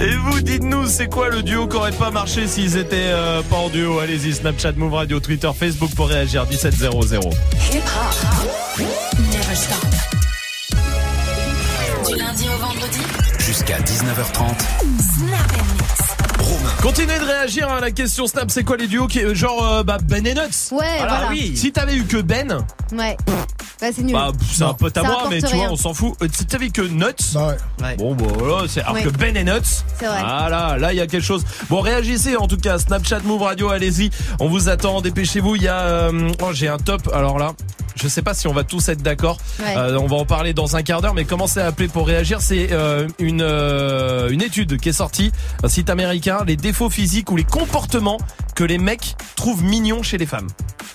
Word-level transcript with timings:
Et 0.00 0.16
vous, 0.16 0.40
dites-nous, 0.40 0.86
c'est 0.88 1.06
quoi 1.08 1.28
le 1.28 1.42
duo 1.42 1.66
qui 1.68 1.76
aurait 1.76 1.92
pas 1.92 2.10
marché 2.10 2.46
s'ils 2.46 2.76
étaient 2.76 2.96
euh, 3.12 3.42
pas 3.42 3.56
en 3.56 3.68
duo? 3.68 4.00
Allez-y, 4.00 4.34
Snapchat, 4.34 4.72
Move 4.72 4.94
Radio, 4.94 5.20
Twitter, 5.20 5.50
Facebook 5.58 5.90
pour 5.94 6.08
réagir. 6.08 6.46
1700. 6.48 6.90
Hip 6.90 7.78
hop. 7.78 8.86
Never 9.30 9.54
stop. 9.54 9.86
Du 12.08 12.16
lundi 12.16 12.44
au 12.48 12.58
vendredi. 12.66 12.98
Jusqu'à 13.38 13.78
19h30. 13.78 14.54
Snap 15.00 15.52
and 15.52 15.64
mix. 15.74 15.94
Romain. 16.40 16.70
Continuez 16.82 17.18
de 17.18 17.24
réagir 17.24 17.70
à 17.70 17.80
la 17.80 17.90
question 17.90 18.26
Snap, 18.26 18.50
c'est 18.50 18.64
quoi 18.64 18.76
les 18.76 18.86
duos 18.88 19.06
qui, 19.06 19.20
Genre 19.34 19.64
euh, 19.64 19.82
bah, 19.84 19.98
Ben 20.02 20.26
et 20.26 20.34
Nuts 20.34 20.40
Ouais, 20.72 20.84
voilà. 20.98 21.28
oui. 21.30 21.56
Si 21.56 21.72
t'avais 21.72 21.94
eu 21.96 22.04
que 22.04 22.18
Ben, 22.18 22.58
Ouais. 22.92 23.16
Bah, 23.84 23.90
c'est 23.94 24.02
nul. 24.02 24.12
bah, 24.14 24.32
c'est 24.50 24.62
un 24.64 24.74
pote 24.74 24.96
à 24.96 25.02
Ça 25.02 25.06
moi, 25.06 25.26
mais 25.28 25.40
tu 25.40 25.46
rien. 25.46 25.56
vois, 25.64 25.72
on 25.72 25.76
s'en 25.76 25.92
fout. 25.94 26.14
Euh, 26.22 26.28
t'avais 26.48 26.66
eu 26.66 26.70
que 26.72 26.82
Nuts, 26.82 27.04
Bah 27.34 27.54
ouais. 27.82 27.96
Bon, 27.96 28.14
bah 28.14 28.24
voilà, 28.38 28.68
c'est 28.68 28.80
alors 28.80 28.94
Ouais. 28.94 29.02
que 29.02 29.08
Ben 29.10 29.36
et 29.36 29.44
Nuts. 29.44 29.50
C'est 29.98 30.06
vrai. 30.06 30.20
Voilà, 30.22 30.76
là 30.78 30.92
il 30.92 30.96
y 30.96 31.00
a 31.00 31.06
quelque 31.06 31.22
chose. 31.24 31.44
Bon, 31.68 31.80
réagissez 31.80 32.36
en 32.36 32.46
tout 32.48 32.56
cas. 32.56 32.78
Snapchat, 32.78 33.20
Move 33.24 33.42
Radio, 33.42 33.68
allez-y. 33.70 34.10
On 34.40 34.48
vous 34.48 34.68
attend. 34.68 35.00
Dépêchez-vous. 35.00 35.56
Il 35.56 35.62
y 35.62 35.68
a, 35.68 35.80
euh, 35.80 36.32
oh, 36.42 36.50
j'ai 36.52 36.68
un 36.68 36.78
top. 36.78 37.10
Alors 37.14 37.38
là. 37.38 37.52
Je 37.94 38.08
sais 38.08 38.22
pas 38.22 38.34
si 38.34 38.48
on 38.48 38.52
va 38.52 38.64
tous 38.64 38.88
être 38.88 39.02
d'accord. 39.02 39.38
Ouais. 39.60 39.76
Euh, 39.76 39.98
on 39.98 40.06
va 40.06 40.16
en 40.16 40.24
parler 40.24 40.52
dans 40.52 40.76
un 40.76 40.82
quart 40.82 41.00
d'heure, 41.00 41.14
mais 41.14 41.24
commencez 41.24 41.60
à 41.60 41.66
appeler 41.66 41.88
pour 41.88 42.06
réagir? 42.06 42.40
C'est 42.40 42.68
euh, 42.72 43.08
une 43.18 43.42
euh, 43.42 44.28
une 44.30 44.42
étude 44.42 44.78
qui 44.78 44.88
est 44.88 44.94
sortie, 44.94 45.32
un 45.62 45.68
site 45.68 45.90
américain, 45.90 46.38
les 46.46 46.56
défauts 46.56 46.90
physiques 46.90 47.30
ou 47.30 47.36
les 47.36 47.44
comportements 47.44 48.18
que 48.54 48.64
les 48.64 48.78
mecs 48.78 49.16
trouvent 49.36 49.62
mignons 49.62 50.02
chez 50.02 50.18
les 50.18 50.26
femmes. 50.26 50.48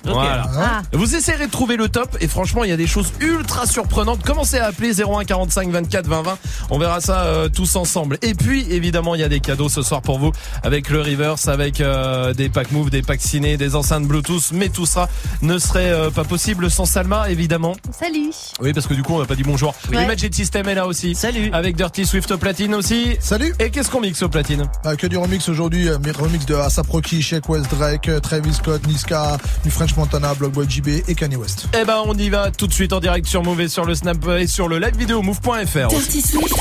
Voilà. 0.03 0.49
Ah. 0.57 0.81
Vous 0.93 1.15
essayerez 1.15 1.47
de 1.47 1.51
trouver 1.51 1.75
le 1.75 1.89
top 1.89 2.17
et 2.21 2.27
franchement 2.27 2.63
il 2.63 2.69
y 2.69 2.73
a 2.73 2.77
des 2.77 2.87
choses 2.87 3.11
ultra 3.19 3.65
surprenantes. 3.65 4.23
Commencez 4.23 4.57
à 4.57 4.67
appeler 4.67 4.93
01 5.01 5.25
45 5.25 5.69
24 5.69 6.07
20 6.07 6.21
20. 6.21 6.37
On 6.69 6.79
verra 6.79 7.01
ça 7.01 7.23
euh, 7.23 7.49
tous 7.49 7.75
ensemble. 7.75 8.17
Et 8.21 8.33
puis 8.33 8.65
évidemment 8.71 9.15
il 9.15 9.21
y 9.21 9.23
a 9.23 9.29
des 9.29 9.39
cadeaux 9.39 9.69
ce 9.69 9.81
soir 9.81 10.01
pour 10.01 10.19
vous 10.19 10.31
avec 10.63 10.89
le 10.89 11.01
Reverse, 11.01 11.47
avec 11.47 11.81
euh, 11.81 12.33
des 12.33 12.49
packs 12.49 12.71
Move, 12.71 12.89
des 12.89 13.01
packs 13.01 13.21
ciné, 13.21 13.57
des 13.57 13.75
enceintes 13.75 14.05
Bluetooth. 14.05 14.51
Mais 14.53 14.69
tout 14.69 14.85
ça 14.85 15.09
ne 15.41 15.57
serait 15.57 15.91
euh, 15.91 16.09
pas 16.09 16.23
possible 16.23 16.71
sans 16.71 16.85
Salma 16.89 17.29
évidemment. 17.29 17.75
Salut. 17.97 18.31
Oui 18.59 18.73
parce 18.73 18.87
que 18.87 18.93
du 18.93 19.03
coup 19.03 19.13
on 19.13 19.19
n'a 19.19 19.25
pas 19.25 19.35
dit 19.35 19.43
bonjour. 19.43 19.73
Ouais. 19.91 20.01
Le 20.01 20.07
Magic 20.07 20.33
System 20.33 20.67
est 20.67 20.75
là 20.75 20.87
aussi. 20.87 21.15
Salut. 21.15 21.49
Avec 21.53 21.75
Dirty 21.75 22.05
Swift 22.05 22.31
au 22.31 22.37
platine 22.37 22.73
aussi. 22.73 23.15
Salut 23.19 23.53
Et 23.59 23.69
qu'est-ce 23.69 23.89
qu'on 23.89 24.01
mixe 24.01 24.21
au 24.23 24.29
platine? 24.29 24.65
Ah, 24.83 24.95
Que 24.95 25.07
du 25.07 25.17
remix 25.17 25.47
aujourd'hui, 25.49 25.87
euh, 25.87 25.97
remix 26.17 26.45
de 26.45 26.55
ASAP 26.55 26.87
Rocky, 26.89 27.21
Shake 27.21 27.47
West, 27.47 27.67
Drake, 27.71 28.09
euh, 28.09 28.19
Travis 28.19 28.53
Scott, 28.55 28.85
Niska, 28.87 29.37
du 29.63 29.69
French 29.69 29.95
Montana, 29.95 30.33
Blockboy 30.33 30.65
JB 30.69 30.87
et 31.07 31.15
Kanye 31.15 31.35
West. 31.37 31.67
Eh 31.79 31.85
ben 31.85 32.01
on 32.05 32.17
y 32.17 32.29
va 32.29 32.51
tout 32.51 32.67
de 32.67 32.73
suite 32.73 32.91
en 32.93 32.99
direct 32.99 33.27
sur 33.27 33.43
Move 33.43 33.61
et 33.61 33.67
sur 33.69 33.85
le 33.85 33.93
Snap 33.95 34.17
et 34.39 34.47
sur 34.47 34.67
le 34.67 34.79
live 34.79 34.97
vidéo 34.97 35.21
move.fr. 35.21 35.87
Dirty 35.87 36.21
Swift. 36.21 36.55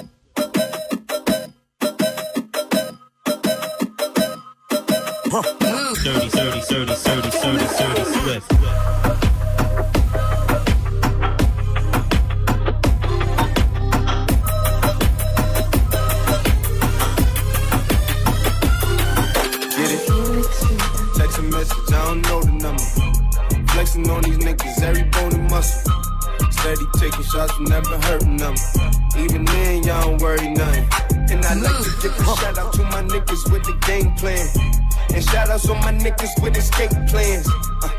Move. 5.34 5.46
Dirty, 5.58 6.30
dirty, 6.30 6.30
dirty, 6.30 6.62
dirty, 6.70 6.94
dirty, 7.10 7.30
dirty 7.42 8.04
Swift. 8.14 8.50
Get 19.74 19.90
it? 19.90 20.06
Text 21.16 21.40
a 21.40 21.42
message, 21.42 21.78
I 21.88 22.06
don't 22.06 22.22
know 22.22 22.44
the 22.44 22.52
number. 22.52 23.72
Flexing 23.72 24.08
on 24.12 24.22
these 24.22 24.38
niggas, 24.38 24.84
every 24.84 25.02
bone 25.10 25.34
and 25.34 25.50
muscle. 25.50 25.92
Steady 26.52 26.86
taking 27.00 27.24
shots, 27.24 27.60
never 27.60 27.98
hurting 28.02 28.38
them. 28.38 28.54
Even 29.18 29.46
then, 29.46 29.82
y'all 29.82 30.12
don't 30.12 30.22
worry 30.22 30.50
nothing. 30.50 30.88
And 31.32 31.44
I 31.44 31.56
like 31.56 31.84
to 31.84 31.92
give 32.04 32.20
a 32.20 32.24
shout 32.38 32.60
out 32.60 32.74
to 32.74 32.84
my 32.84 33.02
niggas 33.02 33.52
with 33.52 33.64
the 33.64 33.74
game 33.88 34.14
plan. 34.14 34.83
And 35.14 35.24
shout 35.24 35.50
outs 35.50 35.70
on 35.70 35.80
my 35.82 35.94
niggas 35.94 36.42
with 36.42 36.58
escape 36.58 36.90
plans. 37.08 37.48
Uh, 37.84 37.90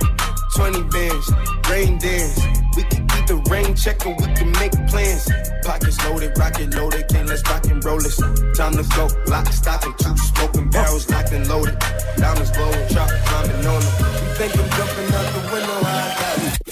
20 0.57 0.83
bands, 0.91 1.31
rain 1.71 1.99
dance. 1.99 2.41
We 2.77 2.83
can 2.83 3.05
eat 3.05 3.27
the 3.29 3.37
rain 3.51 3.77
check 3.77 4.05
and 4.05 4.19
we 4.19 4.27
can 4.35 4.51
make 4.59 4.73
plans. 4.89 5.31
Pockets 5.65 6.05
loaded, 6.05 6.37
rocket 6.37 6.75
loaded, 6.75 7.07
can't 7.09 7.29
let's 7.29 7.43
rock 7.49 7.65
and 7.67 7.85
roll 7.85 7.99
this. 7.99 8.17
Time 8.57 8.75
to 8.75 8.83
go, 8.97 9.09
lock, 9.27 9.47
stock, 9.53 9.87
and 9.87 9.97
two 9.99 10.17
smoking 10.17 10.71
barrels 10.71 11.09
locked 11.09 11.33
and 11.33 11.47
loaded. 11.49 11.79
Diamonds 12.17 12.51
glowing, 12.51 12.89
chop, 12.89 13.09
climbing 13.27 13.67
on 13.67 13.81
them. 13.81 13.95
You 14.03 14.35
think 14.35 14.59
I'm 14.59 14.69
jumping 14.75 15.15
out 15.15 15.27
the 15.35 15.41
window? 15.53 15.79
I 15.83 16.17
got 16.19 16.39
it. 16.39 16.65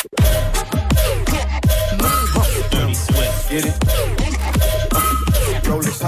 Get 3.53 3.67
it? 3.67 3.77
Uh, 4.95 5.71
roll 5.71 5.83
this 5.83 6.03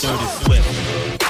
Dirty 0.00 0.24
Swift. 0.24 1.26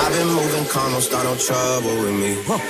I've 0.00 0.12
been 0.12 0.26
moving 0.26 0.66
calm, 0.66 0.90
don't 0.90 1.00
start 1.00 1.24
no 1.24 1.36
trouble 1.36 1.94
with 2.02 2.14
me. 2.58 2.69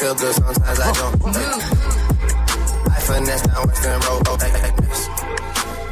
feel 0.00 0.14
good, 0.14 0.34
sometimes 0.34 0.80
I 0.80 0.92
don't. 0.92 1.36
I 2.88 3.00
finesse 3.06 3.42
down 3.42 3.66
Western 3.68 4.00
Road. 4.00 4.22
Oh, 4.28 4.36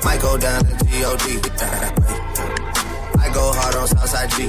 Might 0.03 0.21
go 0.23 0.39
down 0.39 0.65
to 0.65 0.85
G-O-D. 0.87 1.27
I 3.21 3.31
go 3.35 3.53
hard 3.53 3.75
on 3.77 3.87
Southside 3.87 4.31
G. 4.31 4.49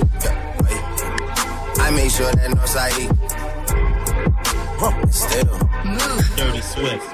I 1.85 1.91
make 1.91 2.09
sure 2.09 2.31
that 2.31 2.49
Northside 2.55 2.95
E. 3.03 3.05
Still. 5.11 5.55
Dirty 6.37 6.61
Swift. 6.61 7.07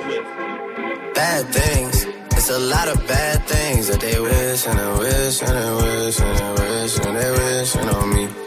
Bad 1.16 1.46
things. 1.48 2.06
It's 2.38 2.50
a 2.52 2.60
lot 2.60 2.88
of 2.88 2.98
bad 3.08 3.44
things 3.48 3.88
that 3.88 4.02
they 4.02 4.20
wish 4.20 4.68
and 4.68 4.78
they 4.78 4.92
wish 5.00 5.42
and 5.42 5.56
they 5.58 5.72
wish 5.82 6.20
and 6.20 6.38
they 6.38 6.52
wish 6.62 7.00
and 7.00 7.18
they 7.18 7.32
wish 7.32 7.76
on 7.76 8.14
me. 8.14 8.45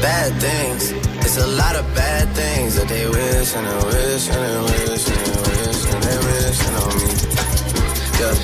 bad 0.00 0.32
things. 0.40 0.92
It's 1.24 1.36
a 1.38 1.46
lot 1.46 1.76
of 1.76 1.84
bad 1.94 2.28
things 2.34 2.74
that 2.76 2.88
they 2.88 3.06
wish 3.06 3.54
and 3.54 3.66
they 3.66 3.80
wish 3.86 4.28
and 4.30 4.40
they 4.44 4.58
wish 4.68 5.08
and 5.08 5.20
they 5.26 5.38
wish 5.46 5.80
and 5.92 6.02
they 6.06 6.18
wish 6.26 6.60
on 6.82 6.92
me. 6.98 7.10
Yeah. 8.20 8.34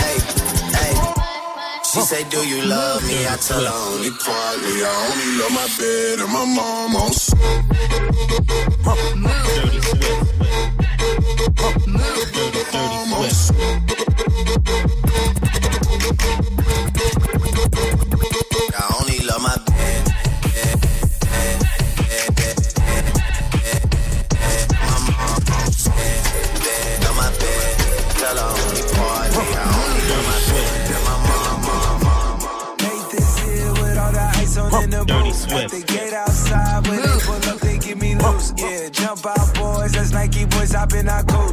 Hey, 0.00 0.16
hey. 0.78 0.94
She 1.84 2.00
say, 2.00 2.22
Do 2.28 2.40
you 2.46 2.62
love 2.64 3.02
me? 3.06 3.26
I 3.26 3.36
tell 3.36 3.64
her 3.64 3.78
only 3.92 4.10
partly. 4.10 4.74
I 4.84 4.92
only 5.06 5.28
love 5.40 5.52
my 5.60 5.68
bed 5.78 6.20
and 6.20 6.32
my 6.32 6.44
mom 6.56 6.96
on 6.96 7.12
Dirty 9.48 9.80
Swift. 9.80 10.26
Dirty 12.72 13.32
Swift. 13.34 13.97
shopping, 40.78 41.08
I 41.08 41.22
go 41.24 41.47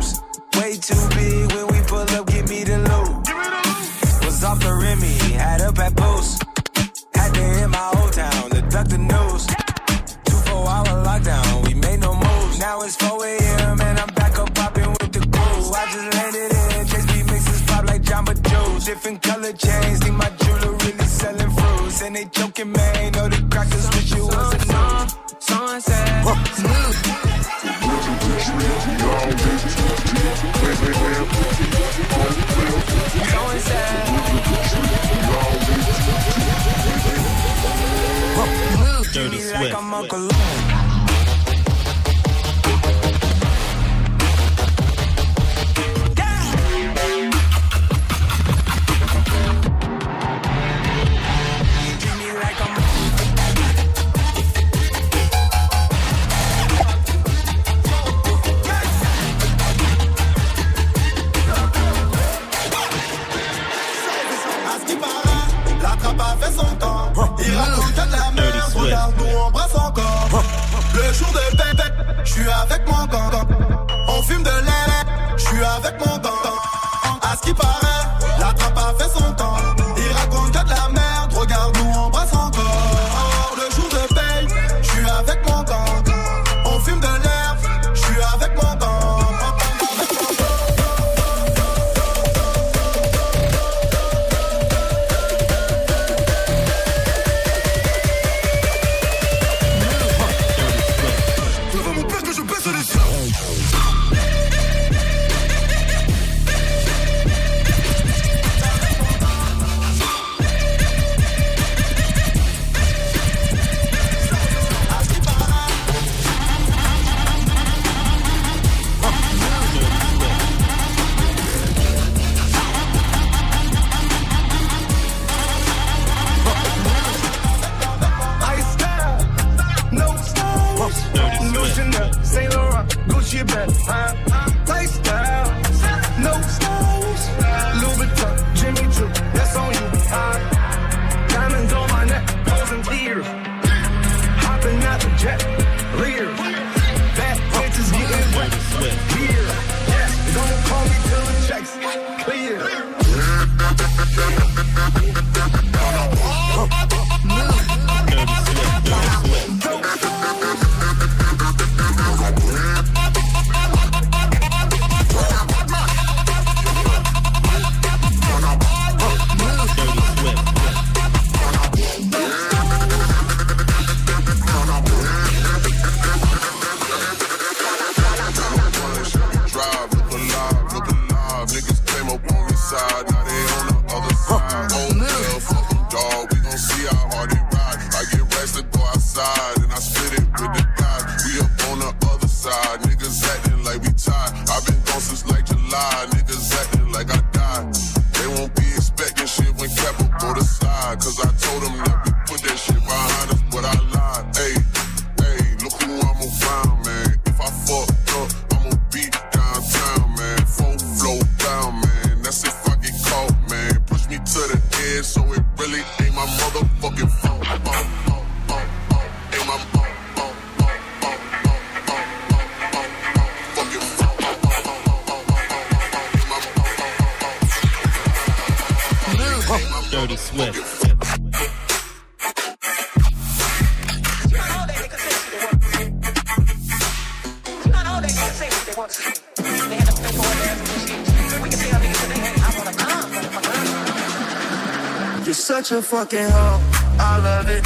such 245.66 245.80
a 245.80 245.82
fucking 245.82 246.30
hoe. 246.30 246.62
I 247.00 247.18
love 247.18 247.50
it. 247.50 247.64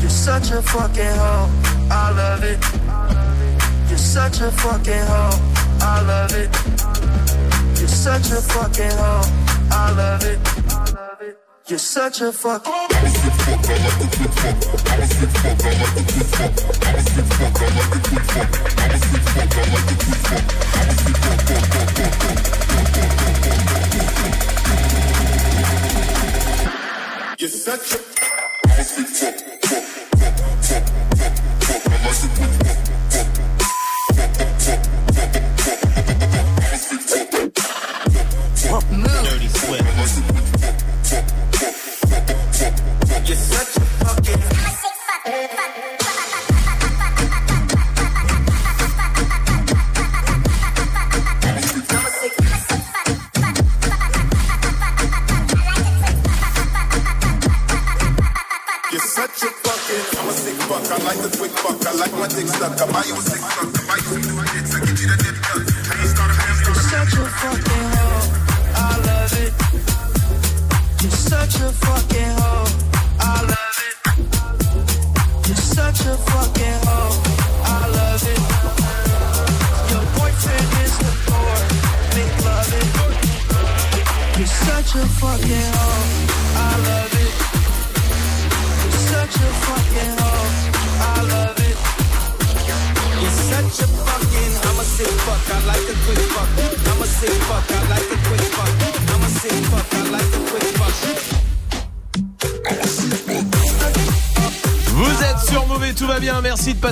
You're 0.00 0.08
such 0.08 0.50
a 0.50 0.62
fucking 0.62 1.04
hoe. 1.04 1.50
I 1.90 2.10
love 2.10 2.42
it. 2.42 2.58
You're 3.90 3.98
such 3.98 4.40
a 4.40 4.50
fucking 4.50 5.04
hoe. 5.04 5.38
I 5.82 6.00
love 6.00 6.32
it. 6.32 6.48
You're 7.78 7.86
such 7.86 8.30
a 8.30 8.40
fucking 8.40 8.92
hoe. 8.92 9.24
I 9.70 9.92
love 9.92 10.24
it. 10.24 10.38
You're 11.66 11.78
such 11.78 12.22
a 12.22 12.32
fuck. 12.32 12.62
I 12.66 13.02
was 13.02 13.12
sick 13.12 13.32
fuck, 13.44 13.68
I 13.68 13.76
like 13.76 13.98
the 14.00 14.08
quick 14.16 14.32
fuck. 14.40 14.56
I 14.88 14.96
was 14.96 15.10
sick 15.10 15.28
fuck, 15.36 15.60
I 15.60 15.76
like 15.76 15.92
the 15.92 16.04
quick 16.08 16.28
fuck. 16.32 16.56
I 16.80 16.96
was 16.96 17.04
sick 17.12 17.26
fuck, 17.36 17.60
like 17.60 17.92
the 17.92 18.00
quick 18.08 18.24
fuck. 18.24 18.56
I 18.72 18.88
was 18.88 19.04
sick 19.04 19.20
fuck, 19.20 19.44
like 19.44 19.50
the 19.50 19.50
quick 19.50 19.50
fuck. 19.50 19.50
I 19.50 19.52
was 19.52 19.54
sick 20.96 21.16
fuck, 21.20 21.40
fuck, 21.44 21.60
fuck, 21.60 22.00
fuck. 22.00 22.20
You're 27.38 27.50
such 27.50 27.94
a 27.94 28.00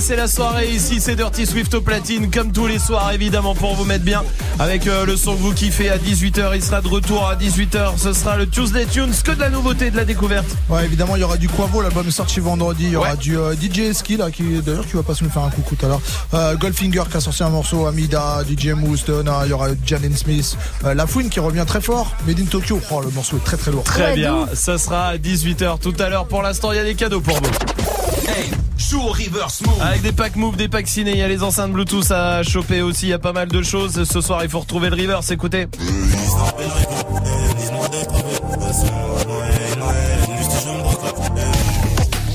passer 0.09 0.17
la 0.17 0.27
soirée 0.29 0.71
ici. 0.71 1.01
C'est 1.01 1.17
Dirty 1.17 1.45
Swift 1.45 1.75
au 1.75 1.83
platine, 1.83 2.31
comme 2.31 2.51
tous 2.51 2.67
les 2.67 2.79
soirs, 2.79 3.13
évidemment, 3.13 3.55
pour 3.55 3.75
vous 3.75 3.85
mettre 3.85 4.05
bien. 4.05 4.23
Avec 4.59 4.87
euh, 4.87 5.05
le 5.05 5.17
son 5.19 5.35
que 5.35 5.41
vous 5.41 5.53
kiffez 5.53 5.91
à 5.91 5.99
18h. 5.99 6.53
Il 6.55 6.63
sera 6.63 6.81
de 6.81 6.89
retour 6.89 7.27
à 7.29 7.37
18h. 7.37 7.99
Ce 7.99 8.15
sera 8.15 8.37
le 8.39 8.47
Tuesday 8.49 8.87
Tunes. 8.87 9.13
Que 9.23 9.33
de 9.33 9.41
la 9.41 9.51
nouveauté, 9.51 9.91
de 9.91 9.97
la 9.97 10.07
découverte. 10.07 10.47
Ouais, 10.71 10.87
évidemment, 10.87 11.15
il 11.17 11.21
y 11.21 11.25
aura 11.25 11.37
du 11.37 11.49
Quavo, 11.49 11.83
l'album 11.83 12.09
est 12.09 12.11
sorti 12.11 12.41
vendredi. 12.41 12.85
Il 12.85 12.93
y 12.93 12.97
aura 12.97 13.11
Ouais. 13.11 13.17
du 13.19 13.37
euh, 13.37 13.55
DJ 13.55 13.93
Ski, 13.93 14.17
là, 14.17 14.31
qui, 14.31 14.43
d'ailleurs, 14.63 14.87
qui 14.87 14.95
va 14.97 15.03
passer 15.03 15.25
nous 15.25 15.31
faire 15.31 15.43
un 15.45 15.51
coucou 15.51 15.75
tout 15.75 15.85
à 15.85 15.89
l'heure. 15.91 16.01
Euh, 16.33 16.57
Goldfinger 16.57 17.03
qui 17.11 17.17
a 17.19 17.21
sorti 17.21 17.43
un 17.43 17.51
morceau, 17.51 17.87
Amida, 17.87 18.39
DJ 18.49 18.69
Mousse, 18.69 19.05
Donna, 19.05 19.41
il 19.45 19.51
y 19.51 19.53
aura 19.53 19.69
Janine 19.85 20.17
Smith, 20.17 20.57
euh, 20.85 20.95
La 20.95 21.07
Fouine 21.07 21.29
qui 21.29 21.41
revient 21.41 21.65
très 21.67 21.81
fort, 21.83 22.13
Made 22.27 22.41
in 22.41 22.47
Tokyo. 22.47 22.81
Oh, 22.91 23.01
le 23.03 23.11
morceau 23.11 23.37
est 23.37 23.45
très 23.45 23.57
très 23.59 23.71
lourd. 23.73 23.85
Très 23.85 24.05
Ouais, 24.11 24.15
bien. 24.15 24.47
Ça 24.55 24.79
sera 24.79 25.09
à 25.09 25.17
18h 25.19 25.79
tout 25.81 25.95
à 25.99 26.09
l'heure. 26.09 26.27
Pour 26.27 26.43
l'instant, 26.43 26.73
il 26.73 26.77
y 26.77 26.81
a 26.81 26.85
des 26.85 26.95
cadeaux 26.95 27.21
pour 27.21 27.37
vous. 27.37 27.78
Hey, 28.99 29.05
joue 29.05 29.09
au 29.09 29.13
reverse 29.13 29.61
move. 29.63 29.81
Avec 29.81 30.03
des 30.03 30.13
packs 30.13 30.37
move, 30.37 30.57
des 30.57 30.69
packs 30.69 30.89
ciné, 30.89 31.13
il 31.13 31.19
y 31.19 31.23
a 31.23 31.29
les 31.29 31.43
enceintes 31.43 31.73
Bluetooth 31.73 32.11
à 32.11 32.43
choper 32.43 32.83
aussi, 32.83 33.07
il 33.07 33.11
y 33.11 33.13
a 33.13 33.19
pas 33.19 33.33
mal 33.33 33.49
de 33.49 33.63
choses. 33.63 34.05
Ce 34.05 34.21
soir, 34.21 34.43
il 34.43 34.51
faut 34.51 34.61
retrouver 34.61 34.91
le 34.91 34.97
reverse, 34.97 35.31
écoutez. 35.31 35.67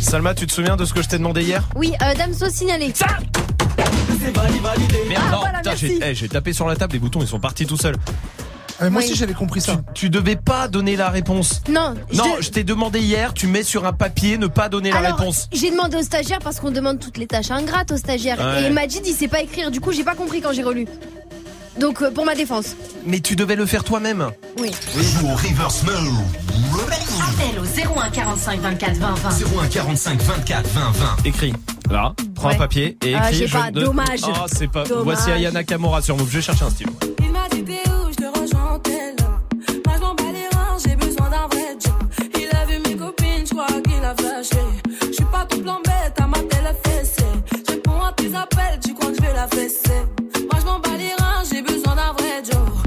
Salma, 0.01 0.33
tu 0.35 0.45
te 0.47 0.53
souviens 0.53 0.75
de 0.75 0.85
ce 0.85 0.93
que 0.93 1.01
je 1.01 1.09
t'ai 1.09 1.17
demandé 1.17 1.41
hier? 1.43 1.67
Oui, 1.75 1.93
euh, 2.01 2.13
Damso 2.15 2.49
signalé. 2.49 2.93
Merde, 5.07 5.23
Ah, 5.27 5.31
non, 5.31 5.39
voilà, 5.39 5.57
putain, 5.59 5.75
j'ai 5.75 5.99
eh, 6.01 6.15
j'ai 6.15 6.29
tapé 6.29 6.53
sur 6.53 6.67
la 6.67 6.75
table, 6.75 6.93
les 6.93 6.99
boutons 6.99 7.21
ils 7.21 7.27
sont 7.27 7.39
partis 7.39 7.65
tout 7.65 7.77
seuls. 7.77 7.95
Euh, 8.83 8.89
moi 8.89 9.01
Oui. 9.01 9.07
aussi, 9.07 9.15
j'avais 9.15 9.33
compris 9.33 9.61
ça. 9.61 9.81
Tu 9.93 10.09
devais 10.09 10.35
pas 10.35 10.67
donner 10.67 10.95
la 10.95 11.09
réponse. 11.09 11.61
Non, 11.69 11.95
Non, 12.13 12.35
je- 12.39 12.45
je 12.45 12.49
t'ai 12.49 12.63
demandé 12.63 12.99
hier, 12.99 13.33
tu 13.33 13.47
mets 13.47 13.63
sur 13.63 13.85
un 13.85 13.93
papier 13.93 14.37
ne 14.37 14.47
pas 14.47 14.69
donner 14.69 14.91
la 14.91 14.99
réponse. 14.99 15.47
j'ai 15.53 15.71
demandé 15.71 15.97
au 15.97 16.01
stagiaire 16.03 16.39
parce 16.43 16.59
qu'on 16.59 16.71
demande 16.71 16.99
toutes 16.99 17.17
les 17.17 17.27
tâches 17.27 17.51
ingrates 17.51 17.91
au 17.91 17.97
stagiaire. 17.97 18.37
Ouais. 18.39 18.65
Et 18.65 18.69
Majid, 18.69 19.01
il 19.05 19.13
sait 19.13 19.27
pas 19.27 19.41
écrire. 19.41 19.71
Du 19.71 19.79
coup, 19.79 19.91
j'ai 19.91 20.03
pas 20.03 20.15
compris 20.15 20.41
quand 20.41 20.51
j'ai 20.53 20.63
relu. 20.63 20.85
Donc, 21.79 22.01
euh, 22.03 22.11
pour 22.11 22.23
ma 22.25 22.35
défense. 22.35 22.75
Mais 23.05 23.19
tu 23.19 23.35
devais 23.35 23.55
le 23.55 23.65
faire 23.65 23.83
toi-même. 23.83 24.27
Oui. 24.59 24.69
Joue 24.95 25.27
au 25.27 25.33
reverse 25.35 25.83
move. 25.83 26.19
Appel 27.19 27.59
au 27.59 27.65
01 27.99 28.09
45 28.09 28.59
24 28.61 28.93
20 28.97 29.13
20. 29.15 29.29
01 29.63 29.67
45 29.67 30.21
24 30.21 30.67
20 30.69 30.91
20. 30.91 31.15
Écris. 31.25 31.53
Là, 31.89 32.13
prends 32.35 32.49
un 32.49 32.55
papier 32.55 32.97
et 33.03 33.11
écris. 33.11 33.15
Ah, 33.23 33.31
j'ai 33.31 33.47
je 33.47 33.53
pas, 33.57 33.71
ne- 33.71 33.81
dommage. 33.81 34.19
Oh, 34.23 34.29
c'est 34.47 34.67
pas. 34.71 34.83
Dommage. 34.85 35.03
Voici 35.03 35.31
Ayana 35.31 35.63
Kamura 35.63 36.01
sur 36.01 36.15
Move. 36.17 36.29
Je 36.29 36.37
vais 36.37 36.41
chercher 36.43 36.65
un 36.65 36.69
stylo. 36.69 36.91
Tu 48.81 48.93
crois 48.93 49.11
que 49.11 49.15
je 49.15 49.21
vais 49.21 49.33
la 49.33 49.47
fesser? 49.47 50.01
Moi 50.51 50.59
je 50.59 50.65
m'en 50.65 50.79
bats 50.79 50.97
les 50.97 51.13
reins, 51.13 51.43
j'ai 51.51 51.61
besoin 51.61 51.95
d'un 51.95 52.13
vrai 52.13 52.41
job. 52.43 52.82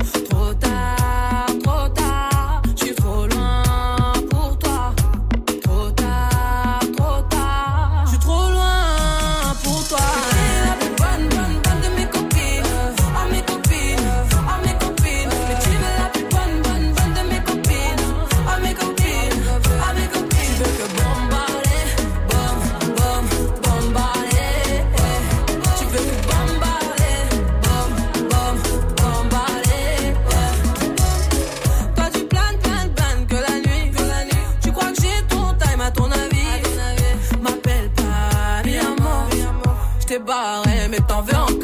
paraît, 40.37 40.81
hein, 40.81 40.89
mais 40.91 41.01
t'en 41.01 41.23
veux. 41.23 41.56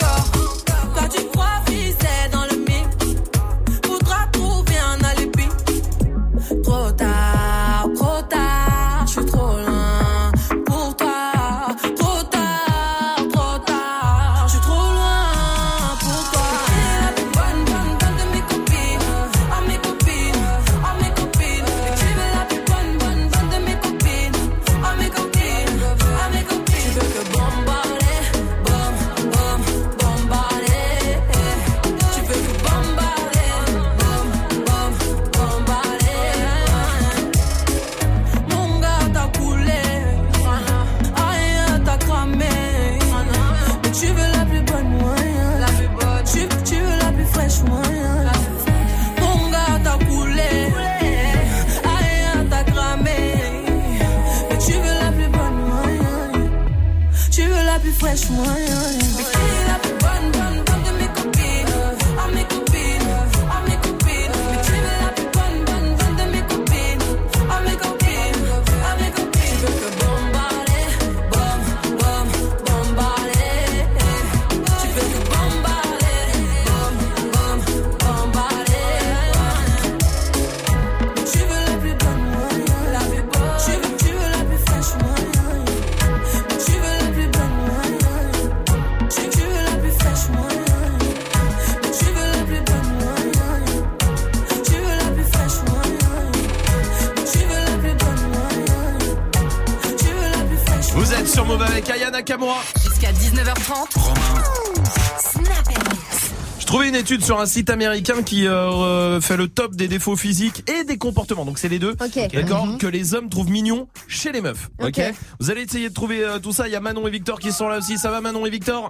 Étude 107.13 107.25
sur 107.27 107.41
un 107.41 107.47
site 107.47 107.69
américain 107.69 108.23
qui 108.23 108.47
euh, 108.47 109.21
fait 109.21 109.37
le 109.37 109.47
top 109.47 109.77
des 109.77 109.87
défauts 109.87 110.17
physiques 110.17 110.65
et 110.71 110.85
des 110.85 110.97
comportements. 110.97 111.45
Donc 111.45 111.59
c'est 111.59 111.69
les 111.69 111.79
deux. 111.79 111.95
D'accord 111.95 112.79
Que 112.79 112.87
les 112.87 113.15
hommes 113.15 113.29
trouvent 113.29 113.51
mignons 113.51 113.87
chez 114.09 114.33
les 114.33 114.41
meufs. 114.41 114.71
Ok. 114.81 114.99
Vous 115.39 115.51
allez 115.51 115.63
essayer 115.63 115.91
de 115.91 115.95
trouver 115.95 116.25
euh, 116.25 116.39
tout 116.39 116.53
ça. 116.53 116.69
Il 116.69 116.73
y 116.73 116.77
a 116.77 116.81
Manon 116.81 117.07
et 117.07 117.11
Victor 117.11 117.39
qui 117.39 117.53
sont 117.53 117.69
là 117.69 117.79
aussi. 117.79 117.99
Ça 117.99 118.11
va 118.11 118.23
Manon 118.23 118.47
et 118.47 118.51
Victor? 118.51 118.89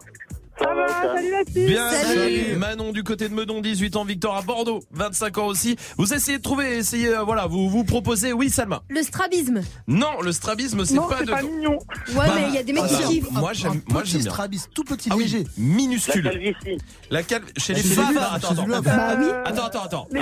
La. 1.54 1.66
Bien 1.66 1.90
Salut. 1.90 2.18
salut. 2.20 2.56
Manon 2.56 2.92
du 2.92 3.02
côté 3.02 3.28
de 3.28 3.34
Meudon, 3.34 3.60
18 3.60 3.96
ans. 3.96 4.04
Victor 4.04 4.36
à 4.36 4.42
Bordeaux, 4.42 4.80
25 4.92 5.38
ans 5.38 5.46
aussi. 5.46 5.76
Vous 5.98 6.12
essayez 6.12 6.38
de 6.38 6.42
trouver, 6.42 6.76
essayez, 6.78 7.08
euh, 7.08 7.22
voilà, 7.22 7.46
vous 7.46 7.68
vous 7.70 7.84
proposez. 7.84 8.32
Oui, 8.32 8.50
Salma. 8.50 8.82
Le 8.88 9.02
strabisme. 9.02 9.60
Non, 9.86 10.20
le 10.22 10.32
strabisme, 10.32 10.84
c'est 10.84 10.94
Non, 10.94 11.08
pas 11.08 11.18
c'est 11.20 11.26
de. 11.26 11.30
pas 11.30 11.42
mignon. 11.42 11.78
Ouais, 12.14 12.26
mais 12.34 12.44
il 12.48 12.54
y 12.54 12.58
a 12.58 12.62
des 12.62 12.72
mecs 12.72 12.86
qui 12.86 12.94
Ah, 13.02 13.06
kiffent. 13.08 13.30
Moi 13.30 13.52
j'aime, 13.52 13.80
moi 13.88 14.02
petit 14.02 14.12
j'aime 14.12 14.20
bien. 14.22 14.30
strabis, 14.32 14.62
tout 14.74 14.84
petit, 14.84 15.08
Ah 15.12 15.16
oui, 15.16 15.24
léger. 15.24 15.46
minuscule. 15.56 16.24
calvitie. 16.24 16.78
La 17.10 17.22
calve 17.22 17.44
chez 17.56 17.74
les 17.74 17.82
les 17.82 17.88
femmes. 17.88 18.14
femmes, 18.14 18.24
Attends, 18.34 18.50
attends, 18.50 18.66
les 18.66 18.74
attends. 18.74 18.82
Bah 18.82 19.42
attends, 19.44 19.64
attends, 19.66 19.82
attends, 19.82 20.08
Les 20.12 20.20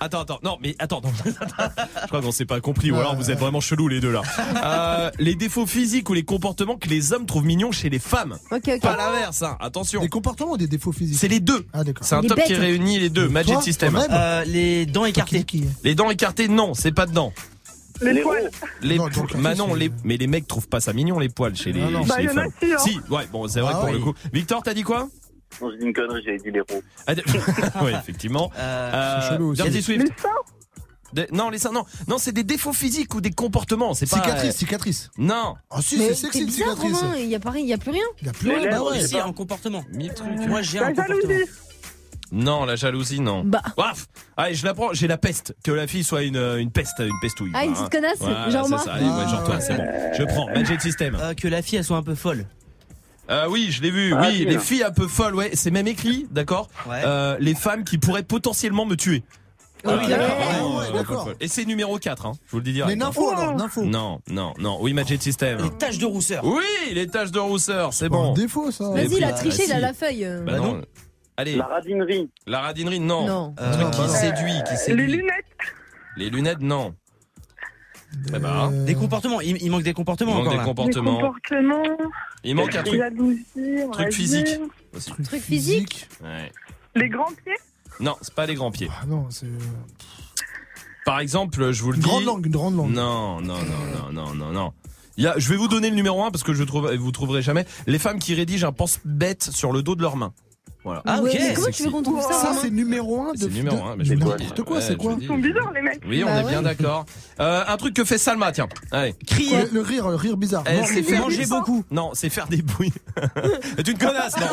attends. 0.00 0.38
Non, 0.42 0.58
mais 0.60 0.74
attends, 0.78 1.00
non. 1.02 1.12
Je 1.24 2.06
crois 2.08 2.20
qu'on 2.22 2.32
s'est 2.32 2.44
pas 2.46 2.60
compris, 2.60 2.90
ou 2.90 2.96
alors 2.96 3.16
vous 3.16 3.30
êtes 3.30 3.38
vraiment 3.38 3.60
chelous 3.60 3.88
les 3.88 4.00
deux 4.00 4.12
là. 4.12 4.22
Euh, 4.64 5.10
les 5.18 5.34
défauts 5.34 5.66
physiques 5.66 6.08
ou 6.10 6.14
les 6.14 6.24
comportements 6.24 6.76
que 6.76 6.88
les 6.88 7.12
hommes 7.12 7.26
trouvent 7.26 7.44
mignons 7.44 7.72
chez 7.72 7.88
les 7.90 7.98
femmes. 7.98 8.38
Ok, 8.50 8.62
ok. 8.68 8.80
Pas 8.80 8.96
l'inverse, 8.96 9.42
hein. 9.42 9.56
Attention. 9.60 10.00
Des 10.00 10.08
comportements 10.08 10.56
des 10.62 10.68
défauts 10.76 10.92
physiques 10.92 11.18
C'est 11.18 11.28
les 11.28 11.40
deux. 11.40 11.64
Ah. 11.72 11.82
C'est 12.00 12.14
un 12.14 12.22
Les 12.22 12.28
top 12.28 12.40
qui 12.44 12.54
réunit 12.54 12.98
les 12.98 13.10
deux. 13.10 13.28
Magic 13.28 13.54
Toi, 13.54 13.62
System. 13.62 13.98
Euh, 14.10 14.44
les 14.44 14.86
dents 14.86 15.04
écartées. 15.04 15.44
qui- 15.44 15.62
qui- 15.62 15.68
Les 15.84 15.94
dents 15.94 16.10
écartées, 16.10 16.48
non, 16.48 16.74
c'est 16.74 16.92
pas 16.92 17.06
dedans. 17.06 17.32
Les 18.00 18.20
poils. 18.20 18.50
Les 18.80 18.96
Non, 18.98 19.06
les 19.06 19.38
Manon, 19.38 19.74
les 19.74 19.90
mais 20.02 20.16
les 20.16 20.26
mecs 20.26 20.48
trouvent 20.48 20.66
pas 20.68 20.80
ça 20.80 20.92
mignon 20.92 21.20
les 21.20 21.28
poils 21.28 21.54
chez 21.54 21.72
les, 21.72 21.82
Ah, 21.82 21.90
non. 21.90 22.02
chez 22.02 22.08
Bah, 22.08 22.16
les 22.18 22.24
y 22.24 22.28
en 22.28 22.30
a 22.30 22.34
femmes. 22.34 22.50
si, 22.60 22.72
hein. 22.72 22.78
Si, 22.78 23.00
ouais, 23.12 23.26
bon, 23.30 23.46
c'est 23.46 23.60
vrai 23.60 23.72
Ah 23.76 23.78
pour 23.80 23.88
oui. 23.90 23.92
le 23.94 23.98
coup. 24.00 24.14
Victor, 24.32 24.62
t'as 24.62 24.74
dit 24.74 24.82
quoi 24.82 25.08
Non, 25.60 25.70
j'ai 25.70 25.78
dit 25.78 25.84
une 25.84 25.92
connerie, 25.92 26.22
j'avais 26.24 26.38
dit 26.38 26.50
les 26.50 26.60
roues. 26.60 26.82
Ah, 27.06 27.12
Oui, 27.84 27.92
effectivement. 27.96 28.50
Euh, 28.58 28.90
Euh, 28.92 29.28
chelou 29.30 29.50
aussi. 29.52 29.62
Dirty 29.62 29.82
Swift. 29.82 30.06
Des- 31.12 31.26
non, 31.32 31.50
les 31.50 31.58
seins, 31.58 31.72
non. 31.72 31.84
Non, 32.08 32.18
c'est 32.18 32.32
des 32.32 32.44
défauts 32.44 32.72
physiques 32.72 33.14
ou 33.14 33.20
des 33.20 33.30
comportements. 33.32 33.94
C'est 33.94 34.08
pas. 34.08 34.16
Cicatrice, 34.16 34.56
cicatrice. 34.56 35.10
Non. 35.18 35.54
Ah 35.70 35.80
si, 35.82 35.98
c'est 35.98 36.08
c'est 36.08 36.14
sexy 36.14 36.40
une 36.40 36.46
bizarre, 36.46 36.68
cicatrice. 36.76 36.98
Romain. 37.00 37.16
Il 37.18 37.26
y 37.28 37.34
a 37.34 37.40
pareil, 37.40 37.62
il 37.64 37.68
y 37.68 37.72
a 37.74 37.78
plus 37.78 37.90
rien. 37.90 38.04
Il 38.20 38.26
y 38.26 38.30
a 38.30 38.32
plus 38.32 38.50
rien, 38.50 38.70
bah 38.70 38.82
ouais. 38.82 39.06
si, 39.06 39.20
en 39.20 39.32
comportement. 39.32 39.84
Mille 39.92 40.12
trucs. 40.14 40.28
Moi, 40.48 40.62
j'ai 40.62 40.78
un 40.78 40.82
La 40.82 40.88
comportement. 40.90 41.20
jalousie. 41.20 41.50
Non, 42.34 42.64
la 42.64 42.76
jalousie, 42.76 43.20
non. 43.20 43.44
Bah. 43.44 43.60
Waf 43.76 44.06
Allez, 44.38 44.54
je 44.54 44.64
la 44.64 44.72
prends. 44.72 44.94
J'ai 44.94 45.06
la 45.06 45.18
peste. 45.18 45.54
Que 45.62 45.70
la 45.70 45.86
fille 45.86 46.02
soit 46.02 46.22
une, 46.22 46.36
une 46.36 46.70
peste, 46.70 46.98
une 47.00 47.18
pestouille. 47.20 47.50
Ah, 47.54 47.64
une 47.66 47.74
petite 47.74 47.90
connasse, 47.90 48.18
Voilà, 48.20 48.48
genre 48.48 48.64
c'est 48.64 48.70
moi. 48.70 48.78
ça. 48.78 48.92
Allez, 48.94 49.04
ouais, 49.04 49.28
genre 49.28 49.44
toi, 49.44 49.60
c'est 49.60 49.76
bon. 49.76 49.86
Je 50.16 50.22
prends. 50.24 50.46
Magic 50.46 50.80
System. 50.80 51.18
Euh, 51.20 51.34
que 51.34 51.46
la 51.46 51.60
fille, 51.60 51.76
elle 51.78 51.84
soit 51.84 51.98
un 51.98 52.02
peu 52.02 52.14
folle. 52.14 52.46
Euh, 53.30 53.46
oui, 53.50 53.68
je 53.70 53.82
l'ai 53.82 53.90
vu. 53.90 54.14
Ah, 54.16 54.28
oui, 54.28 54.46
les 54.48 54.58
filles 54.58 54.82
un 54.82 54.90
peu 54.90 55.06
folles, 55.08 55.34
ouais. 55.34 55.50
C'est 55.54 55.70
même 55.70 55.86
écrit, 55.86 56.26
d'accord. 56.30 56.68
Ouais. 56.88 57.02
Euh, 57.04 57.36
les 57.38 57.54
femmes 57.54 57.84
qui 57.84 57.98
pourraient 57.98 58.22
potentiellement 58.22 58.86
me 58.86 58.96
tuer. 58.96 59.22
Ah 59.84 59.98
oui, 60.00 60.06
d'accord. 60.08 60.36
vraiment, 60.36 60.78
Ouais, 60.78 60.84
euh, 60.88 60.92
d'accord. 60.92 61.28
Et 61.40 61.48
c'est 61.48 61.64
numéro 61.64 61.98
4 61.98 62.26
hein. 62.26 62.32
Je 62.46 62.50
vous 62.52 62.58
le 62.58 62.62
dis 62.64 62.70
Les 62.70 62.74
direct. 62.74 62.98
nymphos 63.00 63.30
alors, 63.30 63.54
nymphos. 63.56 63.84
Non, 63.84 64.20
non, 64.28 64.54
non. 64.58 64.78
Oui, 64.80 64.92
Magic 64.92 65.22
System. 65.22 65.58
Les 65.62 65.70
taches 65.70 65.98
de 65.98 66.06
rousseur. 66.06 66.44
Oui, 66.44 66.62
les 66.92 67.06
taches 67.08 67.30
de 67.32 67.38
rousseur, 67.40 67.92
c'est 67.92 68.08
Pas 68.08 68.16
un 68.16 68.22
bon. 68.28 68.32
défaut 68.34 68.70
ça. 68.70 68.90
Mais 68.94 69.06
Vas-y, 69.06 69.18
il 69.18 69.24
a 69.24 69.28
bah, 69.28 69.32
triché, 69.34 69.64
il 69.66 69.72
a 69.72 69.80
la 69.80 69.92
feuille. 69.92 70.24
euh. 70.24 70.42
Bah 70.44 70.52
Bah 70.52 70.58
non. 70.58 70.82
Allez, 71.36 71.56
La 71.56 71.64
radinerie. 71.66 72.30
la 72.46 72.60
radinerie, 72.60 73.00
non. 73.00 73.26
Non. 73.26 73.54
Un 73.58 73.70
truc 73.72 73.86
Euh, 73.86 73.90
qui 73.90 73.98
bah 73.98 74.06
non. 74.06 74.12
séduit, 74.12 74.52
qui 74.66 74.72
Les 74.72 74.76
séduit. 74.76 75.06
lunettes. 75.06 75.44
Les 76.16 76.30
lunettes, 76.30 76.60
non. 76.60 76.94
Eh 78.34 78.38
bah, 78.38 78.68
Euh, 78.70 78.84
Des 78.84 78.94
comportements. 78.94 79.40
Il, 79.40 79.60
il 79.62 79.70
manque 79.70 79.82
des 79.82 79.90
il 79.90 79.94
comportements 79.94 80.34
manque 80.34 80.40
encore 80.48 80.52
des 80.52 80.56
là. 80.58 80.62
Des 80.64 80.68
comportements. 80.68 81.18
comportements. 81.20 81.82
Il 82.44 82.54
manque 82.54 82.74
un 82.76 82.82
truc. 82.82 83.00
Jalousie. 83.00 83.44
on 83.86 83.90
truc 83.90 84.06
va 84.06 84.10
physique. 84.12 84.44
dire. 84.46 84.60
Truc 85.24 85.40
physique. 85.42 86.08
Ouais. 86.22 86.52
Les 86.94 87.08
grands 87.08 87.32
pieds. 87.42 87.54
Non, 88.00 88.16
c'est 88.20 88.34
pas 88.34 88.46
les 88.46 88.54
grands 88.54 88.70
pieds. 88.70 88.88
Ah 89.00 89.06
non, 89.06 89.26
c'est 89.30 89.46
Par 91.04 91.20
exemple, 91.20 91.72
je 91.72 91.82
vous 91.82 91.90
le 91.90 91.96
une 91.96 92.02
dis. 92.02 92.08
grande 92.08 92.24
langue, 92.24 92.46
une 92.46 92.52
grande 92.52 92.76
langue. 92.76 92.90
Non, 92.92 93.40
non, 93.40 93.58
non, 93.58 94.12
non, 94.12 94.12
non, 94.12 94.34
non, 94.34 94.52
non. 94.52 94.72
Il 95.16 95.24
y 95.24 95.26
a, 95.26 95.34
je 95.38 95.48
vais 95.50 95.56
vous 95.56 95.68
donner 95.68 95.90
le 95.90 95.96
numéro 95.96 96.24
1 96.24 96.30
parce 96.30 96.42
que 96.42 96.54
je 96.54 96.62
trouve, 96.64 96.90
vous 96.94 97.12
trouverez 97.12 97.42
jamais. 97.42 97.66
Les 97.86 97.98
femmes 97.98 98.18
qui 98.18 98.34
rédigent 98.34 98.64
un 98.66 98.72
pense-bête 98.72 99.42
sur 99.52 99.72
le 99.72 99.82
dos 99.82 99.94
de 99.94 100.02
leurs 100.02 100.16
mains. 100.16 100.32
Voilà. 100.84 101.02
Ah, 101.06 101.20
Ouais, 101.20 101.30
ok. 101.30 101.36
mais 101.40 101.54
comment 101.54 101.66
tu 101.70 101.82
veux 101.84 101.90
qu'on 101.90 102.02
trouve 102.02 102.20
ça, 102.22 102.32
Ça 102.32 102.48
Romain 102.48 102.58
c'est 102.62 102.70
numéro 102.70 103.22
1 103.22 103.32
de 103.34 103.38
C'est 103.38 103.44
le 103.48 103.52
numéro 103.52 103.76
de- 103.76 103.82
1, 103.82 103.96
mais 103.96 104.04
je 104.04 104.14
vous 104.14 104.30
le 104.30 104.36
dis. 104.36 104.42
N'importe 104.44 104.62
quoi, 104.62 104.80
c'est 104.80 104.92
je 104.94 104.98
quoi 104.98 105.16
Ils 105.20 105.26
sont 105.28 105.38
bizarres, 105.38 105.72
les 105.74 105.82
mecs. 105.82 106.02
Oui, 106.08 106.24
on 106.24 106.26
Bah 106.26 106.40
est 106.40 106.44
bien 106.48 106.58
ouais. 106.58 106.64
d'accord. 106.64 107.04
Euh, 107.40 107.62
un 107.68 107.76
truc 107.76 107.94
que 107.94 108.04
fait 108.04 108.18
Salma, 108.18 108.50
tiens. 108.52 108.68
Allez. 108.90 109.14
Crier. 109.26 109.62
le, 109.66 109.68
le 109.74 109.80
rire, 109.82 110.08
le 110.08 110.16
rire 110.16 110.36
bizarre. 110.36 110.64
Elle 110.66 110.80
Non, 110.80 110.86
sait 110.86 111.02
faire 111.04 111.20
Manger 111.20 111.46
beaucoup. 111.46 111.84
Non, 111.92 112.10
c'est 112.14 112.30
faire 112.30 112.48
des 112.48 112.62
bruits. 112.62 112.92
C'est 113.76 113.86
une 113.88 113.98
connasse, 113.98 114.36
non. 114.38 114.46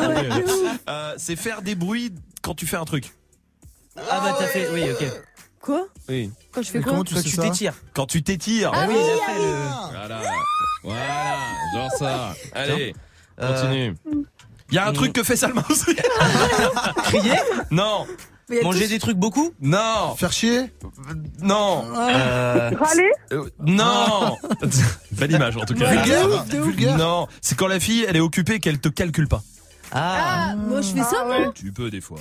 Euh, 0.88 1.14
c'est 1.16 1.36
faire 1.36 1.62
des 1.62 1.74
bruits 1.74 2.12
quand 2.42 2.54
tu 2.54 2.66
fais 2.66 2.76
un 2.76 2.84
truc. 2.84 3.12
Ah 4.10 4.20
bah 4.22 4.36
t'as 4.38 4.46
fait. 4.46 4.68
Oui, 4.72 4.84
ok. 4.90 5.06
Quoi? 5.60 5.86
Oui. 6.08 6.30
Quand 6.52 6.62
je 6.62 6.70
fais 6.70 6.78
Mais 6.78 6.84
quoi 6.84 6.92
comment 6.92 7.04
tu 7.04 7.14
Quand 7.14 7.20
sais 7.20 7.28
tu 7.28 7.36
ça 7.36 7.42
t'étires. 7.42 7.74
Quand 7.94 8.06
tu 8.06 8.22
t'étires. 8.22 8.70
Ah 8.74 8.86
oui, 8.88 8.94
oui, 8.96 9.02
il 9.04 9.10
a 9.10 9.22
ah 9.22 9.32
fait 9.32 9.38
oui. 9.38 9.46
le. 9.46 9.98
Voilà. 9.98 10.20
Voilà. 10.84 11.36
Genre 11.74 11.90
ça. 11.98 12.34
Allez. 12.54 12.94
Euh, 13.40 13.54
Continue. 13.54 13.96
Il 14.70 14.74
y 14.74 14.78
a 14.78 14.86
un 14.86 14.92
truc 14.92 15.12
que 15.12 15.22
fait 15.22 15.36
Salma 15.36 15.62
aussi. 15.68 15.94
Crier? 17.04 17.34
Non. 17.70 18.06
Mais 18.48 18.56
il 18.56 18.58
y 18.58 18.60
a 18.60 18.64
Manger 18.64 18.84
tous- 18.84 18.88
des 18.90 18.98
trucs 18.98 19.16
beaucoup? 19.16 19.52
Non. 19.60 20.14
Faire 20.16 20.32
chier? 20.32 20.72
Non. 21.40 21.84
Euh, 21.94 22.70
Râler? 22.78 23.10
Euh, 23.32 23.48
non. 23.60 24.36
Belle 25.12 25.32
image 25.32 25.56
en 25.56 25.60
tout 25.60 25.74
cas. 25.74 25.90
Vulgaire, 25.90 26.28
de 26.46 26.58
ouf, 26.58 26.66
vulgaire. 26.66 26.96
Non, 26.96 27.28
c'est 27.40 27.56
quand 27.56 27.68
la 27.68 27.78
fille 27.80 28.04
elle 28.08 28.16
est 28.16 28.20
occupée 28.20 28.58
qu'elle 28.58 28.80
te 28.80 28.88
calcule 28.88 29.28
pas. 29.28 29.42
Ah. 29.92 30.48
Ah, 30.52 30.56
moi 30.56 30.80
je 30.80 30.88
fais 30.88 31.02
ça, 31.02 31.22
Ah 31.24 31.28
ouais. 31.28 31.50
Tu 31.54 31.72
peux 31.72 31.90
des 31.90 32.00
fois. 32.00 32.18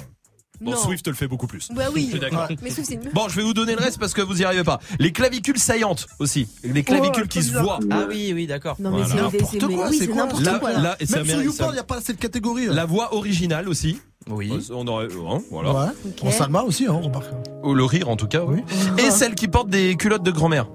Bon, 0.61 0.71
Non. 0.71 0.77
Swift 0.77 1.07
le 1.07 1.13
fait 1.13 1.27
beaucoup 1.27 1.47
plus. 1.47 1.69
Bah 1.73 1.83
oui. 1.93 2.05
Je 2.05 2.09
suis 2.11 2.19
d'accord. 2.19 2.47
Mais 2.61 2.69
sauf 2.69 2.85
c'est. 2.85 3.13
Bon, 3.13 3.29
je 3.29 3.35
vais 3.35 3.43
vous 3.43 3.53
donner 3.53 3.75
le 3.75 3.81
reste 3.81 3.97
parce 3.99 4.13
que 4.13 4.21
vous 4.21 4.41
y 4.41 4.45
arrivez 4.45 4.63
pas. 4.63 4.79
Les 4.99 5.11
clavicules 5.11 5.57
saillantes 5.57 6.07
aussi. 6.19 6.47
Les 6.63 6.83
clavicules 6.83 7.23
Oh, 7.25 7.29
qui 7.29 7.43
se 7.43 7.57
voient. 7.57 7.79
Ah 7.89 8.03
oui, 8.09 8.31
oui, 8.33 8.45
d'accord. 8.47 8.75
Non, 8.79 8.91
mais 8.91 9.03
Voilà. 9.03 9.29
c'est 9.31 9.37
N'importe 9.39 9.73
quoi, 9.73 9.91
c'est 9.93 10.07
quoi 10.07 10.15
n'importe 10.23 10.43
Là, 10.43 10.59
quoi. 10.59 10.71
là, 10.73 10.95
et 10.99 11.05
c'est 11.05 11.15
Même 11.17 11.25
sur. 11.27 11.41
YouPorn, 11.41 11.71
il 11.71 11.73
n'y 11.75 11.79
a 11.79 11.83
pas 11.83 12.01
cette 12.01 12.19
catégorie. 12.19 12.65
La 12.67 12.85
voix 12.85 13.13
originale 13.15 13.69
aussi. 13.69 13.99
Oui. 14.29 14.51
On 14.73 14.85
aurait, 14.87 15.07
hein, 15.07 15.39
voilà. 15.49 15.71
Ouais. 15.73 15.85
Ok. 16.07 16.23
En 16.27 16.31
Salma 16.31 16.61
aussi, 16.63 16.85
hein, 16.87 16.99
remarque. 17.01 17.25
Ou 17.63 17.73
le 17.73 17.85
rire 17.85 18.09
en 18.09 18.15
tout 18.17 18.27
cas, 18.27 18.41
oui. 18.45 18.61
Et 18.97 19.11
celles 19.11 19.35
qui 19.35 19.47
portent 19.47 19.69
des 19.69 19.95
culottes 19.95 20.23
de 20.23 20.31
grand-mère. 20.31 20.67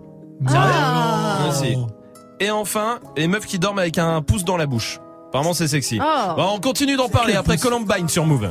Ah. 0.49 1.41
Merci. 1.45 1.77
Et 2.41 2.51
enfin, 2.51 2.99
les 3.17 3.29
meufs 3.29 3.47
qui 3.47 3.59
dorment 3.59 3.79
avec 3.79 3.99
un 3.99 4.23
pouce 4.23 4.45
dans 4.45 4.57
la 4.57 4.67
bouche. 4.67 4.99
Apparemment, 5.29 5.53
c'est 5.53 5.69
sexy. 5.69 5.99
Ah. 6.01 6.35
Bon, 6.37 6.53
on 6.55 6.61
continue 6.61 6.97
d'en 6.97 7.09
parler 7.09 7.35
après 7.35 7.59
Columbine 7.59 8.09
sur 8.09 8.25
Move. 8.25 8.51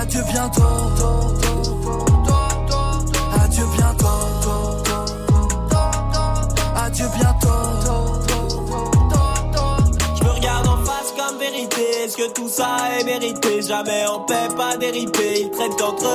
Adieu 0.00 0.22
bientôt. 0.32 0.62
Adieu 3.42 3.64
bientôt. 3.76 4.06
Adieu 6.74 7.06
bientôt. 7.16 7.48
Je 10.16 10.24
me 10.24 10.30
regarde 10.30 10.68
en 10.68 10.78
face 10.86 11.12
comme 11.18 11.38
vérité. 11.38 11.82
Est-ce 12.02 12.16
que 12.16 12.32
tout 12.32 12.48
ça 12.48 12.78
est 12.98 13.04
mérité? 13.04 13.60
Jamais 13.60 14.06
en 14.06 14.20
paix, 14.20 14.48
pas 14.56 14.78
déripé. 14.78 15.42
Ils 15.42 15.50
traitent 15.50 15.78
d'entre 15.78 16.06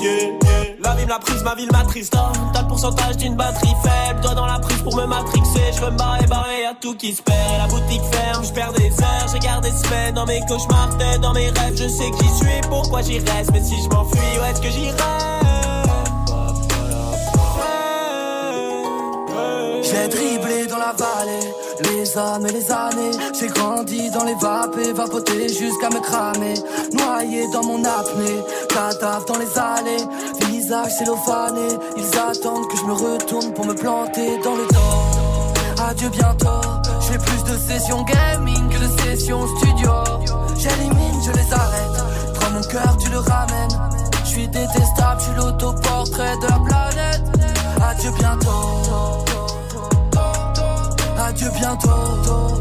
yeah. 0.00 0.49
La 0.82 0.94
vie 0.94 1.04
l'a 1.06 1.18
prise, 1.18 1.42
ma 1.42 1.54
ville 1.54 1.70
m'attriste. 1.72 2.16
T'as 2.52 2.62
le 2.62 2.68
pourcentage 2.68 3.16
d'une 3.18 3.36
batterie 3.36 3.74
faible. 3.82 4.20
Toi 4.22 4.34
dans 4.34 4.46
la 4.46 4.58
prise 4.58 4.82
pour 4.82 4.96
me 4.96 5.04
matrixer. 5.06 5.72
Je 5.74 5.80
veux 5.80 5.90
me 5.90 5.98
barrer, 5.98 6.26
barrer, 6.26 6.62
y'a 6.62 6.74
tout 6.80 6.94
qui 6.94 7.14
se 7.14 7.22
perd. 7.22 7.58
La 7.58 7.66
boutique 7.66 8.02
ferme, 8.10 8.44
je 8.44 8.52
perds 8.52 8.72
des 8.72 8.90
heures. 8.90 9.28
J'ai 9.32 9.38
gardé 9.40 9.70
semaines 9.70 10.14
dans 10.14 10.26
mes 10.26 10.40
cauchemars, 10.48 10.96
tête 10.98 11.20
dans 11.20 11.34
mes 11.34 11.50
rêves. 11.50 11.76
Je 11.76 11.88
sais 11.88 12.10
qui 12.10 12.28
suis, 12.28 12.60
pourquoi 12.68 13.02
j'y 13.02 13.18
reste? 13.18 13.50
Mais 13.52 13.62
si 13.62 13.74
je 13.82 13.88
m'enfuis, 13.88 14.18
où 14.40 14.44
est-ce 14.44 14.60
que 14.60 14.70
j'irai? 14.70 14.96
J'ai 19.82 20.08
dribblé 20.08 20.66
dans 20.66 20.78
la 20.78 20.92
vallée, 20.92 21.52
les 21.82 22.16
âmes 22.16 22.46
et 22.46 22.52
les 22.52 22.70
années. 22.70 23.10
J'ai 23.38 23.48
grandi 23.48 24.10
dans 24.10 24.24
les 24.24 24.36
vapes 24.36 24.76
et 24.78 24.92
vapoté 24.92 25.48
jusqu'à 25.48 25.90
me 25.90 26.00
cramer. 26.00 26.54
Noyé 26.92 27.48
dans 27.52 27.64
mon 27.64 27.84
apnée, 27.84 28.40
cadavre 28.68 29.24
dans 29.26 29.38
les 29.38 29.58
allées. 29.58 30.04
Visage 30.70 30.92
cellophané, 30.98 31.66
ils 31.96 32.16
attendent 32.16 32.68
que 32.68 32.76
je 32.76 32.84
me 32.84 32.92
retourne 32.92 33.52
pour 33.54 33.66
me 33.66 33.74
planter 33.74 34.38
dans 34.38 34.54
le 34.54 34.68
dos. 34.68 35.82
Adieu 35.82 36.08
bientôt, 36.10 36.60
j'ai 37.00 37.18
plus 37.18 37.42
de 37.42 37.58
sessions 37.58 38.04
gaming 38.04 38.68
que 38.68 38.78
de 38.78 39.00
session 39.02 39.48
studio. 39.56 39.90
J'élimine, 40.56 41.20
je 41.26 41.32
les 41.32 41.52
arrête. 41.52 42.34
Prends 42.34 42.50
mon 42.52 42.60
cœur, 42.60 42.96
tu 42.98 43.10
le 43.10 43.18
ramènes. 43.18 43.90
Je 44.22 44.28
suis 44.28 44.46
détestable, 44.46 45.20
je 45.20 45.24
suis 45.24 45.34
l'autoportrait 45.34 46.36
de 46.36 46.46
la 46.46 46.58
planète. 46.60 47.22
Adieu 47.82 48.12
bientôt. 48.12 49.24
Adieu 51.18 51.50
bientôt. 51.58 52.59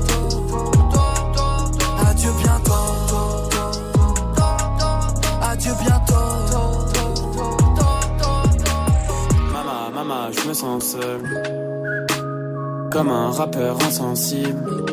Je 10.31 10.47
me 10.47 10.53
sens 10.53 10.83
seul. 10.91 11.21
Comme 12.91 13.09
un 13.09 13.31
rappeur 13.31 13.77
insensible. 13.83 14.85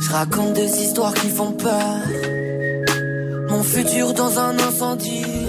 Je 0.00 0.12
raconte 0.12 0.52
des 0.54 0.82
histoires 0.82 1.14
qui 1.14 1.28
font 1.28 1.52
peur. 1.52 1.98
Mon 3.48 3.62
futur 3.62 4.12
dans 4.14 4.38
un 4.38 4.58
incendie. 4.58 5.41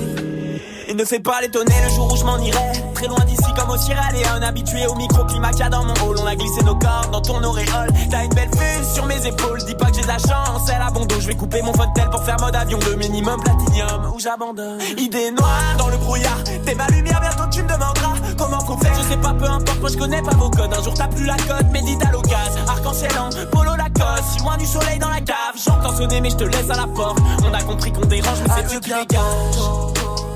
Il 0.89 0.96
ne 0.96 1.06
fait 1.06 1.19
pas 1.19 1.41
l'étonner 1.41 1.76
le 1.84 1.89
jour 1.96 2.12
où 2.12 2.15
je 2.15 2.24
m'en 2.24 2.38
irai. 2.38 2.72
Très 2.93 3.08
loin 3.08 3.24
d'ici 3.26 3.52
comme 3.58 3.69
au 3.69 3.78
Sierra 3.78 4.04
Un 4.36 4.41
habitué 4.41 4.86
au 4.88 4.96
microclimat 4.96 5.52
qu'il 5.52 5.60
y 5.60 5.63
a 5.63 5.69
dans 5.69 5.84
mon 5.84 5.93
hall. 5.93 6.17
On 6.19 6.26
a 6.26 6.36
glissé 6.36 6.63
nos 6.63 6.76
corps 6.76 7.10
dans 7.12 7.22
ton 7.22 7.43
auréole. 7.43 7.89
T'as 8.10 8.24
une 8.24 8.34
belle 8.34 8.50
vue 8.50 8.86
sur 8.93 9.06
mes 9.06 9.26
épaules. 9.26 9.63
Dis 9.65 9.76
pas 9.76 9.88
que 9.88 9.96
j'ai 9.96 10.02
de 10.02 10.08
la 10.08 10.17
chance, 10.17 10.69
elle 10.69 10.82
a 10.82 10.91
bon 10.91 11.06
dos. 11.06 11.19
Je 11.19 11.28
vais 11.28 11.36
couper 11.36 11.62
mon 11.62 11.74
fontel 11.74 12.10
pour 12.10 12.24
faire 12.24 12.38
mode 12.39 12.56
avion. 12.56 12.80
Le 12.89 12.96
minimum 12.96 13.41
platinium 13.41 14.13
ou 14.13 14.19
j'abandonne? 14.19 14.80
Idée 14.98 15.32
noire 15.32 15.76
dans 15.78 15.89
le 15.89 15.98
brouillard. 15.98 16.43
T'es 16.65 16.76
ma 16.76 16.88
lumière, 16.88 17.22
bientôt 17.22 17.50
tu 17.52 17.63
me 17.63 17.67
demanderas 17.67 18.13
comment 18.38 18.60
faut 18.62 18.78
faire. 18.78 18.93
Je 18.96 19.10
sais 19.10 19.17
pas, 19.17 19.34
peu 19.34 19.46
importe, 19.46 19.80
moi 19.80 19.89
je 19.89 19.98
connais 19.98 20.22
pas 20.22 20.36
vos 20.36 20.50
codes. 20.50 20.74
Un 20.74 20.84
jour 20.84 20.93
t'as 20.93 21.08
plus 21.08 21.26
la 21.26 21.38
cote, 21.38 21.69
médite 21.72 22.04
à 22.06 22.12
l'occasion. 22.12 22.67
Arc-en-ciel 22.67 23.12
en 23.17 23.30
polo 23.52 23.76
Lacoste. 23.76 24.24
Si 24.34 24.39
loin 24.39 24.58
du 24.58 24.65
soleil 24.65 25.00
dans 25.00 25.10
la 25.10 25.22
cave. 25.22 25.56
J'entends 25.56 25.96
sonner, 25.96 26.22
mais 26.22 26.30
je 26.30 26.38
te 26.38 26.43
laisse 26.43 26.69
à 26.69 26.76
la 26.76 26.88
porte. 26.88 27.19
On 27.43 27.54
a 27.54 27.62
compris 27.63 27.91
qu'on 27.91 28.06
dérange, 28.06 28.39
mais 28.43 28.54
c'est 28.58 28.67
Dieu 28.67 28.80
qui 28.80 29.06
gâche. 29.08 30.33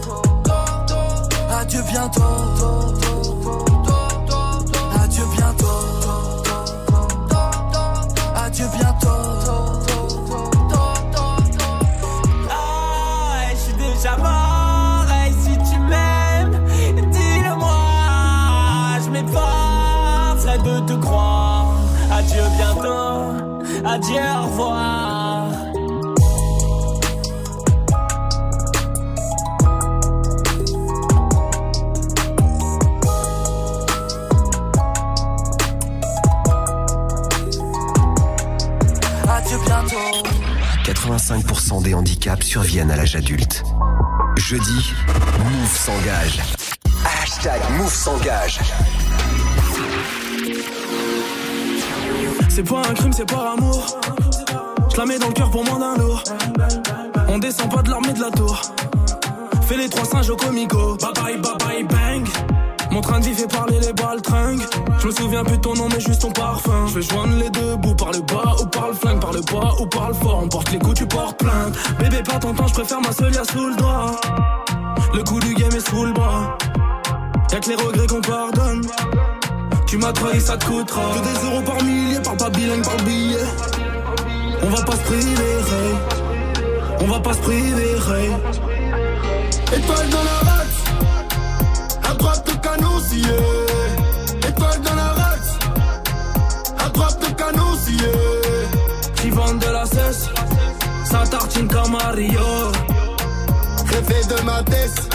Adieu 1.60 1.82
bientôt. 1.82 2.22
Adieu 5.02 5.26
bientôt. 5.36 5.97
85% 41.08 41.84
des 41.84 41.93
handicaps 41.93 42.46
surviennent 42.46 42.91
à 42.91 42.98
l'âge 42.98 43.15
adulte. 43.15 43.63
Jeudi, 44.36 44.93
Move 45.39 45.78
s'engage. 45.78 46.41
Hashtag 47.06 47.62
Move 47.78 47.93
s'engage. 47.93 48.60
C'est 52.50 52.63
pas 52.63 52.82
un 52.89 52.93
crime, 52.93 53.13
c'est 53.13 53.26
par 53.26 53.54
amour. 53.54 53.98
Je 54.91 54.98
la 54.98 55.06
mets 55.06 55.17
dans 55.17 55.28
le 55.28 55.34
cœur 55.34 55.50
pour 55.50 55.63
moins 55.63 55.80
d'un 55.80 55.96
lourd. 55.98 56.24
On 57.30 57.38
descend 57.38 57.74
pas 57.74 57.82
de 57.82 57.89
l'armée 57.89 58.13
de 58.13 58.22
la 58.22 58.32
tour. 58.32 58.62
Fais 59.62 59.78
les 59.78 59.89
trois 59.89 60.06
singes 60.06 60.30
au 60.30 60.36
comico. 60.36 60.98
Bye 60.98 61.13
bye, 61.13 61.38
bye 61.38 61.58
bye, 61.58 61.84
bang. 61.84 62.57
Mon 62.91 63.02
train 63.02 63.19
de 63.19 63.26
vie 63.26 63.34
fait 63.34 63.47
parler 63.47 63.80
les 63.80 63.93
balles 63.93 64.21
tringues. 64.21 64.65
Je 65.00 65.08
me 65.08 65.12
souviens 65.12 65.43
plus 65.43 65.58
de 65.58 65.62
ton 65.62 65.73
nom, 65.76 65.88
mais 65.89 66.00
juste 66.00 66.21
ton 66.21 66.32
parfum. 66.32 66.88
Je 66.88 66.95
vais 66.95 67.02
joindre 67.02 67.36
les 67.38 67.50
deux 67.50 67.76
bouts 67.78 67.95
par 67.95 68.12
le 68.12 68.21
bas 68.21 68.56
ou 68.62 68.65
par 68.65 68.88
le 68.88 68.93
flingue, 68.93 69.19
par 69.19 69.34
le 69.34 69.41
bas 69.41 69.73
ou 69.80 69.86
par 69.86 70.08
le 70.10 70.13
fort. 70.13 70.41
On 70.43 70.47
porte 70.47 70.71
les 70.71 70.80
coups, 70.80 70.95
tu 70.95 71.06
portes 71.06 71.38
plainte. 71.38 71.76
Bébé, 72.00 72.23
pas 72.23 72.39
ton 72.39 72.54
temps, 72.54 72.67
je 72.67 72.73
préfère 72.73 73.02
ma 73.02 73.12
seule 73.12 73.34
sous 73.34 73.67
le 73.67 73.76
doigt. 73.76 74.19
Le 75.13 75.23
coup 75.23 75.39
du 75.39 75.54
game 75.54 75.71
est 75.71 75.89
sous 75.89 76.06
le 76.06 76.13
bras. 76.13 76.58
Y'a 77.52 77.60
que 77.60 77.69
les 77.69 77.76
regrets 77.76 78.08
qu'on 78.08 78.21
pardonne. 78.21 78.86
Tu 79.86 79.97
m'as 79.97 80.12
trahi, 80.12 80.41
ça 80.41 80.58
te 80.58 80.65
coûtera. 80.65 81.02
Que 81.13 81.19
des 81.19 81.45
euros 81.45 81.62
par 81.62 81.84
millier, 81.84 82.19
par 82.19 82.36
pas 82.36 82.50
bilingue, 82.50 82.84
par 82.84 82.97
billet. 82.97 83.38
On 84.62 84.69
va 84.69 84.84
pas 84.84 84.93
se 84.93 85.04
priver. 85.04 85.58
On 87.00 87.08
va 87.08 87.19
pas 87.19 87.34
se 87.34 87.39
priver, 87.39 87.91
hey. 87.91 88.32
Étoile 89.76 90.10
dans 90.10 90.23
la 90.23 90.37
Étoile 94.47 94.82
dans 94.82 94.95
la 94.95 95.12
race, 95.13 95.58
à 96.80 96.89
droite 96.89 97.17
le 97.27 97.34
canon 97.36 97.75
scié. 97.75 98.12
Qui 99.15 99.30
vendent 99.30 99.60
de 99.60 99.67
la 99.71 99.86
cesse, 99.86 100.30
ça 101.06 101.23
tartine 101.30 101.67
comme 101.67 101.91
Mario. 101.91 102.39
De 104.30 104.41
ma 104.45 104.62
tête, 104.63 105.10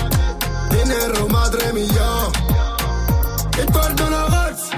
dinero 0.71 1.29
madre 1.29 1.59
mia. 1.75 3.63
Étoile 3.63 3.95
dans 3.95 4.11
la 4.11 4.25
race, 4.25 4.71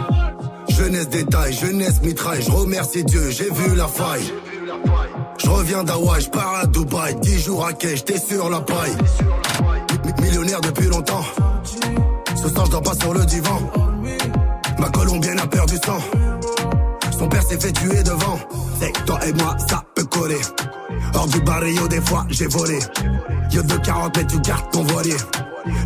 Jeunesse 0.68 1.08
détail, 1.08 1.52
jeunesse 1.52 2.00
mitraille, 2.02 2.42
je 2.42 2.50
remercie 2.50 3.04
Dieu, 3.04 3.30
j'ai 3.30 3.50
vu 3.50 3.74
la 3.76 3.87
faille. 3.87 4.32
Je 5.42 5.48
reviens 5.50 5.84
d'Hawaï, 5.84 6.20
je 6.22 6.30
pars 6.30 6.54
à 6.62 6.66
Dubaï, 6.66 7.14
10 7.16 7.38
jours 7.44 7.66
à 7.66 7.72
quai, 7.74 7.96
j'étais 7.96 8.18
sur 8.18 8.48
la 8.50 8.60
paille. 8.60 8.96
Mi- 10.04 10.22
Millionnaire 10.26 10.60
depuis 10.60 10.87
longtemps, 10.88 11.24
ce 12.44 12.50
soir 12.50 12.66
je 12.66 12.70
dors 12.72 12.83
pas 12.83 12.94
sur 12.94 13.14
le 13.14 13.24
divan. 13.24 13.59
Ma 14.78 14.88
colombienne 14.90 15.38
a 15.38 15.46
peur 15.46 15.66
du 15.66 15.76
sang, 15.76 15.98
son 17.18 17.28
père 17.28 17.42
s'est 17.42 17.59
fait 17.59 17.72
tuer 17.72 18.02
devant. 18.02 18.38
C'est 18.80 18.92
toi 19.07 19.18
et 19.26 19.33
moi, 19.33 19.57
ça 19.66 19.83
peut 19.94 20.04
coller. 20.04 20.40
Hors 21.14 21.26
du 21.26 21.40
barrio, 21.40 21.88
des 21.88 22.00
fois 22.00 22.26
j'ai 22.28 22.46
volé. 22.46 22.78
Yo 23.50 23.62
de 23.62 23.76
40 23.76 24.16
mais 24.16 24.26
tu 24.26 24.38
gardes 24.40 24.70
ton 24.72 24.83
voilier. 24.83 25.16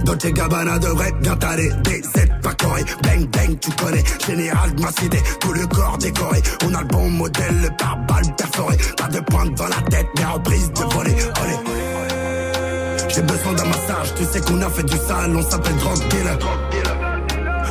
Dolce 0.05 0.33
Gabbana 0.33 0.79
devrait 0.79 1.12
bien 1.21 1.37
t'aller. 1.37 1.68
DZ 1.85 2.29
pas 2.42 2.55
coré, 2.55 2.83
bang 3.03 3.29
bang 3.31 3.59
tu 3.61 3.71
connais. 3.73 4.03
Général 4.27 4.75
de 4.75 4.83
ma 4.83 4.90
cité, 4.90 5.23
tout 5.40 5.53
le 5.53 5.66
corps 5.66 5.99
décoré. 5.99 6.42
On 6.64 6.75
a 6.75 6.81
le 6.81 6.88
bon 6.88 7.11
modèle, 7.11 7.61
le 7.62 7.68
pare-balles 7.77 8.35
perforé. 8.37 8.77
Pas 8.97 9.09
de 9.09 9.21
pointe 9.21 9.55
dans 9.55 9.68
la 9.68 9.83
tête, 9.90 10.09
mais 10.16 10.25
reprise 10.25 10.73
de 10.73 10.83
voler. 10.94 11.12
Olé. 11.12 12.08
J'ai 13.09 13.23
besoin 13.23 13.53
d'un 13.55 13.64
massage, 13.64 14.14
tu 14.16 14.25
sais 14.25 14.40
qu'on 14.40 14.61
a 14.62 14.68
fait 14.71 14.83
du 14.85 14.97
sale, 14.97 15.35
on 15.37 15.42
s'appelle 15.42 15.77
drug 15.77 15.99
dealer. 16.11 16.38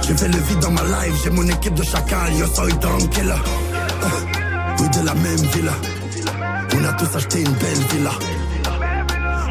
J'ai 0.02 0.15
fait 0.17 0.28
le 0.28 0.38
vide 0.39 0.60
dans 0.60 0.71
ma 0.71 0.82
life, 0.84 1.15
j'ai 1.23 1.30
mon 1.30 1.47
équipe 1.47 1.73
de 1.73 1.84
chacal, 1.84 2.34
yo 2.36 2.45
soy 2.47 2.73
tranquille. 2.80 3.34
Euh, 4.04 4.08
Oui, 4.80 4.89
de 4.89 5.06
la 5.06 5.13
même 5.15 5.45
villa. 5.54 5.73
On 6.76 6.84
a 6.86 6.93
tous 6.93 7.15
acheté 7.17 7.39
une 7.41 7.52
belle 7.54 7.84
villa. 7.91 8.12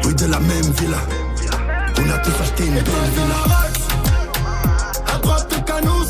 Oui, 0.05 0.13
de 0.15 0.25
la 0.25 0.39
même 0.39 0.71
villa. 0.79 0.97
On 1.99 2.09
a 2.09 2.17
tous 2.19 2.41
acheté 2.41 2.65
une 2.65 2.73
belle 2.75 3.09
villa. 3.15 3.39
à 5.13 5.17
droite 5.19 5.47
le 5.51 5.59
canon. 5.65 6.01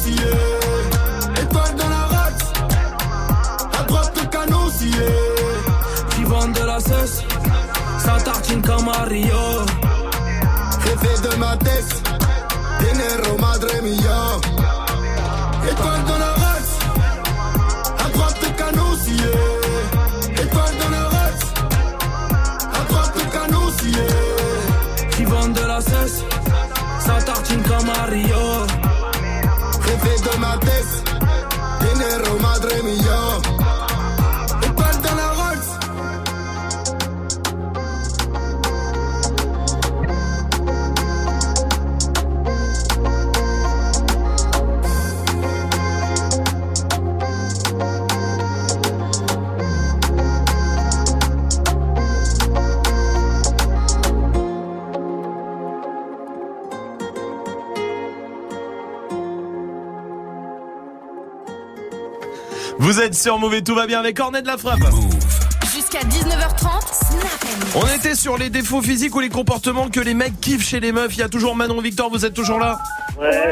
Étoile 1.42 1.76
dans 1.78 1.90
la 1.90 2.04
race, 2.16 2.54
à 3.80 3.84
droite 3.84 4.14
le 4.22 4.26
canon. 4.30 4.70
Qui 6.12 6.24
vendent 6.24 6.54
de 6.54 6.66
la 6.66 6.80
cesse, 6.80 7.24
ça 8.00 8.18
tartine 8.24 8.62
comme 8.62 8.86
Mario. 8.86 9.67
Jefe 11.02 11.22
de 11.22 11.36
ma 11.38 11.56
tête, 11.58 12.04
dinero 12.80 13.38
madre 13.40 13.68
mia. 13.84 14.20
Étoile 15.72 16.04
dans 16.08 16.18
la 16.18 16.34
race, 16.44 16.74
à 18.06 18.10
droite 18.10 18.38
le 18.42 18.50
canon 18.58 18.96
scié. 19.04 19.32
Étoile 20.44 20.76
dans 20.82 20.90
la 20.90 21.04
race, 21.16 21.46
à 22.74 22.84
droite 22.90 23.14
le 23.16 23.32
canon 23.32 23.72
scié. 23.78 24.08
Qui 25.16 25.24
vendent 25.26 25.54
de 25.54 25.66
la 25.66 25.82
cesse, 25.82 26.24
ça 27.00 27.22
tartine 27.26 27.64
comme 27.64 27.86
Mario. 27.86 28.66
Jefe 29.86 30.22
de 30.22 30.40
ma 30.40 30.58
tête, 30.58 30.94
dinero 31.82 32.40
madre 32.40 32.84
mia. 32.84 33.27
Vous 62.88 63.02
êtes 63.02 63.16
sur 63.16 63.38
et 63.54 63.62
tout 63.62 63.76
va 63.76 63.86
bien 63.86 64.00
avec 64.00 64.16
Cornet 64.16 64.42
de 64.42 64.48
la 64.48 64.58
Frappe. 64.58 64.80
Jusqu'à 65.90 66.06
19h30, 66.06 66.66
Snap 66.92 67.46
Mix. 67.46 67.76
On 67.76 67.88
était 67.96 68.14
sur 68.16 68.38
les 68.38 68.50
défauts 68.50 68.82
physiques 68.82 69.16
ou 69.16 69.22
les 69.22 69.30
comportements 69.30 69.88
que 69.88 70.02
les 70.02 70.14
mecs 70.14 70.38
kiffent 70.42 70.68
chez 70.68 70.82
les 70.82 70.92
meufs. 70.92 71.16
Il 71.16 71.20
y 71.20 71.24
a 71.24 71.30
toujours 71.30 71.56
Manon 71.56 71.80
Victor, 71.80 72.10
vous 72.10 72.26
êtes 72.26 72.34
toujours 72.34 72.60
là 72.60 72.78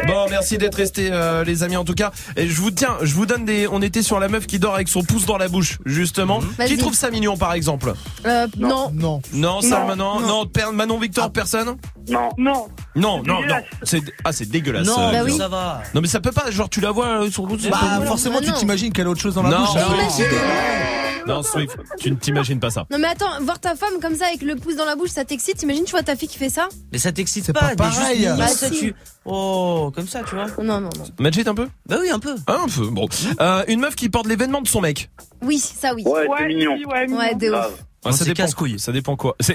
Bon, 0.06 0.26
merci 0.30 0.58
d'être 0.58 0.76
restés 0.76 1.10
euh, 1.12 1.44
les 1.46 1.64
amis 1.64 1.78
en 1.78 1.86
tout 1.86 1.94
cas. 1.94 2.12
Et 2.36 2.48
je 2.50 2.60
vous 2.62 2.72
tiens, 2.72 2.98
je 3.02 3.14
vous 3.16 3.26
donne 3.26 3.46
des 3.46 3.68
on 3.72 3.82
était 3.82 4.02
sur 4.02 4.20
la 4.20 4.28
meuf 4.28 4.48
qui 4.48 4.60
dort 4.60 4.76
avec 4.76 4.90
son 4.90 5.02
pouce 5.02 5.26
dans 5.26 5.38
la 5.38 5.48
bouche 5.48 5.78
justement. 5.86 6.40
Qui 6.40 6.46
Vas-y. 6.58 6.78
trouve 6.78 6.94
ça 6.94 7.10
mignon 7.10 7.38
par 7.38 7.54
exemple 7.54 7.94
Euh, 8.26 8.48
non. 8.58 8.92
Non. 8.94 9.22
Non, 9.34 9.62
ça 9.62 9.80
Non. 9.80 9.88
Manon, 9.88 10.20
non, 10.20 10.46
per- 10.46 10.72
Manon 10.74 11.00
Victor 11.00 11.32
personne 11.32 11.78
Non. 12.10 12.30
Non. 12.38 12.68
Non, 12.96 13.24
non, 13.24 13.42
non. 13.48 13.56
C'est 13.84 14.02
ah, 14.26 14.34
c'est 14.34 14.50
dégueulasse. 14.50 14.86
Non, 14.88 15.00
euh, 15.00 15.12
bah 15.14 15.20
oui. 15.24 15.38
ça 15.38 15.48
va. 15.48 15.82
Non 15.94 16.02
mais 16.02 16.08
ça 16.08 16.20
peut 16.20 16.32
pas 16.34 16.52
genre 16.52 16.70
tu 16.70 16.82
la 16.82 16.92
vois 16.92 17.08
euh, 17.24 17.32
sur 17.32 17.44
le 17.44 17.56
pouce. 17.56 17.68
Bah, 17.70 17.78
forcément, 18.06 18.40
Bah, 18.40 18.46
tu 18.46 18.52
non. 18.52 18.58
t'imagines 18.58 18.92
qu'elle 18.92 19.08
a 19.08 19.10
autre 19.12 19.22
chose 19.22 19.36
dans 19.36 19.44
la 19.44 19.50
Non, 19.52 19.60
bouche. 19.66 19.76
mais 19.76 19.82
Ah, 20.06 20.10
c'est- 20.10 21.05
Non, 21.28 21.42
Swift, 21.44 21.78
tu 22.00 22.12
ne 22.12 22.16
t'imagines 22.16 22.60
pas 22.60 22.70
ça. 22.70 22.86
Non 22.92 22.98
mais 23.00 23.08
attends, 23.08 23.30
voir 23.42 23.60
ta 23.60 23.76
femme 23.76 24.00
comme 24.02 24.16
ça 24.16 24.28
avec 24.28 24.42
le 24.42 24.56
pouce 24.56 24.76
dans 24.76 24.86
la 24.86 24.96
bouche, 24.96 25.10
ça 25.10 25.26
t'excite 25.26 25.58
T'imagines, 25.58 25.84
tu 25.86 25.92
vois 25.92 26.04
ta 26.04 26.16
fille 26.16 26.28
qui 26.28 26.38
fait 26.38 26.50
ça 26.50 26.68
Mais 26.92 26.98
ça 26.98 27.12
t'excite 27.12 27.46
C'est 27.46 27.54
pas, 27.54 27.70
pas 27.70 27.76
pareil. 27.76 28.18
juste 28.24 28.38
Bah, 28.38 28.48
ça, 28.48 28.68
si. 28.70 28.80
tu. 28.80 28.96
Oh, 29.26 29.92
comme 29.96 30.08
ça, 30.08 30.22
tu 30.28 30.36
vois. 30.36 30.46
Non, 30.64 30.80
non, 30.82 30.90
non. 30.98 31.06
Magic 31.20 31.48
un 31.48 31.56
peu 31.56 31.68
Bah 31.88 31.98
oui, 32.00 32.10
un 32.12 32.20
peu. 32.20 32.36
Ah, 32.48 32.60
un 32.64 32.68
peu. 32.68 32.88
Bon, 32.90 33.08
Euh, 33.42 33.64
une 33.68 33.80
meuf 33.80 33.96
qui 33.96 34.10
porte 34.10 34.28
l'événement 34.28 34.62
de 34.62 34.68
son 34.68 34.82
mec. 34.82 35.10
Oui, 35.42 35.58
ça 35.58 35.94
oui. 35.96 36.04
Ouais, 36.06 36.28
c'est 36.38 36.46
mignon. 36.48 36.78
Ouais, 36.88 37.36
de 37.36 37.50
ouf. 37.52 37.84
Ah, 38.08 38.12
ça 38.12 38.24
dépend. 38.24 38.44
casse-couille. 38.44 38.78
Ça 38.80 38.92
dépend 38.92 39.16
quoi. 39.16 39.36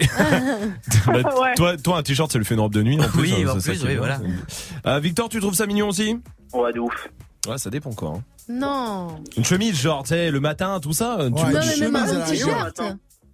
Bah, 1.07 1.13
Ouais. 1.41 1.55
toi, 1.57 1.77
toi, 1.77 1.99
un 1.99 2.03
t-shirt, 2.03 2.33
c'est 2.33 2.39
le 2.39 2.45
fait 2.45 2.55
une 2.55 2.61
robe 2.61 2.75
de 2.75 2.83
nuit. 2.83 2.99
En 3.01 3.09
plus, 3.09 3.21
Oui, 3.21 3.35
hein, 3.45 3.51
en 3.57 3.61
ça 3.61 3.71
plus, 3.71 3.85
oui, 3.85 3.97
voilà. 3.97 4.21
Euh, 4.87 4.99
Victor, 4.99 5.29
tu 5.29 5.39
trouves 5.41 5.55
ça 5.55 5.67
mignon 5.67 5.89
aussi? 5.89 6.19
Ouais, 6.53 6.73
de 6.73 6.81
ouf. 6.81 7.09
Ouais, 7.49 7.59
ça 7.59 7.71
dépend 7.71 7.93
quoi. 7.93 8.15
hein. 8.17 8.23
Non. 8.51 9.09
Une 9.37 9.45
chemise, 9.45 9.81
genre, 9.81 10.03
tu 10.03 10.09
sais, 10.11 10.31
le 10.31 10.41
matin, 10.41 10.81
tout 10.81 10.93
ça. 10.93 11.17
tu- 11.19 11.23
Ouais, 11.25 11.29
non, 11.31 11.39
une 11.41 11.53
mais 11.53 11.89
même 11.91 12.07
chemise, 12.07 12.13
un 12.17 12.21
t-shirt. 12.25 12.83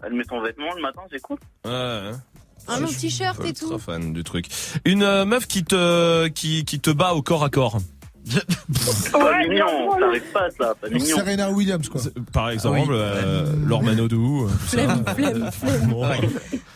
Elle 0.04 0.12
met 0.12 0.24
son 0.28 0.40
vêtement 0.42 0.72
le 0.76 0.82
matin, 0.82 1.00
c'est 1.10 1.20
cool. 1.20 1.38
Ouais, 1.64 1.70
ouais. 1.70 2.10
Un 2.68 2.80
long 2.80 2.88
t-shirt 2.88 3.44
et 3.44 3.52
tout. 3.52 3.78
fan 3.78 4.12
du 4.12 4.24
truc. 4.24 4.46
Une 4.84 5.02
euh, 5.04 5.24
meuf 5.24 5.46
qui 5.46 5.64
te, 5.64 6.26
qui, 6.28 6.64
qui 6.64 6.80
te 6.80 6.90
bat 6.90 7.14
au 7.14 7.22
corps 7.22 7.44
à 7.44 7.48
corps. 7.50 7.78
Pas 9.12 9.18
Ouais, 9.24 9.48
mignon, 9.48 9.92
arrive 10.02 10.22
pas 10.32 10.50
ça, 10.50 10.74
pas 10.74 10.88
mignon. 10.88 11.04
Serena 11.16 11.50
Williams, 11.50 11.88
quoi. 11.88 12.00
Par 12.32 12.50
exemple, 12.50 12.78
Ah 12.80 12.82
oui. 12.90 12.90
euh, 12.92 13.52
Laure 13.64 13.84
Manodou. 13.84 14.48
tout 14.48 14.66
ça. 14.66 14.76
Flemme, 14.82 15.04
flemme, 15.14 15.50
flemme. 15.52 15.86
Bon. 15.90 16.04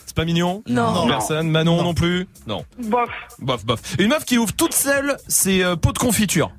C'est 0.06 0.14
pas 0.14 0.24
mignon? 0.24 0.62
Non. 0.68 1.08
Personne? 1.08 1.50
Manon 1.50 1.82
non, 1.82 1.92
plus? 1.94 2.26
Non. 2.46 2.64
Bof. 2.84 3.10
Bof, 3.40 3.64
bof. 3.66 3.80
Une 3.98 4.08
meuf 4.08 4.24
qui 4.24 4.38
ouvre 4.38 4.52
toute 4.52 4.74
seule 4.74 5.16
ses 5.28 5.62
euh, 5.64 5.74
pots 5.76 5.92
de 5.92 5.98
confiture. 5.98 6.52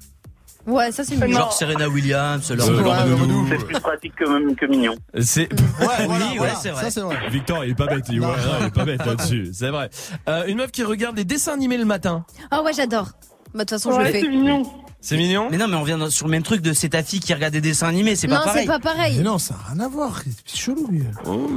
Ouais, 0.67 0.91
ça 0.91 1.03
c'est 1.03 1.15
mignon. 1.15 1.37
Genre 1.39 1.53
Serena 1.53 1.89
Williams, 1.89 2.51
leur. 2.51 2.65
C'est 2.65 3.65
plus 3.65 3.79
pratique 3.79 4.15
que, 4.15 4.25
même, 4.29 4.55
que 4.55 4.65
mignon. 4.65 4.95
C'est 5.19 5.51
Ouais, 5.79 6.05
voilà, 6.05 6.25
ouais, 6.27 6.37
voilà. 6.37 6.55
c'est 6.55 6.69
vrai. 6.69 6.83
Ça, 6.83 6.91
c'est 6.91 7.01
vrai. 7.01 7.17
Victor, 7.31 7.65
il 7.65 7.71
est 7.71 7.75
pas 7.75 7.87
bête, 7.87 8.05
il, 8.09 8.19
ouais, 8.21 8.27
ouais, 8.27 8.33
il 8.61 8.67
est 8.67 8.71
pas 8.73 8.85
bête 8.85 9.05
là-dessus, 9.05 9.49
c'est 9.53 9.69
vrai. 9.69 9.89
Euh, 10.29 10.45
une 10.47 10.57
meuf 10.57 10.71
qui 10.71 10.83
regarde 10.83 11.15
des 11.15 11.25
dessins 11.25 11.53
animés 11.53 11.77
le 11.77 11.85
matin. 11.85 12.25
Ah 12.51 12.61
ouais, 12.63 12.73
j'adore. 12.73 13.09
Bah 13.53 13.65
de 13.65 13.69
toute 13.69 13.69
façon, 13.71 13.91
je 13.93 13.99
le 13.99 14.11
fais. 14.11 14.21
c'est 14.21 14.27
mignon. 14.29 14.63
C'est 15.03 15.17
mignon? 15.17 15.47
Mais 15.49 15.57
non, 15.57 15.67
mais 15.67 15.75
on 15.77 15.83
vient 15.83 16.09
sur 16.11 16.27
le 16.27 16.31
même 16.31 16.43
truc 16.43 16.61
de 16.61 16.73
c'est 16.73 16.89
ta 16.89 17.01
fille 17.01 17.19
qui 17.19 17.33
regarde 17.33 17.53
des 17.53 17.59
dessins 17.59 17.87
animés, 17.87 18.15
c'est 18.15 18.27
Non, 18.27 18.35
pas 18.35 18.53
c'est 18.53 18.65
pareil. 18.65 18.67
pas 18.67 18.77
Mais 18.77 18.83
pareil. 18.83 19.19
non, 19.19 19.39
ça 19.39 19.55
n'a 19.55 19.73
rien 19.73 19.85
à 19.85 19.89
voir. 19.89 20.21
C'est 20.45 20.57
chelou, 20.59 20.87
lui. 20.91 21.01
Oh, 21.25 21.47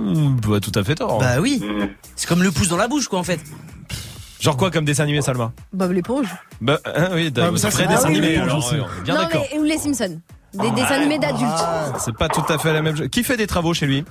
bah, 0.48 0.60
tout 0.60 0.72
à 0.74 0.82
fait 0.82 0.94
tort. 0.94 1.18
Bah 1.18 1.40
oui, 1.42 1.60
Mm. 1.62 1.88
c'est 2.16 2.26
comme 2.26 2.42
le 2.42 2.50
pouce 2.50 2.68
dans 2.68 2.78
la 2.78 2.88
bouche, 2.88 3.06
quoi, 3.08 3.18
en 3.18 3.22
fait. 3.22 3.40
Genre 4.44 4.58
quoi 4.58 4.70
comme 4.70 4.84
dessin 4.84 5.04
animé, 5.04 5.22
Salma 5.22 5.52
Bob 5.72 5.92
l'éponge. 5.92 6.28
Bah, 6.60 6.78
hein, 6.84 7.08
oui, 7.14 7.32
Ouais, 7.34 7.50
mais 7.50 7.56
ça, 7.58 7.70
vrai 7.70 7.82
c'est 7.84 7.88
dessin 7.88 8.02
pas 8.02 8.08
animé, 8.08 8.28
oui, 8.28 8.36
alors, 8.36 8.70
bien 9.02 9.14
non 9.14 9.20
d'accord. 9.22 9.46
mais 9.50 9.58
ou 9.58 9.62
les 9.62 9.78
Simpsons. 9.78 10.20
Des 10.52 10.70
dessins 10.72 10.96
animés 10.96 11.18
d'adultes. 11.18 11.48
C'est 11.98 12.14
pas 12.14 12.28
tout 12.28 12.44
à 12.52 12.58
fait 12.58 12.74
la 12.74 12.82
même 12.82 12.94
chose. 12.94 13.08
Qui 13.08 13.24
fait 13.24 13.38
des 13.38 13.46
travaux 13.46 13.72
chez 13.72 13.86
lui 13.86 14.04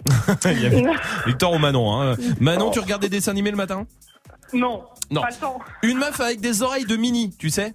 Il 0.44 0.62
y 0.62 0.66
a 0.66 0.92
Victor 1.26 1.52
ou 1.54 1.58
Manon. 1.58 2.00
Hein. 2.00 2.14
Manon, 2.38 2.70
tu 2.70 2.78
regardes 2.78 3.02
des 3.02 3.08
dessins 3.08 3.32
animés 3.32 3.50
le 3.50 3.56
matin? 3.56 3.84
Non. 4.52 4.84
Non. 5.10 5.22
Pas 5.22 5.30
le 5.30 5.34
temps. 5.34 5.58
Une 5.82 5.98
meuf 5.98 6.20
avec 6.20 6.40
des 6.40 6.62
oreilles 6.62 6.86
de 6.86 6.96
mini, 6.96 7.34
tu 7.36 7.50
sais? 7.50 7.74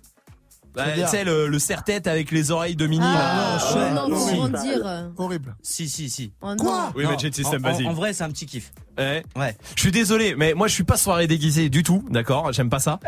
Bah, 0.75 0.85
tu 0.93 1.07
sais, 1.07 1.23
le, 1.23 1.47
le 1.47 1.59
serre-tête 1.59 2.07
avec 2.07 2.31
les 2.31 2.51
oreilles 2.51 2.75
de 2.75 2.87
mini. 2.87 3.05
Ah, 3.05 3.57
là. 3.73 4.07
Ouais. 4.07 4.37
non, 4.37 4.47
dire. 4.49 5.11
Horrible. 5.17 5.55
Si, 5.61 5.89
si, 5.89 6.09
si. 6.09 6.33
Oh. 6.41 6.53
Quoi 6.57 6.91
Oui, 6.95 7.05
System, 7.31 7.65
en-. 7.65 7.89
En 7.89 7.93
vrai, 7.93 8.13
c'est 8.13 8.23
un 8.23 8.29
petit 8.29 8.45
kiff. 8.45 8.71
Ouais. 8.97 9.23
Ouais. 9.35 9.57
Je 9.75 9.81
suis 9.81 9.91
désolé, 9.91 10.35
mais 10.35 10.53
moi 10.53 10.67
je 10.67 10.73
suis 10.73 10.83
pas 10.83 10.97
soirée 10.97 11.27
déguisée 11.27 11.69
du 11.69 11.83
tout, 11.83 12.03
d'accord? 12.09 12.53
J'aime 12.53 12.69
pas 12.69 12.79
ça. 12.79 12.99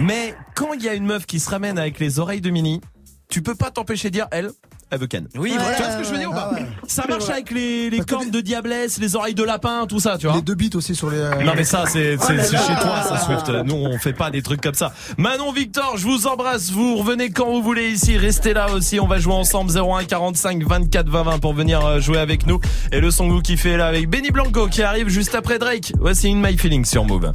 Mais 0.00 0.34
quand 0.54 0.72
il 0.72 0.82
y 0.82 0.88
a 0.88 0.94
une 0.94 1.06
meuf 1.06 1.26
qui 1.26 1.38
se 1.40 1.48
ramène 1.50 1.78
avec 1.78 1.98
les 1.98 2.18
oreilles 2.18 2.40
de 2.40 2.50
mini, 2.50 2.80
tu 3.28 3.42
peux 3.42 3.54
pas 3.54 3.70
t'empêcher 3.70 4.08
de 4.08 4.14
dire 4.14 4.26
elle, 4.30 4.50
veut 4.92 5.06
Ken. 5.08 5.26
Oui, 5.34 5.50
Ouais. 5.52 5.58
voilà. 5.58 5.74
Tu 5.76 5.82
vois 5.82 5.90
ce 5.92 5.96
que 5.98 6.04
je 6.04 6.10
veux 6.10 6.18
dire 6.18 6.30
ou 6.30 6.32
pas 6.34 6.50
Ah 6.52 6.54
ouais. 6.54 6.66
Ça 6.86 7.04
marche 7.08 7.28
avec 7.28 7.50
les, 7.50 7.90
les 7.90 8.00
cornes 8.00 8.30
de 8.30 8.40
diablesse, 8.40 8.98
les 8.98 9.16
oreilles 9.16 9.34
de 9.34 9.42
lapin, 9.42 9.84
tout 9.88 9.98
ça, 9.98 10.16
tu 10.18 10.26
vois 10.26 10.36
Les 10.36 10.42
deux 10.42 10.54
bits 10.54 10.70
aussi 10.74 10.94
sur 10.94 11.10
les. 11.10 11.18
euh, 11.18 11.42
Non 11.44 11.52
mais 11.56 11.64
ça 11.64 11.84
c'est 11.86 12.16
là. 12.16 12.44
chez 12.44 12.56
toi 12.80 13.02
ça 13.02 13.18
Swift. 13.18 13.48
Nous 13.64 13.74
on 13.74 13.98
fait 13.98 14.12
pas 14.12 14.30
des 14.30 14.42
trucs 14.42 14.60
comme 14.60 14.74
ça. 14.74 14.92
Manon 15.18 15.50
Victor, 15.52 15.94
je 15.96 16.04
vous 16.06 16.26
embrasse. 16.28 16.70
Vous 16.70 16.96
revenez 16.96 17.30
quand 17.30 17.46
vous 17.50 17.62
voulez 17.62 17.90
ici. 17.90 18.16
Restez 18.16 18.54
là 18.54 18.70
aussi. 18.72 19.00
On 19.00 19.08
va 19.08 19.18
jouer 19.18 19.34
ensemble 19.34 19.72
01 19.76 20.04
45 20.04 20.62
24 20.62 21.08
20 21.08 21.22
20 21.24 21.38
pour 21.40 21.52
venir 21.54 21.84
euh, 21.84 22.00
jouer 22.00 22.18
avec 22.18 22.46
nous. 22.46 22.60
Et 22.92 23.00
le 23.00 23.10
son 23.10 23.26
que 23.28 23.32
vous 23.32 23.42
kiffez 23.42 23.70
est 23.70 23.76
là 23.78 23.86
avec 23.88 24.08
Benny 24.08 24.30
Blanco 24.30 24.68
qui 24.68 24.82
arrive 24.82 25.08
juste 25.08 25.34
après 25.34 25.58
Drake. 25.58 25.92
Voici 25.98 26.28
une 26.28 26.40
My 26.40 26.56
Feeling 26.56 26.84
sur 26.84 27.04
Move. 27.04 27.32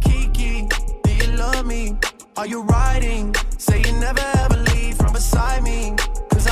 Kiki, 0.00 0.62
do 1.04 1.10
you 1.10 1.36
love 1.36 1.64
me? 1.64 1.94
Are 2.36 2.46
you 2.46 2.64
riding? 2.66 3.32
Say 3.58 3.80
you 3.86 3.92
never 4.00 4.20
ever 4.44 4.56
leave 4.74 4.96
from 4.96 5.12
beside 5.12 5.62
me. 5.62 5.92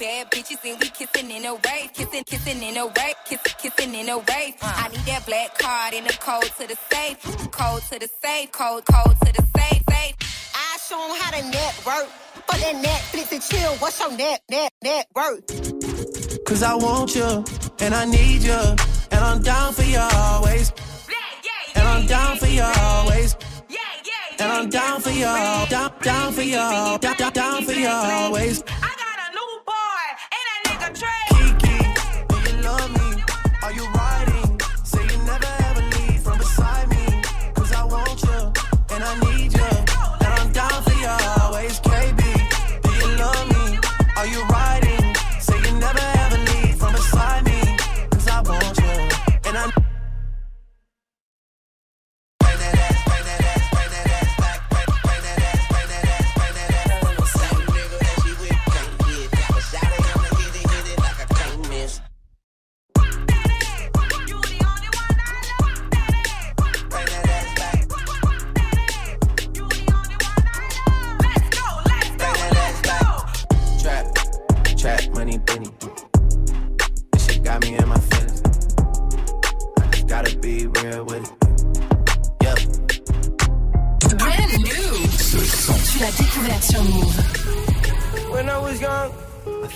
Bad 0.00 0.30
bitches 0.30 0.64
and 0.64 0.80
we 0.80 0.88
kissing 0.88 1.30
in 1.30 1.44
a 1.44 1.52
wave, 1.52 1.92
kissing, 1.92 2.24
kissing 2.24 2.62
in 2.62 2.78
a 2.78 2.86
wave, 2.86 3.16
kissing, 3.26 3.52
kissing 3.58 3.94
in 3.94 4.08
a 4.08 4.16
wave. 4.16 4.54
I 4.62 4.88
need 4.88 5.04
that 5.04 5.26
black 5.26 5.58
card 5.58 5.92
in 5.92 6.04
the 6.04 6.12
code 6.14 6.50
to 6.58 6.66
the 6.66 6.74
safe, 6.90 7.20
code 7.50 7.82
to 7.82 7.98
the 7.98 8.08
safe, 8.08 8.50
code, 8.50 8.82
code 8.86 9.14
to 9.26 9.30
the 9.30 9.44
safe, 9.58 9.82
safe. 9.90 10.14
I 10.54 10.78
show 10.88 11.04
'em 11.04 11.20
how 11.20 11.30
to 11.32 11.42
network. 11.50 12.08
For 12.46 12.56
that 12.56 12.76
Netflix 12.82 13.30
and 13.32 13.42
chill, 13.42 13.74
what's 13.76 14.00
your 14.00 14.10
net, 14.12 14.40
net, 14.48 14.72
net 14.82 15.06
worth? 15.14 15.44
Cause 16.46 16.62
I 16.62 16.74
want 16.76 17.14
you, 17.14 17.44
and 17.80 17.94
I 17.94 18.06
need 18.06 18.42
you. 18.42 18.60
And 19.10 19.20
I'm 19.22 19.42
down 19.42 19.74
for 19.74 19.82
you 19.82 19.98
always. 19.98 20.72
And 21.74 21.86
I'm 21.86 22.06
down 22.06 22.38
for 22.38 22.46
you 22.46 22.62
always. 22.62 23.36
And 24.38 24.50
I'm 24.50 24.70
down 24.70 25.02
for 25.02 25.10
you, 25.10 25.26
down, 25.68 25.92
down 26.00 26.32
for 26.32 26.40
you, 26.40 26.54
down, 26.54 27.00
down, 27.00 27.32
down 27.32 27.64
for 27.66 27.72
you 27.72 27.88
always. 27.88 28.62
Kiki, 28.62 28.89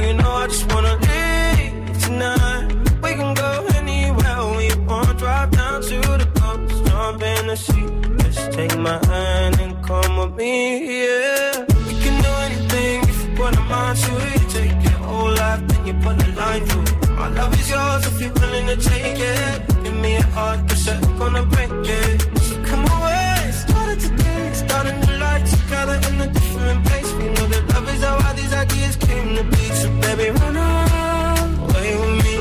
You 0.00 0.14
know 0.14 0.32
I 0.42 0.46
just 0.46 0.66
wanna 0.72 0.94
leave 1.08 2.02
tonight. 2.02 2.66
We 3.02 3.10
can 3.20 3.34
go 3.34 3.50
anywhere 3.80 4.40
we 4.56 4.66
want. 4.86 5.18
Drive 5.18 5.50
down 5.50 5.82
to 5.82 5.98
the 6.22 6.28
coast, 6.40 6.86
jump 6.86 7.22
in 7.22 7.46
the 7.46 7.56
sea. 7.56 7.86
Just 8.24 8.52
take 8.52 8.76
my 8.78 8.98
hand 9.06 9.60
and 9.60 9.72
come 9.84 10.16
with 10.16 10.34
me, 10.36 11.02
yeah. 11.02 11.64
Can 12.02 12.16
do 12.26 12.32
anything 12.46 13.02
if 13.10 13.18
you 13.22 13.30
put 13.36 13.54
mind 13.68 13.98
to 13.98 14.12
it. 14.32 14.42
Take 14.56 14.76
your 14.88 15.00
whole 15.08 15.32
life, 15.42 15.62
you 15.86 15.94
put 16.04 16.16
a 16.26 16.28
line 16.40 16.64
through. 16.66 17.10
My 17.20 17.28
love 17.28 17.52
is 17.60 17.68
yours 17.70 18.06
if 18.06 18.20
you're 18.20 18.32
willing 18.32 18.66
to 18.72 18.76
take 18.76 19.18
it. 19.18 19.84
Give 19.84 19.96
me 19.96 20.16
a 20.16 20.22
heart, 20.34 20.66
cause 20.68 20.88
I'm 20.88 21.18
gonna 21.18 21.44
break 21.44 21.70
it. 21.70 22.29
All 28.30 28.36
these 28.36 28.52
ideas 28.54 28.94
came 28.96 29.34
to 29.34 29.44
be. 29.44 29.64
So 29.80 29.88
baby, 30.02 30.30
run 30.38 30.56
away 30.56 31.90
with 32.00 32.24
me. 32.24 32.36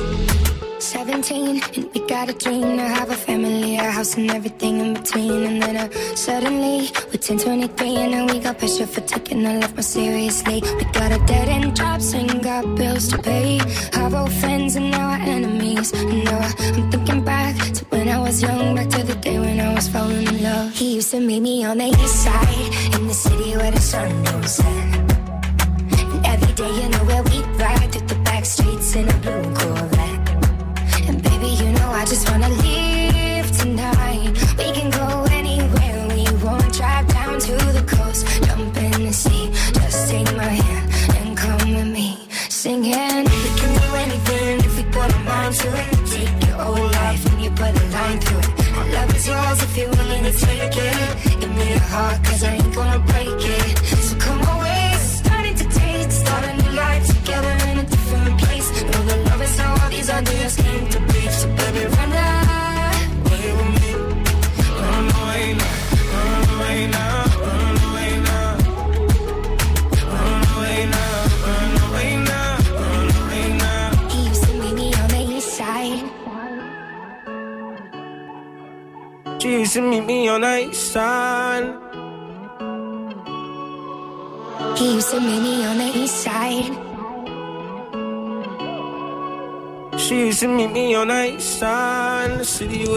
17 0.79 1.61
and 1.75 1.89
we 1.93 1.99
got 2.07 2.29
a 2.29 2.33
dream 2.33 2.77
to 2.77 2.87
have 2.97 3.09
a 3.09 3.15
family, 3.15 3.75
a 3.77 3.89
house 3.97 4.15
and 4.15 4.29
everything 4.29 4.79
in 4.81 4.93
between. 4.93 5.43
And 5.49 5.61
then 5.63 5.77
uh, 5.77 5.89
suddenly 6.15 6.89
we're 7.09 7.23
10, 7.27 7.39
23 7.39 7.95
and 7.95 8.29
we 8.31 8.39
got 8.39 8.59
pressure 8.59 8.85
for 8.85 9.01
taking 9.01 9.45
our 9.47 9.57
life 9.61 9.73
more 9.73 9.81
seriously. 9.81 10.61
We 10.77 10.83
got 10.99 11.11
a 11.11 11.19
dead 11.25 11.49
end 11.49 11.75
jobs 11.75 12.13
and 12.13 12.43
got 12.43 12.63
bills 12.75 13.07
to 13.09 13.17
pay. 13.17 13.59
Our 13.97 14.15
old 14.15 14.33
friends 14.33 14.75
and 14.75 14.91
now 14.91 15.09
our 15.13 15.21
enemies. 15.35 15.91
And 15.93 16.23
now 16.23 16.37
I- 16.39 16.53
I'm 16.75 16.91
thinking 16.91 17.23
back 17.23 17.55
to 17.77 17.85
when 17.85 18.07
I 18.09 18.19
was 18.19 18.43
young, 18.43 18.75
back 18.75 18.89
to 18.89 19.03
the 19.03 19.15
day 19.15 19.39
when 19.39 19.59
I 19.59 19.73
was 19.73 19.87
falling 19.87 20.27
in 20.27 20.43
love. 20.43 20.71
He 20.73 20.95
used 20.97 21.09
to 21.11 21.19
meet 21.19 21.41
me 21.41 21.65
on 21.65 21.79
the 21.79 21.87
east 22.03 22.17
side 22.25 22.69
in 22.95 23.07
the 23.07 23.13
city 23.13 23.57
where 23.57 23.71
the 23.71 23.81
sun 23.81 24.23
don't 24.23 24.47
set. 24.47 25.08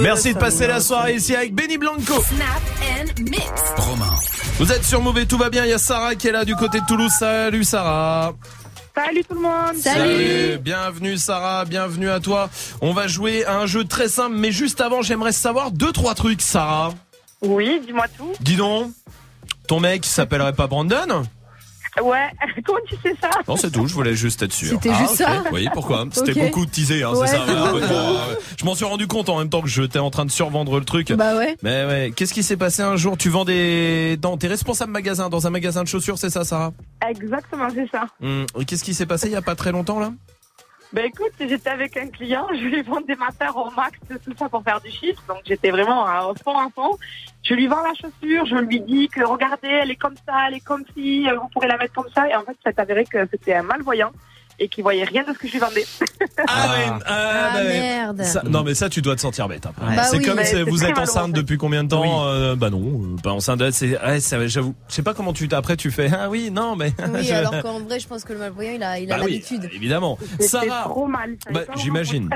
Merci 0.01 0.35
de 0.35 0.39
passer 0.39 0.67
la 0.67 0.81
soirée 0.81 1.15
ici 1.15 1.35
avec 1.35 1.55
Benny 1.55 1.79
Blanco. 1.79 2.21
Snap 2.23 2.63
and 2.81 3.23
mix. 3.23 3.47
Romain. 3.77 4.17
Vous 4.59 4.73
êtes 4.73 4.85
sur 4.85 5.01
Mauvais, 5.01 5.27
tout 5.27 5.39
va 5.39 5.51
bien. 5.51 5.65
Il 5.65 5.71
y 5.71 5.73
a 5.73 5.79
Sarah 5.79 6.15
qui 6.15 6.29
est 6.29 6.33
là 6.33 6.45
du 6.45 6.57
côté 6.57 6.81
de 6.81 6.87
Toulouse. 6.87 7.13
Salut 7.19 7.65
Sarah. 7.65 8.35
Salut 8.95 9.25
tout 9.25 9.35
le 9.35 9.41
monde. 9.41 10.59
Bienvenue 10.61 11.17
Sarah, 11.17 11.65
bienvenue 11.65 12.11
à 12.11 12.21
toi. 12.21 12.51
On 12.81 12.93
va 12.93 13.07
jouer 13.07 13.45
à 13.45 13.59
un 13.59 13.67
jeu 13.67 13.85
très 13.85 14.09
simple, 14.09 14.37
mais 14.37 14.53
juste 14.53 14.81
avant, 14.81 15.01
j'aimerais 15.01 15.33
savoir 15.33 15.71
deux 15.71 15.93
trois 15.93 16.15
trucs, 16.15 16.43
Sarah. 16.43 16.93
Oui, 17.41 17.81
dis-moi 17.87 18.07
tout. 18.19 18.33
Dis 18.41 18.57
donc, 18.57 18.91
ton 19.67 19.81
mec 19.81 20.05
s'appellerait 20.05 20.53
pas 20.53 20.67
Brandon? 20.67 21.25
Ouais, 22.03 22.31
comment 22.65 22.79
tu 22.89 22.97
sais 23.03 23.15
ça 23.21 23.29
Non, 23.47 23.57
c'est 23.57 23.71
tout. 23.71 23.87
Je 23.87 23.93
voulais 23.95 24.15
juste 24.15 24.43
être 24.43 24.53
sûr. 24.53 24.71
C'était 24.71 24.95
juste 24.95 25.11
ok. 25.11 25.17
ça 25.19 25.43
Oui, 25.53 25.69
pourquoi? 25.75 26.07
C'était 26.13 26.33
beaucoup 26.33 26.65
teasé, 26.65 27.03
hein, 27.03 27.13
Ouais, 27.13 27.27
c'est 27.27 27.37
ça. 27.37 27.43
c'est 27.47 27.53
voilà, 27.53 27.67
ça. 27.67 27.75
ouais, 27.75 27.81
bon, 27.81 27.95
euh, 28.17 28.35
je 28.59 28.65
m'en 28.65 28.75
suis 28.75 28.85
rendu 28.87 29.07
compte 29.07 29.29
en 29.29 29.39
même 29.39 29.51
temps 29.51 29.61
que 29.61 29.69
j'étais 29.69 29.99
en 29.99 30.11
train 30.11 30.25
de 30.25 30.31
survendre 30.31 30.79
le 30.79 30.85
truc. 30.87 31.13
Bah 31.13 31.37
ouais. 31.37 31.57
Mais 31.63 31.85
ouais. 31.85 32.13
Qu'est-ce 32.17 32.33
qui 32.33 32.43
s'est 32.43 32.57
passé 32.57 32.81
un 32.83 32.97
jour? 32.97 33.19
Tu 33.19 33.29
vends 33.29 33.45
des, 33.45 34.17
dans, 34.17 34.39
t'es 34.39 34.49
responsable 34.49 34.91
magasin 34.93 35.29
dans 35.29 35.47
un 35.47 35.51
magasin 35.51 35.83
de 35.83 35.89
chaussures, 35.89 36.17
c'est 36.19 36.31
ça, 36.31 36.45
Sarah? 36.45 36.73
Exactement, 37.09 37.69
c'est 37.75 37.89
ça. 37.91 38.07
Hum, 38.23 38.47
et 38.59 38.65
Qu'est-ce 38.65 38.85
qui 38.85 38.95
s'est 38.95 39.07
passé 39.07 39.27
il 39.27 39.33
y 39.33 39.37
a 39.37 39.43
pas 39.43 39.55
très 39.55 39.73
longtemps 39.73 40.01
là? 40.01 40.13
Ben 40.93 41.07
écoute, 41.07 41.33
j'étais 41.41 41.71
avec 41.71 41.97
un 41.97 42.09
client, 42.09 42.47
je 42.53 42.65
lui 42.65 42.83
vends 42.83 43.01
des 43.01 43.15
matières 43.15 43.57
au 43.57 43.71
max, 43.71 43.99
tout 44.25 44.35
ça 44.39 44.49
pour 44.49 44.63
faire 44.63 44.81
du 44.81 44.91
chiffre, 44.91 45.23
donc 45.27 45.39
j'étais 45.47 45.71
vraiment 45.71 46.05
à 46.05 46.31
fond 46.45 46.59
à 46.59 46.69
fond. 46.75 46.99
Je 47.43 47.55
lui 47.55 47.67
vends 47.67 47.83
la 47.83 47.95
chaussure, 47.95 48.45
je 48.45 48.57
lui 48.57 48.81
dis 48.81 49.09
que 49.09 49.25
regardez, 49.25 49.69
elle 49.69 49.91
est 49.91 49.97
comme 49.97 50.17
ça, 50.27 50.49
elle 50.49 50.55
est 50.55 50.61
comme 50.61 50.85
ci, 50.95 51.27
vous 51.31 51.49
pourrez 51.49 51.69
la 51.69 51.79
mettre 51.79 51.95
comme 51.95 52.11
ça, 52.15 52.29
et 52.29 52.37
en 52.37 52.43
fait, 52.43 52.57
ça 52.63 52.73
s'est 52.73 52.81
avéré 52.81 53.05
que 53.05 53.27
c'était 53.31 53.55
un 53.55 53.63
malvoyant 53.63 54.13
et 54.63 54.69
qu'il 54.69 54.83
voyait 54.83 55.05
rien 55.05 55.23
de 55.25 55.33
ce 55.33 55.39
que 55.39 55.47
je 55.49 55.53
lui 55.53 55.59
vendais. 55.59 55.85
Ah, 56.47 56.73
ouais, 56.73 56.87
ah, 57.07 57.51
bah 57.55 57.59
ouais. 57.65 57.69
merde. 57.81 58.23
Ça- 58.23 58.43
non 58.49 58.63
mais 58.63 58.75
ça 58.75 58.89
tu 58.89 59.03
dois 59.03 59.17
te 59.17 59.21
sentir 59.21 59.49
bête 59.49 59.67
après. 59.67 59.97
Bah 59.97 60.05
c'est 60.05 60.19
oui, 60.19 60.25
comme 60.25 60.39
c'est- 60.45 60.63
vous 60.63 60.85
êtes 60.85 60.97
enceinte 60.99 61.33
depuis 61.33 61.57
combien 61.59 61.85
de 61.85 61.89
temps 61.89 62.25
Euh, 62.27 62.55
Bah 62.55 62.71
non, 62.71 62.81
euh, 63.03 63.17
pas 63.23 63.33
enceinte. 63.33 63.61
C'est, 63.73 64.01
ouais, 64.01 64.21
ça- 64.21 64.47
j'avoue, 64.47 64.75
je 64.89 64.95
sais 64.95 65.03
pas 65.03 65.15
comment 65.15 65.33
tu 65.33 65.49
après 65.53 65.77
tu 65.77 65.91
fais. 65.91 66.11
Ah 66.13 66.31
oui, 66.31 66.51
non 66.51 66.77
mais. 66.77 66.93
Oui, 67.13 67.23
je- 67.29 67.33
alors 67.35 67.61
qu'en 67.63 67.81
vrai, 67.81 67.99
je 68.01 68.07
pense 68.07 68.25
que 68.25 68.33
le 68.33 68.39
malvoyant, 68.39 68.73
il 68.77 68.83
a, 68.83 68.99
il 68.99 69.11
a 69.13 69.17
Bah 69.19 69.23
oui, 69.25 69.33
l'habitude. 69.33 69.69
évidemment. 69.75 70.19
C'était 70.39 70.49
Sarah, 70.69 70.83
trop 70.85 71.07
mal. 71.07 71.37
ça 71.45 71.51
bah, 71.53 71.61
j'imagine. 71.77 72.31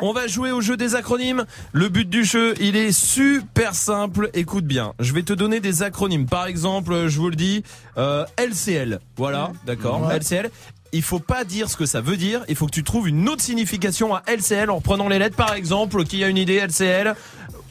On 0.00 0.12
va 0.12 0.26
jouer 0.26 0.52
au 0.52 0.60
jeu 0.60 0.76
des 0.76 0.94
acronymes. 0.94 1.44
Le 1.72 1.88
but 1.88 2.08
du 2.08 2.24
jeu, 2.24 2.54
il 2.60 2.76
est 2.76 2.92
super 2.92 3.74
simple. 3.74 4.30
Écoute 4.34 4.64
bien, 4.64 4.94
je 5.00 5.12
vais 5.12 5.22
te 5.22 5.32
donner 5.32 5.60
des 5.60 5.82
acronymes. 5.82 6.26
Par 6.26 6.46
exemple, 6.46 7.08
je 7.08 7.18
vous 7.18 7.28
le 7.30 7.36
dis, 7.36 7.62
euh, 7.98 8.24
LCL. 8.38 9.00
Voilà, 9.16 9.52
d'accord, 9.66 10.06
Ouais. 10.06 10.16
LCL. 10.16 10.50
Il 10.94 11.02
faut 11.02 11.20
pas 11.20 11.44
dire 11.44 11.70
ce 11.70 11.76
que 11.76 11.86
ça 11.86 12.00
veut 12.02 12.16
dire. 12.18 12.44
Il 12.48 12.56
faut 12.56 12.66
que 12.66 12.70
tu 12.72 12.84
trouves 12.84 13.08
une 13.08 13.28
autre 13.28 13.42
signification 13.42 14.14
à 14.14 14.22
LCL 14.26 14.70
en 14.70 14.76
reprenant 14.76 15.08
les 15.08 15.18
lettres. 15.18 15.36
Par 15.36 15.54
exemple, 15.54 16.04
qui 16.04 16.22
a 16.22 16.28
une 16.28 16.36
idée 16.36 16.56
LCL 16.58 17.14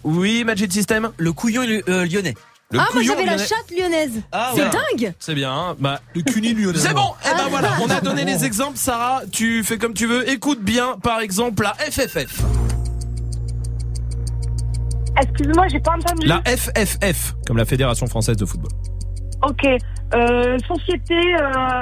Oui, 0.03 0.43
Magic 0.43 0.71
System. 0.73 1.11
Le 1.17 1.31
couillon 1.31 1.61
euh, 1.87 2.05
lyonnais. 2.05 2.33
Le 2.71 2.79
ah, 2.79 2.83
moi 2.83 3.01
couillon 3.01 3.13
j'avais 3.13 3.25
la 3.25 3.37
chatte 3.37 3.69
lyonnaise. 3.77 4.21
Ah, 4.31 4.53
c'est 4.55 4.63
ouais. 4.63 4.69
dingue. 4.69 5.13
C'est 5.19 5.35
bien. 5.35 5.51
hein. 5.53 5.75
Bah, 5.77 6.01
le 6.15 6.21
cuni 6.23 6.53
lyonnais. 6.53 6.79
C'est 6.79 6.93
bon. 6.95 7.11
Eh 7.23 7.35
ben 7.35 7.43
Ah. 7.45 7.47
voilà, 7.49 7.71
on 7.81 7.89
a 7.91 8.01
donné 8.01 8.25
les 8.25 8.43
exemples. 8.45 8.77
Sarah, 8.77 9.21
tu 9.31 9.63
fais 9.63 9.77
comme 9.77 9.93
tu 9.93 10.07
veux. 10.07 10.27
Écoute 10.29 10.61
bien, 10.63 10.95
par 11.03 11.19
exemple, 11.19 11.61
la 11.63 11.73
FFF. 11.75 12.41
Excuse-moi, 15.21 15.67
j'ai 15.67 15.79
pas 15.79 15.91
entendu. 15.91 16.25
La 16.25 16.41
FFF, 16.45 17.35
comme 17.45 17.57
la 17.57 17.65
Fédération 17.65 18.07
Française 18.07 18.37
de 18.37 18.45
Football. 18.45 18.71
Ok, 19.43 19.65
euh, 20.13 20.57
société, 20.67 21.15
euh, 21.39 21.81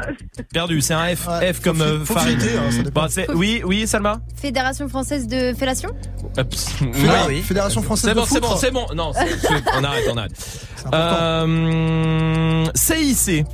Perdu, 0.54 0.80
c'est 0.82 0.94
un 0.94 1.14
F. 1.16 1.28
F 1.54 1.60
comme 1.62 1.82
euh, 1.82 2.06
farine. 2.06 2.38
hein. 2.42 2.84
Bah, 2.94 3.08
oui, 3.36 3.62
oui, 3.66 3.86
Salma 3.86 4.22
Fédération 4.36 4.88
française 4.88 5.28
de 5.28 5.54
fellation 5.54 5.90
Euh, 6.38 6.44
pss, 6.46 6.70
Fédéra- 6.94 7.28
oui. 7.28 7.42
Fédération 7.42 7.82
française 7.82 8.10
C'est 8.12 8.16
bon, 8.16 8.22
de 8.22 8.28
c'est 8.28 8.40
bon, 8.40 8.56
c'est 8.56 8.72
bon. 8.72 8.86
Non, 8.96 9.12
c'est- 9.14 9.28
c'est- 9.40 9.64
on 9.78 9.84
arrête, 9.84 10.06
on 10.12 10.18
arrête. 10.18 10.68
Euh, 10.94 12.66
CIC. 12.76 13.46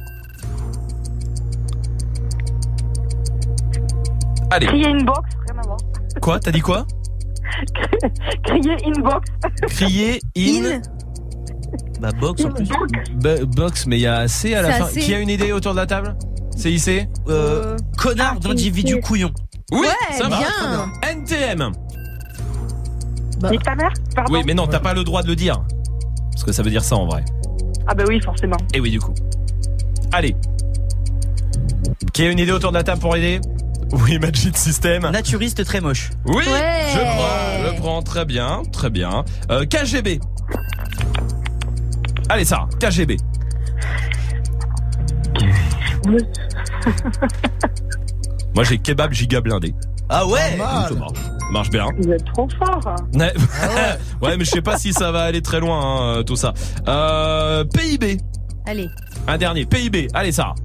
Allez. 4.51 4.68
Crier 4.68 4.88
inbox, 4.88 5.30
rien 5.49 5.60
à 5.60 5.68
voir. 5.68 5.78
Quoi 6.22 6.39
T'as 6.39 6.51
dit 6.51 6.62
quoi 6.62 6.86
Crier 8.43 8.76
inbox. 8.86 9.30
Crier 9.70 10.20
in. 10.38 10.82
Bah 12.01 12.09
box 12.19 12.43
en 12.45 12.49
plus. 12.51 12.67
Bo- 13.13 13.45
box, 13.47 13.85
mais 13.87 13.97
il 13.97 14.01
y 14.01 14.07
a 14.07 14.17
assez 14.17 14.53
à 14.53 14.61
la 14.61 14.71
C'est 14.73 14.79
fin. 14.79 14.85
assez. 14.85 14.99
Qui 15.01 15.13
a 15.13 15.19
une 15.19 15.29
idée 15.29 15.51
autour 15.51 15.71
de 15.73 15.77
la 15.77 15.85
table? 15.85 16.15
CIC 16.57 17.07
Euh, 17.29 17.75
connard 17.97 18.39
d'individu 18.39 18.99
couillon. 19.01 19.31
Oui, 19.71 19.79
Ouais, 19.81 20.15
ça 20.17 20.27
va. 20.29 20.37
bien. 20.37 20.91
NTM. 21.09 21.71
Nique 23.51 23.63
ta 23.63 23.75
mère 23.75 23.91
Pardon 24.15 24.33
Oui, 24.33 24.41
mais 24.45 24.53
non, 24.53 24.65
t'as 24.67 24.79
pas 24.79 24.93
le 24.93 25.03
droit 25.03 25.21
de 25.21 25.27
le 25.27 25.35
dire. 25.35 25.61
Parce 26.31 26.43
que 26.43 26.51
ça 26.51 26.63
veut 26.63 26.69
dire 26.69 26.83
ça 26.83 26.95
en 26.95 27.05
vrai. 27.05 27.23
Ah 27.87 27.93
bah 27.93 28.03
oui, 28.07 28.19
forcément. 28.21 28.57
Et 28.73 28.79
oui, 28.79 28.91
du 28.91 28.99
coup. 28.99 29.13
Allez. 30.11 30.35
Qui 32.13 32.23
a 32.23 32.31
une 32.31 32.39
idée 32.39 32.51
autour 32.51 32.71
de 32.71 32.77
la 32.77 32.83
table 32.83 33.01
pour 33.01 33.15
aider? 33.15 33.39
Oui, 33.91 34.17
Magic 34.19 34.57
System. 34.57 35.03
Naturiste 35.11 35.63
très 35.65 35.81
moche. 35.81 36.09
Oui, 36.25 36.35
Ouais. 36.37 36.85
je 36.93 36.99
prends, 36.99 37.69
je 37.75 37.79
prends, 37.81 38.01
très 38.01 38.25
bien, 38.25 38.63
très 38.71 38.89
bien. 38.89 39.23
Euh, 39.51 39.65
KGB. 39.65 40.19
Allez, 42.30 42.45
Sarah, 42.45 42.67
KGB. 42.80 43.17
Moi, 48.55 48.63
j'ai 48.63 48.78
kebab 48.78 49.11
giga 49.11 49.41
blindé. 49.41 49.73
Ah 50.09 50.26
ouais 50.26 50.57
Ça 50.57 50.89
marche. 51.51 51.69
Bien. 51.69 51.88
Vous 51.97 52.11
êtes 52.11 52.26
trop 52.34 52.47
fort. 52.57 52.95
Ouais, 53.13 53.34
ouais, 54.21 54.38
mais 54.38 54.45
je 54.45 54.49
sais 54.51 54.61
pas 54.61 54.78
si 54.78 54.93
ça 54.93 55.11
va 55.11 55.23
aller 55.23 55.41
très 55.41 55.59
loin, 55.59 56.17
hein, 56.19 56.23
tout 56.23 56.36
ça. 56.36 56.53
Euh, 56.88 57.63
PIB. 57.65 58.17
Allez. 58.65 58.89
Un 59.28 59.38
dernier. 59.38 59.65
PIB. 59.65 60.07
Allez, 60.13 60.32
Sarah. 60.32 60.55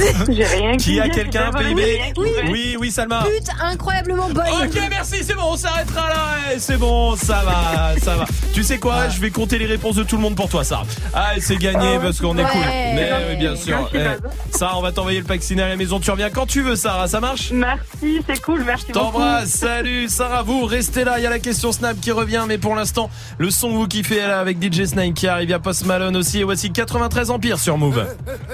J'ai 0.30 0.44
rien 0.44 0.76
Qui 0.76 1.00
a 1.00 1.08
quelqu'un 1.08 1.50
PIB 1.52 2.00
Oui. 2.16 2.28
oui, 2.48 2.76
oui, 2.78 2.90
Salma. 2.90 3.24
Pute 3.24 3.48
incroyablement 3.62 4.28
bonne. 4.30 4.44
Ok, 4.64 4.78
merci, 4.88 5.22
c'est 5.22 5.34
bon, 5.34 5.42
on 5.52 5.56
s'arrêtera 5.56 6.08
là. 6.08 6.14
Ouais, 6.48 6.58
C'est 6.58 6.76
bon, 6.76 7.16
ça 7.16 7.42
va, 7.44 7.94
ça 8.00 8.16
va. 8.16 8.24
Tu 8.54 8.62
sais 8.62 8.78
quoi 8.78 9.08
Je 9.08 9.20
vais 9.20 9.30
compter 9.30 9.58
les 9.58 9.66
réponses 9.66 9.96
de 9.96 10.02
tout 10.02 10.16
le 10.16 10.22
monde 10.22 10.36
pour 10.36 10.48
toi, 10.48 10.64
Sarah. 10.64 10.84
Ah, 11.14 11.32
c'est 11.40 11.56
gagné 11.56 11.98
parce 12.00 12.20
qu'on 12.20 12.36
est 12.38 12.44
cool. 12.44 12.60
Mais 12.94 13.10
oui, 13.30 13.36
bien 13.36 13.56
sûr. 13.56 13.88
Merci, 13.92 14.18
Eh. 14.52 14.56
Sarah, 14.56 14.78
on 14.78 14.82
va 14.82 14.92
t'envoyer 14.92 15.18
le 15.20 15.24
pack 15.26 15.42
ciné 15.42 15.62
à 15.62 15.68
la 15.68 15.76
maison. 15.76 16.00
Tu 16.00 16.10
reviens 16.10 16.30
quand 16.30 16.46
tu 16.46 16.62
veux, 16.62 16.76
Sarah. 16.76 17.08
Ça 17.08 17.20
marche? 17.20 17.50
Merci, 17.52 18.20
c'est 18.26 18.40
cool, 18.42 18.62
merci 18.64 18.86
beaucoup. 18.92 18.98
T'embrasse, 18.98 19.48
salut 19.50 20.08
Sarah, 20.08 20.42
vous 20.42 20.64
restez 20.64 21.04
là, 21.04 21.18
il 21.18 21.22
y 21.22 21.26
a 21.26 21.30
la 21.30 21.38
question 21.38 21.72
Snap 21.72 21.98
qui 22.00 22.10
revient, 22.12 22.44
mais 22.48 22.58
pour 22.58 22.74
l'instant, 22.74 23.10
le 23.38 23.50
son 23.50 23.70
vous 23.70 23.86
kiffez 23.86 24.16
est 24.18 24.26
là 24.26 24.40
avec 24.40 24.58
DJ 24.62 24.84
Snake 24.84 25.14
qui 25.14 25.26
arrive, 25.28 25.48
il 25.48 25.52
y 25.52 25.54
a 25.54 25.58
Post 25.58 25.86
Malone 25.86 26.16
aussi, 26.16 26.40
et 26.40 26.44
voici 26.44 26.70
93 26.72 27.30
Empire 27.30 27.58
sur 27.58 27.78
Move. 27.78 28.04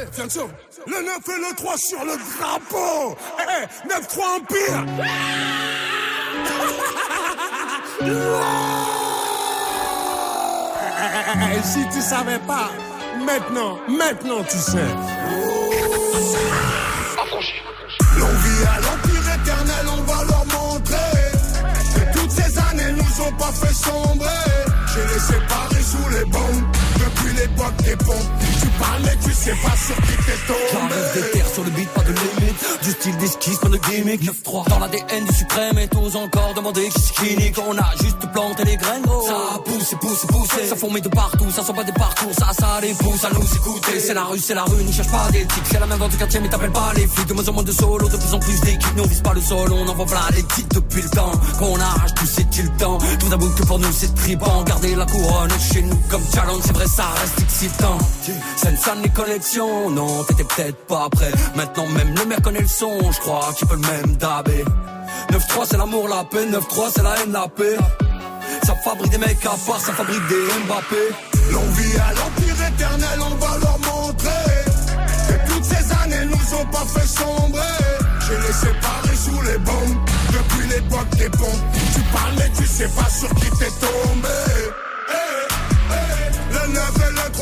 Attention, 0.01 0.49
le 0.87 0.93
9 1.05 1.36
le 1.39 1.55
3 1.55 1.77
sur 1.77 2.05
le 2.05 2.17
drapeau. 2.17 3.17
Eh, 3.41 3.89
9-3 3.89 4.37
Empire. 4.37 4.85
Eh, 11.39 11.63
si 11.63 11.89
tu 11.93 12.01
savais 12.01 12.39
pas, 12.41 12.71
maintenant, 13.25 13.79
maintenant 13.89 14.43
tu 14.49 14.59
sais. 14.59 14.79
L'on 18.19 18.27
vit 18.27 18.65
à 18.67 18.81
l'empire 18.81 19.35
éternel, 19.35 19.87
on 19.99 20.03
va 20.03 20.25
leur 20.25 20.45
montrer 20.47 20.97
que 21.95 22.19
toutes 22.19 22.31
ces 22.31 22.59
années 22.59 22.93
nous 22.93 23.25
ont 23.25 23.33
pas 23.33 23.53
fait 23.53 23.75
sombrer. 23.75 24.29
J'ai 24.95 25.15
les 25.15 25.21
séparés 25.21 25.83
sous 25.83 26.09
les 26.11 26.25
bombes 26.31 26.86
depuis 27.27 27.41
l'époque 27.41 27.77
des 27.83 27.97
pompes. 27.97 28.17
Tu 28.61 28.69
parlais, 28.79 29.17
tu 29.23 29.33
sais 29.33 29.55
pas 29.63 29.77
sur 29.77 29.97
qui 29.97 30.17
t'es 30.25 30.39
tombé. 30.47 30.59
J'arrive 30.73 31.15
des 31.15 31.31
terres 31.31 31.49
sur 31.53 31.65
le 31.65 31.71
beat, 31.71 31.89
pas 31.91 32.03
de 32.03 32.13
limite. 32.13 32.83
Du 32.83 32.91
style 32.91 33.17
d'esquisse, 33.19 33.59
pas 33.59 33.69
de 33.69 33.79
gimmick. 33.79 34.23
9-3 34.23 34.69
dans 34.69 34.79
l'ADN 34.79 35.25
du 35.25 35.35
suprême 35.35 35.79
et 35.79 35.89
tous 35.89 36.17
encore 36.17 36.55
demander 36.55 36.89
qui 37.17 37.37
nique. 37.37 37.57
On 37.67 37.77
a 37.77 37.91
juste 38.01 38.31
planté 38.33 38.65
les 38.65 38.77
graines, 38.77 39.03
gros. 39.03 39.27
Ça 39.27 39.59
pousse, 39.65 39.95
pousse, 40.01 40.27
poussé. 40.27 40.67
Ça 40.69 40.77
fourmille 40.77 41.03
de 41.03 41.09
partout, 41.09 41.51
ça 41.51 41.63
sent 41.63 41.73
pas 41.73 41.85
des 41.85 41.93
parcours. 41.93 42.33
Ça, 42.39 42.51
ça 42.59 42.81
les 42.81 42.95
pousse 42.95 43.25
à 43.25 43.31
nous 43.31 43.57
écouter. 43.57 44.01
C'est 44.01 44.15
la 44.15 44.25
rue, 44.25 44.39
c'est 44.39 44.55
la 44.55 44.65
rue, 44.65 44.83
n'y 44.83 44.93
cherche 44.93 45.11
pas 45.11 45.29
d'éthique. 45.31 45.65
C'est 45.71 45.81
la 45.81 45.87
même 45.87 45.99
dans 45.99 46.09
tout 46.09 46.17
quartier, 46.17 46.41
mais 46.41 46.49
t'appelles 46.49 46.73
pas 46.73 46.93
les 46.95 47.07
flics. 47.07 47.27
De 47.27 47.35
moins 47.35 47.49
en 47.49 47.53
moins 47.53 47.65
de 47.65 47.73
solo, 47.73 48.09
de 48.09 48.17
plus 48.17 48.35
en 48.35 48.39
plus 48.39 48.61
d'équipes. 48.61 48.97
Nous 48.97 49.05
on 49.05 49.07
vise 49.07 49.23
pas 49.23 49.35
le 49.35 49.41
sol, 49.41 49.73
on 49.73 49.89
envoie 49.89 50.07
plein 50.07 50.21
les 50.35 50.43
titres 50.43 50.81
depuis 50.81 51.03
le 51.03 51.11
temps. 51.11 51.33
Qu'on 51.59 51.79
arrache 51.81 52.15
tout, 52.15 52.27
c'est-il 52.27 52.71
temps. 52.73 52.99
Tout 53.19 53.29
d'abord 53.29 53.55
que 53.55 53.63
pour 53.65 53.79
nous 53.79 53.93
c'est 53.93 54.15
tripant. 54.15 54.63
Garder 54.65 54.95
la 54.95 55.07
couronne 55.07 55.51
chez 55.73 55.83
nous 55.83 55.97
comme 56.09 56.23
challenge, 56.35 56.63
c'est 56.65 56.75
vrai, 56.75 56.87
ça 56.87 57.07
reste 57.21 57.41
excitant. 57.41 57.99
Une 58.69 58.77
salle 58.77 58.99
les 59.03 59.61
non, 59.91 60.25
t'étais 60.25 60.45
peut-être 60.45 60.87
pas 60.87 61.09
prêt. 61.11 61.33
Maintenant 61.55 61.87
même 61.87 62.15
le 62.15 62.25
maire 62.27 62.43
connaît 62.43 62.61
le 62.61 62.69
son, 62.69 62.99
je 63.13 63.21
crois 63.21 63.53
qu'il 63.57 63.67
peut 63.69 63.77
le 63.77 63.81
même 63.81 64.17
dabé. 64.17 64.65
9-3 65.31 65.67
c'est 65.71 65.77
l'amour, 65.77 66.09
la 66.09 66.25
paix, 66.25 66.47
9-3 66.47 66.91
c'est 66.95 67.03
la 67.03 67.21
haine, 67.21 67.33
la 67.33 67.49
paix. 67.49 67.77
Ça 68.65 68.75
fabrique 68.85 69.11
des 69.11 69.19
mecs 69.19 69.45
à 69.45 69.57
part, 69.67 69.81
ça 69.81 69.93
fabrique 69.93 70.27
des 70.29 70.45
Mbappé. 70.67 70.97
L'on 71.53 71.67
vit 71.73 71.97
à 71.99 72.13
l'empire 72.15 72.67
éternel, 72.69 73.21
on 73.21 73.35
va 73.37 73.59
leur 73.59 73.79
montrer 73.79 74.65
que 75.29 75.53
toutes 75.53 75.65
ces 75.65 75.93
années 76.03 76.27
nous 76.27 76.59
ont 76.59 76.67
pas 76.67 76.85
fait 76.85 77.07
sombrer. 77.07 77.61
J'ai 78.27 78.37
les 78.37 78.53
séparés 78.53 79.17
sous 79.17 79.43
les 79.43 79.59
bombes 79.59 79.97
depuis 80.33 80.69
l'époque 80.69 81.11
des 81.17 81.31
pompes. 81.31 81.65
Tu 81.95 82.01
parlais, 82.13 82.51
tu 82.57 82.67
sais 82.67 82.89
pas 82.89 83.09
sur 83.09 83.29
qui 83.37 83.51
t'es 83.59 83.71
tombé. 83.81 84.29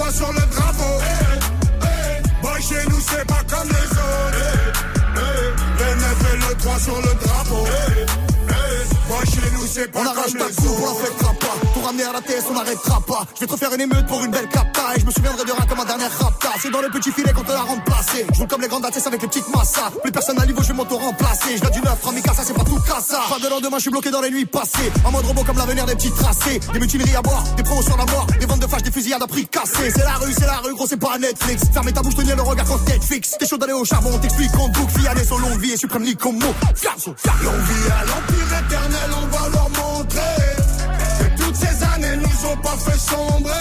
Eh, 0.05 0.11
eh, 0.11 0.13
le 0.13 0.13
9 0.13 0.13
et 0.13 0.13
le 0.13 0.13
3 0.13 0.13
sur 0.13 0.33
le 0.33 0.41
drapeau. 0.55 1.01
Eh, 1.01 1.83
eh, 1.83 2.43
boy, 2.43 2.63
chez 2.63 2.89
nous, 2.91 3.01
c'est 3.01 3.25
pas 3.27 3.43
comme 3.49 3.69
les 3.69 3.89
autres. 3.91 4.37
Eh, 4.37 4.61
eh, 5.17 5.85
le 5.85 5.89
9 5.95 6.35
et 6.35 6.37
le 6.37 6.55
3 6.57 6.79
sur 6.79 6.97
le 6.97 7.15
drapeau. 7.25 7.65
Eh, 7.67 8.05
eh, 8.51 9.09
boy, 9.09 9.25
chez 9.27 9.51
nous, 9.55 9.67
c'est 9.67 9.91
pas 9.91 10.01
On 10.01 10.05
comme 10.05 10.37
les 10.37 10.67
autres. 10.69 10.93
on 10.93 10.95
fêtera 11.05 11.33
pas. 11.41 11.57
Ramener 11.85 12.05
à 12.05 12.12
la 12.12 12.20
on 12.49 12.55
n'arrêtera 12.55 13.01
pas. 13.03 13.26
Je 13.35 13.41
vais 13.41 13.47
te 13.47 13.57
faire 13.57 13.74
une 13.74 13.82
émeute 13.82 14.07
pour 14.07 14.24
une 14.24 14.30
belle 14.30 14.49
capta. 14.49 14.97
Et 14.97 15.01
je 15.01 15.05
me 15.05 15.11
souviendrai 15.11 15.45
de 15.45 15.53
rien 15.53 15.66
comme 15.68 15.76
ma 15.76 15.85
dernière 15.85 16.11
rapta. 16.18 16.49
C'est 16.59 16.70
dans 16.70 16.80
le 16.80 16.89
petit 16.89 17.12
filet 17.12 17.30
qu'on 17.35 17.43
te 17.43 17.53
l'a 17.53 17.61
remplacé. 17.61 18.24
Je 18.32 18.39
roule 18.39 18.49
comme 18.49 18.62
les 18.62 18.68
grandes 18.68 18.87
ATS 18.87 19.07
avec 19.07 19.20
les 19.20 19.28
petites 19.28 19.49
massas. 19.55 19.91
Plus 20.03 20.11
personne 20.11 20.41
à 20.41 20.47
niveau, 20.47 20.62
je 20.62 20.68
vais 20.68 20.74
m'auto-remplacer. 20.74 21.57
Je 21.57 21.61
viens 21.61 21.70
du 21.70 21.82
neuf, 21.82 22.03
Ramika, 22.03 22.32
ça 22.32 22.43
c'est 22.43 22.55
pas 22.55 22.64
tout 22.64 22.80
cassa. 22.80 23.20
Pas 23.28 23.39
de 23.39 23.51
lendemain, 23.51 23.76
je 23.76 23.82
suis 23.82 23.91
bloqué 23.91 24.11
dans 24.11 24.22
les 24.22 24.30
nuits 24.30 24.47
passées. 24.47 24.91
En 25.05 25.11
mode 25.11 25.26
robot 25.26 25.45
comme 25.45 25.59
l'avenir 25.59 25.85
des 25.85 25.95
petits 25.95 26.11
tracés. 26.12 26.59
Des 26.72 26.80
mutineries 26.80 27.16
à 27.16 27.20
boire, 27.20 27.45
des 27.55 27.62
promotions 27.62 28.01
à 28.01 28.07
mort. 28.11 28.26
Des 28.41 28.47
ventes 28.47 28.61
de 28.61 28.66
flash, 28.66 28.82
des 28.82 28.91
fusillades 28.91 29.22
à 29.22 29.26
prix 29.26 29.47
cassé. 29.47 29.91
C'est 29.91 30.05
la 30.05 30.14
rue, 30.14 30.32
c'est 30.32 30.47
la 30.47 30.57
rue, 30.64 30.72
gros, 30.72 30.87
c'est 30.87 30.97
pas 30.97 31.18
Netflix. 31.18 31.64
Fermez 31.70 31.93
ta 31.93 32.01
bouche, 32.01 32.14
tenir 32.14 32.35
le 32.35 32.43
regard 32.43 32.66
quand 32.66 32.82
Netflix. 32.89 33.37
T'es 33.39 33.47
chaud 33.47 33.59
d'aller 33.59 33.74
au 33.74 33.85
charbon, 33.85 34.18
t'explique 34.20 34.53
qu'on 34.53 34.68
boucle. 34.68 34.99
Fiané, 34.99 35.22
son 35.22 35.37
vie 35.59 35.72
et 35.72 35.76
suprême 35.76 36.07
comme 36.14 36.39
mot. 36.39 36.55
À 36.62 38.05
l'empire 38.07 38.59
éternel, 38.64 39.11
on 39.22 39.37
va 39.37 39.49
leur 39.51 39.68
pas 42.63 42.77
fait 42.77 42.99
sombrer. 42.99 43.53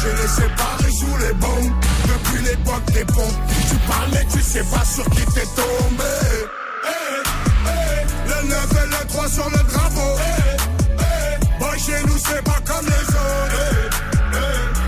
J'ai 0.00 0.12
les 0.22 0.28
séparés 0.28 0.92
sous 0.92 1.16
les 1.18 1.34
bombes 1.34 1.72
depuis 2.06 2.44
l'époque 2.44 2.84
des 2.92 3.04
pompes. 3.04 3.40
Tu 3.68 3.76
parlais, 3.90 4.26
tu 4.32 4.40
sais 4.40 4.64
pas 4.64 4.84
sur 4.84 5.04
qui 5.10 5.24
t'es 5.34 5.46
tombé. 5.56 6.14
Eh, 6.84 7.22
eh, 7.66 8.28
le 8.28 8.48
9 8.48 8.72
et 8.72 8.86
le 8.86 9.08
3 9.08 9.28
sur 9.28 9.48
le 9.50 9.58
drapeau. 9.72 10.10
Eh, 10.18 11.04
eh, 11.74 11.78
chez 11.78 12.02
nous, 12.06 12.18
c'est 12.18 12.42
pas 12.42 12.60
comme 12.66 12.86
les 12.86 13.06
autres. 13.14 13.98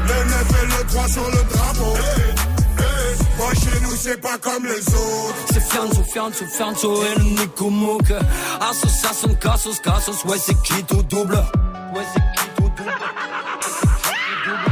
Le 0.09 0.25
9 0.25 0.63
et 0.63 0.67
le 0.67 0.87
3 0.89 1.09
sur 1.09 1.27
le 1.31 1.43
drapeau. 1.55 1.95
Boy, 3.39 3.55
chez 3.57 3.81
nous, 3.81 3.97
c'est 3.97 4.21
pas 4.21 4.37
comme 4.39 4.65
les 4.67 4.87
autres. 4.95 5.35
C'est 5.53 5.63
Fianzo, 5.63 6.03
Fianzo, 6.03 6.45
Fianzo 6.47 7.03
et 7.05 7.19
le 7.19 7.25
Nico 7.25 7.71
Mouk. 7.71 8.13
Association, 8.61 9.35
Cassos, 9.37 9.81
Cassos, 9.81 10.25
ouais, 10.25 10.37
c'est 10.39 10.61
qui 10.63 10.83
tout 10.85 11.03
double? 11.05 11.43
Tout 12.91 14.51
double. 14.51 14.71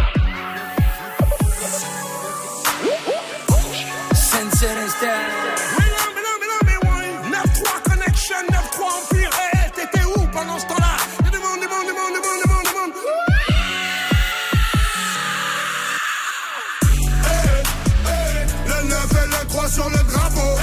Sense 4.14 4.62
Esther. 4.62 5.78
9-3 7.38 7.82
Connection, 7.84 8.36
9-3 8.50 8.82
Empire, 9.02 9.30
t'étais 9.74 10.04
où 10.04 10.26
pendant 10.32 10.58
ce 10.58 10.66
temps-là 10.66 10.96
Y'a 11.24 11.30
du 11.30 11.38
monde, 11.38 11.60
du 11.60 11.68
monde, 11.68 11.86
du 11.86 11.92
monde, 11.92 12.14
du 12.14 12.20
monde, 12.26 12.40
du 12.42 12.48
monde, 12.50 12.64
du 12.64 12.72
monde 12.74 12.92
Le 18.66 18.78
9 18.88 19.12
et 19.12 19.26
le 19.26 19.48
3 19.48 19.68
sur 19.68 19.88
le 19.88 19.98
drapeau 19.98 20.58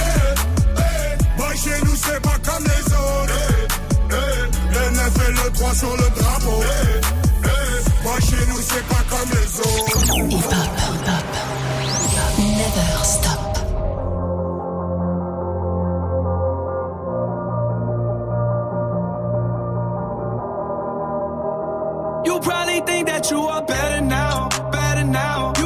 eh, 0.76 1.38
Boy, 1.38 1.56
chez 1.56 1.80
nous, 1.84 1.96
c'est 1.96 2.20
pas 2.20 2.38
comme 2.44 2.64
les 2.64 2.84
autres 2.92 3.40
eh, 4.10 4.74
Le 4.74 4.90
9 4.90 5.28
et 5.28 5.32
le 5.32 5.52
3 5.52 5.74
sur 5.74 5.96
le 5.96 6.10
drapeau 6.20 6.62
Never 12.38 13.04
stop. 13.04 13.56
You 22.26 22.40
probably 22.40 22.80
think 22.80 23.06
that 23.08 23.30
you 23.30 23.38
are 23.40 23.62
better 23.64 24.00
now, 24.02 24.48
better 24.70 25.04
now. 25.04 25.52
You 25.58 25.65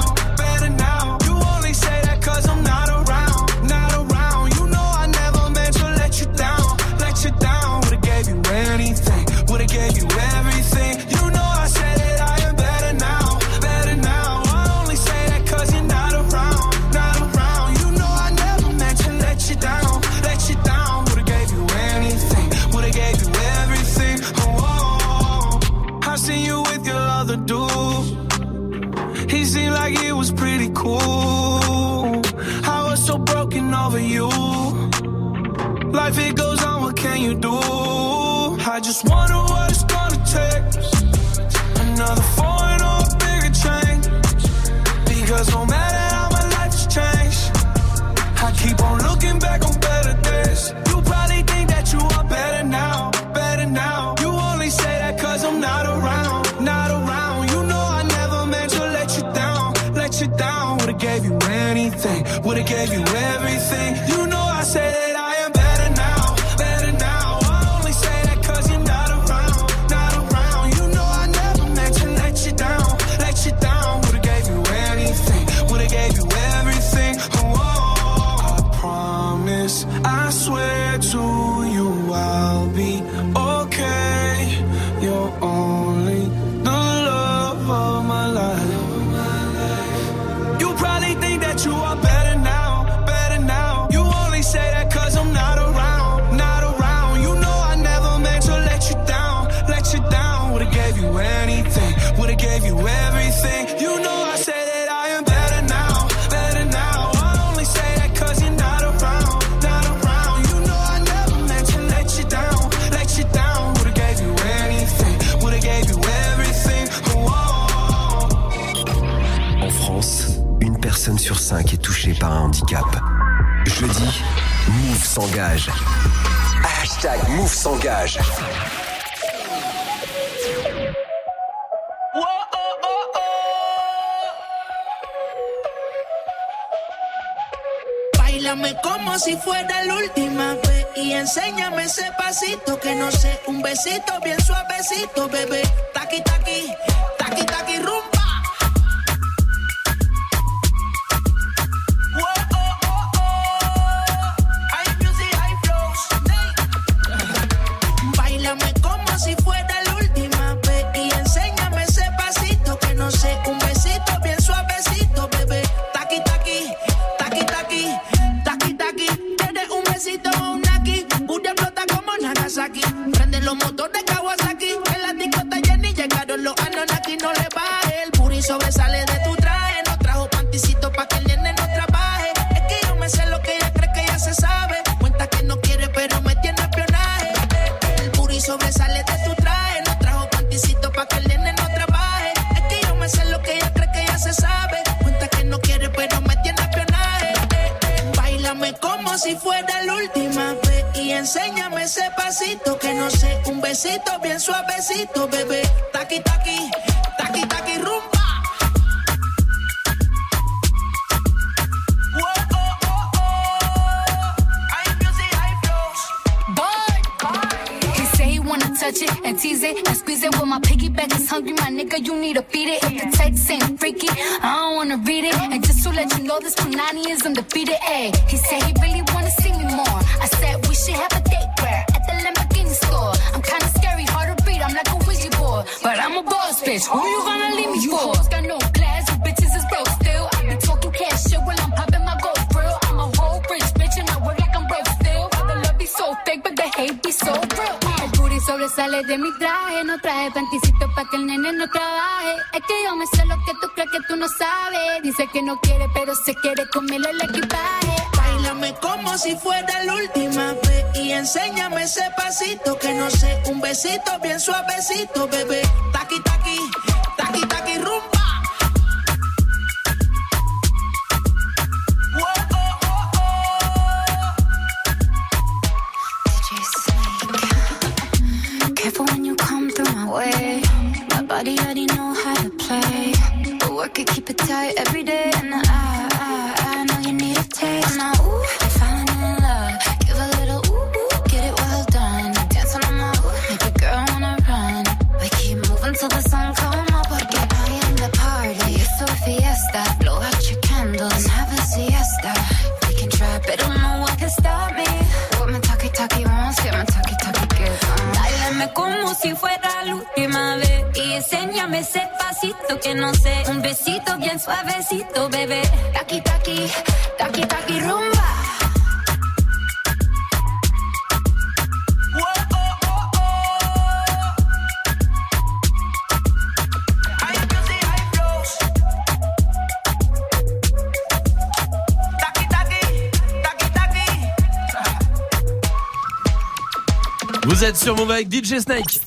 Sur 337.81 337.95
Move 337.95 338.11
avec 338.11 338.31
DJ 338.31 338.59
Snake. 338.59 338.99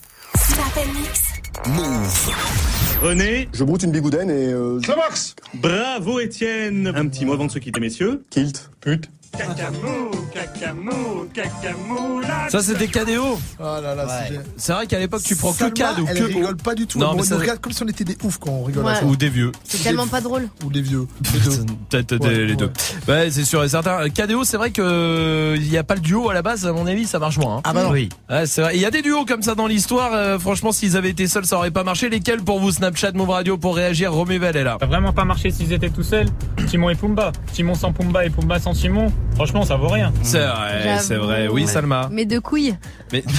Move. 1.67 2.31
René. 3.03 3.49
Je 3.53 3.63
broute 3.63 3.85
une 3.85 3.93
bigoudaine 3.93 4.31
et. 4.31 4.53
Euh... 4.53 4.81
Ça 4.85 4.97
max 4.97 5.37
Bravo 5.55 6.19
Étienne 6.19 6.93
Un 6.95 7.07
petit 7.07 7.25
mot 7.25 7.35
avant 7.35 7.47
de 7.47 7.53
se 7.53 7.61
quitter, 7.61 7.79
messieurs. 7.79 8.25
Kilt. 8.31 8.71
Pute. 8.81 9.09
Cacamou, 9.39 10.11
cacamou, 10.65 11.27
cacamou, 11.33 12.21
la 12.21 12.49
Ça 12.51 12.63
c'était 12.63 12.87
KDO. 12.89 13.39
Oh 13.59 13.63
là 13.63 13.95
là, 13.95 14.07
Ouais. 14.07 14.13
c'est- 14.29 14.41
C'est 14.57 14.73
vrai 14.73 14.87
qu'à 14.87 14.99
l'époque 14.99 15.23
tu 15.23 15.37
prends 15.37 15.53
que 15.53 15.59
Salma, 15.59 15.75
CAD 15.75 16.01
ou 16.01 16.07
elle 16.09 16.19
que 16.19 16.25
rigole 16.25 16.57
pas 16.57 16.75
du 16.75 16.87
tout. 16.87 16.99
Non, 16.99 17.13
mais 17.13 17.19
nous 17.19 17.25
ça- 17.25 17.37
regarde 17.39 17.61
comme 17.61 17.73
si 17.73 17.83
on 17.83 17.87
était 17.89 18.05
des 18.05 18.17
oufs 18.23 18.39
quand 18.39 18.51
on 18.51 18.65
rigole. 18.65 18.85
à 18.85 18.87
Ouais. 18.89 18.95
ça. 18.97 19.05
ou 19.05 19.17
des 19.17 19.29
vieux. 19.29 19.53
C'est 19.65 19.83
tellement 19.83 20.07
pas 20.07 20.21
drôle. 20.21 20.49
Ou 20.65 20.71
des 20.71 20.83
vieux. 20.83 21.07
Peut-être 21.91 22.15
des- 22.17 22.27
Ouais, 22.27 22.45
les 22.47 22.57
deux. 22.57 22.71
Ouais, 23.09 23.29
c'est 23.31 23.45
sûr 23.45 23.63
et 23.65 23.69
certain. 23.69 24.09
KDO, 24.09 24.45
c'est 24.45 24.57
vrai 24.57 24.71
que 24.71 25.55
il 25.57 25.69
n'y 25.71 25.79
a 25.79 25.85
pas 25.85 25.95
le 25.95 26.01
duo 26.01 26.31
à 26.31 26.35
la 26.35 26.43
base. 26.43 26.67
À 26.67 26.73
mon 26.73 26.87
avis, 26.87 27.07
ça 27.07 27.19
marche 27.19 27.39
moins. 27.39 27.57
hein. 27.59 27.61
Ah 27.65 27.73
bah 27.73 27.85
non. 27.85 27.91
Oui. 27.91 28.09
Ouais, 28.31 28.47
c'est 28.47 28.63
vrai. 28.63 28.73
Il 28.77 28.81
y 28.81 28.87
a 28.87 28.91
des 28.91 29.03
duos 29.03 29.25
comme 29.25 29.43
ça 29.43 29.55
dans 29.55 29.67
l'histoire. 29.67 30.13
euh, 30.15 30.39
franchement, 30.39 30.73
s'ils 30.73 30.97
avaient 30.97 31.11
été 31.11 31.27
seuls, 31.27 31.45
ça 31.47 31.57
aurait 31.57 31.71
pas 31.71 31.85
marché. 31.85 32.09
Lesquels 32.09 32.43
pour 32.43 32.61
vous 32.61 32.73
Snapchat, 32.73 33.13
Move 33.13 33.31
Radio 33.31 33.57
pour 33.59 33.77
réagir 33.77 34.13
Romuvel 34.13 34.57
est 34.57 34.65
là. 34.65 34.77
Ça 34.81 34.87
a 34.87 34.89
vraiment 34.89 35.13
pas 35.13 35.25
marché 35.25 35.51
s'ils 35.51 35.73
étaient 35.73 35.91
tout 35.91 36.03
seuls. 36.03 36.27
Timon 36.69 36.91
et 36.91 36.95
Pumba. 36.95 37.33
Timon 37.53 37.75
sans 37.75 37.93
Pumba 37.93 38.25
et 38.25 38.31
Pumba 38.31 38.59
sans 38.61 38.73
Timon. 38.73 39.13
Franchement, 39.35 39.65
ça 39.65 39.77
vaut 39.77 39.89
rien. 39.89 40.13
C'est 40.23 40.41
J'avoue. 40.83 41.03
c'est 41.03 41.17
vrai. 41.17 41.49
Oui, 41.49 41.63
Ouais. 41.65 41.69
Salma. 41.71 42.09
Mais 42.11 42.25
de 42.25 42.39
couilles. 42.39 42.77
Mais 43.13 43.25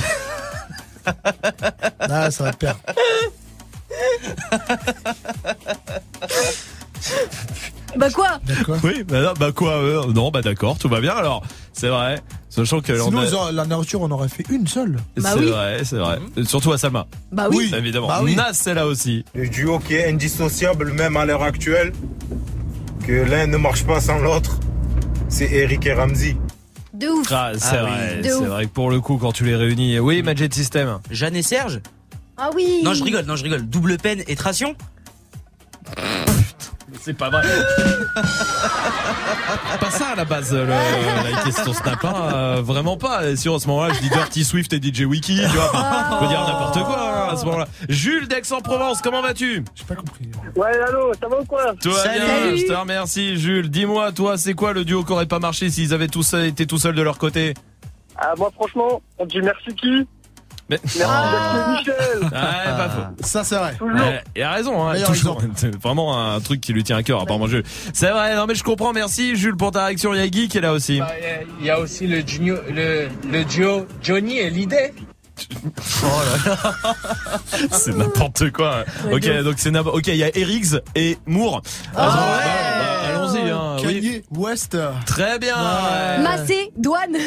Ah, 1.99 2.31
ça 2.31 2.45
va 2.45 2.51
te 2.53 2.57
perdre. 2.57 2.79
Bah 7.95 8.09
quoi? 8.09 8.39
D'accord. 8.45 8.77
oui, 8.83 9.03
bah, 9.07 9.21
non, 9.21 9.33
bah 9.39 9.51
quoi 9.53 9.73
euh, 9.77 10.11
Non, 10.11 10.29
bah 10.29 10.41
d'accord, 10.41 10.77
tout 10.77 10.89
va 10.89 10.99
bien 10.99 11.13
alors. 11.13 11.43
C'est 11.71 11.87
vrai. 11.87 12.19
Sachant 12.49 12.81
que 12.81 12.97
Sinon, 12.97 13.21
on 13.33 13.45
a- 13.47 13.51
la 13.53 13.65
nourriture, 13.65 14.01
on 14.01 14.11
aurait 14.11 14.27
fait 14.27 14.43
une 14.49 14.67
seule. 14.67 14.97
Bah 15.17 15.29
c'est 15.33 15.39
oui. 15.39 15.49
vrai, 15.49 15.81
c'est 15.85 15.95
vrai. 15.97 16.19
Surtout 16.45 16.73
à 16.73 16.77
Salma. 16.77 17.07
Bah 17.31 17.47
oui. 17.51 17.71
évidemment. 17.77 18.07
Bah 18.07 18.19
oui. 18.23 18.35
Nas, 18.35 18.51
c'est 18.53 18.73
là 18.73 18.85
aussi. 18.85 19.23
Le 19.33 19.47
duo 19.47 19.79
qui 19.79 19.93
est 19.95 20.09
indissociable 20.09 20.91
même 20.91 21.15
à 21.15 21.25
l'heure 21.25 21.43
actuelle, 21.43 21.93
que 23.07 23.13
l'un 23.13 23.47
ne 23.47 23.57
marche 23.57 23.85
pas 23.85 24.01
sans 24.01 24.19
l'autre, 24.19 24.59
c'est 25.29 25.49
Eric 25.51 25.85
et 25.85 25.93
Ramsey. 25.93 26.35
De 26.95 27.07
ouf. 27.09 27.27
Ah, 27.31 27.51
c'est 27.57 27.75
Ah 27.77 27.83
oui. 27.85 27.89
vrai, 27.91 28.19
c'est 28.23 28.31
vrai 28.45 28.65
que 28.65 28.71
pour 28.71 28.89
le 28.89 29.01
coup, 29.01 29.17
quand 29.17 29.31
tu 29.31 29.43
les 29.43 29.55
réunis, 29.55 29.99
oui, 29.99 30.21
Magic 30.23 30.53
System. 30.53 30.99
Jeanne 31.11 31.35
et 31.35 31.41
Serge 31.43 31.81
Ah 32.37 32.49
oui. 32.55 32.81
Non, 32.83 32.93
je 32.93 33.03
rigole, 33.03 33.25
non, 33.25 33.35
je 33.35 33.43
rigole. 33.43 33.63
Double 33.67 33.97
peine 33.97 34.23
et 34.27 34.35
Tration 34.35 34.75
C'est 37.01 37.17
pas 37.17 37.29
vrai. 37.29 37.41
pas 39.79 39.89
ça 39.91 40.09
à 40.13 40.15
la 40.15 40.25
base, 40.25 40.53
le- 40.53 40.65
la 40.65 41.41
question 41.43 41.73
Snap. 41.73 42.03
hein, 42.05 42.13
euh, 42.33 42.61
vraiment 42.63 42.97
pas. 42.97 43.27
Et 43.27 43.35
si 43.35 43.49
en 43.49 43.59
ce 43.59 43.67
moment-là, 43.67 43.93
je 43.93 43.99
dis 43.99 44.09
Dirty 44.09 44.43
Swift 44.45 44.71
et 44.73 44.77
DJ 44.81 45.01
Wiki, 45.01 45.37
tu 45.41 45.47
vois, 45.47 45.69
enfin, 45.73 46.17
faut 46.19 46.27
dire 46.27 46.41
n'importe 46.41 46.79
quoi 46.83 47.27
hein, 47.29 47.33
à 47.33 47.37
ce 47.37 47.45
moment-là. 47.45 47.67
Jules 47.89 48.27
d'Aix-en-Provence, 48.27 49.01
comment 49.01 49.21
vas-tu? 49.21 49.63
J'ai 49.75 49.83
pas 49.85 49.95
compris. 49.95 50.29
Ouais, 50.55 50.77
allô, 50.87 51.11
ça 51.19 51.27
va 51.27 51.41
ou 51.41 51.45
quoi? 51.45 51.73
Tout 51.81 51.91
va 51.91 52.03
Salut. 52.03 52.19
bien, 52.25 52.55
je 52.55 52.65
te 52.67 52.73
remercie, 52.73 53.37
Jules. 53.37 53.69
Dis-moi, 53.69 54.11
toi, 54.11 54.37
c'est 54.37 54.53
quoi 54.53 54.73
le 54.73 54.85
duo 54.85 55.03
qui 55.03 55.11
aurait 55.11 55.25
pas 55.25 55.39
marché 55.39 55.69
s'ils 55.69 55.93
avaient 55.93 56.07
tous 56.07 56.33
été 56.35 56.65
tout 56.67 56.77
seuls 56.77 56.95
de 56.95 57.01
leur 57.01 57.17
côté? 57.17 57.53
Ah, 58.17 58.33
moi 58.37 58.49
franchement, 58.55 59.01
on 59.17 59.25
dit 59.25 59.41
merci 59.41 59.75
qui? 59.75 60.07
Mais... 60.69 60.79
Merci 60.83 60.99
Michel 60.99 62.23
Ouais, 62.23 62.29
pas 62.31 62.89
faux. 62.89 63.23
Ça, 63.23 63.43
c'est 63.43 63.55
vrai. 63.55 63.75
Ouais, 63.79 64.23
il 64.35 64.41
a 64.41 64.51
raison, 64.51 64.87
hein, 64.87 64.95
toujours. 65.05 65.39
C'est 65.55 65.75
vraiment 65.81 66.33
un 66.33 66.39
truc 66.39 66.59
qui 66.59 66.73
lui 66.73 66.83
tient 66.83 66.97
à 66.97 67.03
cœur, 67.03 67.21
apparemment, 67.21 67.47
Jules. 67.47 67.63
C'est 67.93 68.09
vrai, 68.09 68.35
non 68.35 68.45
mais 68.47 68.55
je 68.55 68.63
comprends, 68.63 68.91
merci 68.91 69.35
Jules 69.35 69.55
pour 69.57 69.71
ta 69.71 69.85
réaction. 69.85 70.13
Il 70.13 70.19
y 70.19 70.23
a 70.23 70.27
Guy 70.27 70.47
qui 70.47 70.57
est 70.57 70.61
là 70.61 70.73
aussi. 70.73 70.99
Bah, 70.99 71.11
Il 71.59 71.65
y 71.65 71.69
a 71.69 71.79
aussi 71.79 72.07
le, 72.07 72.23
duo, 72.23 72.57
le, 72.69 73.07
le 73.31 73.45
duo 73.45 73.85
Johnny 74.01 74.39
et 74.39 74.49
l'idée. 74.49 74.93
C'est 77.71 77.93
n'importe 77.95 78.51
quoi. 78.51 78.85
Ouais, 79.05 79.15
ok, 79.15 79.43
donc 79.43 79.55
c'est 79.57 79.69
n'importe. 79.69 79.97
Ok, 79.97 80.07
il 80.07 80.15
y 80.15 80.23
a 80.23 80.35
Erix 80.35 80.77
et 80.95 81.17
Moore. 81.25 81.61
Ah, 81.93 82.07
bah, 82.07 82.15
bah, 82.15 83.09
Allons-y. 83.09 83.49
Hein, 83.49 83.75
oui. 83.83 84.01
Kanye 84.01 84.23
West. 84.31 84.77
Très 85.05 85.37
bien. 85.37 85.55
Ouais. 85.55 86.23
Massé, 86.23 86.71
douane. 86.77 87.13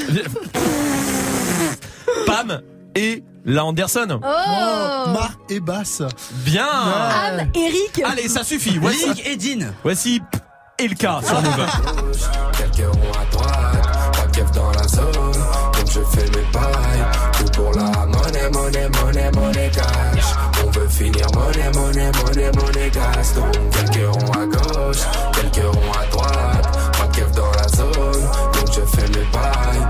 Pam 2.26 2.61
et 2.99 3.22
la 3.44 3.64
Anderson. 3.64 4.09
Oh. 4.11 5.11
Mar 5.11 5.30
et 5.49 5.61
Basse. 5.61 6.03
Bien. 6.44 6.66
Anne, 6.66 7.51
Eric. 7.55 8.03
Allez, 8.05 8.28
ça 8.28 8.42
suffit. 8.42 8.76
Voici, 8.78 9.07
Link 9.07 9.22
et 9.24 9.36
Dean 9.36 9.66
voici 9.82 10.20
Elka 10.78 11.20
sur 11.24 11.40
Move. 11.40 11.66
Quelques 12.53 12.94
ronds 12.94 13.12
à 13.12 13.32
droite, 13.32 14.12
pas 14.12 14.26
de 14.26 14.55
dans 14.55 14.70
la 14.72 14.88
zone. 14.88 15.12
Donc 15.12 15.86
je 15.86 16.01
fais 16.16 16.26
mes 16.26 16.46
pailles, 16.53 17.05
tout 17.38 17.51
pour 17.53 17.72
la 17.72 18.07
monnaie, 18.07 18.51
monnaie, 18.53 18.88
monnaie, 18.88 19.30
monnaie 19.32 19.70
cash. 19.72 20.24
On 20.64 20.70
veut 20.70 20.88
finir 20.88 21.26
monnaie, 21.34 21.70
monnaie, 21.74 22.11
monnaie, 22.12 22.51
monnaie 22.53 22.90
gas. 22.90 23.34
Donc 23.34 23.70
quelques 23.70 24.07
ronds 24.07 24.32
à 24.32 24.46
gauche, 24.46 25.03
quelques 25.32 25.64
ronds 25.64 25.92
à 25.92 26.07
droite, 26.11 26.92
pas 26.99 27.07
de 27.07 27.36
dans 27.36 27.53
la 27.53 27.68
zone. 27.68 28.24
Donc 28.55 28.66
je 28.74 28.96
fais 28.96 29.09
mes 29.09 29.26
pailles, 29.32 29.86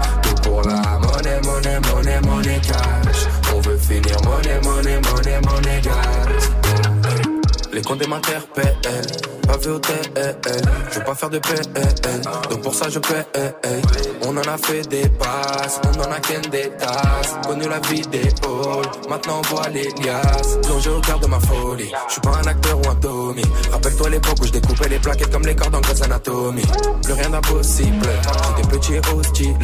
finir 4.49 4.61
monnaie, 4.63 5.01
monnaie, 5.01 5.01
monnaie, 5.01 5.41
monnaie 5.41 5.81
gas. 5.83 5.98
Les 7.79 7.85
comptes 7.85 8.09
m'interpellent, 8.09 8.77
pas 9.47 9.57
vu 9.59 9.71
au 9.71 9.79
TL. 9.79 10.35
Je 10.91 10.99
veux 10.99 11.05
pas 11.05 11.15
faire 11.15 11.31
de 11.31 11.39
PL, 11.39 11.63
donc 12.51 12.61
pour 12.61 12.75
ça 12.75 12.89
je 12.89 12.99
paie. 12.99 13.25
On 14.27 14.37
en 14.37 14.41
a 14.41 14.59
fait 14.59 14.83
des 14.89 15.09
passes, 15.11 15.81
on 15.85 16.01
en 16.01 16.11
a 16.11 16.19
qu'un 16.19 16.41
des 16.51 16.71
tasses. 16.71 17.37
Connu 17.47 17.69
la 17.69 17.79
vie 17.89 18.03
des 18.09 18.19
halls, 18.19 19.09
maintenant 19.09 19.39
on 19.39 19.55
voit 19.55 19.69
les 19.69 19.89
liasses. 20.03 20.59
Plongé 20.65 20.91
au 20.91 21.01
cœur 21.01 21.21
de 21.21 21.29
ma 21.29 21.39
folie, 21.39 21.93
je 22.09 22.13
suis 22.15 22.21
pas 22.21 22.41
un 22.43 22.49
acteur 22.49 22.79
ou 22.79 22.91
un 22.91 22.97
Tommy. 22.97 23.45
Rappelle-toi 23.71 24.09
l'époque 24.11 24.39
où 24.41 24.47
je 24.47 24.53
découpais 24.53 24.89
les 24.89 24.99
plaquettes 24.99 25.31
comme 25.31 25.47
les 25.47 25.55
cordes 25.55 25.77
en 25.77 25.81
Grey's 25.81 26.03
Anatomy. 26.03 26.65
Plus 27.05 27.13
rien 27.13 27.31
d'impossible, 27.31 28.09
j'étais 28.57 28.69
petit 28.77 28.95
et 28.95 29.01
hostile. 29.15 29.57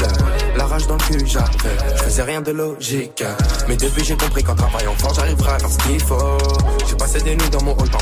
La 0.56 0.66
rage 0.66 0.86
dans 0.86 0.94
le 0.94 1.02
cul, 1.02 1.26
j'avais, 1.26 1.46
je 1.96 2.02
faisais 2.04 2.22
rien 2.22 2.40
de 2.40 2.52
logique. 2.52 3.24
Mais 3.66 3.76
depuis 3.76 4.04
j'ai 4.04 4.16
compris 4.16 4.44
qu'en 4.44 4.54
travaillant 4.54 4.94
fort, 4.98 5.14
j'arriverai 5.14 5.50
à 5.50 5.58
faire 5.58 5.70
ce 5.70 5.78
qu'il 5.78 6.00
faut. 6.00 6.38
J'ai 6.88 6.94
passé 6.94 7.20
des 7.22 7.34
nuits 7.34 7.50
dans 7.50 7.62
mon 7.64 7.72
hall 7.72 7.90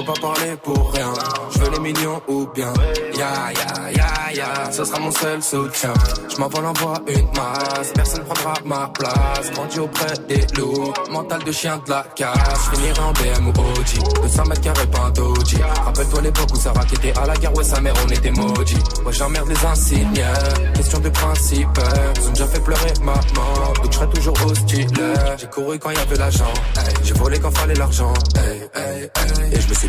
Faut 0.00 0.14
pas 0.14 0.20
parler 0.32 0.56
pour 0.62 0.92
rien. 0.92 1.12
Je 1.50 1.58
veux 1.58 1.70
les 1.72 1.78
millions 1.78 2.22
ou 2.26 2.46
bien. 2.54 2.72
Ya 3.18 3.52
ya 3.52 3.90
ya 3.90 4.32
ya, 4.32 4.72
ce 4.72 4.82
sera 4.82 4.98
mon 4.98 5.10
seul 5.10 5.42
soutien. 5.42 5.92
Je 6.30 6.38
m'envole 6.38 6.64
en 6.64 6.72
voie 6.72 6.94
une 7.06 7.28
masse, 7.36 7.92
personne 7.94 8.24
prendra 8.24 8.54
ma 8.64 8.90
place. 8.94 9.50
Grandi 9.52 9.78
auprès 9.78 10.14
des 10.26 10.46
loups, 10.56 10.94
mental 11.10 11.44
de 11.44 11.52
chien 11.52 11.82
de 11.84 11.90
la 11.90 12.06
casse. 12.16 12.70
Finir 12.72 12.94
en 13.04 13.12
BM 13.12 13.48
ou 13.48 13.50
OG, 13.50 14.22
200 14.22 14.44
mètres 14.46 14.60
carrés 14.62 14.86
pas 14.86 15.00
un. 15.00 15.84
Rappelle-toi 15.84 16.22
l'époque 16.22 16.48
où 16.54 16.56
Sarah 16.56 16.84
qui 16.86 16.94
était 16.94 17.18
à 17.18 17.26
la 17.26 17.34
guerre, 17.34 17.54
ouais 17.54 17.64
sa 17.64 17.78
mère 17.82 17.94
on 18.02 18.08
était 18.08 18.30
maudits. 18.30 18.82
Ouais 19.04 19.12
j'emmerde 19.12 19.50
les 19.50 19.66
insignes, 19.66 20.24
question 20.76 21.00
de 21.00 21.10
principe. 21.10 21.78
Ils 22.16 22.26
ont 22.26 22.32
déjà 22.32 22.46
fait 22.46 22.60
pleurer 22.60 22.92
maman, 23.02 23.74
je 23.84 23.94
serai 23.94 24.08
toujours 24.08 24.46
hostile. 24.46 24.88
J'ai 25.36 25.46
couru 25.48 25.78
quand 25.78 25.90
y 25.90 25.98
avait 25.98 26.16
l'argent, 26.16 26.54
j'ai 27.04 27.14
volé 27.14 27.38
quand 27.38 27.54
fallait 27.54 27.74
l'argent. 27.74 28.14
Et 29.52 29.60
je 29.60 29.68
me 29.68 29.74
suis 29.74 29.88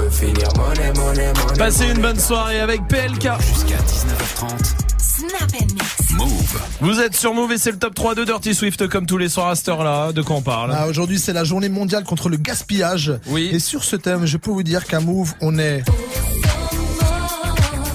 On 0.00 0.04
veut 0.04 0.10
finir 0.10 0.48
monnaie, 0.56 0.92
monnaie, 0.94 1.32
monnaie. 1.34 1.58
Passez 1.58 1.84
une 1.84 2.00
bonne 2.00 2.18
soirée 2.18 2.60
avec 2.60 2.86
PLK. 2.88 3.28
Jusqu'à 3.40 3.76
19h30. 3.76 4.74
Snap 4.98 5.52
and 5.60 5.74
mix. 5.74 6.10
Move. 6.16 6.60
Vous 6.80 7.00
êtes 7.00 7.14
sur 7.14 7.34
Move 7.34 7.52
et 7.52 7.58
c'est 7.58 7.72
le 7.72 7.78
top 7.78 7.94
3 7.94 8.14
de 8.14 8.24
Dirty 8.24 8.54
Swift 8.54 8.88
comme 8.88 9.04
tous 9.04 9.18
les 9.18 9.28
soirs 9.28 9.48
à 9.48 9.56
cette 9.56 9.68
heure-là. 9.68 10.12
De 10.12 10.22
quoi 10.22 10.36
on 10.36 10.42
parle 10.42 10.72
Ah, 10.74 10.86
Aujourd'hui, 10.88 11.18
c'est 11.18 11.34
la 11.34 11.44
journée 11.44 11.68
mondiale 11.68 12.04
contre 12.04 12.30
le 12.30 12.38
gaspillage. 12.38 13.12
Oui. 13.26 13.50
Et 13.52 13.58
sur 13.58 13.84
ce 13.84 13.96
thème, 13.96 14.24
je 14.24 14.38
peux 14.38 14.50
vous 14.50 14.62
dire 14.62 14.86
qu'à 14.86 15.00
Move, 15.00 15.34
on 15.42 15.58
est. 15.58 15.82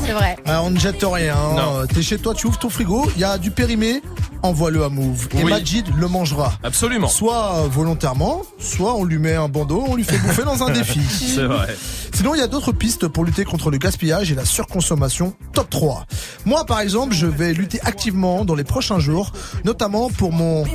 C'est 0.05 0.13
vrai. 0.13 0.35
Ah, 0.45 0.61
on 0.63 0.69
ne 0.69 0.79
jette 0.79 1.03
rien. 1.03 1.35
Non. 1.55 1.85
T'es 1.87 2.01
chez 2.01 2.17
toi, 2.17 2.33
tu 2.33 2.47
ouvres 2.47 2.59
ton 2.59 2.69
frigo, 2.69 3.09
il 3.15 3.21
y 3.21 3.23
a 3.23 3.37
du 3.37 3.49
périmé, 3.51 4.01
envoie-le 4.43 4.83
à 4.83 4.89
Move. 4.89 5.27
Et. 5.37 5.43
Majid 5.43 5.85
le 5.97 6.07
mangera. 6.07 6.53
Absolument. 6.63 7.07
Soit 7.07 7.55
euh, 7.55 7.67
volontairement, 7.67 8.43
soit 8.59 8.95
on 8.95 9.03
lui 9.03 9.17
met 9.17 9.33
un 9.35 9.49
bandeau, 9.49 9.83
on 9.87 9.95
lui 9.95 10.03
fait 10.03 10.17
bouffer 10.19 10.43
dans 10.43 10.63
un 10.63 10.69
défi. 10.71 11.01
C'est 11.01 11.45
vrai. 11.45 11.75
Sinon, 12.13 12.35
il 12.35 12.39
y 12.39 12.43
a 12.43 12.47
d'autres 12.47 12.71
pistes 12.71 13.07
pour 13.07 13.25
lutter 13.25 13.45
contre 13.45 13.71
le 13.71 13.77
gaspillage 13.77 14.31
et 14.31 14.35
la 14.35 14.45
surconsommation. 14.45 15.33
Top 15.53 15.69
3. 15.69 16.05
Moi, 16.45 16.65
par 16.65 16.79
exemple, 16.81 17.13
je 17.15 17.25
vais 17.25 17.53
lutter 17.53 17.79
activement 17.83 18.45
dans 18.45 18.55
les 18.55 18.63
prochains 18.63 18.99
jours, 18.99 19.31
notamment 19.63 20.09
pour 20.09 20.31
mon... 20.31 20.65